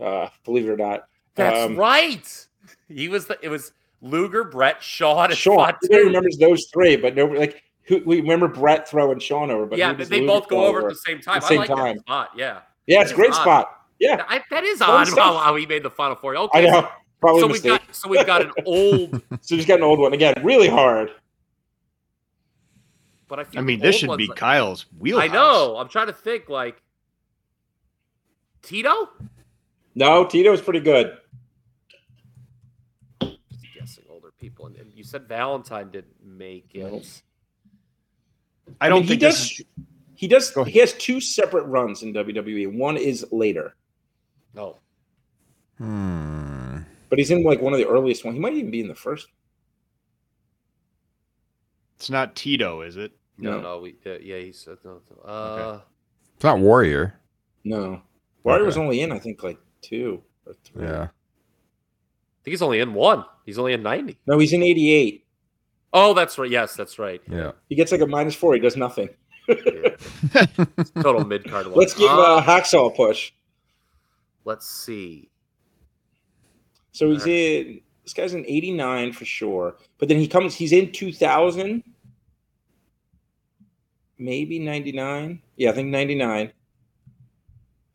Uh, 0.00 0.28
believe 0.44 0.66
it 0.66 0.70
or 0.70 0.76
not, 0.76 1.04
That's 1.34 1.66
Um, 1.66 1.76
right. 1.76 2.46
He 2.88 3.08
was 3.08 3.26
the. 3.26 3.38
It 3.42 3.48
was 3.48 3.72
Luger, 4.02 4.44
Bret, 4.44 4.82
Shawn, 4.82 5.30
and 5.30 5.38
Sean. 5.38 5.58
Fatu. 5.58 5.78
Everybody 5.84 6.06
remembers 6.06 6.36
those 6.38 6.66
three, 6.72 6.96
but 6.96 7.14
nobody 7.14 7.38
like 7.40 7.62
who, 7.90 8.02
we 8.06 8.20
remember 8.20 8.48
Bret 8.48 8.88
throwing 8.88 9.18
Sean 9.18 9.50
over. 9.50 9.66
But 9.66 9.78
yeah, 9.78 9.92
but 9.92 10.08
they 10.08 10.24
both 10.26 10.48
go 10.48 10.56
throw 10.60 10.66
over 10.66 10.80
at 10.86 10.88
the 10.90 10.94
same 10.94 11.20
time. 11.20 11.40
The 11.40 11.46
same 11.46 11.58
I 11.58 11.60
like 11.62 11.68
time. 11.68 11.96
that 11.96 12.00
spot. 12.00 12.30
Yeah, 12.36 12.60
Yeah, 12.86 13.02
it's 13.02 13.10
a 13.12 13.14
great 13.14 13.32
Odd. 13.32 13.42
spot. 13.42 13.76
Yeah, 13.98 14.24
I, 14.28 14.40
that 14.50 14.64
is 14.64 14.78
Fun 14.78 14.88
odd 14.88 15.08
how, 15.18 15.36
how 15.38 15.56
he 15.56 15.66
made 15.66 15.82
the 15.82 15.90
final 15.90 16.16
four. 16.16 16.34
Okay, 16.36 16.66
I 16.66 16.70
know. 16.70 16.88
Probably 17.20 17.40
So 17.40 17.44
a 17.44 17.48
we've 17.48 17.62
mistake. 17.64 17.86
got 17.86 17.94
so 17.94 18.08
we've 18.08 18.26
got 18.26 18.40
an 18.42 18.52
old, 18.64 19.22
So 19.42 19.56
he's 19.56 19.66
got 19.66 19.76
an 19.78 19.82
old 19.84 19.98
one 19.98 20.14
again. 20.14 20.34
Really 20.42 20.68
hard. 20.68 21.10
but 23.28 23.38
I 23.40 23.44
feel 23.44 23.60
I 23.60 23.64
mean, 23.64 23.78
this 23.80 23.96
should 23.96 24.16
be 24.16 24.26
like- 24.26 24.38
Kyle's 24.38 24.86
wheelhouse. 24.98 25.28
I 25.28 25.32
know. 25.32 25.76
I'm 25.76 25.88
trying 25.88 26.06
to 26.06 26.12
think 26.14 26.48
like 26.48 26.80
Tito. 28.62 29.10
No, 29.94 30.24
Tito's 30.24 30.62
pretty 30.62 30.80
good. 30.80 31.18
Just 33.20 33.38
Guessing 33.78 34.04
older 34.08 34.32
people, 34.38 34.66
and, 34.66 34.76
and 34.76 34.90
you 34.94 35.04
said 35.04 35.28
Valentine 35.28 35.90
didn't 35.90 36.16
make 36.24 36.70
it. 36.74 37.22
Nope. 38.70 38.76
I 38.80 38.88
don't 38.88 39.00
mean, 39.00 39.08
think 39.08 39.20
he 39.20 39.26
does. 39.26 39.40
is- 39.52 39.62
He 40.14 40.28
does. 40.28 40.54
He 40.66 40.78
has 40.80 40.92
two 40.94 41.20
separate 41.20 41.64
runs 41.64 42.02
in 42.02 42.12
WWE. 42.12 42.66
One 42.76 42.96
is 42.98 43.24
later, 43.32 43.74
No, 44.54 44.76
Hmm. 45.78 46.80
but 47.08 47.18
he's 47.18 47.30
in 47.30 47.42
like 47.42 47.60
one 47.62 47.72
of 47.72 47.78
the 47.78 47.88
earliest 47.88 48.24
ones. 48.24 48.34
He 48.34 48.40
might 48.40 48.52
even 48.54 48.70
be 48.70 48.80
in 48.80 48.88
the 48.88 48.94
first. 48.94 49.28
It's 51.96 52.10
not 52.10 52.34
Tito, 52.36 52.82
is 52.82 52.96
it? 52.96 53.12
no, 53.38 53.52
No. 53.56 53.60
no. 53.60 53.80
We 53.80 53.96
uh, 54.06 54.18
yeah, 54.20 54.38
he 54.38 54.52
said 54.52 54.76
no. 54.84 55.00
no. 55.10 55.22
Uh, 55.22 55.80
It's 56.36 56.44
not 56.44 56.58
Warrior. 56.58 57.18
No, 57.64 58.02
Warrior 58.44 58.64
was 58.64 58.76
only 58.78 59.00
in 59.00 59.12
I 59.12 59.18
think 59.18 59.42
like 59.42 59.58
two 59.82 60.22
or 60.46 60.54
three. 60.64 60.84
Yeah. 60.84 61.02
I 61.04 62.40
think 62.42 62.52
he's 62.52 62.62
only 62.62 62.80
in 62.80 62.94
one. 62.94 63.24
He's 63.44 63.58
only 63.58 63.72
in 63.74 63.82
ninety. 63.82 64.18
No, 64.26 64.38
he's 64.38 64.52
in 64.52 64.62
'88. 64.62 65.24
Oh, 65.92 66.14
that's 66.14 66.38
right. 66.38 66.50
Yes, 66.50 66.76
that's 66.76 66.98
right. 66.98 67.20
Yeah. 67.30 67.52
He 67.68 67.74
gets 67.74 67.90
like 67.92 68.00
a 68.00 68.06
minus 68.06 68.34
four. 68.34 68.54
He 68.54 68.60
does 68.60 68.76
nothing. 68.76 69.08
Total 71.02 71.24
mid 71.26 71.48
card. 71.50 71.66
Let's 71.68 71.94
give 71.94 72.10
uh, 72.10 72.40
Hacksaw 72.44 72.92
a 72.92 72.96
push. 72.96 73.32
let's 74.44 74.68
see. 74.68 75.30
So 76.92 77.10
he's 77.10 77.26
in. 77.26 77.80
This 78.04 78.14
guy's 78.14 78.34
in 78.34 78.44
'89 78.46 79.12
for 79.12 79.24
sure. 79.24 79.76
But 79.98 80.08
then 80.08 80.18
he 80.18 80.26
comes. 80.28 80.54
He's 80.54 80.72
in 80.72 80.92
2000, 80.92 81.82
maybe 84.18 84.58
'99. 84.58 85.40
Yeah, 85.56 85.70
I 85.70 85.72
think 85.72 85.88
'99. 85.88 86.52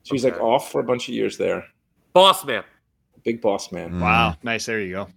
So 0.03 0.13
he's 0.13 0.23
like 0.23 0.39
off 0.39 0.71
for 0.71 0.79
a 0.81 0.83
bunch 0.83 1.07
of 1.09 1.15
years 1.15 1.37
there. 1.37 1.65
Boss 2.13 2.45
man. 2.45 2.63
Big 3.23 3.41
boss 3.41 3.71
man. 3.71 3.91
Mm. 3.93 4.01
Wow. 4.01 4.35
Nice. 4.43 4.65
There 4.65 4.79
you 4.79 4.91
go. 4.93 5.07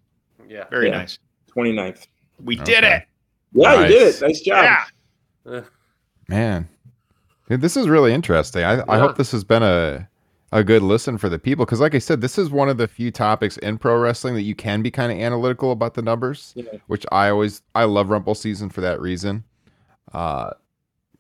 Yeah. 0.49 0.65
Very 0.71 0.89
Yeah. 0.89 0.99
nice. 0.99 1.19
29th. 1.55 2.07
We 2.43 2.57
did 2.57 2.85
it. 2.85 3.05
Yeah, 3.53 3.81
you 3.83 3.89
did 3.89 4.15
it. 4.15 4.21
Nice 4.23 4.41
job. 4.41 4.65
Yeah. 5.45 5.61
Man. 6.29 6.69
Dude, 7.49 7.61
this 7.63 7.77
is 7.77 7.89
really 7.89 8.13
interesting. 8.13 8.63
I, 8.65 8.83
I 8.89 8.99
hope 8.99 9.17
this 9.17 9.33
has 9.33 9.45
been 9.45 9.63
a 9.63 10.09
a 10.53 10.65
good 10.65 10.83
listen 10.83 11.19
for 11.19 11.29
the 11.29 11.39
people 11.39 11.65
because 11.67 11.81
like 11.81 11.95
I 11.95 11.99
said, 11.99 12.21
this 12.23 12.39
is 12.39 12.49
one 12.51 12.69
of 12.71 12.79
the 12.79 12.89
few 12.89 13.11
topics 13.11 13.57
in 13.59 13.77
pro 13.79 13.99
wrestling 13.99 14.35
that 14.35 14.43
you 14.43 14.55
can 14.55 14.81
be 14.83 14.91
kind 14.91 15.13
of 15.13 15.19
analytical 15.19 15.73
about 15.73 15.93
the 15.95 16.01
numbers, 16.03 16.53
Yeah. 16.57 16.65
which 16.87 17.05
I 17.13 17.29
always 17.31 17.63
I 17.75 17.85
love 17.85 18.09
Rumble 18.11 18.35
season 18.35 18.71
for 18.71 18.81
that 18.83 19.01
reason. 19.01 19.45
Uh 20.13 20.51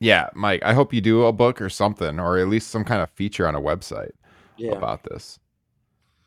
yeah, 0.01 0.29
Mike, 0.35 0.62
I 0.64 0.75
hope 0.75 0.95
you 0.95 1.01
do 1.01 1.25
a 1.25 1.33
book 1.33 1.61
or 1.61 1.69
something, 1.69 2.21
or 2.21 2.39
at 2.39 2.49
least 2.49 2.69
some 2.71 2.85
kind 2.85 3.03
of 3.03 3.11
feature 3.11 3.47
on 3.49 3.55
a 3.55 3.61
website 3.61 4.12
Yeah. 4.57 4.73
about 4.73 5.03
this. 5.05 5.39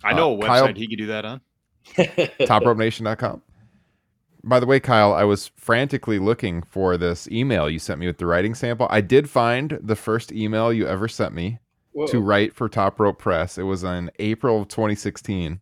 I 0.03 0.13
know 0.13 0.33
a 0.33 0.37
Uh, 0.39 0.45
Kyle- 0.47 0.67
website 0.67 0.77
he 0.77 0.87
could 0.87 0.97
do 0.97 1.07
that 1.07 1.25
on. 1.25 1.41
topropenation.com. 1.95 3.41
By 4.43 4.59
the 4.59 4.65
way, 4.65 4.79
Kyle, 4.79 5.13
I 5.13 5.23
was 5.23 5.51
frantically 5.55 6.17
looking 6.17 6.63
for 6.63 6.97
this 6.97 7.27
email 7.29 7.69
you 7.69 7.79
sent 7.79 7.99
me 7.99 8.07
with 8.07 8.17
the 8.17 8.25
writing 8.25 8.55
sample. 8.55 8.87
I 8.89 9.01
did 9.01 9.29
find 9.29 9.77
the 9.81 9.95
first 9.95 10.31
email 10.31 10.73
you 10.73 10.87
ever 10.87 11.07
sent 11.07 11.33
me 11.33 11.59
Whoa. 11.91 12.07
to 12.07 12.19
write 12.19 12.53
for 12.53 12.67
Top 12.67 12.99
Rope 12.99 13.19
Press. 13.19 13.57
It 13.57 13.63
was 13.63 13.83
in 13.83 14.09
April 14.17 14.61
of 14.61 14.67
2016. 14.67 15.59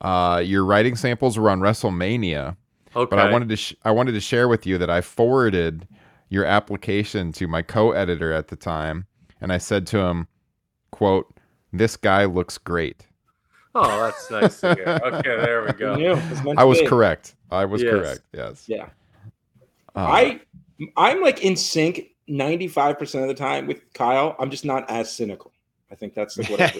Uh, 0.00 0.42
your 0.44 0.64
writing 0.64 0.96
samples 0.96 1.38
were 1.38 1.50
on 1.50 1.60
WrestleMania, 1.60 2.56
okay. 2.94 3.08
but 3.10 3.18
I 3.18 3.30
wanted 3.30 3.48
to 3.50 3.56
sh- 3.56 3.74
I 3.84 3.90
wanted 3.90 4.12
to 4.12 4.20
share 4.20 4.48
with 4.48 4.66
you 4.66 4.78
that 4.78 4.88
I 4.90 5.02
forwarded 5.02 5.86
your 6.30 6.44
application 6.44 7.32
to 7.32 7.46
my 7.46 7.60
co-editor 7.60 8.32
at 8.32 8.48
the 8.48 8.56
time, 8.56 9.06
and 9.40 9.52
I 9.52 9.58
said 9.58 9.86
to 9.88 9.98
him, 9.98 10.26
"quote 10.90 11.34
This 11.70 11.96
guy 11.98 12.24
looks 12.24 12.56
great." 12.56 13.06
Oh, 13.74 14.02
that's 14.02 14.30
nice 14.30 14.60
to 14.60 14.74
hear. 14.74 15.00
Okay, 15.04 15.36
there 15.36 15.62
we 15.64 15.72
go. 15.72 15.96
Yeah, 15.96 16.14
was 16.44 16.56
I 16.58 16.64
was 16.64 16.80
be. 16.80 16.86
correct. 16.86 17.34
I 17.50 17.64
was 17.64 17.82
Yes. 17.82 17.90
correct. 17.92 18.20
Yes. 18.32 18.64
Yeah. 18.68 18.88
Uh, 19.94 19.98
I 20.00 20.40
I'm 20.96 21.20
like 21.20 21.44
in 21.44 21.56
sync 21.56 22.10
95% 22.28 23.22
of 23.22 23.28
the 23.28 23.34
time 23.34 23.66
with 23.66 23.80
Kyle. 23.92 24.34
I'm 24.38 24.50
just 24.50 24.64
not 24.64 24.88
as 24.90 25.12
cynical. 25.14 25.52
I 25.92 25.96
think 25.96 26.14
that's 26.14 26.38
like 26.38 26.48
what 26.48 26.60
I 26.60 26.70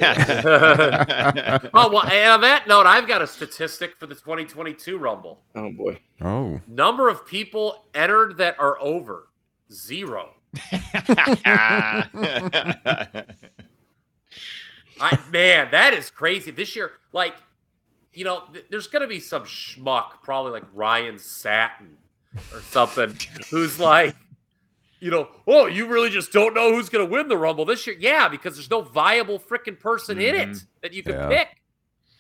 oh 1.75 1.91
well. 1.93 2.05
And 2.07 2.33
on 2.33 2.41
that 2.43 2.69
note, 2.69 2.87
I've 2.87 3.09
got 3.09 3.21
a 3.23 3.27
statistic 3.27 3.97
for 3.99 4.07
the 4.07 4.15
2022 4.15 4.97
Rumble. 4.99 5.41
oh 5.57 5.71
boy. 5.73 5.99
Oh. 6.21 6.61
Number 6.69 7.09
of 7.09 7.27
people 7.27 7.85
entered 7.95 8.37
that 8.39 8.55
are 8.61 8.81
over 8.81 9.27
zero. 9.73 10.31
I 15.01 15.19
man, 15.31 15.69
that 15.71 15.95
is 15.95 16.11
crazy. 16.11 16.51
This 16.51 16.77
year, 16.77 16.93
like, 17.13 17.35
you 18.13 18.25
know, 18.25 18.45
th- 18.53 18.67
there's 18.71 18.87
gonna 18.87 19.07
be 19.07 19.21
some 19.21 19.45
schmuck, 19.45 20.23
probably 20.23 20.53
like 20.53 20.65
Ryan 20.75 21.19
Satin 21.19 21.97
or 22.53 22.61
something, 22.63 23.17
who's 23.51 23.79
like, 23.81 24.15
you 25.01 25.11
know, 25.11 25.29
oh, 25.47 25.67
you 25.67 25.87
really 25.87 26.11
just 26.11 26.33
don't 26.33 26.55
know 26.55 26.73
who's 26.75 26.89
gonna 26.89 27.07
win 27.07 27.29
the 27.29 27.37
Rumble 27.37 27.65
this 27.65 27.87
year? 27.87 27.97
Yeah, 27.99 28.29
because 28.29 28.55
there's 28.57 28.71
no 28.71 28.83
viable 28.83 29.39
freaking 29.39 29.79
person 29.79 30.21
in 30.21 30.35
it 30.35 30.49
Mhm. 30.51 30.67
that 30.83 30.93
you 30.93 31.03
can 31.03 31.13
Yeah. 31.15 31.29
pick. 31.29 31.49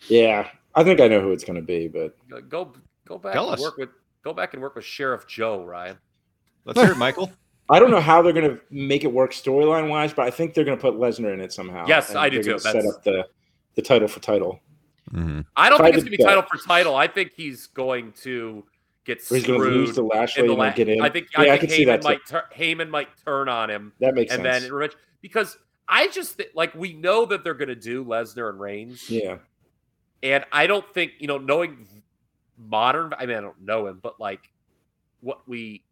Yeah, 0.09 0.51
I 0.75 0.83
think 0.85 1.01
I 1.01 1.09
know 1.09 1.21
who 1.21 1.33
it's 1.33 1.45
going 1.45 1.57
to 1.61 1.63
be, 1.67 1.87
but 1.89 2.17
Go 2.49 2.73
go 3.05 3.19
back 3.19 3.35
Tell 3.35 3.47
and 3.47 3.55
us. 3.55 3.61
work 3.61 3.77
with 3.77 3.91
go 4.23 4.33
back 4.33 4.55
and 4.55 4.63
work 4.63 4.75
with 4.77 4.85
Sheriff 4.85 5.27
Joe 5.27 5.63
Ryan. 5.65 5.99
Let's 6.65 6.81
hear 6.81 6.93
it, 6.93 6.97
Michael. 6.97 7.31
I 7.71 7.79
don't 7.79 7.91
know 7.91 8.01
how 8.01 8.21
they're 8.23 8.33
going 8.33 8.51
to 8.51 8.61
make 8.71 9.05
it 9.05 9.13
work 9.13 9.33
storyline 9.33 9.89
wise. 9.89 10.13
But 10.13 10.27
I 10.27 10.31
think 10.31 10.55
they're 10.55 10.65
going 10.65 10.77
to 10.77 10.81
put 10.81 10.95
Lesnar 10.95 11.33
in 11.33 11.41
it 11.41 11.53
somehow. 11.53 11.87
Yes, 11.87 12.15
I 12.15 12.29
do 12.29 12.43
too. 12.43 12.51
gonna 12.51 12.61
Set 12.61 12.85
up 12.87 13.03
the 13.05 13.27
the 13.77 13.83
title 13.83 14.09
for 14.09 14.21
title. 14.21 14.61
Mhm. 15.13 15.45
I 15.57 15.69
don't 15.71 15.81
If 15.81 15.83
I 15.83 15.85
think 15.87 15.95
it's 15.97 16.05
gonna 16.05 16.17
be 16.17 16.23
title 16.25 16.43
for 16.43 16.59
title. 16.59 16.95
I 16.97 17.07
think 17.07 17.33
he's 17.37 17.67
going 17.69 18.13
to 18.23 18.65
get 19.05 19.19
Or 19.31 19.37
he's 19.37 19.47
going 19.47 19.61
to 19.61 19.67
lose 19.69 19.91
screwed 19.93 20.11
to 20.11 20.17
Lashley 20.17 20.43
the 20.43 20.51
and 20.51 20.59
la- 20.59 20.65
then 20.67 20.75
get 20.77 20.89
in. 20.89 21.01
I 21.01 21.09
think 21.09 21.29
yeah, 21.33 21.41
I 21.41 21.45
I 21.45 21.49
think 21.59 21.61
can 21.61 21.71
see 21.71 21.85
that 21.87 22.01
Heyman 22.01 22.05
might 22.05 22.27
tur- 22.27 22.49
Heyman 22.57 22.91
might 22.91 23.09
turn 23.25 23.49
on 23.49 23.71
him 23.71 23.93
That 24.01 24.15
makes 24.15 24.33
and 24.33 24.43
sense. 24.43 24.65
then 24.65 24.73
Rich 24.73 24.95
because 25.23 25.57
I 25.89 26.09
just 26.09 26.37
thi- 26.37 26.47
like 26.55 26.75
we 26.75 26.93
know 26.93 27.25
that 27.27 27.43
they're 27.45 27.55
gonna 27.55 27.75
do 27.75 28.05
Lesnar 28.05 28.51
and 28.51 28.61
Reigns. 28.61 29.09
yeah, 29.11 29.39
And 30.23 30.45
I 30.53 30.67
don't 30.69 30.89
think, 30.95 31.13
you 31.19 31.27
know, 31.27 31.39
knowing 31.39 31.89
modern, 32.59 33.15
I 33.19 33.27
mean, 33.27 33.37
I 33.37 33.41
don't 33.41 33.61
know 33.63 33.87
him, 33.87 33.99
but 34.03 34.21
like 34.21 34.51
what 35.23 35.49
we 35.49 35.83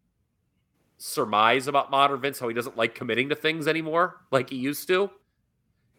surmise 0.99 1.67
about 1.67 1.89
modern 1.89 2.19
Vince, 2.21 2.39
how 2.39 2.47
he 2.47 2.53
doesn't 2.53 2.77
like 2.77 2.93
committing 2.93 3.29
to 3.29 3.35
things 3.35 3.67
anymore 3.67 4.17
like 4.31 4.49
he 4.49 4.57
used 4.57 4.87
to. 4.89 5.09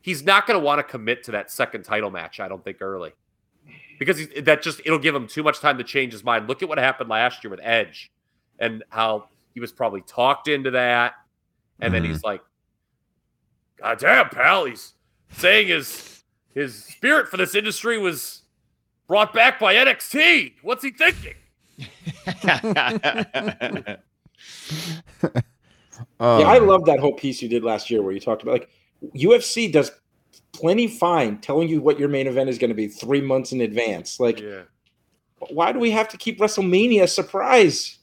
He's 0.03 0.23
not 0.23 0.47
going 0.47 0.59
to 0.59 0.65
want 0.65 0.79
to 0.79 0.83
commit 0.83 1.25
to 1.25 1.33
that 1.33 1.51
second 1.51 1.85
title 1.85 2.11
match, 2.11 2.39
I 2.39 2.49
don't 2.49 2.63
think, 2.63 2.79
early. 2.81 3.13
Because 3.99 4.19
he's, 4.19 4.29
that 4.45 4.63
just, 4.63 4.81
it'll 4.85 4.99
give 4.99 5.15
him 5.15 5.27
too 5.27 5.43
much 5.43 5.61
time 5.61 5.77
to 5.79 5.85
change 5.85 6.13
his 6.13 6.25
mind. 6.25 6.49
Look 6.49 6.63
at 6.63 6.69
what 6.69 6.79
happened 6.79 7.11
last 7.11 7.43
year 7.45 7.51
with 7.51 7.61
Edge 7.63 8.11
and 8.59 8.83
how 8.91 9.29
he 9.53 9.61
was 9.61 9.73
probably 9.73 10.01
talked 10.03 10.49
into 10.49 10.71
that. 10.71 11.15
And 11.81 11.93
then 11.93 12.03
Mhm. 12.03 12.07
he's 12.09 12.23
like, 12.23 12.43
God 13.79 13.99
damn, 13.99 14.29
pal, 14.29 14.67
he's 14.67 14.95
saying 15.33 15.69
his 15.69 16.23
his 16.55 16.85
spirit 16.85 17.29
for 17.29 17.37
this 17.37 17.55
industry 17.55 17.97
was 17.99 18.43
brought 19.07 19.33
back 19.33 19.59
by 19.61 19.75
NXT. 19.75 20.55
What's 20.63 20.83
he 20.85 20.91
thinking? 20.91 21.35
Um, 26.19 26.41
yeah. 26.41 26.47
I 26.47 26.59
love 26.59 26.87
that 26.87 26.99
whole 26.99 27.13
piece 27.13 27.43
you 27.43 27.49
did 27.49 27.63
last 27.63 27.91
year 27.91 28.03
where 28.03 28.13
you 28.13 28.21
talked 28.21 28.43
about 28.43 28.53
like 28.53 28.71
UFC 29.15 29.71
does 29.71 29.91
plenty 30.53 30.89
fine 30.89 31.39
telling 31.39 31.69
you 31.69 31.81
what 31.81 31.99
your 31.99 32.09
main 32.09 32.27
event 32.27 32.49
is 32.49 32.59
going 32.59 32.71
to 32.71 32.75
be 32.75 32.89
three 32.89 33.21
months 33.21 33.53
in 33.53 33.61
advance. 33.61 34.19
Like, 34.19 34.41
Yeah. 34.41 34.63
why 35.51 35.73
do 35.73 35.79
we 35.79 35.91
have 35.91 36.09
to 36.09 36.17
keep 36.17 36.39
WrestleMania 36.39 37.03
a 37.03 37.07
surprise? 37.07 37.99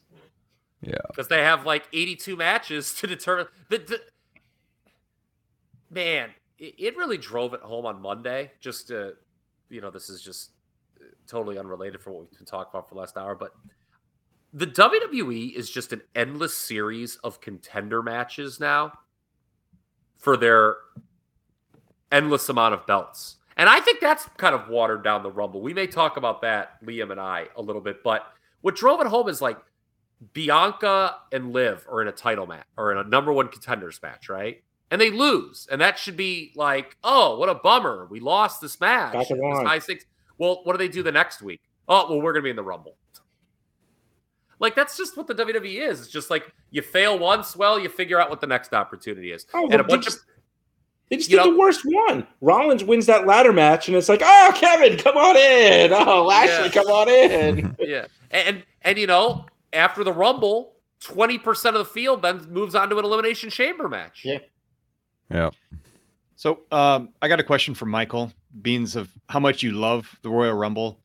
Yeah, 0.81 0.95
because 1.07 1.27
they 1.27 1.41
have 1.41 1.65
like 1.65 1.87
82 1.91 2.35
matches 2.35 2.93
to 2.95 3.07
determine 3.07 3.47
the, 3.69 3.79
the 3.79 4.01
man, 5.89 6.29
it, 6.59 6.75
it 6.77 6.97
really 6.97 7.17
drove 7.17 7.53
it 7.55 7.61
home 7.61 7.85
on 7.87 7.99
Monday. 7.99 8.51
Just 8.59 8.89
to, 8.89 9.13
you 9.69 9.81
know, 9.81 9.89
this 9.89 10.07
is 10.07 10.21
just 10.21 10.51
uh, 11.01 11.05
totally 11.27 11.57
unrelated 11.57 11.99
from 12.01 12.13
what 12.13 12.21
we've 12.29 12.37
been 12.37 12.45
talking 12.45 12.69
about 12.71 12.87
for 12.87 12.93
the 12.93 12.99
last 12.99 13.17
hour, 13.17 13.33
but 13.33 13.53
the 14.57 14.65
WWE 14.65 15.53
is 15.53 15.69
just 15.69 15.93
an 15.93 16.01
endless 16.15 16.57
series 16.57 17.17
of 17.17 17.39
contender 17.39 18.01
matches 18.01 18.59
now 18.59 18.91
for 20.17 20.35
their 20.35 20.77
endless 22.11 22.49
amount 22.49 22.73
of 22.73 22.85
belts. 22.87 23.35
And 23.55 23.69
I 23.69 23.79
think 23.79 23.99
that's 23.99 24.27
kind 24.37 24.55
of 24.55 24.67
watered 24.67 25.03
down 25.03 25.21
the 25.21 25.31
Rumble. 25.31 25.61
We 25.61 25.75
may 25.75 25.85
talk 25.85 26.17
about 26.17 26.41
that, 26.41 26.83
Liam 26.83 27.11
and 27.11 27.19
I, 27.19 27.45
a 27.55 27.61
little 27.61 27.81
bit, 27.81 28.03
but 28.03 28.25
what 28.61 28.75
drove 28.75 28.99
it 28.99 29.05
home 29.07 29.29
is 29.29 29.41
like 29.43 29.59
Bianca 30.33 31.17
and 31.31 31.53
Liv 31.53 31.85
are 31.91 32.01
in 32.01 32.07
a 32.07 32.11
title 32.11 32.47
match 32.47 32.65
or 32.77 32.91
in 32.91 32.97
a 32.97 33.03
number 33.03 33.31
one 33.31 33.49
contenders 33.49 33.99
match, 34.01 34.27
right? 34.27 34.63
And 34.89 34.99
they 34.99 35.11
lose. 35.11 35.67
And 35.71 35.81
that 35.81 35.99
should 35.99 36.17
be 36.17 36.51
like, 36.55 36.97
oh, 37.03 37.37
what 37.37 37.49
a 37.49 37.53
bummer. 37.55 38.07
We 38.09 38.19
lost 38.21 38.59
this 38.61 38.79
match. 38.79 39.13
Back 39.13 39.29
in 39.29 39.37
It 39.37 39.41
was 39.43 39.57
line. 39.57 39.65
high 39.67 39.79
stakes. 39.79 40.05
Well, 40.39 40.61
what 40.63 40.73
do 40.73 40.79
they 40.79 40.87
do 40.87 41.03
the 41.03 41.11
next 41.11 41.43
week? 41.43 41.61
Oh, 41.87 42.09
well, 42.09 42.21
we're 42.21 42.33
going 42.33 42.41
to 42.41 42.47
be 42.47 42.49
in 42.49 42.55
the 42.55 42.63
Rumble. 42.63 42.95
Like, 44.59 44.75
that's 44.75 44.97
just 44.97 45.15
what 45.17 45.27
the 45.27 45.35
WWE 45.35 45.87
is. 45.87 45.99
It's 46.01 46.09
just 46.09 46.29
like 46.29 46.51
you 46.71 46.81
fail 46.81 47.19
once, 47.19 47.55
well, 47.55 47.79
you 47.79 47.89
figure 47.89 48.19
out 48.19 48.29
what 48.29 48.41
the 48.41 48.47
next 48.47 48.73
opportunity 48.73 49.31
is. 49.31 49.45
Oh, 49.53 49.65
and 49.69 49.75
a 49.79 49.83
bunch 49.83 49.89
they 49.89 49.95
of 49.95 50.03
just, 50.13 50.19
they 51.09 51.17
just 51.17 51.29
did 51.29 51.37
know- 51.37 51.51
the 51.53 51.59
worst 51.59 51.81
one. 51.85 52.25
Rollins 52.41 52.83
wins 52.83 53.05
that 53.05 53.27
ladder 53.27 53.53
match, 53.53 53.87
and 53.87 53.95
it's 53.95 54.09
like, 54.09 54.21
oh, 54.23 54.51
Kevin, 54.55 54.97
come 54.97 55.15
on 55.15 55.35
in. 55.37 55.91
Oh, 55.93 56.25
Lashley, 56.25 56.65
Yeah. 56.65 56.71
come 56.71 56.87
on 56.87 57.07
in. 57.09 57.75
yeah, 57.79 58.05
and 58.31 58.63
and 58.81 58.97
you 58.97 59.05
know, 59.07 59.45
after 59.73 60.03
the 60.03 60.11
Rumble, 60.13 60.73
twenty 60.99 61.37
percent 61.37 61.75
of 61.75 61.79
the 61.85 61.91
field 61.91 62.23
then 62.23 62.47
moves 62.49 62.73
on 62.73 62.89
to 62.89 62.97
an 62.97 63.05
elimination 63.05 63.49
chamber 63.51 63.87
match. 63.87 64.21
Yeah. 64.25 64.39
yeah. 65.29 65.49
So 66.35 66.61
um, 66.71 67.09
I 67.21 67.27
got 67.27 67.39
a 67.39 67.43
question 67.43 67.73
for 67.75 67.85
Michael. 67.85 68.31
Beans 68.61 68.95
of 68.95 69.09
how 69.29 69.39
much 69.39 69.61
you 69.61 69.71
love 69.73 70.17
the 70.23 70.29
Royal 70.29 70.53
Rumble. 70.55 70.99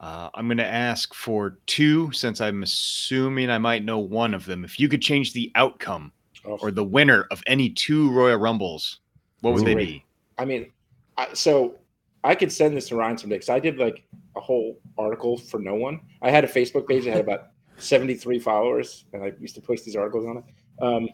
Uh, 0.00 0.30
I'm 0.34 0.46
going 0.46 0.58
to 0.58 0.64
ask 0.66 1.12
for 1.14 1.58
two, 1.66 2.10
since 2.12 2.40
I'm 2.40 2.62
assuming 2.62 3.50
I 3.50 3.58
might 3.58 3.84
know 3.84 3.98
one 3.98 4.32
of 4.32 4.44
them. 4.44 4.64
If 4.64 4.78
you 4.78 4.88
could 4.88 5.02
change 5.02 5.32
the 5.32 5.50
outcome 5.54 6.12
Oh, 6.44 6.56
or 6.62 6.70
the 6.70 6.84
winner 6.84 7.26
of 7.32 7.42
any 7.48 7.68
two 7.68 8.10
Royal 8.12 8.38
Rumbles, 8.38 9.00
what 9.40 9.54
would 9.54 9.64
they 9.64 9.74
be? 9.74 10.04
I 10.38 10.44
mean, 10.44 10.70
I, 11.16 11.26
so 11.34 11.74
I 12.22 12.36
could 12.36 12.52
send 12.52 12.76
this 12.76 12.88
to 12.88 12.96
Ryan 12.96 13.18
someday 13.18 13.36
because 13.36 13.48
I 13.48 13.58
did 13.58 13.76
like 13.78 14.04
a 14.36 14.40
whole 14.40 14.78
article 14.96 15.36
for 15.36 15.58
no 15.58 15.74
one. 15.74 16.00
I 16.22 16.30
had 16.30 16.44
a 16.44 16.48
Facebook 16.48 16.86
page 16.86 17.04
that 17.06 17.10
had 17.12 17.20
about 17.24 17.48
73 17.78 18.38
followers, 18.38 19.04
and 19.12 19.24
I 19.24 19.32
used 19.40 19.56
to 19.56 19.60
post 19.60 19.84
these 19.84 19.96
articles 19.96 20.26
on 20.26 20.36
it. 20.38 20.44
Um, 20.80 21.08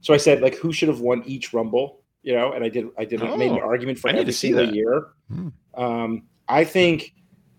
so 0.00 0.12
I 0.12 0.16
said 0.16 0.42
like, 0.42 0.56
who 0.56 0.72
should 0.72 0.88
have 0.88 1.00
won 1.00 1.22
each 1.26 1.52
Rumble? 1.52 2.00
You 2.24 2.34
know, 2.34 2.52
and 2.52 2.64
I 2.64 2.68
did. 2.68 2.86
I 2.98 3.04
did 3.04 3.20
made 3.20 3.52
an 3.52 3.60
Oh, 3.62 3.68
argument 3.68 4.00
for 4.00 4.08
I 4.08 4.14
every 4.14 4.24
to 4.24 4.32
see 4.32 4.48
single 4.48 4.66
that. 4.66 4.74
year. 4.74 5.06
Hmm. 5.32 5.48
Um, 5.74 6.22
I 6.48 6.64
think, 6.64 7.14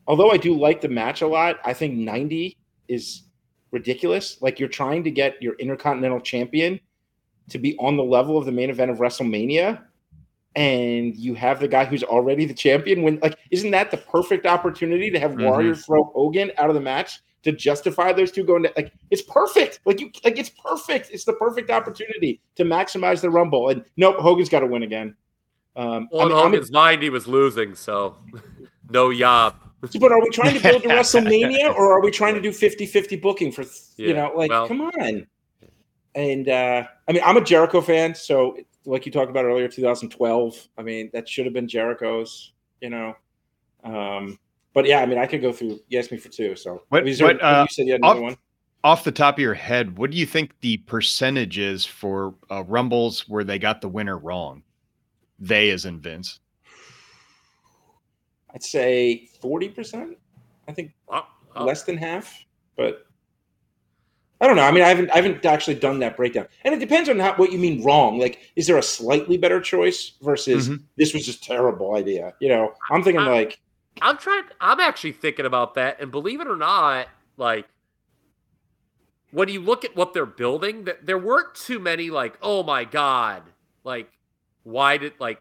although 0.08 0.32
I 0.32 0.38
do 0.38 0.58
like 0.58 0.82
the 0.82 0.90
match 0.90 1.22
a 1.22 1.28
lot, 1.28 1.58
I 1.66 1.74
think 1.74 1.94
90 1.96 2.58
is 2.88 3.24
ridiculous. 3.72 4.42
Like 4.42 4.60
you're 4.60 4.70
trying 4.70 5.04
to 5.04 5.12
get 5.12 5.42
your 5.42 5.54
Intercontinental 5.56 6.22
Champion 6.22 6.80
to 7.50 7.58
be 7.58 7.78
on 7.78 7.98
the 7.98 8.04
level 8.04 8.38
of 8.38 8.46
the 8.46 8.52
main 8.52 8.70
event 8.70 8.92
of 8.92 8.98
WrestleMania, 8.98 9.82
and 10.56 11.16
you 11.16 11.34
have 11.36 11.60
the 11.60 11.68
guy 11.68 11.86
who's 11.86 12.04
already 12.04 12.46
the 12.46 12.54
champion. 12.54 13.04
When 13.04 13.20
like, 13.20 13.38
isn't 13.52 13.72
that 13.72 13.92
the 13.92 13.98
perfect 13.98 14.46
opportunity 14.46 15.10
to 15.12 15.20
have 15.20 15.32
Mhm. 15.32 15.44
Warrior 15.44 15.76
throw 15.76 16.06
Hogan 16.06 16.52
out 16.58 16.70
of 16.70 16.76
the 16.76 16.82
match 16.82 17.20
to 17.44 17.52
justify 17.52 18.12
those 18.12 18.32
two 18.32 18.44
going 18.44 18.64
to 18.64 18.74
like? 18.76 18.92
It's 19.12 19.22
perfect. 19.22 19.82
Like 19.86 20.00
you, 20.02 20.10
like 20.26 20.38
it's 20.40 20.50
perfect. 20.50 21.12
It's 21.12 21.26
the 21.26 21.34
perfect 21.34 21.70
opportunity 21.70 22.42
to 22.56 22.64
maximize 22.64 23.22
the 23.22 23.30
Rumble. 23.30 23.70
And 23.70 23.86
nope, 23.98 24.18
Hogan's 24.18 24.50
got 24.50 24.62
to 24.62 24.68
win 24.68 24.84
again. 24.84 25.16
Um, 25.76 26.10
Well, 26.12 26.22
I 26.22 26.26
mean, 26.26 26.38
Hogan's 26.38 26.72
mind, 26.72 27.04
he 27.04 27.12
was 27.12 27.28
losing, 27.28 27.76
so 27.76 28.16
no 28.90 29.10
yob. 29.12 29.56
But 29.82 30.12
are 30.12 30.20
we 30.22 30.30
trying 30.30 30.56
to 30.56 30.62
build 30.62 30.84
to 30.84 30.90
WrestleMania 30.90 31.74
or 31.76 31.92
are 31.94 32.02
we 32.02 32.12
trying 32.12 32.34
to 32.36 32.42
do 32.42 32.50
50-50 32.50 33.22
booking 33.22 33.52
for 33.52 33.62
you 33.98 34.10
Yeah, 34.10 34.14
know 34.14 34.32
like 34.36 34.50
well- 34.50 34.68
come 34.68 34.82
on. 34.82 35.28
And 36.16 36.50
uh 36.50 36.84
I 37.08 37.12
mean 37.14 37.22
I'm 37.26 37.38
a 37.38 37.44
Jericho 37.44 37.80
fan, 37.82 38.16
so 38.16 38.58
like 38.86 39.06
you 39.06 39.12
talked 39.12 39.30
about 39.30 39.46
earlier 39.46 39.68
2012, 39.68 40.68
I 40.78 40.82
mean 40.82 41.10
that 41.14 41.28
should 41.30 41.46
have 41.46 41.54
been 41.54 41.68
Jericho's, 41.68 42.54
you 42.82 42.90
know. 42.90 43.14
Um 43.84 44.40
but 44.74 44.86
yeah, 44.86 45.00
I 45.00 45.06
mean 45.06 45.18
I 45.20 45.26
could 45.28 45.42
go 45.42 45.52
through 45.54 45.80
you 45.90 46.00
asked 46.00 46.12
me 46.12 46.18
for 46.18 46.30
two, 46.30 46.56
so 46.56 46.84
What- 46.90 47.08
is 47.08 47.20
there- 47.20 47.28
what, 47.28 47.42
uh, 47.44 47.66
you 47.70 47.74
said 47.74 47.86
you 47.86 47.92
had 47.94 48.02
another 48.02 48.20
off- 48.20 48.24
one? 48.24 48.38
Off 48.84 49.04
the 49.04 49.12
top 49.12 49.36
of 49.36 49.40
your 49.40 49.56
head, 49.56 49.98
what 49.98 50.12
do 50.12 50.18
you 50.18 50.26
think 50.26 50.52
the 50.62 50.78
percentage 50.78 51.58
is 51.58 51.86
for 51.86 52.36
uh, 52.50 52.64
Rumbles 52.64 53.28
where 53.28 53.44
they 53.44 53.60
got 53.60 53.82
the 53.82 53.90
winner 53.90 54.18
wrong? 54.18 54.64
They, 55.40 55.72
as 55.72 55.84
in 55.86 56.00
Vince. 56.00 56.40
I'd 58.58 58.64
say 58.64 59.30
40%. 59.44 60.16
I 60.68 60.74
think 60.74 60.92
less 61.56 61.84
than 61.84 61.96
half, 61.96 62.44
but 62.76 63.06
I 64.42 64.48
don't 64.48 64.56
know. 64.56 64.64
I 64.64 64.72
mean, 64.72 64.82
I 64.84 64.88
haven't 64.88 65.12
I 65.12 65.18
haven't 65.18 65.46
actually 65.46 65.76
done 65.76 66.00
that 66.00 66.18
breakdown, 66.18 66.48
and 66.64 66.74
it 66.74 66.80
depends 66.80 67.08
on 67.08 67.20
how, 67.20 67.36
what 67.36 67.52
you 67.52 67.60
mean 67.60 67.84
wrong. 67.84 68.18
Like, 68.20 68.52
is 68.56 68.66
there 68.66 68.78
a 68.78 68.82
slightly 68.84 69.38
better 69.38 69.62
choice 69.62 70.14
versus 70.24 70.70
Mhm. 70.70 70.82
this 70.96 71.14
was 71.14 71.24
just 71.24 71.44
terrible 71.44 71.96
idea? 71.96 72.34
You 72.40 72.50
know, 72.50 72.74
I'm 72.92 73.04
thinking 73.04 73.22
I- 73.22 73.30
like, 73.32 73.60
I'm 74.02 74.18
trying. 74.18 74.44
I'm 74.60 74.80
actually 74.80 75.12
thinking 75.14 75.46
about 75.46 75.76
that, 75.76 76.02
and 76.02 76.10
believe 76.12 76.42
it 76.42 76.48
or 76.48 76.56
not, 76.58 77.08
like 77.38 77.68
when 79.30 79.50
you 79.50 79.62
look 79.62 79.86
at 79.86 79.96
what 79.96 80.14
they're 80.16 80.26
building, 80.26 80.86
th- 80.86 80.98
there 81.04 81.20
weren't 81.20 81.54
too 81.54 81.78
many 81.80 82.10
like, 82.10 82.38
oh 82.42 82.64
my 82.64 82.86
god, 82.86 83.44
like 83.84 84.10
why 84.64 84.98
did 84.98 85.14
like 85.20 85.40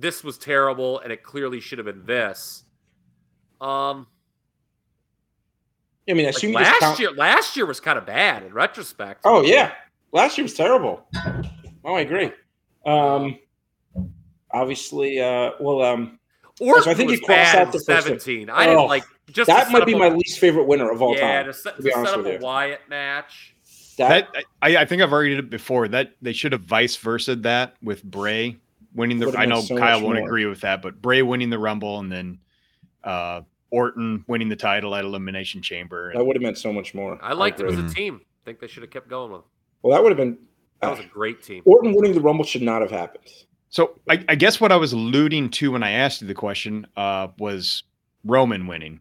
this 0.00 0.22
was 0.24 0.38
terrible, 0.38 1.00
and 1.00 1.12
it 1.12 1.22
clearly 1.22 1.60
should 1.60 1.78
have 1.78 1.86
been 1.86 2.04
this. 2.04 2.64
Um, 3.60 4.06
I 6.08 6.14
mean, 6.14 6.24
I 6.24 6.28
like 6.28 6.36
assume 6.36 6.50
you 6.50 6.56
last 6.56 6.80
count- 6.80 6.98
year, 6.98 7.10
last 7.12 7.56
year 7.56 7.66
was 7.66 7.80
kind 7.80 7.98
of 7.98 8.06
bad 8.06 8.42
in 8.42 8.52
retrospect. 8.54 9.22
Oh 9.24 9.42
yeah, 9.42 9.72
last 10.12 10.38
year 10.38 10.44
was 10.44 10.54
terrible. 10.54 11.06
Oh, 11.84 11.94
I 11.94 12.00
agree. 12.00 12.32
Um, 12.86 13.38
obviously, 14.50 15.20
uh, 15.20 15.52
well, 15.60 15.82
um, 15.82 16.18
Or 16.60 16.82
So 16.82 16.90
I 16.90 16.94
think 16.94 17.10
was 17.10 17.20
you 17.20 17.26
crossed 17.26 17.54
out 17.54 17.72
the 17.72 17.80
seventeen. 17.80 18.48
I 18.50 18.66
Oh, 18.66 18.70
didn't 18.70 18.88
like 18.88 19.04
just 19.30 19.48
that 19.48 19.70
might 19.70 19.84
be 19.86 19.92
a- 19.92 19.98
my 19.98 20.08
least 20.08 20.38
favorite 20.38 20.64
winner 20.64 20.90
of 20.90 21.02
all 21.02 21.14
yeah 21.14 21.42
time. 21.42 21.46
to 21.46 21.52
set, 21.52 21.76
to 21.76 21.76
to 21.76 21.82
be 21.82 21.90
set 21.90 21.98
honest 21.98 22.12
up 22.14 22.18
with 22.18 22.26
a 22.26 22.32
you. 22.34 22.38
Wyatt 22.40 22.80
match. 22.88 23.54
That, 23.98 24.32
That 24.32 24.44
I, 24.62 24.76
I 24.78 24.84
think 24.84 25.02
I've 25.02 25.12
already 25.12 25.30
did 25.30 25.40
it 25.40 25.50
before. 25.50 25.88
That 25.88 26.12
they 26.22 26.32
should 26.32 26.52
have 26.52 26.62
vice 26.62 26.96
versa 26.96 27.34
that 27.36 27.74
with 27.82 28.02
Bray 28.04 28.56
winning 28.98 29.18
the. 29.18 29.34
I 29.38 29.46
know 29.46 29.60
so 29.60 29.78
Kyle 29.78 30.02
won't 30.02 30.16
more. 30.16 30.26
agree 30.26 30.44
with 30.44 30.60
that, 30.60 30.82
but 30.82 31.00
Bray 31.00 31.22
winning 31.22 31.48
the 31.48 31.58
Rumble 31.58 32.00
and 32.00 32.12
then 32.12 32.38
uh, 33.04 33.42
Orton 33.70 34.24
winning 34.28 34.48
the 34.48 34.56
title 34.56 34.94
at 34.94 35.04
Elimination 35.04 35.62
Chamber. 35.62 36.12
That 36.14 36.24
would 36.24 36.36
have 36.36 36.42
meant 36.42 36.58
so 36.58 36.72
much 36.72 36.94
more. 36.94 37.18
I 37.22 37.32
liked 37.32 37.60
it 37.60 37.66
as 37.66 37.78
a 37.78 37.88
team. 37.88 38.20
I 38.22 38.44
think 38.44 38.60
they 38.60 38.66
should 38.66 38.82
have 38.82 38.90
kept 38.90 39.08
going 39.08 39.32
with. 39.32 39.40
Them. 39.42 39.50
Well, 39.82 39.96
that 39.96 40.02
would 40.02 40.10
have 40.10 40.18
been. 40.18 40.36
That 40.82 40.90
was 40.90 41.00
a 41.00 41.08
great 41.08 41.42
team. 41.42 41.62
Orton 41.64 41.94
winning 41.94 42.12
the 42.12 42.20
Rumble 42.20 42.44
should 42.44 42.62
not 42.62 42.82
have 42.82 42.90
happened. 42.90 43.24
So 43.70 43.98
I, 44.08 44.24
I 44.28 44.34
guess 44.34 44.60
what 44.60 44.72
I 44.72 44.76
was 44.76 44.92
alluding 44.92 45.50
to 45.50 45.72
when 45.72 45.82
I 45.82 45.90
asked 45.90 46.22
you 46.22 46.28
the 46.28 46.34
question 46.34 46.86
uh, 46.96 47.28
was 47.38 47.82
Roman 48.24 48.66
winning. 48.66 49.00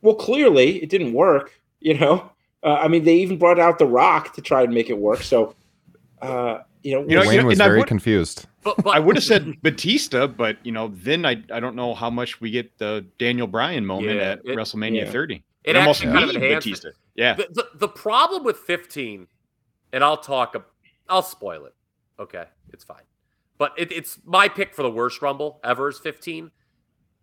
Well, 0.00 0.14
clearly 0.14 0.82
it 0.82 0.88
didn't 0.88 1.12
work. 1.12 1.52
You 1.80 1.98
know, 1.98 2.30
uh, 2.62 2.74
I 2.74 2.88
mean, 2.88 3.04
they 3.04 3.16
even 3.16 3.38
brought 3.38 3.58
out 3.58 3.78
The 3.78 3.86
Rock 3.86 4.34
to 4.34 4.40
try 4.40 4.62
and 4.62 4.72
make 4.72 4.88
it 4.88 4.96
work. 4.96 5.22
So, 5.22 5.54
uh, 6.20 6.60
you 6.82 6.94
know, 6.94 7.00
You 7.08 7.16
know, 7.16 7.26
Wayne 7.28 7.40
you- 7.40 7.46
was 7.46 7.58
and 7.60 7.66
very 7.68 7.78
would- 7.78 7.88
confused. 7.88 8.46
But, 8.64 8.76
but 8.84 8.94
I 8.94 8.98
would 9.00 9.16
have 9.16 9.24
said 9.24 9.56
Batista, 9.62 10.26
but 10.26 10.56
you 10.64 10.72
know, 10.72 10.88
then 10.94 11.24
I 11.26 11.42
I 11.52 11.58
don't 11.60 11.74
know 11.76 11.94
how 11.94 12.10
much 12.10 12.40
we 12.40 12.50
get 12.50 12.78
the 12.78 13.04
Daniel 13.18 13.46
Bryan 13.46 13.84
moment 13.86 14.16
Yeah, 14.16 14.22
at 14.32 14.38
it- 14.44 14.56
WrestleMania 14.56 15.04
yeah. 15.04 15.10
30. 15.10 15.42
It 15.64 15.76
almost 15.76 16.02
actually 16.04 16.12
kind 16.18 16.30
of 16.36 16.42
need 16.42 16.50
it. 16.50 16.54
Batista. 16.56 16.88
Yeah. 17.14 17.34
the, 17.34 17.48
the, 17.52 17.68
the 17.74 17.88
problem 17.88 18.42
with 18.42 18.56
15, 18.58 19.26
and 19.92 20.02
I'll 20.02 20.16
talk, 20.16 20.52
ab- 20.56 20.64
I'll 21.08 21.22
spoil 21.22 21.66
it. 21.66 21.74
Okay, 22.18 22.44
it's 22.72 22.82
fine. 22.84 23.02
But 23.58 23.72
it, 23.76 23.92
it's 23.92 24.18
my 24.24 24.48
pick 24.48 24.74
for 24.74 24.82
the 24.82 24.90
worst 24.90 25.22
Rumble 25.22 25.60
ever 25.62 25.88
is 25.88 25.98
15. 26.00 26.50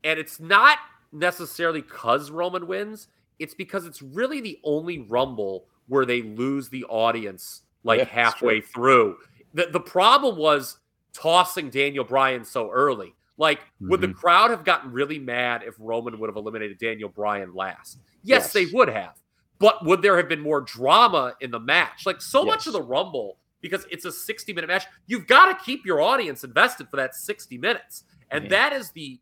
And 0.05 0.20
it's 0.20 0.39
not 0.39 0.78
necessarily 1.12 1.82
because 1.82 2.32
Roman 2.32 2.66
wins, 2.68 3.07
it's 3.39 3.53
because 3.53 3.86
it's 3.86 4.01
really 4.01 4.39
the 4.39 4.57
only 4.64 4.99
Rumble 4.99 5.66
where 5.88 6.05
they 6.05 6.22
lose 6.22 6.70
the 6.70 6.86
audience 6.86 7.64
like 7.84 7.99
Yeah, 7.99 8.05
halfway 8.05 8.62
through. 8.62 9.18
The, 9.54 9.68
the 9.72 9.80
problem 9.80 10.38
was 10.38 10.80
tossing 11.14 11.70
Daniel 11.70 12.04
Bryan 12.04 12.43
so 12.45 12.70
early. 12.72 13.16
Like, 13.38 13.62
would 13.82 14.02
the 14.02 14.08
Mhm. 14.10 14.16
crowd 14.16 14.52
have 14.52 14.64
gotten 14.66 14.91
really 14.91 15.18
mad 15.18 15.64
if 15.64 15.76
Roman 15.80 16.20
would 16.20 16.28
have 16.30 16.36
eliminated 16.36 16.78
Daniel 16.78 17.10
Bryan 17.10 17.54
last? 17.54 18.00
Yes, 18.22 18.43
Yes. 18.43 18.54
they 18.54 18.66
would 18.68 18.89
have. 18.89 19.16
But 19.60 19.86
would 19.86 20.02
there 20.02 20.18
have 20.18 20.28
been 20.30 20.41
more 20.41 20.62
drama 20.62 21.36
in 21.39 21.52
the 21.52 21.60
match? 21.60 22.06
Like 22.06 22.22
so 22.22 22.43
much 22.43 22.68
of 22.68 22.74
the 22.74 22.82
Rumble, 22.82 23.38
because 23.62 23.86
it's 23.89 24.06
a 24.06 24.12
60 24.12 24.54
minute 24.54 24.68
match, 24.68 24.86
you've 25.08 25.26
got 25.28 25.47
to 25.58 25.64
keep 25.66 25.86
your 25.86 26.02
audience 26.02 26.43
invested 26.43 26.89
for 26.89 26.97
that 26.97 27.16
60 27.16 27.58
minutes. 27.58 28.04
And 28.30 28.43
Yeah. 28.45 28.50
that 28.50 28.74
is 28.74 28.91
the 28.91 29.20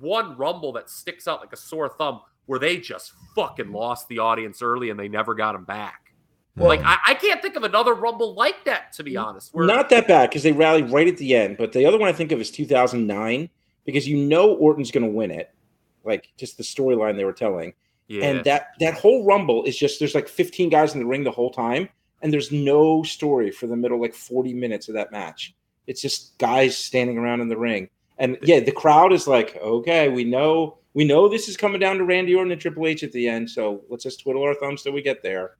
one 0.00 0.36
Rumble 0.36 0.72
that 0.72 0.90
sticks 0.90 1.26
out 1.26 1.40
like 1.40 1.52
a 1.52 1.56
sore 1.56 1.88
thumb 1.88 2.20
where 2.46 2.58
they 2.58 2.76
just 2.78 3.12
fucking 3.34 3.72
lost 3.72 4.08
the 4.08 4.18
audience 4.18 4.60
early 4.62 4.90
and 4.90 4.98
they 4.98 5.08
never 5.08 5.34
got 5.34 5.52
them 5.52 5.64
back. 5.64 6.11
Like, 6.56 6.80
um, 6.80 6.86
I, 6.86 6.98
I 7.08 7.14
can't 7.14 7.40
think 7.40 7.56
of 7.56 7.62
another 7.62 7.94
Rumble 7.94 8.34
like 8.34 8.64
that, 8.64 8.92
to 8.94 9.02
be 9.02 9.16
honest. 9.16 9.54
Where, 9.54 9.66
not 9.66 9.88
that 9.90 10.06
bad 10.06 10.30
because 10.30 10.42
they 10.42 10.52
rallied 10.52 10.90
right 10.90 11.08
at 11.08 11.16
the 11.16 11.34
end. 11.34 11.56
But 11.56 11.72
the 11.72 11.86
other 11.86 11.98
one 11.98 12.08
I 12.08 12.12
think 12.12 12.32
of 12.32 12.40
is 12.40 12.50
2009 12.50 13.48
because 13.84 14.06
you 14.06 14.16
know 14.16 14.54
Orton's 14.54 14.90
going 14.90 15.04
to 15.04 15.12
win 15.12 15.30
it, 15.30 15.50
like 16.04 16.28
just 16.36 16.56
the 16.56 16.62
storyline 16.62 17.16
they 17.16 17.24
were 17.24 17.32
telling. 17.32 17.74
yeah. 18.08 18.24
And 18.24 18.44
that 18.44 18.68
that 18.80 18.94
whole 18.94 19.24
Rumble 19.24 19.64
is 19.64 19.76
just 19.76 19.98
there's 19.98 20.14
like 20.14 20.28
15 20.28 20.68
guys 20.68 20.94
in 20.94 21.00
the 21.00 21.06
ring 21.06 21.24
the 21.24 21.30
whole 21.30 21.50
time, 21.50 21.88
and 22.20 22.32
there's 22.32 22.52
no 22.52 23.02
story 23.02 23.50
for 23.50 23.66
the 23.66 23.76
middle 23.76 24.00
like 24.00 24.14
40 24.14 24.52
minutes 24.54 24.88
of 24.88 24.94
that 24.94 25.12
match. 25.12 25.54
It's 25.86 26.00
just 26.00 26.38
guys 26.38 26.76
standing 26.76 27.18
around 27.18 27.40
in 27.40 27.48
the 27.48 27.58
ring, 27.58 27.88
and 28.18 28.38
yeah, 28.42 28.60
the 28.60 28.72
crowd 28.72 29.12
is 29.12 29.26
like, 29.26 29.56
okay, 29.60 30.08
we 30.08 30.24
know 30.24 30.78
we 30.94 31.04
know 31.04 31.28
this 31.28 31.48
is 31.48 31.56
coming 31.56 31.80
down 31.80 31.98
to 31.98 32.04
Randy 32.04 32.34
Orton 32.34 32.52
and 32.52 32.60
Triple 32.60 32.86
H 32.86 33.02
at 33.02 33.12
the 33.12 33.26
end, 33.26 33.48
so 33.48 33.82
let's 33.88 34.04
just 34.04 34.20
twiddle 34.20 34.42
our 34.42 34.54
thumbs 34.54 34.82
till 34.82 34.92
we 34.92 35.02
get 35.02 35.22
there. 35.22 35.56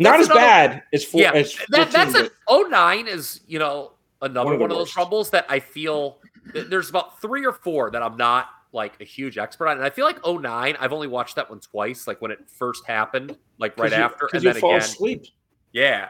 Not 0.00 0.12
That's 0.12 0.20
as 0.22 0.26
another- 0.28 0.40
bad 0.40 0.82
as 0.92 1.04
four. 1.04 1.20
yeah, 1.20 1.32
as 1.32 1.54
that, 1.68 1.90
14, 1.90 1.92
that's 1.92 2.12
but- 2.14 2.24
it. 2.26 2.32
09 2.70 3.06
is, 3.06 3.40
you 3.46 3.58
know, 3.58 3.92
another 4.22 4.50
One 4.50 4.60
one 4.60 4.70
of 4.70 4.72
of, 4.72 4.78
those 4.78 4.86
worst. 4.88 4.96
rumbles 4.96 5.30
that 5.30 5.46
I 5.48 5.60
feel 5.60 6.18
th- 6.52 6.66
there's 6.68 6.88
about 6.90 7.20
three 7.20 7.44
or 7.46 7.52
four 7.52 7.90
that 7.90 8.02
I'm 8.02 8.16
not 8.16 8.48
like 8.72 9.00
a 9.00 9.04
huge 9.04 9.36
expert 9.36 9.68
on. 9.68 9.76
And 9.76 9.84
I 9.84 9.90
feel 9.90 10.06
like 10.06 10.18
09, 10.24 10.76
I've 10.80 10.92
only 10.92 11.06
watched 11.06 11.36
that 11.36 11.50
one 11.50 11.60
twice, 11.60 12.06
like 12.06 12.20
when 12.22 12.30
it 12.30 12.38
first 12.50 12.86
happened, 12.86 13.36
like 13.58 13.76
right 13.78 13.90
you- 13.90 13.96
after, 13.98 14.26
'cause 14.26 14.34
and 14.34 14.44
you 14.44 14.52
then 14.52 14.60
fall 14.60 14.70
again. 14.76 14.82
asleep. 14.82 15.26
Yeah. 15.72 16.08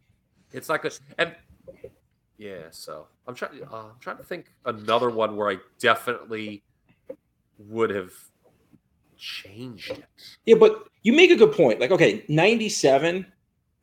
it's 0.52 0.68
not 0.68 0.82
good. 0.82 0.96
And 1.18 1.34
yeah, 2.38 2.66
so 2.70 3.08
I'm 3.26 3.34
trying 3.34 3.62
uh, 3.64 3.76
I'm 3.76 3.98
trying 4.00 4.18
to 4.18 4.22
think 4.24 4.52
another 4.64 5.10
one 5.10 5.34
where 5.36 5.50
I 5.50 5.56
definitely 5.80 6.62
would 7.58 7.90
have 7.90 8.12
changed 9.16 9.90
it. 9.90 10.04
Yeah, 10.46 10.56
but 10.56 10.88
you 11.02 11.12
make 11.12 11.30
a 11.30 11.36
good 11.36 11.52
point. 11.52 11.80
Like, 11.80 11.90
okay, 11.90 12.24
97, 12.28 13.26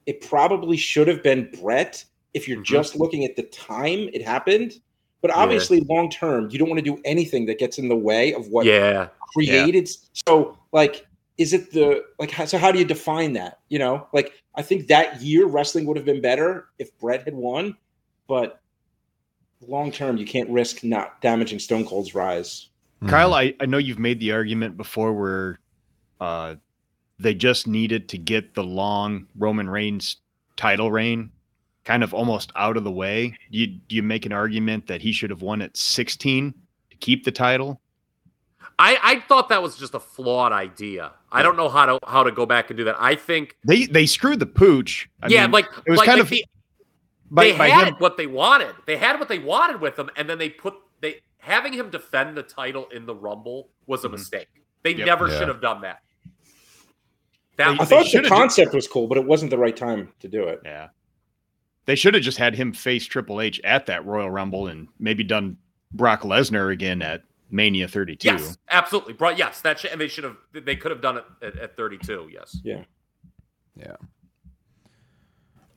it 0.05 0.21
probably 0.21 0.77
should 0.77 1.07
have 1.07 1.23
been 1.23 1.49
Bret 1.61 2.03
if 2.33 2.47
you're 2.47 2.61
Mhm. 2.61 2.65
just 2.65 2.95
looking 2.95 3.25
at 3.25 3.35
the 3.35 3.43
time 3.43 4.09
it 4.13 4.23
happened. 4.23 4.79
But 5.21 5.29
Yeah. 5.29 5.37
obviously, 5.37 5.81
long 5.81 6.09
term, 6.09 6.49
you 6.49 6.57
don't 6.57 6.69
want 6.69 6.79
to 6.79 6.95
do 6.95 6.99
anything 7.05 7.45
that 7.45 7.59
gets 7.59 7.77
in 7.77 7.89
the 7.89 7.95
way 7.95 8.33
of 8.33 8.47
what 8.47 8.65
Yeah. 8.65 9.09
created. 9.33 9.89
So, 10.27 10.57
like, 10.71 11.05
is 11.37 11.53
it 11.53 11.71
the 11.71 12.03
like? 12.19 12.31
So, 12.47 12.57
how 12.57 12.71
do 12.71 12.79
you 12.79 12.85
define 12.85 13.33
that? 13.33 13.59
You 13.69 13.79
know, 13.79 14.07
like, 14.13 14.33
I 14.55 14.61
think 14.63 14.87
that 14.87 15.21
year 15.21 15.45
wrestling 15.45 15.85
would 15.85 15.97
have 15.97 16.05
been 16.05 16.21
better 16.21 16.69
if 16.79 16.97
Bret 16.97 17.23
had 17.23 17.35
won, 17.35 17.77
but 18.27 18.59
long 19.67 19.91
term, 19.91 20.17
you 20.17 20.25
can't 20.25 20.49
risk 20.49 20.83
not 20.83 21.21
damaging 21.21 21.59
Stone 21.59 21.85
Cold's 21.85 22.15
rise. 22.15 22.69
Kyle, 23.07 23.33
I, 23.33 23.53
I 23.59 23.65
know 23.65 23.77
you've 23.77 23.99
made 23.99 24.19
the 24.19 24.31
argument 24.31 24.77
before 24.77 25.13
where 25.13 25.59
uh, 26.19 26.55
they 27.19 27.33
just 27.33 27.67
needed 27.67 28.09
to 28.09 28.17
get 28.17 28.53
the 28.53 28.63
long 28.63 29.27
Roman 29.35 29.69
Reigns 29.69 30.17
title 30.55 30.91
reign 30.91 31.31
kind 31.83 32.03
of 32.03 32.13
almost 32.13 32.51
out 32.55 32.77
of 32.77 32.83
the 32.83 32.91
way. 32.91 33.35
Do 33.51 33.57
you, 33.57 33.67
do 33.67 33.95
you 33.95 34.03
make 34.03 34.25
an 34.25 34.31
argument 34.31 34.87
that 34.87 35.01
he 35.01 35.11
should 35.11 35.29
have 35.29 35.41
won 35.41 35.61
at 35.61 35.75
16 35.75 36.53
to 36.91 36.97
keep 36.97 37.23
the 37.23 37.31
title? 37.31 37.81
I, 38.77 38.97
I 39.03 39.19
thought 39.21 39.49
that 39.49 39.61
was 39.61 39.77
just 39.77 39.93
a 39.93 39.99
flawed 39.99 40.51
idea. 40.51 41.11
I 41.31 41.43
don't 41.43 41.55
know 41.55 41.69
how 41.69 41.85
to 41.85 41.99
how 42.05 42.23
to 42.23 42.31
go 42.31 42.45
back 42.45 42.69
and 42.71 42.77
do 42.77 42.83
that. 42.85 42.95
I 42.99 43.15
think 43.15 43.55
They 43.65 43.85
they 43.85 44.05
screwed 44.05 44.39
the 44.39 44.47
pooch. 44.47 45.07
I 45.21 45.27
yeah, 45.27 45.43
mean, 45.43 45.51
like 45.51 45.65
it 45.85 45.89
was 45.91 45.99
like, 45.99 46.07
kind 46.07 46.19
like 46.19 46.25
of 46.25 46.29
the, 46.29 46.45
by, 47.29 47.43
they 47.45 47.57
by 47.57 47.69
had 47.69 47.87
him. 47.89 47.95
what 47.99 48.17
they 48.17 48.25
wanted. 48.27 48.73
They 48.87 48.97
had 48.97 49.19
what 49.19 49.29
they 49.29 49.37
wanted 49.39 49.81
with 49.81 49.99
him, 49.99 50.09
and 50.15 50.27
then 50.27 50.39
they 50.39 50.49
put 50.49 50.73
they 50.73 50.90
having 51.41 51.73
him 51.73 51.89
defend 51.89 52.37
the 52.37 52.43
title 52.43 52.87
in 52.93 53.05
the 53.05 53.15
Rumble 53.15 53.69
was 53.87 54.05
a 54.05 54.07
Mhm. 54.07 54.11
mistake. 54.13 54.47
They 54.83 54.95
Yep. 54.95 55.05
never 55.05 55.27
Yeah. 55.27 55.39
should 55.39 55.47
have 55.47 55.61
done 55.61 55.81
that. 55.81 56.01
That 57.57 57.79
I 57.79 57.85
thought 57.85 58.03
the 58.03 58.09
should've 58.09 58.29
concept 58.29 58.73
was 58.73 58.87
cool, 58.87 59.07
but 59.07 59.17
it 59.17 59.25
wasn't 59.25 59.51
the 59.51 59.57
right 59.57 59.75
time 59.75 60.13
to 60.19 60.27
do 60.27 60.43
it. 60.47 60.61
Yeah. 60.63 60.89
They 61.85 61.95
should 61.95 62.13
have 62.13 62.23
just 62.23 62.37
had 62.37 62.55
him 62.55 62.73
face 62.73 63.05
Triple 63.05 63.41
H 63.41 63.59
at 63.63 63.87
that 63.87 64.05
Royal 64.05 64.29
Rumble 64.29 64.67
and 64.67 64.87
maybe 64.99 65.23
done 65.23 65.57
Brock 65.91 66.21
Lesnar 66.21 66.71
again 66.71 67.01
at 67.01 67.23
Mania 67.49 67.87
32. 67.87 68.27
yes, 68.29 68.57
absolutely. 68.69 69.13
Bro, 69.13 69.31
yes, 69.31 69.61
that 69.61 69.79
should, 69.79 69.91
and 69.91 69.99
they 69.99 70.07
should 70.07 70.23
have. 70.23 70.37
They 70.53 70.75
could 70.75 70.91
have 70.91 71.01
done 71.01 71.17
it 71.17 71.25
at, 71.41 71.57
at 71.57 71.75
32. 71.75 72.29
Yes. 72.31 72.57
Yeah. 72.63 72.83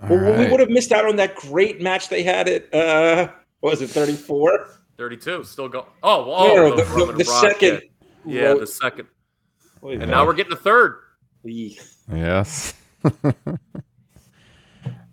All 0.02 0.08
Well, 0.08 0.38
we 0.38 0.50
would 0.50 0.60
have 0.60 0.68
missed 0.70 0.92
out 0.92 1.06
on 1.06 1.16
that 1.16 1.34
great 1.36 1.80
match 1.80 2.08
they 2.08 2.22
had 2.22 2.48
at 2.48 2.72
uh 2.74 3.32
what 3.60 3.70
was 3.70 3.82
it 3.82 3.88
34? 3.88 4.68
32 4.96 5.44
still 5.44 5.68
go. 5.68 5.86
Oh, 6.02 6.28
well, 6.28 6.54
no, 6.56 6.72
oh, 6.72 6.76
the, 6.76 7.06
the, 7.06 7.12
the 7.18 7.24
second. 7.24 7.82
Yeah, 8.24 8.40
yeah 8.42 8.46
road- 8.48 8.60
the 8.62 8.66
second. 8.66 9.08
Wait, 9.80 10.00
And 10.00 10.10
no. 10.10 10.18
now 10.18 10.26
we're 10.26 10.34
getting 10.34 10.50
the 10.50 10.56
third. 10.56 10.96
Yes. 11.44 12.74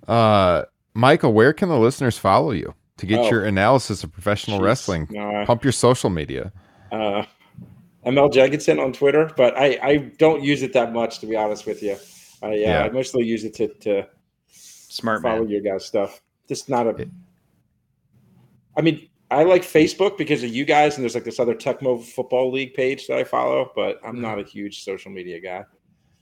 uh, 0.08 0.64
Michael, 0.94 1.34
where 1.34 1.54
can 1.54 1.70
the 1.70 1.78
listeners 1.78 2.18
follow 2.18 2.52
you 2.52 2.74
to 2.98 3.06
get 3.06 3.20
Oh. 3.20 3.30
your 3.30 3.44
analysis 3.46 4.04
of 4.04 4.12
professional 4.12 4.60
Jeez. 4.60 4.64
wrestling? 4.64 5.08
No, 5.10 5.44
Pump 5.46 5.64
your 5.64 5.74
social 5.74 6.10
media. 6.10 6.52
uh, 6.92 7.24
ML 8.06 8.32
Jegginson 8.32 8.84
on 8.84 8.92
Twitter, 8.94 9.30
but 9.38 9.56
I, 9.58 9.78
I 9.84 9.98
don't 10.18 10.42
use 10.42 10.64
it 10.64 10.74
that 10.74 10.92
much 10.92 11.20
to 11.20 11.26
be 11.28 11.36
honest 11.36 11.66
with 11.66 11.84
you. 11.84 11.96
I, 12.42 12.48
uh, 12.48 12.50
Yeah. 12.52 12.84
I 12.84 12.90
mostly 12.90 13.24
use 13.26 13.44
it 13.44 13.54
to, 13.56 13.68
to 13.82 14.08
Smart 14.50 15.22
follow 15.22 15.42
man. 15.42 15.50
your 15.50 15.62
guys' 15.62 15.86
stuff. 15.86 16.22
Just 16.48 16.68
not 16.70 16.88
a. 16.88 17.08
I 18.76 18.82
mean, 18.82 19.08
I 19.32 19.44
like 19.44 19.62
Facebook 19.62 20.18
because 20.18 20.44
of 20.44 20.50
you 20.50 20.66
guys, 20.66 20.96
and 20.96 21.04
there's 21.04 21.16
like 21.16 21.24
this 21.24 21.40
other 21.40 21.56
Tecmo 21.56 22.04
Football 22.04 22.52
League 22.52 22.74
page 22.74 23.08
that 23.08 23.18
I 23.18 23.24
follow, 23.24 23.72
but 23.74 23.98
I'm 24.06 24.20
not 24.20 24.40
a 24.40 24.44
huge 24.44 24.84
social 24.84 25.10
media 25.10 25.40
guy. 25.40 25.64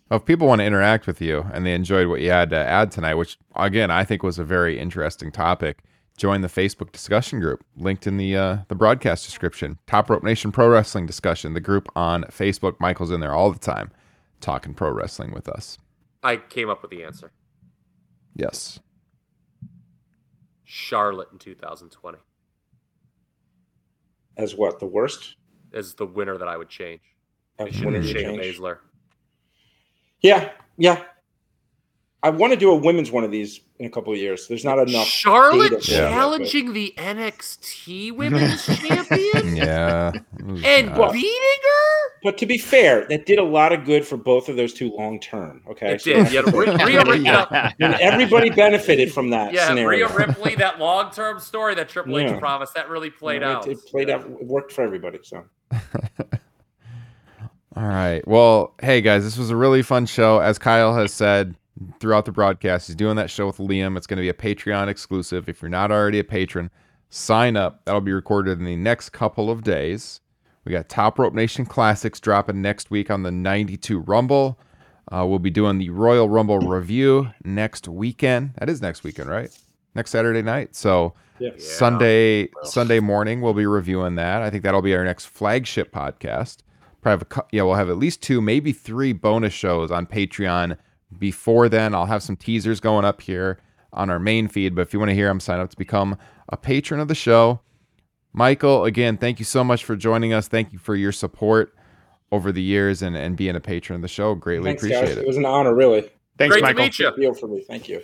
Well, 0.10 0.20
if 0.20 0.26
people 0.26 0.48
want 0.48 0.60
to 0.60 0.66
interact 0.66 1.08
with 1.08 1.20
you 1.20 1.44
and 1.52 1.66
they 1.66 1.74
enjoyed 1.74 2.08
what 2.08 2.22
you 2.22 2.30
had 2.30 2.52
to 2.52 2.58
add 2.58 2.92
tonight, 2.92 3.16
which 3.16 3.38
again 3.56 3.90
I 3.90 4.04
think 4.04 4.22
was 4.22 4.38
a 4.38 4.44
very 4.44 4.80
interesting 4.80 5.32
topic, 5.32 5.84
join 6.18 6.42
the 6.42 6.48
Facebook 6.48 6.92
discussion 6.92 7.40
group 7.40 7.66
linked 7.76 8.06
in 8.06 8.18
the 8.18 8.38
uh, 8.38 8.58
the 8.68 8.76
broadcast 8.76 9.26
description. 9.26 9.80
Top 9.88 10.08
Rope 10.08 10.24
Nation 10.24 10.52
Pro 10.52 10.70
Wrestling 10.70 11.08
discussion, 11.08 11.56
the 11.56 11.60
group 11.60 11.90
on 11.96 12.26
Facebook. 12.26 12.80
Michael's 12.80 13.12
in 13.12 13.22
there 13.22 13.34
all 13.34 13.52
the 13.52 13.58
time, 13.58 13.90
talking 14.40 14.76
pro 14.76 14.92
wrestling 14.92 15.34
with 15.34 15.50
us. 15.50 15.80
I 16.22 16.38
came 16.38 16.70
up 16.70 16.84
with 16.84 16.92
the 16.92 17.04
answer. 17.04 17.32
Yes. 18.36 18.80
Charlotte 20.64 21.30
in 21.32 21.40
2020 21.40 22.20
As 24.40 24.56
what 24.56 24.80
the 24.80 24.86
worst? 24.86 25.36
As 25.74 25.94
the 25.94 26.06
winner 26.06 26.38
that 26.38 26.48
I 26.48 26.56
would 26.56 26.70
change. 26.70 27.02
They 27.60 27.72
should 27.72 27.86
winner 27.86 27.98
have 27.98 28.08
you 28.08 28.16
Shayna 28.16 28.42
change? 28.42 28.58
Baszler. 28.58 28.78
Yeah, 30.22 30.52
yeah. 30.78 31.04
I 32.22 32.30
want 32.30 32.52
to 32.52 32.60
do 32.60 32.70
a 32.72 32.76
women's 32.76 33.12
one 33.12 33.24
of 33.24 33.32
these 33.32 33.62
in 33.80 33.86
a 33.86 33.90
couple 33.90 34.12
of 34.12 34.20
years. 34.20 34.46
There's 34.50 34.66
not 34.66 34.78
enough. 34.78 35.08
Charlotte 35.08 35.70
data 35.70 35.76
for 35.86 35.92
that, 35.92 36.10
challenging 36.10 36.74
the 36.74 36.94
NXT 36.98 38.12
Women's 38.14 38.66
Champion 38.78 39.56
Yeah. 39.56 40.12
And 40.66 40.90
not- 40.90 41.14
beating 41.14 41.32
her. 41.64 42.10
But 42.22 42.38
to 42.40 42.46
be 42.46 42.58
fair, 42.58 43.06
that 43.08 43.26
did 43.26 43.40
a 43.40 43.44
lot 43.44 43.72
of 43.72 43.86
good 43.86 44.06
for 44.06 44.18
both 44.18 44.50
of 44.50 44.58
those 44.58 44.74
two 44.74 44.92
long 44.98 45.22
term. 45.22 45.62
Okay, 45.70 45.94
It 45.94 46.04
did. 46.04 46.30
Yeah, 46.34 46.42
Rhea, 46.42 46.76
Rhea, 47.06 47.16
yeah, 47.16 47.72
and 47.80 47.94
everybody 47.96 48.50
benefited 48.50 49.14
from 49.14 49.30
that 49.30 49.54
yeah 49.54 49.68
scenario. 49.70 50.10
Rhea 50.10 50.28
Ripley, 50.28 50.56
that 50.56 50.78
long-term 50.80 51.40
story 51.40 51.74
that 51.76 51.88
Triple 51.88 52.20
H 52.20 52.32
Yeah. 52.32 52.38
promised, 52.40 52.74
that 52.74 52.90
really 52.90 53.10
played 53.10 53.36
You 53.36 53.40
know, 53.48 53.52
out. 53.60 53.68
It, 53.70 53.78
it 53.78 53.86
played 53.86 54.10
out. 54.10 54.26
It 54.26 54.46
worked 54.46 54.74
for 54.74 54.82
everybody. 54.82 55.20
So 55.24 55.46
All 57.78 57.88
right. 57.88 58.28
Well, 58.28 58.74
hey 58.82 59.00
guys, 59.00 59.24
this 59.24 59.38
was 59.38 59.50
a 59.52 59.56
really 59.56 59.82
fun 59.84 60.06
show. 60.06 60.40
As 60.40 60.60
Kyle 60.60 60.94
has 60.96 61.14
said 61.14 61.56
throughout 62.00 62.26
the 62.26 62.32
broadcast, 62.32 62.88
he's 62.88 62.96
doing 62.96 63.16
that 63.16 63.30
show 63.30 63.48
with 63.48 63.58
Liam. 63.58 63.98
It's 63.98 64.08
going 64.08 64.18
to 64.18 64.22
be 64.22 64.30
a 64.30 64.34
Patreon 64.34 64.88
exclusive. 64.88 65.48
If 65.48 65.62
you're 65.62 65.70
not 65.70 65.92
already 65.92 66.20
a 66.20 66.24
patron, 66.24 66.70
sign 67.10 67.56
up. 67.56 67.86
That'll 67.86 68.02
be 68.02 68.14
recorded 68.14 68.60
in 68.60 68.66
the 68.66 68.76
next 68.76 69.10
couple 69.10 69.50
of 69.50 69.64
days. 69.64 70.22
We 70.66 70.72
got 70.72 70.90
Top 70.90 71.18
Rope 71.18 71.34
Nation 71.34 71.66
Classics 71.66 72.20
dropping 72.20 72.62
next 72.62 72.92
week 72.92 73.10
on 73.10 73.24
the 73.24 73.32
92 73.32 74.00
Rumble. 74.00 74.60
Uh, 75.12 75.26
we'll 75.26 75.40
be 75.40 75.50
doing 75.50 75.80
the 75.80 75.90
Royal 75.90 76.30
Rumble 76.30 76.60
review 76.60 77.30
next 77.44 77.88
weekend. 77.88 78.52
That 78.60 78.70
is 78.70 78.82
next 78.82 79.04
weekend, 79.04 79.30
right? 79.30 79.50
Next 79.96 80.12
Saturday 80.12 80.44
night. 80.44 80.76
So 80.76 81.16
yeah. 81.40 81.52
Sunday 81.58 82.50
Sunday 82.64 83.00
morning 83.00 83.42
we'll 83.42 83.54
be 83.54 83.66
reviewing 83.66 84.16
that. 84.16 84.42
I 84.42 84.50
think 84.50 84.64
that'll 84.64 84.82
be 84.82 84.96
our 84.96 85.04
next 85.04 85.26
flagship 85.26 85.92
podcast. 85.92 86.58
Probably 87.02 87.26
have 87.26 87.44
a, 87.44 87.48
yeah, 87.52 87.64
we'll 87.64 87.76
have 87.76 87.90
at 87.90 87.98
least 87.98 88.22
two, 88.22 88.42
maybe 88.42 88.72
three 88.72 89.14
bonus 89.14 89.54
shows 89.54 89.90
on 89.90 90.06
Patreon. 90.06 90.78
Before 91.18 91.68
then, 91.70 91.96
I'll 91.96 92.06
have 92.06 92.22
some 92.24 92.36
teasers 92.38 92.80
going 92.80 93.04
up 93.06 93.22
here 93.22 93.60
on 93.94 94.10
our 94.10 94.20
main 94.20 94.48
feed. 94.48 94.76
But 94.76 94.82
if 94.82 94.94
you 94.94 95.00
want 95.00 95.10
to 95.10 95.16
hear 95.16 95.28
them, 95.28 95.40
sign 95.40 95.60
up 95.60 95.70
to 95.72 95.78
become 95.78 96.18
a 96.50 96.58
patron 96.58 97.00
of 97.00 97.08
the 97.08 97.16
show. 97.16 97.62
Michael, 98.34 98.86
again, 98.86 99.18
thank 99.18 99.40
you 99.40 99.46
so 99.46 99.64
much 99.64 99.84
for 99.84 99.96
joining 99.96 100.34
us. 100.34 100.48
Thank 100.48 100.72
you 100.72 100.78
for 100.80 100.96
your 100.96 101.12
support 101.12 101.74
over 102.32 102.52
the 102.52 102.62
years 102.62 103.02
and, 103.02 103.18
and 103.18 103.36
being 103.36 103.56
a 103.56 103.60
patron 103.60 103.96
of 103.96 104.02
the 104.04 104.08
show. 104.08 104.36
Greatly 104.36 104.66
Thanks, 104.70 104.84
appreciate 104.84 105.02
guys. 105.02 105.12
it. 105.18 105.22
It 105.22 105.28
was 105.28 105.38
an 105.38 105.46
honor, 105.46 105.74
really. 105.74 106.02
Thanks, 106.38 106.54
Great 106.54 106.62
Michael. 106.62 106.78
to 106.78 106.84
meet 106.86 107.00
you. 107.00 107.16
Deal 107.16 107.34
for 107.34 107.48
me. 107.48 107.64
Thank 107.68 107.90
you. 107.90 108.02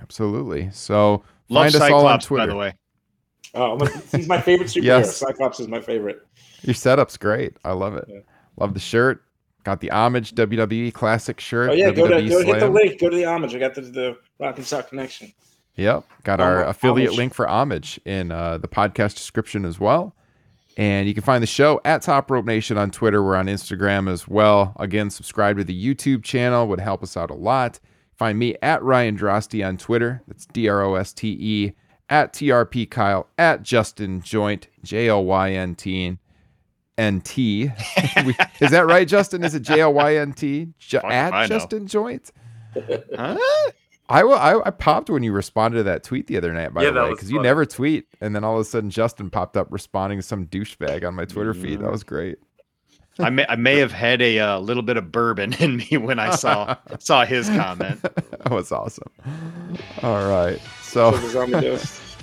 Absolutely. 0.00 0.70
So 0.72 1.22
Love 1.48 1.70
find 1.72 1.74
us 1.82 1.90
all 1.90 2.06
on 2.06 2.18
Twitter. 2.20 2.46
by 2.46 2.52
the 2.52 2.56
way. 2.56 2.74
Oh, 3.54 3.76
my- 3.76 3.90
he's 4.12 4.28
my 4.28 4.40
favorite 4.40 4.68
superhero. 4.70 4.84
Yes. 4.84 5.16
Cyclops 5.16 5.60
is 5.60 5.68
my 5.68 5.80
favorite. 5.80 6.26
Your 6.62 6.74
setup's 6.74 7.16
great. 7.16 7.56
I 7.64 7.72
love 7.72 7.94
it. 7.96 8.04
Yeah. 8.08 8.20
Love 8.56 8.74
the 8.74 8.80
shirt. 8.80 9.22
Got 9.64 9.80
the 9.80 9.90
homage 9.90 10.34
WWE 10.34 10.92
classic 10.92 11.38
shirt. 11.40 11.70
Oh 11.70 11.72
yeah, 11.74 11.90
go 11.90 12.08
to 12.08 12.14
WWE 12.14 12.28
go 12.30 12.44
hit 12.44 12.60
the 12.60 12.68
link. 12.68 13.00
Go 13.00 13.10
to 13.10 13.16
the 13.16 13.26
homage. 13.26 13.54
I 13.54 13.58
got 13.58 13.74
the, 13.74 13.82
the 13.82 14.18
Rock 14.38 14.56
and 14.56 14.66
Sock 14.66 14.88
connection. 14.88 15.32
Yep. 15.76 16.04
Got 16.24 16.40
our 16.40 16.64
affiliate 16.64 17.10
Homage. 17.10 17.18
link 17.18 17.34
for 17.34 17.48
homage 17.48 18.00
in 18.04 18.32
uh, 18.32 18.58
the 18.58 18.68
podcast 18.68 19.14
description 19.14 19.64
as 19.64 19.78
well. 19.78 20.14
And 20.76 21.08
you 21.08 21.14
can 21.14 21.22
find 21.22 21.42
the 21.42 21.46
show 21.46 21.80
at 21.84 22.02
Top 22.02 22.30
Rope 22.30 22.44
Nation 22.44 22.78
on 22.78 22.90
Twitter. 22.90 23.22
We're 23.22 23.36
on 23.36 23.46
Instagram 23.46 24.10
as 24.10 24.26
well. 24.26 24.74
Again, 24.78 25.10
subscribe 25.10 25.58
to 25.58 25.64
the 25.64 25.94
YouTube 25.94 26.22
channel 26.22 26.66
would 26.68 26.80
help 26.80 27.02
us 27.02 27.16
out 27.16 27.30
a 27.30 27.34
lot. 27.34 27.80
Find 28.16 28.38
me 28.38 28.56
at 28.62 28.82
Ryan 28.82 29.16
Droste 29.16 29.66
on 29.66 29.76
Twitter. 29.78 30.22
That's 30.26 30.46
D 30.46 30.68
R 30.68 30.82
O 30.82 30.94
S 30.94 31.12
T 31.12 31.36
E 31.40 31.72
at 32.08 32.32
TRP 32.32 32.90
Kyle 32.90 33.28
at 33.38 33.62
Justin 33.62 34.20
Joynt 34.20 34.66
J 34.82 35.08
O 35.08 35.20
Y 35.20 35.52
N 35.52 35.74
T 35.74 36.18
N 36.98 37.20
T. 37.22 37.70
Is 38.60 38.70
that 38.70 38.86
right, 38.86 39.06
Justin? 39.08 39.42
Is 39.44 39.54
it 39.54 39.60
J 39.62 39.82
O 39.82 39.90
Y 39.90 40.16
N 40.16 40.32
T 40.32 40.68
Ju- 40.78 40.98
Fuck 41.00 41.10
if 41.10 41.32
I 41.32 41.44
at. 41.44 41.48
Justin 41.48 41.86
Joynt? 41.86 42.30
Huh? 43.16 43.36
I, 44.08 44.24
wa- 44.24 44.34
I 44.34 44.66
I 44.66 44.70
popped 44.70 45.08
when 45.08 45.22
you 45.22 45.32
responded 45.32 45.78
to 45.78 45.82
that 45.84 46.02
tweet 46.02 46.26
the 46.26 46.36
other 46.36 46.52
night, 46.52 46.74
by 46.74 46.82
Yeah, 46.82 46.90
the 46.90 47.02
way, 47.04 47.10
because 47.10 47.30
you 47.30 47.40
never 47.40 47.64
tweet, 47.64 48.06
and 48.20 48.34
then 48.34 48.42
all 48.42 48.54
of 48.56 48.60
a 48.60 48.64
sudden 48.64 48.90
Justin 48.90 49.30
popped 49.30 49.56
up 49.56 49.68
responding 49.70 50.18
to 50.18 50.22
some 50.22 50.46
douchebag 50.46 51.06
on 51.06 51.14
my 51.14 51.24
Twitter 51.24 51.54
feed. 51.54 51.80
That 51.80 51.90
was 51.92 52.02
great. 52.02 52.38
I 53.20 53.30
may 53.30 53.44
I 53.48 53.54
may 53.56 53.76
have 53.78 53.92
had 53.92 54.20
a 54.22 54.38
uh, 54.40 54.58
little 54.58 54.82
bit 54.82 54.96
of 54.96 55.12
bourbon 55.12 55.52
in 55.60 55.76
me 55.76 55.96
when 55.96 56.18
I 56.18 56.30
saw 56.34 56.76
saw 56.98 57.24
his 57.24 57.48
comment. 57.50 58.02
that 58.02 58.50
was 58.50 58.72
awesome. 58.72 59.10
All 60.02 60.28
right, 60.28 60.60
so 60.82 61.12
So 61.12 61.18
the 61.18 61.28
zombie 61.28 61.60
dose. 61.60 62.16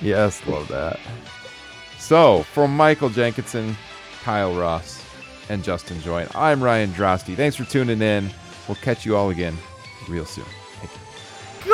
yes, 0.00 0.44
love 0.46 0.68
that. 0.68 0.98
So 2.08 2.42
from 2.54 2.74
Michael 2.74 3.10
Jenkinson, 3.10 3.76
Kyle 4.22 4.54
Ross, 4.54 5.04
and 5.50 5.62
Justin 5.62 5.98
Joynt, 5.98 6.34
I'm 6.34 6.64
Ryan 6.64 6.88
Droste. 6.92 7.36
Thanks 7.36 7.54
for 7.54 7.64
tuning 7.64 8.00
in. 8.00 8.30
We'll 8.66 8.76
catch 8.76 9.04
you 9.04 9.14
all 9.14 9.28
again 9.28 9.58
real 10.08 10.24
soon. 10.24 10.46
Thank 10.80 10.90
you. 10.94 11.70